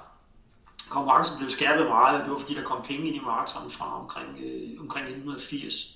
konkurrencen 0.90 1.38
blev 1.38 1.50
skærpet 1.50 1.86
meget, 1.86 2.18
og 2.18 2.24
det 2.24 2.32
var 2.32 2.38
fordi, 2.38 2.54
der 2.56 2.64
kom 2.64 2.82
penge 2.86 3.08
ind 3.08 3.16
i 3.16 3.20
maraton 3.20 3.70
fra 3.70 4.02
omkring, 4.02 4.30
øh, 4.40 4.82
omkring 4.82 5.06
1980. 5.06 5.96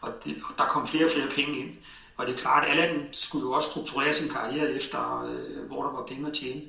Og, 0.00 0.12
det, 0.24 0.36
og 0.48 0.58
der 0.58 0.66
kom 0.66 0.86
flere 0.86 1.04
og 1.04 1.10
flere 1.10 1.28
penge 1.28 1.58
ind. 1.58 1.70
Og 2.16 2.26
det 2.26 2.32
er 2.32 2.38
klart, 2.38 2.64
at 2.64 2.70
Allan 2.70 3.08
skulle 3.12 3.46
jo 3.46 3.52
også 3.52 3.70
strukturere 3.70 4.14
sin 4.14 4.28
karriere 4.28 4.72
efter, 4.72 5.24
øh, 5.24 5.66
hvor 5.66 5.82
der 5.82 5.90
var 5.90 6.06
penge 6.06 6.26
at 6.26 6.32
tjene. 6.32 6.62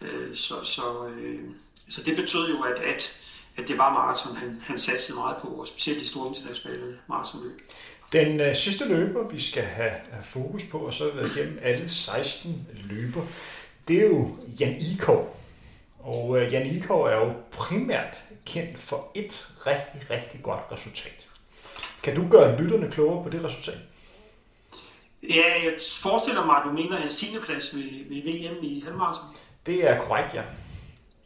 Øh, 0.00 0.34
så, 0.34 0.64
så, 0.64 1.06
øh, 1.06 1.44
så 1.90 2.02
det 2.02 2.16
betød 2.16 2.50
jo, 2.50 2.62
at, 2.62 2.78
at, 2.78 3.12
at 3.56 3.68
det 3.68 3.78
var 3.78 3.92
maraton, 3.92 4.36
han, 4.36 4.62
han 4.64 4.78
satte 4.78 5.14
meget 5.14 5.36
på, 5.42 5.48
og 5.48 5.66
specielt 5.66 6.00
de 6.00 6.08
store 6.08 6.28
internationale 6.28 6.98
maratonløb. 7.08 7.60
Den 8.12 8.40
øh, 8.40 8.56
sidste 8.56 8.88
løber, 8.88 9.28
vi 9.28 9.40
skal 9.40 9.62
have, 9.62 9.90
have 9.90 10.24
fokus 10.24 10.64
på, 10.64 10.78
og 10.78 10.94
så 10.94 11.04
har 11.04 11.20
været 11.20 11.36
igennem 11.36 11.58
alle 11.62 11.90
16 11.90 12.66
løber, 12.84 13.22
det 13.88 13.96
er 13.96 14.06
jo 14.06 14.36
Jan 14.60 14.76
Ikov. 14.80 15.36
Og 15.98 16.38
øh, 16.38 16.52
Jan 16.52 16.66
Ikov 16.66 17.04
er 17.04 17.16
jo 17.16 17.32
primært 17.50 18.16
kendt 18.46 18.78
for 18.78 19.10
et 19.14 19.48
rigtig, 19.66 20.10
rigtig 20.10 20.42
godt 20.42 20.60
resultat. 20.72 21.26
Kan 22.02 22.16
du 22.16 22.28
gøre 22.30 22.62
lytterne 22.62 22.90
klogere 22.90 23.24
på 23.24 23.30
det 23.30 23.44
resultat? 23.44 23.78
Ja, 25.22 25.64
jeg 25.64 25.74
forestiller 26.02 26.46
mig, 26.46 26.56
at 26.56 26.62
du 26.64 26.72
mener 26.72 26.96
hans 26.96 27.14
10. 27.14 27.26
plads 27.44 27.74
ved, 27.74 27.82
ved 28.08 28.22
VM 28.22 28.58
i 28.62 28.82
halvmarathon. 28.84 29.36
Det 29.66 29.88
er 29.88 30.00
korrekt, 30.00 30.34
ja. 30.34 30.42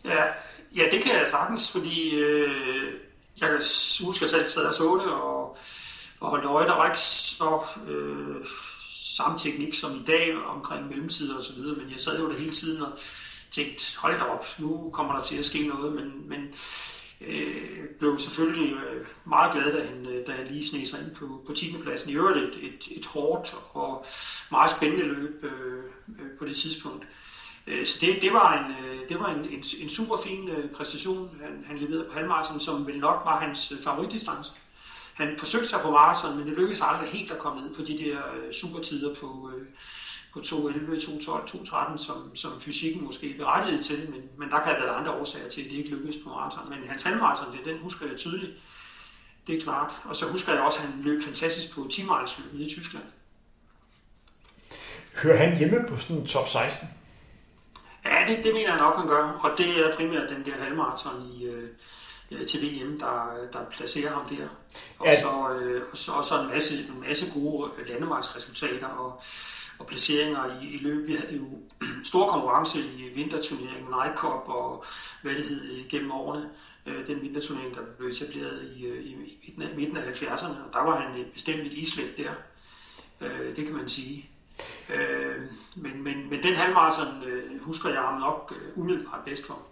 Ja, 0.05 0.25
ja 0.77 0.83
det 0.91 1.03
kan 1.03 1.13
jeg 1.13 1.27
sagtens, 1.31 1.73
fordi 1.73 2.15
øh, 2.15 2.51
jeg 3.41 3.49
kan 3.49 3.59
huske, 4.05 4.25
at 4.25 4.33
jeg 4.33 4.41
selv 4.41 4.49
sad 4.49 4.65
og 4.65 4.75
så 4.75 5.03
det, 5.05 5.13
og, 5.13 5.57
og 6.21 6.31
holdt 6.31 6.45
øje. 6.45 6.67
Der 6.67 6.77
var 6.77 6.87
ikke 6.87 7.01
så 7.01 7.61
øh, 7.89 8.47
samme 9.17 9.39
teknik 9.39 9.75
som 9.75 9.95
i 9.95 10.03
dag 10.07 10.37
omkring 10.47 10.89
mellemtider 10.89 11.37
og 11.37 11.43
så 11.43 11.53
videre, 11.53 11.77
men 11.77 11.91
jeg 11.91 12.01
sad 12.01 12.21
jo 12.21 12.31
der 12.31 12.39
hele 12.39 12.53
tiden 12.53 12.83
og 12.83 12.93
tænkte, 13.51 13.99
hold 13.99 14.19
da 14.19 14.25
op, 14.25 14.47
nu 14.59 14.91
kommer 14.93 15.15
der 15.15 15.23
til 15.23 15.37
at 15.37 15.45
ske 15.45 15.67
noget, 15.67 15.93
men, 15.93 16.29
men 16.29 16.55
øh, 17.21 17.89
blev 17.99 18.19
selvfølgelig 18.19 18.73
øh, 18.73 19.07
meget 19.27 19.53
glad, 19.53 19.73
da 19.73 19.87
han, 19.87 20.07
øh, 20.07 20.27
da 20.27 20.33
han 20.33 20.47
lige 20.47 20.67
sneg 20.67 20.87
sig 20.87 21.01
ind 21.01 21.15
på, 21.15 21.43
på 21.47 21.53
10. 21.53 21.77
pladsen. 21.83 22.11
I 22.11 22.15
øvrigt 22.15 22.39
et, 22.39 22.65
et, 22.65 22.99
et 22.99 23.07
hårdt 23.07 23.55
og 23.73 24.07
meget 24.51 24.71
spændende 24.71 25.05
løb 25.05 25.45
øh, 25.45 25.85
øh, 26.09 26.39
på 26.39 26.45
det 26.45 26.57
tidspunkt. 26.57 27.07
Øh, 27.67 27.87
så 27.87 27.99
det, 28.01 28.23
det 28.23 28.33
var 28.33 28.65
en, 28.65 28.85
øh, 28.85 29.09
det 29.09 29.19
var 29.19 29.31
en, 29.35 29.45
en, 29.45 29.65
en 29.81 29.91
super 29.91 30.17
fin 30.25 30.49
øh, 30.49 30.71
præstation, 30.71 31.41
han, 31.43 31.65
han 31.67 31.79
leverede 31.79 32.05
på 32.05 32.15
halvmarathon, 32.15 32.61
som 32.61 32.87
vel 32.87 32.99
nok 32.99 33.23
var 33.25 33.41
hans 33.41 33.73
favoritdistance. 33.85 34.53
Han 35.17 35.39
forsøgte 35.39 35.69
sig 35.69 35.81
på 35.83 35.91
maraton, 35.91 36.37
men 36.37 36.47
det 36.47 36.57
lykkedes 36.57 36.81
aldrig 36.81 37.09
helt 37.09 37.31
at 37.31 37.39
komme 37.39 37.61
ned 37.61 37.75
på 37.75 37.83
de 37.83 37.99
der 37.99 38.19
supertider 38.53 39.15
på, 39.15 39.51
på 40.33 40.39
2.11, 40.39 40.45
2.12, 40.45 41.57
2.13, 41.57 41.99
som, 41.99 42.37
som 42.37 42.61
fysikken 42.61 43.05
måske 43.05 43.35
berettigede 43.39 43.83
til, 43.83 44.11
men, 44.11 44.21
men 44.39 44.51
der 44.51 44.57
kan 44.63 44.73
have 44.73 44.83
været 44.83 44.97
andre 44.97 45.13
årsager 45.13 45.49
til, 45.49 45.61
at 45.61 45.71
det 45.71 45.77
ikke 45.77 45.91
lykkedes 45.91 46.17
på 46.17 46.29
maraton. 46.29 46.71
Men 46.71 46.89
hans 46.89 47.03
halvmaraton, 47.03 47.53
det, 47.53 47.65
den 47.65 47.79
husker 47.79 48.07
jeg 48.07 48.17
tydeligt. 48.17 48.53
Det 49.47 49.59
er 49.59 49.63
klart. 49.63 49.93
Og 50.05 50.17
så 50.17 50.27
husker 50.27 50.53
jeg 50.53 50.63
også, 50.63 50.79
at 50.83 50.89
han 50.89 51.03
løb 51.03 51.23
fantastisk 51.23 51.75
på 51.75 51.89
10 51.91 52.03
i 52.53 52.69
Tyskland. 52.69 53.05
Hører 55.23 55.37
han 55.37 55.57
hjemme 55.57 55.85
på 55.89 55.99
sådan 55.99 56.17
en 56.17 56.27
top 56.27 56.49
16? 56.49 56.89
Ja, 58.05 58.25
det, 58.29 58.45
det 58.45 58.53
mener 58.55 58.69
jeg 58.69 58.79
nok, 58.79 58.97
han 58.97 59.09
gør. 59.09 59.41
Og 59.43 59.59
det 59.59 59.87
er 59.87 59.97
primært 59.97 60.29
den 60.29 60.45
der 60.45 60.57
halvmaraton 60.63 61.23
i, 61.23 61.47
øh, 61.47 61.69
til 62.49 62.63
VM, 62.63 62.99
der, 62.99 63.49
der 63.53 63.71
placerer 63.71 64.13
ham 64.13 64.29
der. 64.29 64.49
Og, 64.99 65.07
ja. 65.07 65.21
så, 65.21 65.59
øh, 65.61 65.83
og, 65.91 65.97
så, 65.97 66.13
og 66.13 66.25
så 66.25 66.41
en 66.43 66.49
masse, 66.49 66.75
en 66.75 67.01
masse 67.09 67.41
gode 67.41 67.71
landevejsresultater 67.89 68.87
og, 68.87 69.23
og 69.79 69.87
placeringer 69.87 70.61
i, 70.63 70.75
i 70.75 70.79
løb. 70.79 71.07
Vi 71.07 71.15
havde 71.15 71.37
jo 71.37 71.47
stor 72.11 72.31
konkurrence 72.31 72.79
i 72.79 73.11
vinterturneringen, 73.15 73.91
Night 73.91 74.19
Cup 74.19 74.49
og 74.49 74.85
hvad 75.23 75.35
det 75.35 75.45
hed 75.45 75.89
gennem 75.89 76.11
årene. 76.11 76.51
Øh, 76.87 77.07
den 77.07 77.23
vinterturnering, 77.23 77.75
der 77.75 77.83
blev 77.99 78.09
etableret 78.09 78.73
i, 78.77 78.87
øh, 78.87 79.05
i, 79.05 79.13
i 79.43 79.55
midten 79.57 79.97
af 79.97 80.03
70'erne, 80.03 80.67
og 80.67 80.73
der 80.73 80.85
var 80.85 81.01
han 81.01 81.25
bestemt 81.33 81.61
et 81.61 81.73
islet 81.73 82.17
der. 82.17 82.31
Øh, 83.21 83.57
det 83.57 83.65
kan 83.67 83.75
man 83.75 83.89
sige. 83.89 84.31
Øh, 84.95 85.37
men, 85.77 86.03
men, 86.03 86.31
men 86.31 86.43
den 86.43 86.57
halvmarathon 86.57 87.23
øh, 87.27 87.61
husker 87.61 87.89
jeg 87.89 88.01
ham 88.01 88.21
nok 88.21 88.55
øh, 88.57 88.79
umiddelbart 88.79 89.25
bedst 89.25 89.47
for. 89.47 89.63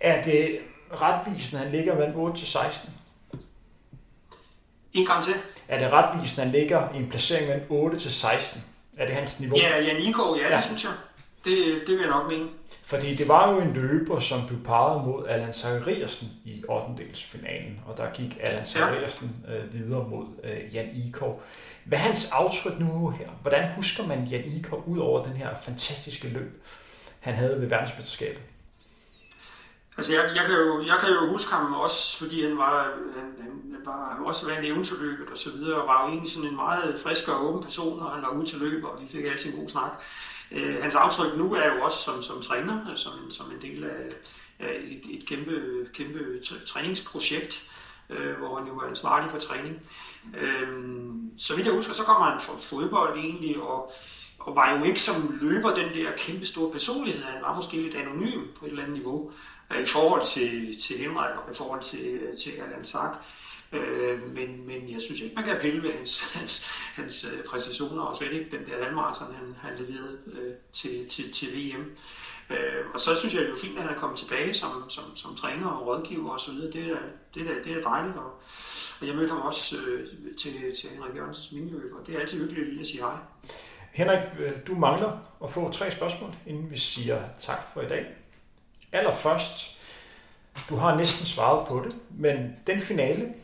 Er 0.00 0.22
det 0.22 0.58
retvisende, 0.92 1.62
han 1.62 1.72
ligger 1.72 1.94
mellem 1.94 2.16
8 2.16 2.38
til 2.38 2.48
16? 2.48 2.90
En 4.92 5.06
gang 5.06 5.24
til. 5.24 5.34
Er 5.68 5.78
det 5.78 5.92
retvisende, 5.92 6.42
han 6.42 6.52
ligger 6.52 6.94
i 6.94 6.96
en 6.96 7.08
placering 7.10 7.48
mellem 7.48 7.66
8 7.70 7.98
til 7.98 8.12
16? 8.12 8.62
Er 8.98 9.06
det 9.06 9.14
hans 9.14 9.40
niveau? 9.40 9.58
Ja, 9.58 9.84
Jan 9.84 10.02
Iko, 10.02 10.36
ja, 10.36 10.48
ja, 10.48 10.56
det 10.56 10.64
synes 10.64 10.84
jeg. 10.84 10.92
Det, 11.44 11.56
det 11.86 11.94
vil 11.94 12.00
jeg 12.00 12.10
nok 12.10 12.30
mene. 12.30 12.48
Fordi 12.84 13.14
det 13.14 13.28
var 13.28 13.52
jo 13.52 13.60
en 13.60 13.72
løber, 13.72 14.20
som 14.20 14.46
blev 14.46 14.64
parret 14.64 15.04
mod 15.06 15.26
Allan 15.28 15.52
Zachariasen 15.52 16.28
i 16.44 16.62
8. 16.68 17.04
finalen, 17.14 17.80
og 17.86 17.96
der 17.96 18.12
gik 18.14 18.38
Allan 18.40 18.66
Zachariasen 18.66 19.36
ja. 19.48 19.54
øh, 19.54 19.72
videre 19.72 20.08
mod 20.08 20.26
øh, 20.44 20.74
Jan 20.74 20.88
Ikov. 21.06 21.42
Hvad 21.84 21.98
er 21.98 22.02
hans 22.02 22.30
aftryk 22.32 22.78
nu 22.78 23.10
her? 23.10 23.28
Hvordan 23.40 23.72
husker 23.76 24.06
man 24.06 24.24
Jan 24.24 24.44
Ikov 24.44 24.84
ud 24.86 24.98
over 24.98 25.24
den 25.24 25.32
her 25.32 25.48
fantastiske 25.62 26.28
løb, 26.28 26.62
han 27.20 27.34
havde 27.34 27.60
ved 27.60 27.68
verdensmesterskabet? 27.68 28.42
Altså, 29.96 30.12
jeg, 30.12 30.30
jeg, 30.36 30.44
kan 30.46 30.54
jo, 30.54 30.82
jeg 30.86 30.98
kan 31.00 31.08
jo 31.08 31.30
huske 31.30 31.52
ham 31.54 31.72
også, 31.72 32.18
fordi 32.18 32.42
han 32.42 32.58
var, 32.58 32.82
han, 33.16 33.34
han 33.40 33.80
var 33.84 34.18
også 34.24 34.46
været 34.46 34.66
eventyrløbet 34.66 35.18
løbet 35.18 35.32
og 35.32 35.38
så 35.38 35.50
videre, 35.50 35.80
og 35.80 35.86
var 35.86 36.02
jo 36.02 36.08
egentlig 36.08 36.30
sådan 36.30 36.48
en 36.50 36.56
meget 36.56 36.98
frisk 36.98 37.28
og 37.28 37.44
åben 37.46 37.62
person, 37.62 37.98
når 37.98 38.10
han 38.10 38.22
var 38.22 38.28
ude 38.28 38.46
til 38.46 38.58
løb, 38.58 38.84
og 38.84 39.02
vi 39.02 39.08
fik 39.08 39.24
altid 39.24 39.50
en 39.50 39.60
god 39.60 39.68
snak. 39.68 40.02
Øh, 40.50 40.82
hans 40.82 40.94
aftryk 40.94 41.36
nu 41.36 41.54
er 41.54 41.66
jo 41.74 41.82
også 41.82 41.98
som, 41.98 42.22
som 42.22 42.40
træner, 42.40 42.94
som, 42.94 43.30
som 43.30 43.50
en 43.50 43.60
del 43.60 43.84
af, 43.84 44.08
af 44.58 44.78
et, 44.80 45.02
et 45.14 45.26
kæmpe, 45.26 45.86
kæmpe 45.92 46.40
træningsprojekt, 46.66 47.62
øh, 48.10 48.36
hvor 48.38 48.58
han 48.58 48.66
jo 48.66 48.78
er 48.78 48.86
ansvarlig 48.86 49.30
for 49.30 49.38
træning. 49.38 49.80
Øh, 50.34 50.68
så 51.38 51.54
vidt 51.54 51.66
jeg 51.66 51.74
husker, 51.74 51.92
så 51.92 52.04
kommer 52.04 52.30
han 52.30 52.40
fra 52.40 52.56
fodbold 52.56 53.16
egentlig, 53.16 53.60
og, 53.60 53.92
og 54.38 54.56
var 54.56 54.78
jo 54.78 54.84
ikke 54.84 55.02
som 55.02 55.38
løber 55.40 55.74
den 55.74 55.94
der 55.94 56.12
kæmpe 56.16 56.46
store 56.46 56.72
personlighed. 56.72 57.22
Han 57.22 57.42
var 57.42 57.54
måske 57.54 57.76
lidt 57.76 57.94
anonym 57.94 58.42
på 58.58 58.64
et 58.64 58.70
eller 58.70 58.82
andet 58.82 58.96
niveau 58.96 59.30
i 59.80 59.84
forhold 59.86 60.26
til, 60.26 60.80
til 60.80 60.98
Henrik 60.98 61.36
og 61.36 61.52
i 61.52 61.54
forhold 61.54 61.82
til, 61.82 62.20
til 62.36 62.50
Allan 62.62 62.84
Sack. 62.84 63.14
Øh, 63.72 64.34
men, 64.34 64.66
men 64.66 64.92
jeg 64.92 65.00
synes 65.00 65.20
ikke, 65.20 65.34
man 65.34 65.44
kan 65.44 65.56
pille 65.60 65.82
ved 65.82 65.92
hans, 65.92 66.32
hans, 66.34 66.70
hans 66.94 67.24
øh, 67.24 67.44
præstationer, 67.44 68.02
og 68.02 68.16
slet 68.16 68.32
ikke 68.32 68.56
den 68.56 68.66
der 68.66 68.84
halvmarathon, 68.84 69.34
han, 69.34 69.54
han 69.58 69.78
leverede 69.78 70.18
øh, 70.26 70.54
til, 70.72 71.08
til, 71.08 71.32
til 71.32 71.48
VM. 71.48 71.96
Øh, 72.50 72.84
og 72.94 73.00
så 73.00 73.14
synes 73.14 73.34
jeg, 73.34 73.42
det 73.42 73.52
er 73.52 73.56
fint, 73.56 73.78
at 73.78 73.84
han 73.84 73.94
er 73.94 73.98
kommet 73.98 74.18
tilbage 74.18 74.54
som, 74.54 74.70
som, 74.88 75.16
som 75.16 75.34
træner 75.34 75.66
og 75.66 75.86
rådgiver 75.86 76.30
osv. 76.30 76.54
Det 76.54 76.76
er, 76.76 76.98
det, 77.34 77.42
er, 77.50 77.62
det 77.64 77.72
er 77.72 77.82
dejligt, 77.82 78.16
og, 78.16 78.30
og 79.00 79.06
jeg 79.06 79.14
mødte 79.16 79.32
ham 79.32 79.42
også 79.42 79.76
øh, 79.86 80.06
til, 80.38 80.52
til 80.80 80.90
Henrik 80.90 81.16
Jørgensens 81.16 81.52
miniløb, 81.52 81.92
og 82.00 82.06
det 82.06 82.16
er 82.16 82.20
altid 82.20 82.40
hyggeligt 82.40 82.68
lige 82.68 82.80
at 82.80 82.86
sige 82.86 83.00
hej. 83.00 83.16
Henrik, 83.92 84.22
øh, 84.38 84.52
du 84.66 84.74
mangler 84.74 85.18
at 85.44 85.52
få 85.52 85.72
tre 85.72 85.90
spørgsmål, 85.90 86.30
inden 86.46 86.70
vi 86.70 86.78
siger 86.78 87.22
tak 87.40 87.58
for 87.74 87.80
i 87.80 87.88
dag. 87.88 88.06
Allerførst, 88.92 89.78
du 90.68 90.76
har 90.76 90.96
næsten 90.96 91.26
svaret 91.26 91.68
på 91.68 91.82
det, 91.84 91.94
men 92.10 92.56
den 92.66 92.80
finale, 92.80 93.34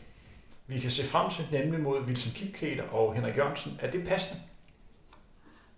vi 0.67 0.79
kan 0.79 0.91
se 0.91 1.07
frem 1.07 1.31
til, 1.31 1.47
nemlig 1.51 1.79
mod 1.79 2.01
Wilson 2.01 2.31
Kipketer 2.35 2.83
og 2.83 3.13
Henrik 3.13 3.37
Jørgensen. 3.37 3.79
Er 3.81 3.91
det 3.91 4.07
passende? 4.07 4.41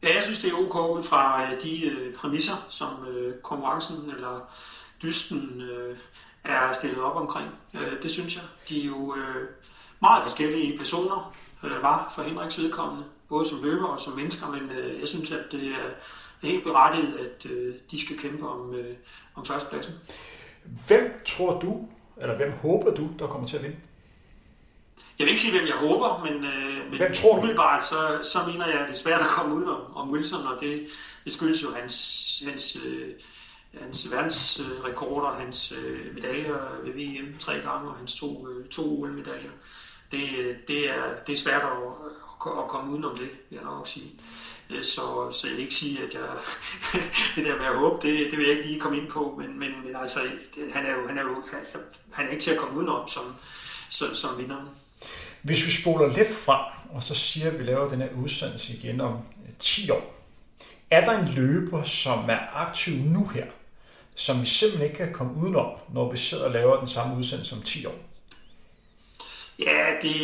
Ja, 0.04 0.16
jeg 0.16 0.24
synes, 0.24 0.40
det 0.40 0.52
er 0.52 0.58
ok 0.58 0.76
ud 0.98 1.04
fra 1.04 1.44
øh, 1.44 1.62
de 1.62 1.86
øh, 1.86 2.16
præmisser, 2.16 2.68
som 2.70 3.08
øh, 3.08 3.42
konkurrencen 3.42 4.12
eller 4.16 4.54
dysten 5.04 5.62
er 6.44 6.72
stillet 6.72 7.04
op 7.04 7.16
omkring. 7.16 7.50
Det 8.02 8.12
synes 8.12 8.36
jeg. 8.36 8.44
De 8.70 8.82
er 8.82 8.86
jo 8.86 9.16
meget 10.00 10.24
forskellige 10.24 10.78
personer, 10.78 11.36
var 11.62 12.12
for 12.16 12.24
Henriks 12.24 12.60
vedkommende, 12.60 13.06
både 13.30 13.50
som 13.50 13.64
løber 13.64 13.88
og 13.88 14.00
som 14.00 14.14
mennesker, 14.14 14.48
men 14.48 14.72
jeg 15.00 15.08
synes, 15.08 15.32
at 15.32 15.46
det 15.52 15.68
er 15.68 15.90
helt 16.42 16.64
berettiget, 16.64 17.18
at 17.18 17.48
de 17.92 18.06
skal 18.06 18.18
kæmpe 18.18 18.48
om, 18.48 18.76
om 19.36 19.46
førstepladsen. 19.46 19.94
Hvem 20.88 21.22
tror 21.26 21.60
du, 21.60 21.88
eller 22.18 22.36
hvem 22.36 22.52
håber 22.52 22.92
du, 22.92 23.10
der 23.20 23.28
kommer 23.28 23.48
til 23.48 23.58
at 23.58 23.64
vinde? 23.64 23.78
Jeg 25.20 25.26
vil 25.26 25.30
ikke 25.30 25.42
sige, 25.42 25.58
hvem 25.58 25.68
jeg 25.68 25.76
håber, 25.76 26.24
men, 26.26 26.46
øh, 26.46 26.90
men 26.90 26.98
hvem 26.98 27.14
tror 27.14 27.38
umiddelbart, 27.38 27.84
så, 27.84 28.20
så 28.24 28.40
mener 28.52 28.68
jeg, 28.68 28.80
at 28.80 28.88
det 28.88 28.94
er 28.94 29.00
svært 29.00 29.22
at 29.22 29.28
komme 29.28 29.56
ud 29.56 29.64
om, 29.64 29.96
om 29.96 30.12
Wilson, 30.12 30.46
og 30.48 30.60
det, 30.62 30.88
det 31.26 31.34
skyldes 31.34 31.64
jo 31.64 31.68
hans, 31.80 31.96
hans, 32.48 32.78
øh, 32.86 33.10
hans 33.82 34.12
verdensrekorder, 34.12 35.32
hans 35.34 35.74
øh, 35.78 36.16
medaljer 36.16 36.82
ved 36.84 36.94
VM 36.94 37.38
tre 37.40 37.54
gange, 37.54 37.90
og 37.90 37.96
hans 37.96 38.16
to, 38.16 38.48
øh, 38.48 38.68
to 38.68 39.02
OL-medaljer. 39.02 39.52
Det, 40.12 40.58
det, 40.68 40.90
er, 40.90 41.04
det 41.28 41.34
er 41.34 41.38
svært 41.38 41.62
at, 41.62 41.78
at, 42.60 42.68
komme 42.68 42.92
udenom 42.92 43.16
det, 43.16 43.30
vil 43.50 43.56
jeg 43.56 43.64
nok 43.64 43.88
sige. 43.88 44.12
Øh, 44.70 44.84
så, 44.84 45.02
så 45.32 45.48
jeg 45.48 45.56
vil 45.56 45.64
ikke 45.64 45.74
sige, 45.74 45.98
at 46.04 46.14
jeg, 46.14 46.22
det 47.36 47.46
der 47.46 47.58
med 47.58 47.66
at 47.66 47.76
håbe, 47.76 48.08
det, 48.08 48.32
det 48.32 48.38
vil 48.38 48.48
jeg 48.48 48.58
ikke 48.58 48.68
lige 48.70 48.80
komme 48.80 48.98
ind 48.98 49.10
på, 49.10 49.36
men, 49.40 49.60
men, 49.60 49.70
men 49.86 49.96
altså, 49.96 50.20
han 50.74 50.86
er 50.86 50.92
jo, 50.92 51.08
han 51.08 51.18
er 51.18 51.22
jo 51.22 51.42
han 52.14 52.26
er 52.26 52.30
ikke 52.30 52.44
til 52.44 52.52
at 52.52 52.58
komme 52.58 52.78
udenom 52.78 53.08
som, 53.08 53.24
som, 53.90 54.14
som 54.14 54.38
vinderen. 54.38 54.68
Hvis 55.42 55.66
vi 55.66 55.72
spoler 55.72 56.18
lidt 56.18 56.34
frem, 56.34 56.66
og 56.96 57.04
så 57.04 57.16
siger, 57.16 57.48
at 57.48 57.60
vi 57.60 57.64
laver 57.64 57.90
den 57.90 58.02
her 58.02 58.10
udsendelse 58.24 58.74
igen 58.74 59.02
om 59.02 59.14
øh, 59.14 59.54
10 59.60 59.90
år, 59.90 60.22
er 60.92 61.06
der 61.06 61.20
en 61.20 61.34
løber, 61.34 61.84
som 61.84 62.30
er 62.30 62.56
aktiv 62.56 62.94
nu 62.94 63.28
her, 63.28 63.46
som 64.16 64.42
vi 64.42 64.46
simpelthen 64.46 64.86
ikke 64.86 64.98
kan 64.98 65.14
komme 65.14 65.34
udenom, 65.36 65.70
når 65.94 66.12
vi 66.12 66.18
sidder 66.18 66.46
og 66.46 66.52
laver 66.52 66.80
den 66.80 66.88
samme 66.88 67.18
udsendelse 67.18 67.56
om 67.56 67.62
10 67.62 67.86
år? 67.86 68.11
Ja, 69.62 69.96
det 70.02 70.16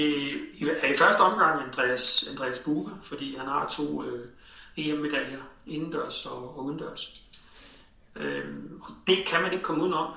er 0.83 0.93
i 0.93 0.97
første 0.97 1.21
omgang 1.21 1.63
Andreas, 1.63 2.27
Andreas 2.31 2.59
Buge, 2.59 2.91
fordi 3.03 3.37
han 3.37 3.47
har 3.47 3.67
to 3.67 4.03
øh, 4.03 4.29
EM-medaljer 4.77 5.39
indendørs 5.67 6.25
og, 6.25 6.57
og 6.57 6.65
udendørs. 6.65 7.21
Øh, 8.15 8.45
det 9.07 9.17
kan 9.27 9.41
man 9.41 9.51
ikke 9.51 9.63
komme 9.63 9.83
udenom, 9.83 10.13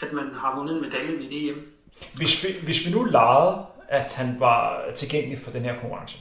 at 0.00 0.12
man 0.12 0.34
har 0.34 0.56
vundet 0.56 0.74
en 0.74 0.82
medalje 0.82 1.12
ved 1.12 1.24
et 1.24 1.50
EM. 1.50 1.72
Hvis 2.14 2.44
vi, 2.44 2.48
hvis 2.62 2.86
vi 2.86 2.90
nu 2.90 3.04
legede, 3.04 3.66
at 3.88 4.12
han 4.12 4.40
var 4.40 4.84
tilgængelig 4.96 5.38
for 5.44 5.50
den 5.50 5.62
her 5.62 5.80
konkurrence, 5.80 6.18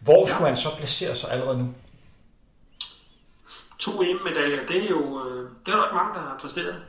hvor 0.00 0.26
ja. 0.26 0.34
skulle 0.34 0.48
han 0.48 0.56
så 0.56 0.68
placere 0.78 1.16
sig 1.16 1.30
allerede 1.30 1.58
nu? 1.58 1.74
To 3.78 4.02
EM-medaljer, 4.02 4.66
det 4.66 4.84
er 4.84 4.88
jo 4.88 5.24
øh, 5.24 5.50
det 5.66 5.72
er 5.72 5.76
der 5.76 5.84
ikke 5.84 5.96
mange, 5.96 6.14
der 6.14 6.20
har 6.20 6.38
præsteret. 6.40 6.82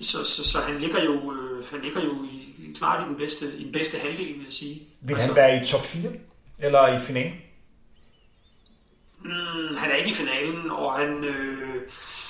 Så, 0.00 0.24
så, 0.24 0.44
så 0.44 0.58
han 0.60 0.78
ligger 0.78 1.04
jo, 1.04 1.32
øh, 1.32 1.64
han 1.70 1.80
ligger 1.80 2.04
jo 2.04 2.24
i, 2.24 2.72
klart 2.78 3.02
i 3.02 3.08
den 3.08 3.16
bedste, 3.16 3.56
i 3.58 3.64
den 3.64 3.72
bedste 3.72 3.98
halvdel, 3.98 4.34
vil 4.34 4.44
jeg 4.44 4.52
sige. 4.52 4.82
Vil 5.00 5.14
altså, 5.14 5.28
han 5.28 5.36
være 5.36 5.62
i 5.62 5.66
top 5.66 5.84
4? 5.84 6.10
Eller 6.58 6.96
i 6.96 7.00
finalen? 7.00 7.34
Mm, 9.20 9.76
han 9.76 9.90
er 9.90 9.94
ikke 9.94 10.10
i 10.10 10.14
finalen, 10.14 10.70
og 10.70 10.98
han, 10.98 11.24
øh, 11.24 11.82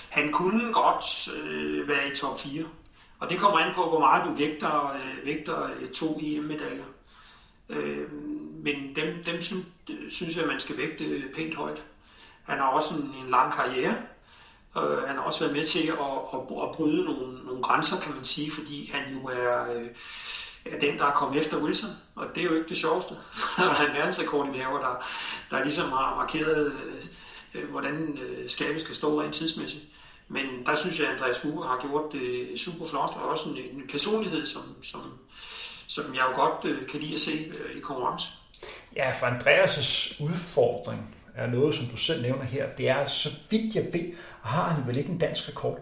han 0.08 0.32
kunne 0.32 0.72
godt 0.72 1.28
øh, 1.44 1.88
være 1.88 2.08
i 2.12 2.14
top 2.14 2.40
4. 2.40 2.64
Og 3.20 3.30
det 3.30 3.38
kommer 3.38 3.58
an 3.58 3.74
på, 3.74 3.88
hvor 3.88 3.98
meget 3.98 4.24
du 4.24 4.34
vægter, 4.34 4.92
øh, 4.94 5.26
vægter 5.26 5.64
øh, 5.64 5.88
to 5.88 6.18
EM-medaljer. 6.22 6.84
Øh, 7.68 8.12
men 8.64 8.96
dem, 8.96 9.24
dem 9.24 9.42
synes, 9.42 9.64
synes 10.10 10.36
jeg, 10.36 10.46
man 10.46 10.60
skal 10.60 10.76
vægte 10.76 11.22
pænt 11.36 11.54
højt. 11.54 11.82
Han 12.46 12.58
har 12.58 12.66
også 12.66 12.94
en, 12.94 13.24
en 13.24 13.30
lang 13.30 13.52
karriere. 13.52 13.96
Øh, 14.76 14.98
han 15.08 15.16
har 15.16 15.22
også 15.22 15.40
været 15.40 15.56
med 15.56 15.64
til 15.64 15.86
at, 15.88 16.12
at, 16.34 16.40
at 16.62 16.70
bryde 16.74 17.04
nogle, 17.04 17.44
nogle 17.44 17.62
grænser, 17.62 18.00
kan 18.00 18.14
man 18.14 18.24
sige, 18.24 18.50
fordi 18.50 18.90
han 18.94 19.12
jo 19.12 19.26
er, 19.26 19.72
øh, 19.72 19.86
er 20.64 20.78
den, 20.78 20.98
der 20.98 21.04
er 21.04 21.12
kommet 21.12 21.38
efter 21.38 21.62
Wilson. 21.62 21.90
Og 22.14 22.26
det 22.34 22.40
er 22.40 22.44
jo 22.44 22.54
ikke 22.54 22.68
det 22.68 22.76
sjoveste. 22.76 23.14
han 23.56 23.68
er 23.68 23.90
en 23.90 23.96
verdensrekordindehaver, 23.96 24.80
der, 24.80 25.06
der 25.50 25.64
ligesom 25.64 25.88
har 25.88 26.16
markeret, 26.16 26.72
øh, 27.54 27.70
hvordan 27.70 28.18
øh, 28.18 28.48
skabet 28.48 28.80
skal 28.80 28.94
stå 28.94 29.20
rent 29.20 29.34
tidsmæssigt. 29.34 29.84
Men 30.28 30.66
der 30.66 30.74
synes 30.74 31.00
jeg, 31.00 31.08
at 31.08 31.14
Andreas 31.14 31.38
Buge 31.38 31.66
har 31.66 31.78
gjort 31.80 32.12
det 32.12 32.60
super 32.60 32.86
flot, 32.86 33.10
og 33.16 33.28
også 33.28 33.48
en, 33.48 33.56
en 33.56 33.82
personlighed, 33.90 34.46
som, 34.46 34.62
som, 34.82 35.00
som 35.86 36.14
jeg 36.14 36.24
jo 36.30 36.44
godt 36.44 36.64
øh, 36.64 36.86
kan 36.86 37.00
lide 37.00 37.14
at 37.14 37.20
se 37.20 37.52
øh, 37.64 37.76
i 37.76 37.80
konkurrence. 37.80 38.28
Ja, 38.96 39.10
for 39.10 39.26
Andreas' 39.26 40.22
udfordring 40.22 41.14
er 41.40 41.46
noget, 41.46 41.74
som 41.74 41.86
du 41.86 41.96
selv 41.96 42.22
nævner 42.22 42.44
her. 42.44 42.68
Det 42.68 42.88
er, 42.88 43.06
så 43.06 43.28
vidt 43.50 43.74
jeg 43.74 43.84
ved, 43.92 44.12
har 44.42 44.68
han 44.68 44.86
vel 44.86 44.96
ikke 44.96 45.10
en 45.10 45.18
dansk 45.18 45.48
rekord? 45.48 45.78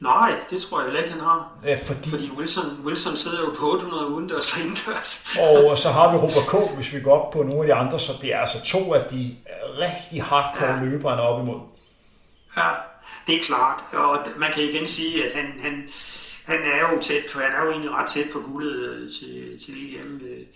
Nej, 0.00 0.32
det 0.50 0.62
tror 0.62 0.82
jeg 0.82 0.98
ikke, 0.98 1.10
han 1.10 1.20
har. 1.20 1.52
Ja, 1.64 1.78
fordi... 1.86 2.10
fordi 2.10 2.30
Wilson, 2.30 2.64
Wilson 2.84 3.16
sidder 3.16 3.40
jo 3.40 3.54
på 3.58 3.72
800 3.72 4.06
udendørs 4.06 4.52
og 4.52 4.60
indendørs. 4.60 5.26
og 5.70 5.78
så 5.78 5.88
har 5.90 6.12
vi 6.12 6.18
Robert 6.18 6.70
K., 6.70 6.76
hvis 6.76 6.92
vi 6.92 7.00
går 7.00 7.20
op 7.20 7.32
på 7.32 7.42
nogle 7.42 7.60
af 7.60 7.66
de 7.66 7.74
andre, 7.74 8.00
så 8.00 8.12
det 8.22 8.34
er 8.34 8.38
altså 8.38 8.62
to 8.64 8.94
af 8.94 9.10
de 9.10 9.36
rigtig 9.78 10.22
hardcore 10.22 10.74
ja. 10.74 10.84
løbere, 10.84 11.10
han 11.10 11.18
er 11.18 11.22
op 11.22 11.42
imod. 11.42 11.60
Ja, 12.56 12.70
det 13.26 13.34
er 13.36 13.42
klart. 13.42 13.80
Og 13.92 14.18
man 14.36 14.52
kan 14.52 14.62
igen 14.62 14.86
sige, 14.86 15.24
at 15.24 15.32
han, 15.34 15.60
han, 15.60 15.88
han 16.44 16.58
er 16.74 16.92
jo 16.92 17.00
tæt 17.00 17.22
på, 17.32 17.40
han 17.40 17.52
er 17.52 17.64
jo 17.64 17.70
egentlig 17.70 17.90
ret 17.90 18.08
tæt 18.08 18.26
på 18.32 18.38
guldet 18.38 18.74
øh, 18.90 19.10
til, 19.12 19.58
til 19.64 19.74
EM 19.74 20.20
øh, 20.24 20.46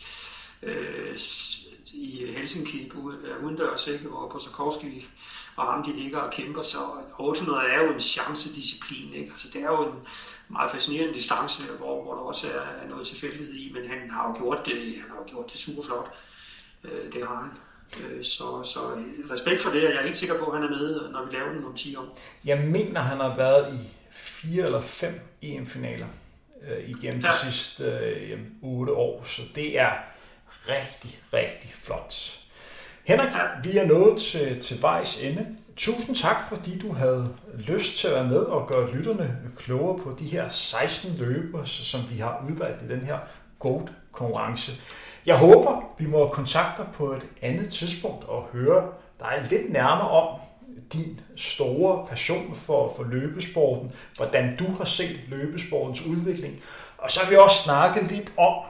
øh, 0.62 1.16
i 1.94 2.32
Helsinki 2.36 2.92
udendørs, 3.42 3.88
ikke? 3.88 4.08
hvor 4.08 4.28
Posakowski 4.28 5.08
og 5.56 5.66
ham, 5.66 5.84
de 5.84 5.92
ligger 5.92 6.18
og 6.18 6.32
kæmper, 6.32 6.62
så 6.62 6.78
800 7.18 7.60
er 7.60 7.84
jo 7.84 7.92
en 7.92 8.00
chancedisciplin, 8.00 9.14
ikke? 9.14 9.30
Altså, 9.30 9.48
det 9.52 9.62
er 9.62 9.66
jo 9.66 9.88
en 9.88 9.98
meget 10.48 10.70
fascinerende 10.70 11.14
distance, 11.14 11.72
hvor, 11.78 12.02
hvor 12.02 12.14
der 12.14 12.20
også 12.20 12.46
er 12.46 12.88
noget 12.88 13.06
tilfældighed 13.06 13.54
i, 13.54 13.72
men 13.74 13.90
han 13.90 14.10
har 14.10 14.28
jo 14.28 14.34
gjort 14.42 14.66
det, 14.66 14.74
han 15.00 15.10
har 15.10 15.16
jo 15.16 15.24
gjort 15.26 15.50
det 15.50 15.58
super 15.58 15.82
flot. 15.82 16.10
Øh, 16.84 17.12
det 17.12 17.26
har 17.28 17.36
han. 17.42 17.50
Øh, 18.00 18.24
så, 18.24 18.62
så 18.64 18.80
respekt 19.30 19.60
for 19.60 19.70
det, 19.70 19.86
og 19.86 19.92
jeg 19.92 19.98
er 19.98 20.04
helt 20.04 20.16
sikker 20.16 20.38
på, 20.38 20.44
at 20.44 20.54
han 20.54 20.62
er 20.62 20.70
med, 20.70 21.10
når 21.10 21.24
vi 21.24 21.36
laver 21.36 21.52
den 21.52 21.64
om 21.64 21.74
10 21.74 21.96
år. 21.96 22.18
Jeg 22.44 22.58
mener, 22.58 23.00
han 23.00 23.20
har 23.20 23.36
været 23.36 23.74
i 23.74 23.78
fire 24.10 24.64
eller 24.64 24.80
fem 24.80 25.20
EM-finaler 25.42 26.06
øh, 26.68 26.88
igennem 26.88 27.20
ja. 27.20 27.28
de 27.28 27.52
sidste 27.52 27.84
øh, 27.84 28.40
8 28.62 28.92
år, 28.92 29.24
så 29.24 29.42
det 29.54 29.78
er 29.78 29.90
rigtig, 30.68 31.18
rigtig 31.32 31.72
flot. 31.74 32.38
Henrik, 33.04 33.30
vi 33.64 33.78
er 33.78 33.86
nået 33.86 34.22
til, 34.22 34.62
til 34.62 34.82
vejs 34.82 35.22
ende. 35.22 35.46
Tusind 35.76 36.16
tak, 36.16 36.36
fordi 36.48 36.78
du 36.78 36.92
havde 36.92 37.34
lyst 37.58 37.98
til 37.98 38.08
at 38.08 38.14
være 38.14 38.28
med 38.28 38.38
og 38.38 38.68
gøre 38.68 38.90
lytterne 38.94 39.38
klogere 39.56 39.98
på 39.98 40.16
de 40.18 40.24
her 40.24 40.48
16 40.48 41.16
løber, 41.18 41.64
som 41.64 42.00
vi 42.10 42.18
har 42.18 42.44
udvalgt 42.48 42.82
i 42.82 42.88
den 42.88 43.00
her 43.00 43.18
GOAT-konkurrence. 43.58 44.72
Jeg 45.26 45.36
håber, 45.36 45.94
vi 45.98 46.06
må 46.06 46.28
kontakte 46.28 46.82
dig 46.82 46.90
på 46.94 47.12
et 47.12 47.26
andet 47.42 47.72
tidspunkt 47.72 48.24
og 48.24 48.48
høre 48.52 48.88
dig 49.20 49.46
lidt 49.50 49.72
nærmere 49.72 50.10
om 50.10 50.40
din 50.92 51.20
store 51.36 52.06
passion 52.06 52.56
for, 52.56 52.92
for 52.96 53.04
løbesporten, 53.04 53.92
hvordan 54.16 54.56
du 54.56 54.64
har 54.78 54.84
set 54.84 55.20
løbesportens 55.28 56.06
udvikling. 56.06 56.62
Og 56.98 57.10
så 57.10 57.20
har 57.20 57.30
vi 57.30 57.36
også 57.36 57.62
snakket 57.62 58.12
lidt 58.12 58.32
om, 58.36 58.64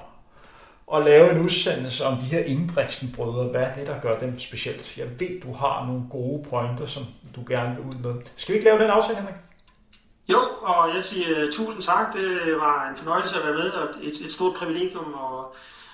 at 0.94 1.04
lave 1.04 1.30
en 1.30 1.44
udsendelse 1.44 2.04
om 2.04 2.16
de 2.16 2.24
her 2.24 2.44
Ingebrigtsen-brødre. 2.44 3.44
Hvad 3.44 3.60
er 3.60 3.74
det, 3.74 3.86
der 3.86 4.00
gør 4.00 4.18
dem 4.18 4.40
specielt? 4.40 4.98
Jeg 4.98 5.20
ved, 5.20 5.40
du 5.40 5.52
har 5.52 5.86
nogle 5.86 6.02
gode 6.10 6.44
pointer, 6.50 6.86
som 6.86 7.06
du 7.36 7.44
gerne 7.48 7.76
vil 7.76 7.84
ud 7.84 7.98
med. 8.02 8.22
Skal 8.36 8.52
vi 8.52 8.56
ikke 8.56 8.64
lave 8.64 8.82
den 8.82 8.90
aftale, 8.90 9.18
Henrik? 9.18 9.34
Jo, 10.28 10.38
og 10.62 10.94
jeg 10.94 11.04
siger 11.04 11.44
uh, 11.44 11.50
tusind 11.52 11.82
tak. 11.82 12.14
Det 12.14 12.56
var 12.56 12.88
en 12.90 12.96
fornøjelse 12.96 13.38
at 13.38 13.44
være 13.46 13.54
med, 13.54 13.70
og 13.70 13.88
et, 14.02 14.26
et 14.26 14.32
stort 14.32 14.54
privilegium 14.54 15.04
at 15.04 15.44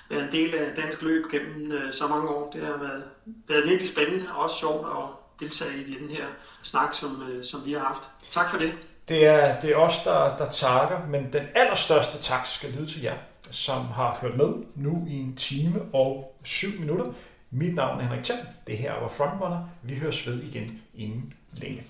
være 0.09 0.25
en 0.25 0.31
del 0.31 0.55
af 0.55 0.75
dansk 0.75 1.01
løb 1.01 1.23
gennem 1.31 1.71
uh, 1.71 1.91
så 1.91 2.07
mange 2.07 2.29
år. 2.29 2.49
Det 2.53 2.61
har 2.61 2.77
været, 2.77 3.03
været 3.47 3.63
virkelig 3.69 3.89
spændende 3.89 4.25
og 4.35 4.43
også 4.43 4.55
sjovt 4.55 4.87
at 4.87 5.03
deltage 5.39 5.77
i 5.87 5.99
den 5.99 6.09
her 6.09 6.25
snak, 6.63 6.93
som, 6.93 7.11
uh, 7.11 7.43
som 7.43 7.59
vi 7.65 7.73
har 7.73 7.79
haft. 7.79 8.09
Tak 8.31 8.49
for 8.49 8.57
det. 8.57 8.73
Det 9.09 9.25
er, 9.25 9.59
det 9.59 9.71
er 9.71 9.75
os, 9.75 10.03
der, 10.03 10.37
der 10.37 10.51
takker, 10.51 10.99
men 11.09 11.33
den 11.33 11.43
allerstørste 11.55 12.17
tak 12.17 12.47
skal 12.47 12.69
lyde 12.71 12.91
til 12.91 13.01
jer 13.01 13.15
som 13.53 13.85
har 13.85 14.17
hørt 14.21 14.37
med 14.37 14.53
nu 14.75 15.05
i 15.09 15.19
en 15.19 15.35
time 15.35 15.81
og 15.93 16.37
syv 16.43 16.79
minutter. 16.79 17.05
Mit 17.51 17.75
navn 17.75 17.99
er 17.99 18.03
Henrik 18.03 18.23
Thiem. 18.23 18.39
Det 18.67 18.77
her 18.77 18.93
var 18.93 19.07
Frontrunner. 19.07 19.69
Vi 19.81 19.95
høres 19.95 20.27
ved 20.27 20.43
igen 20.43 20.81
inden 20.95 21.33
længe. 21.51 21.83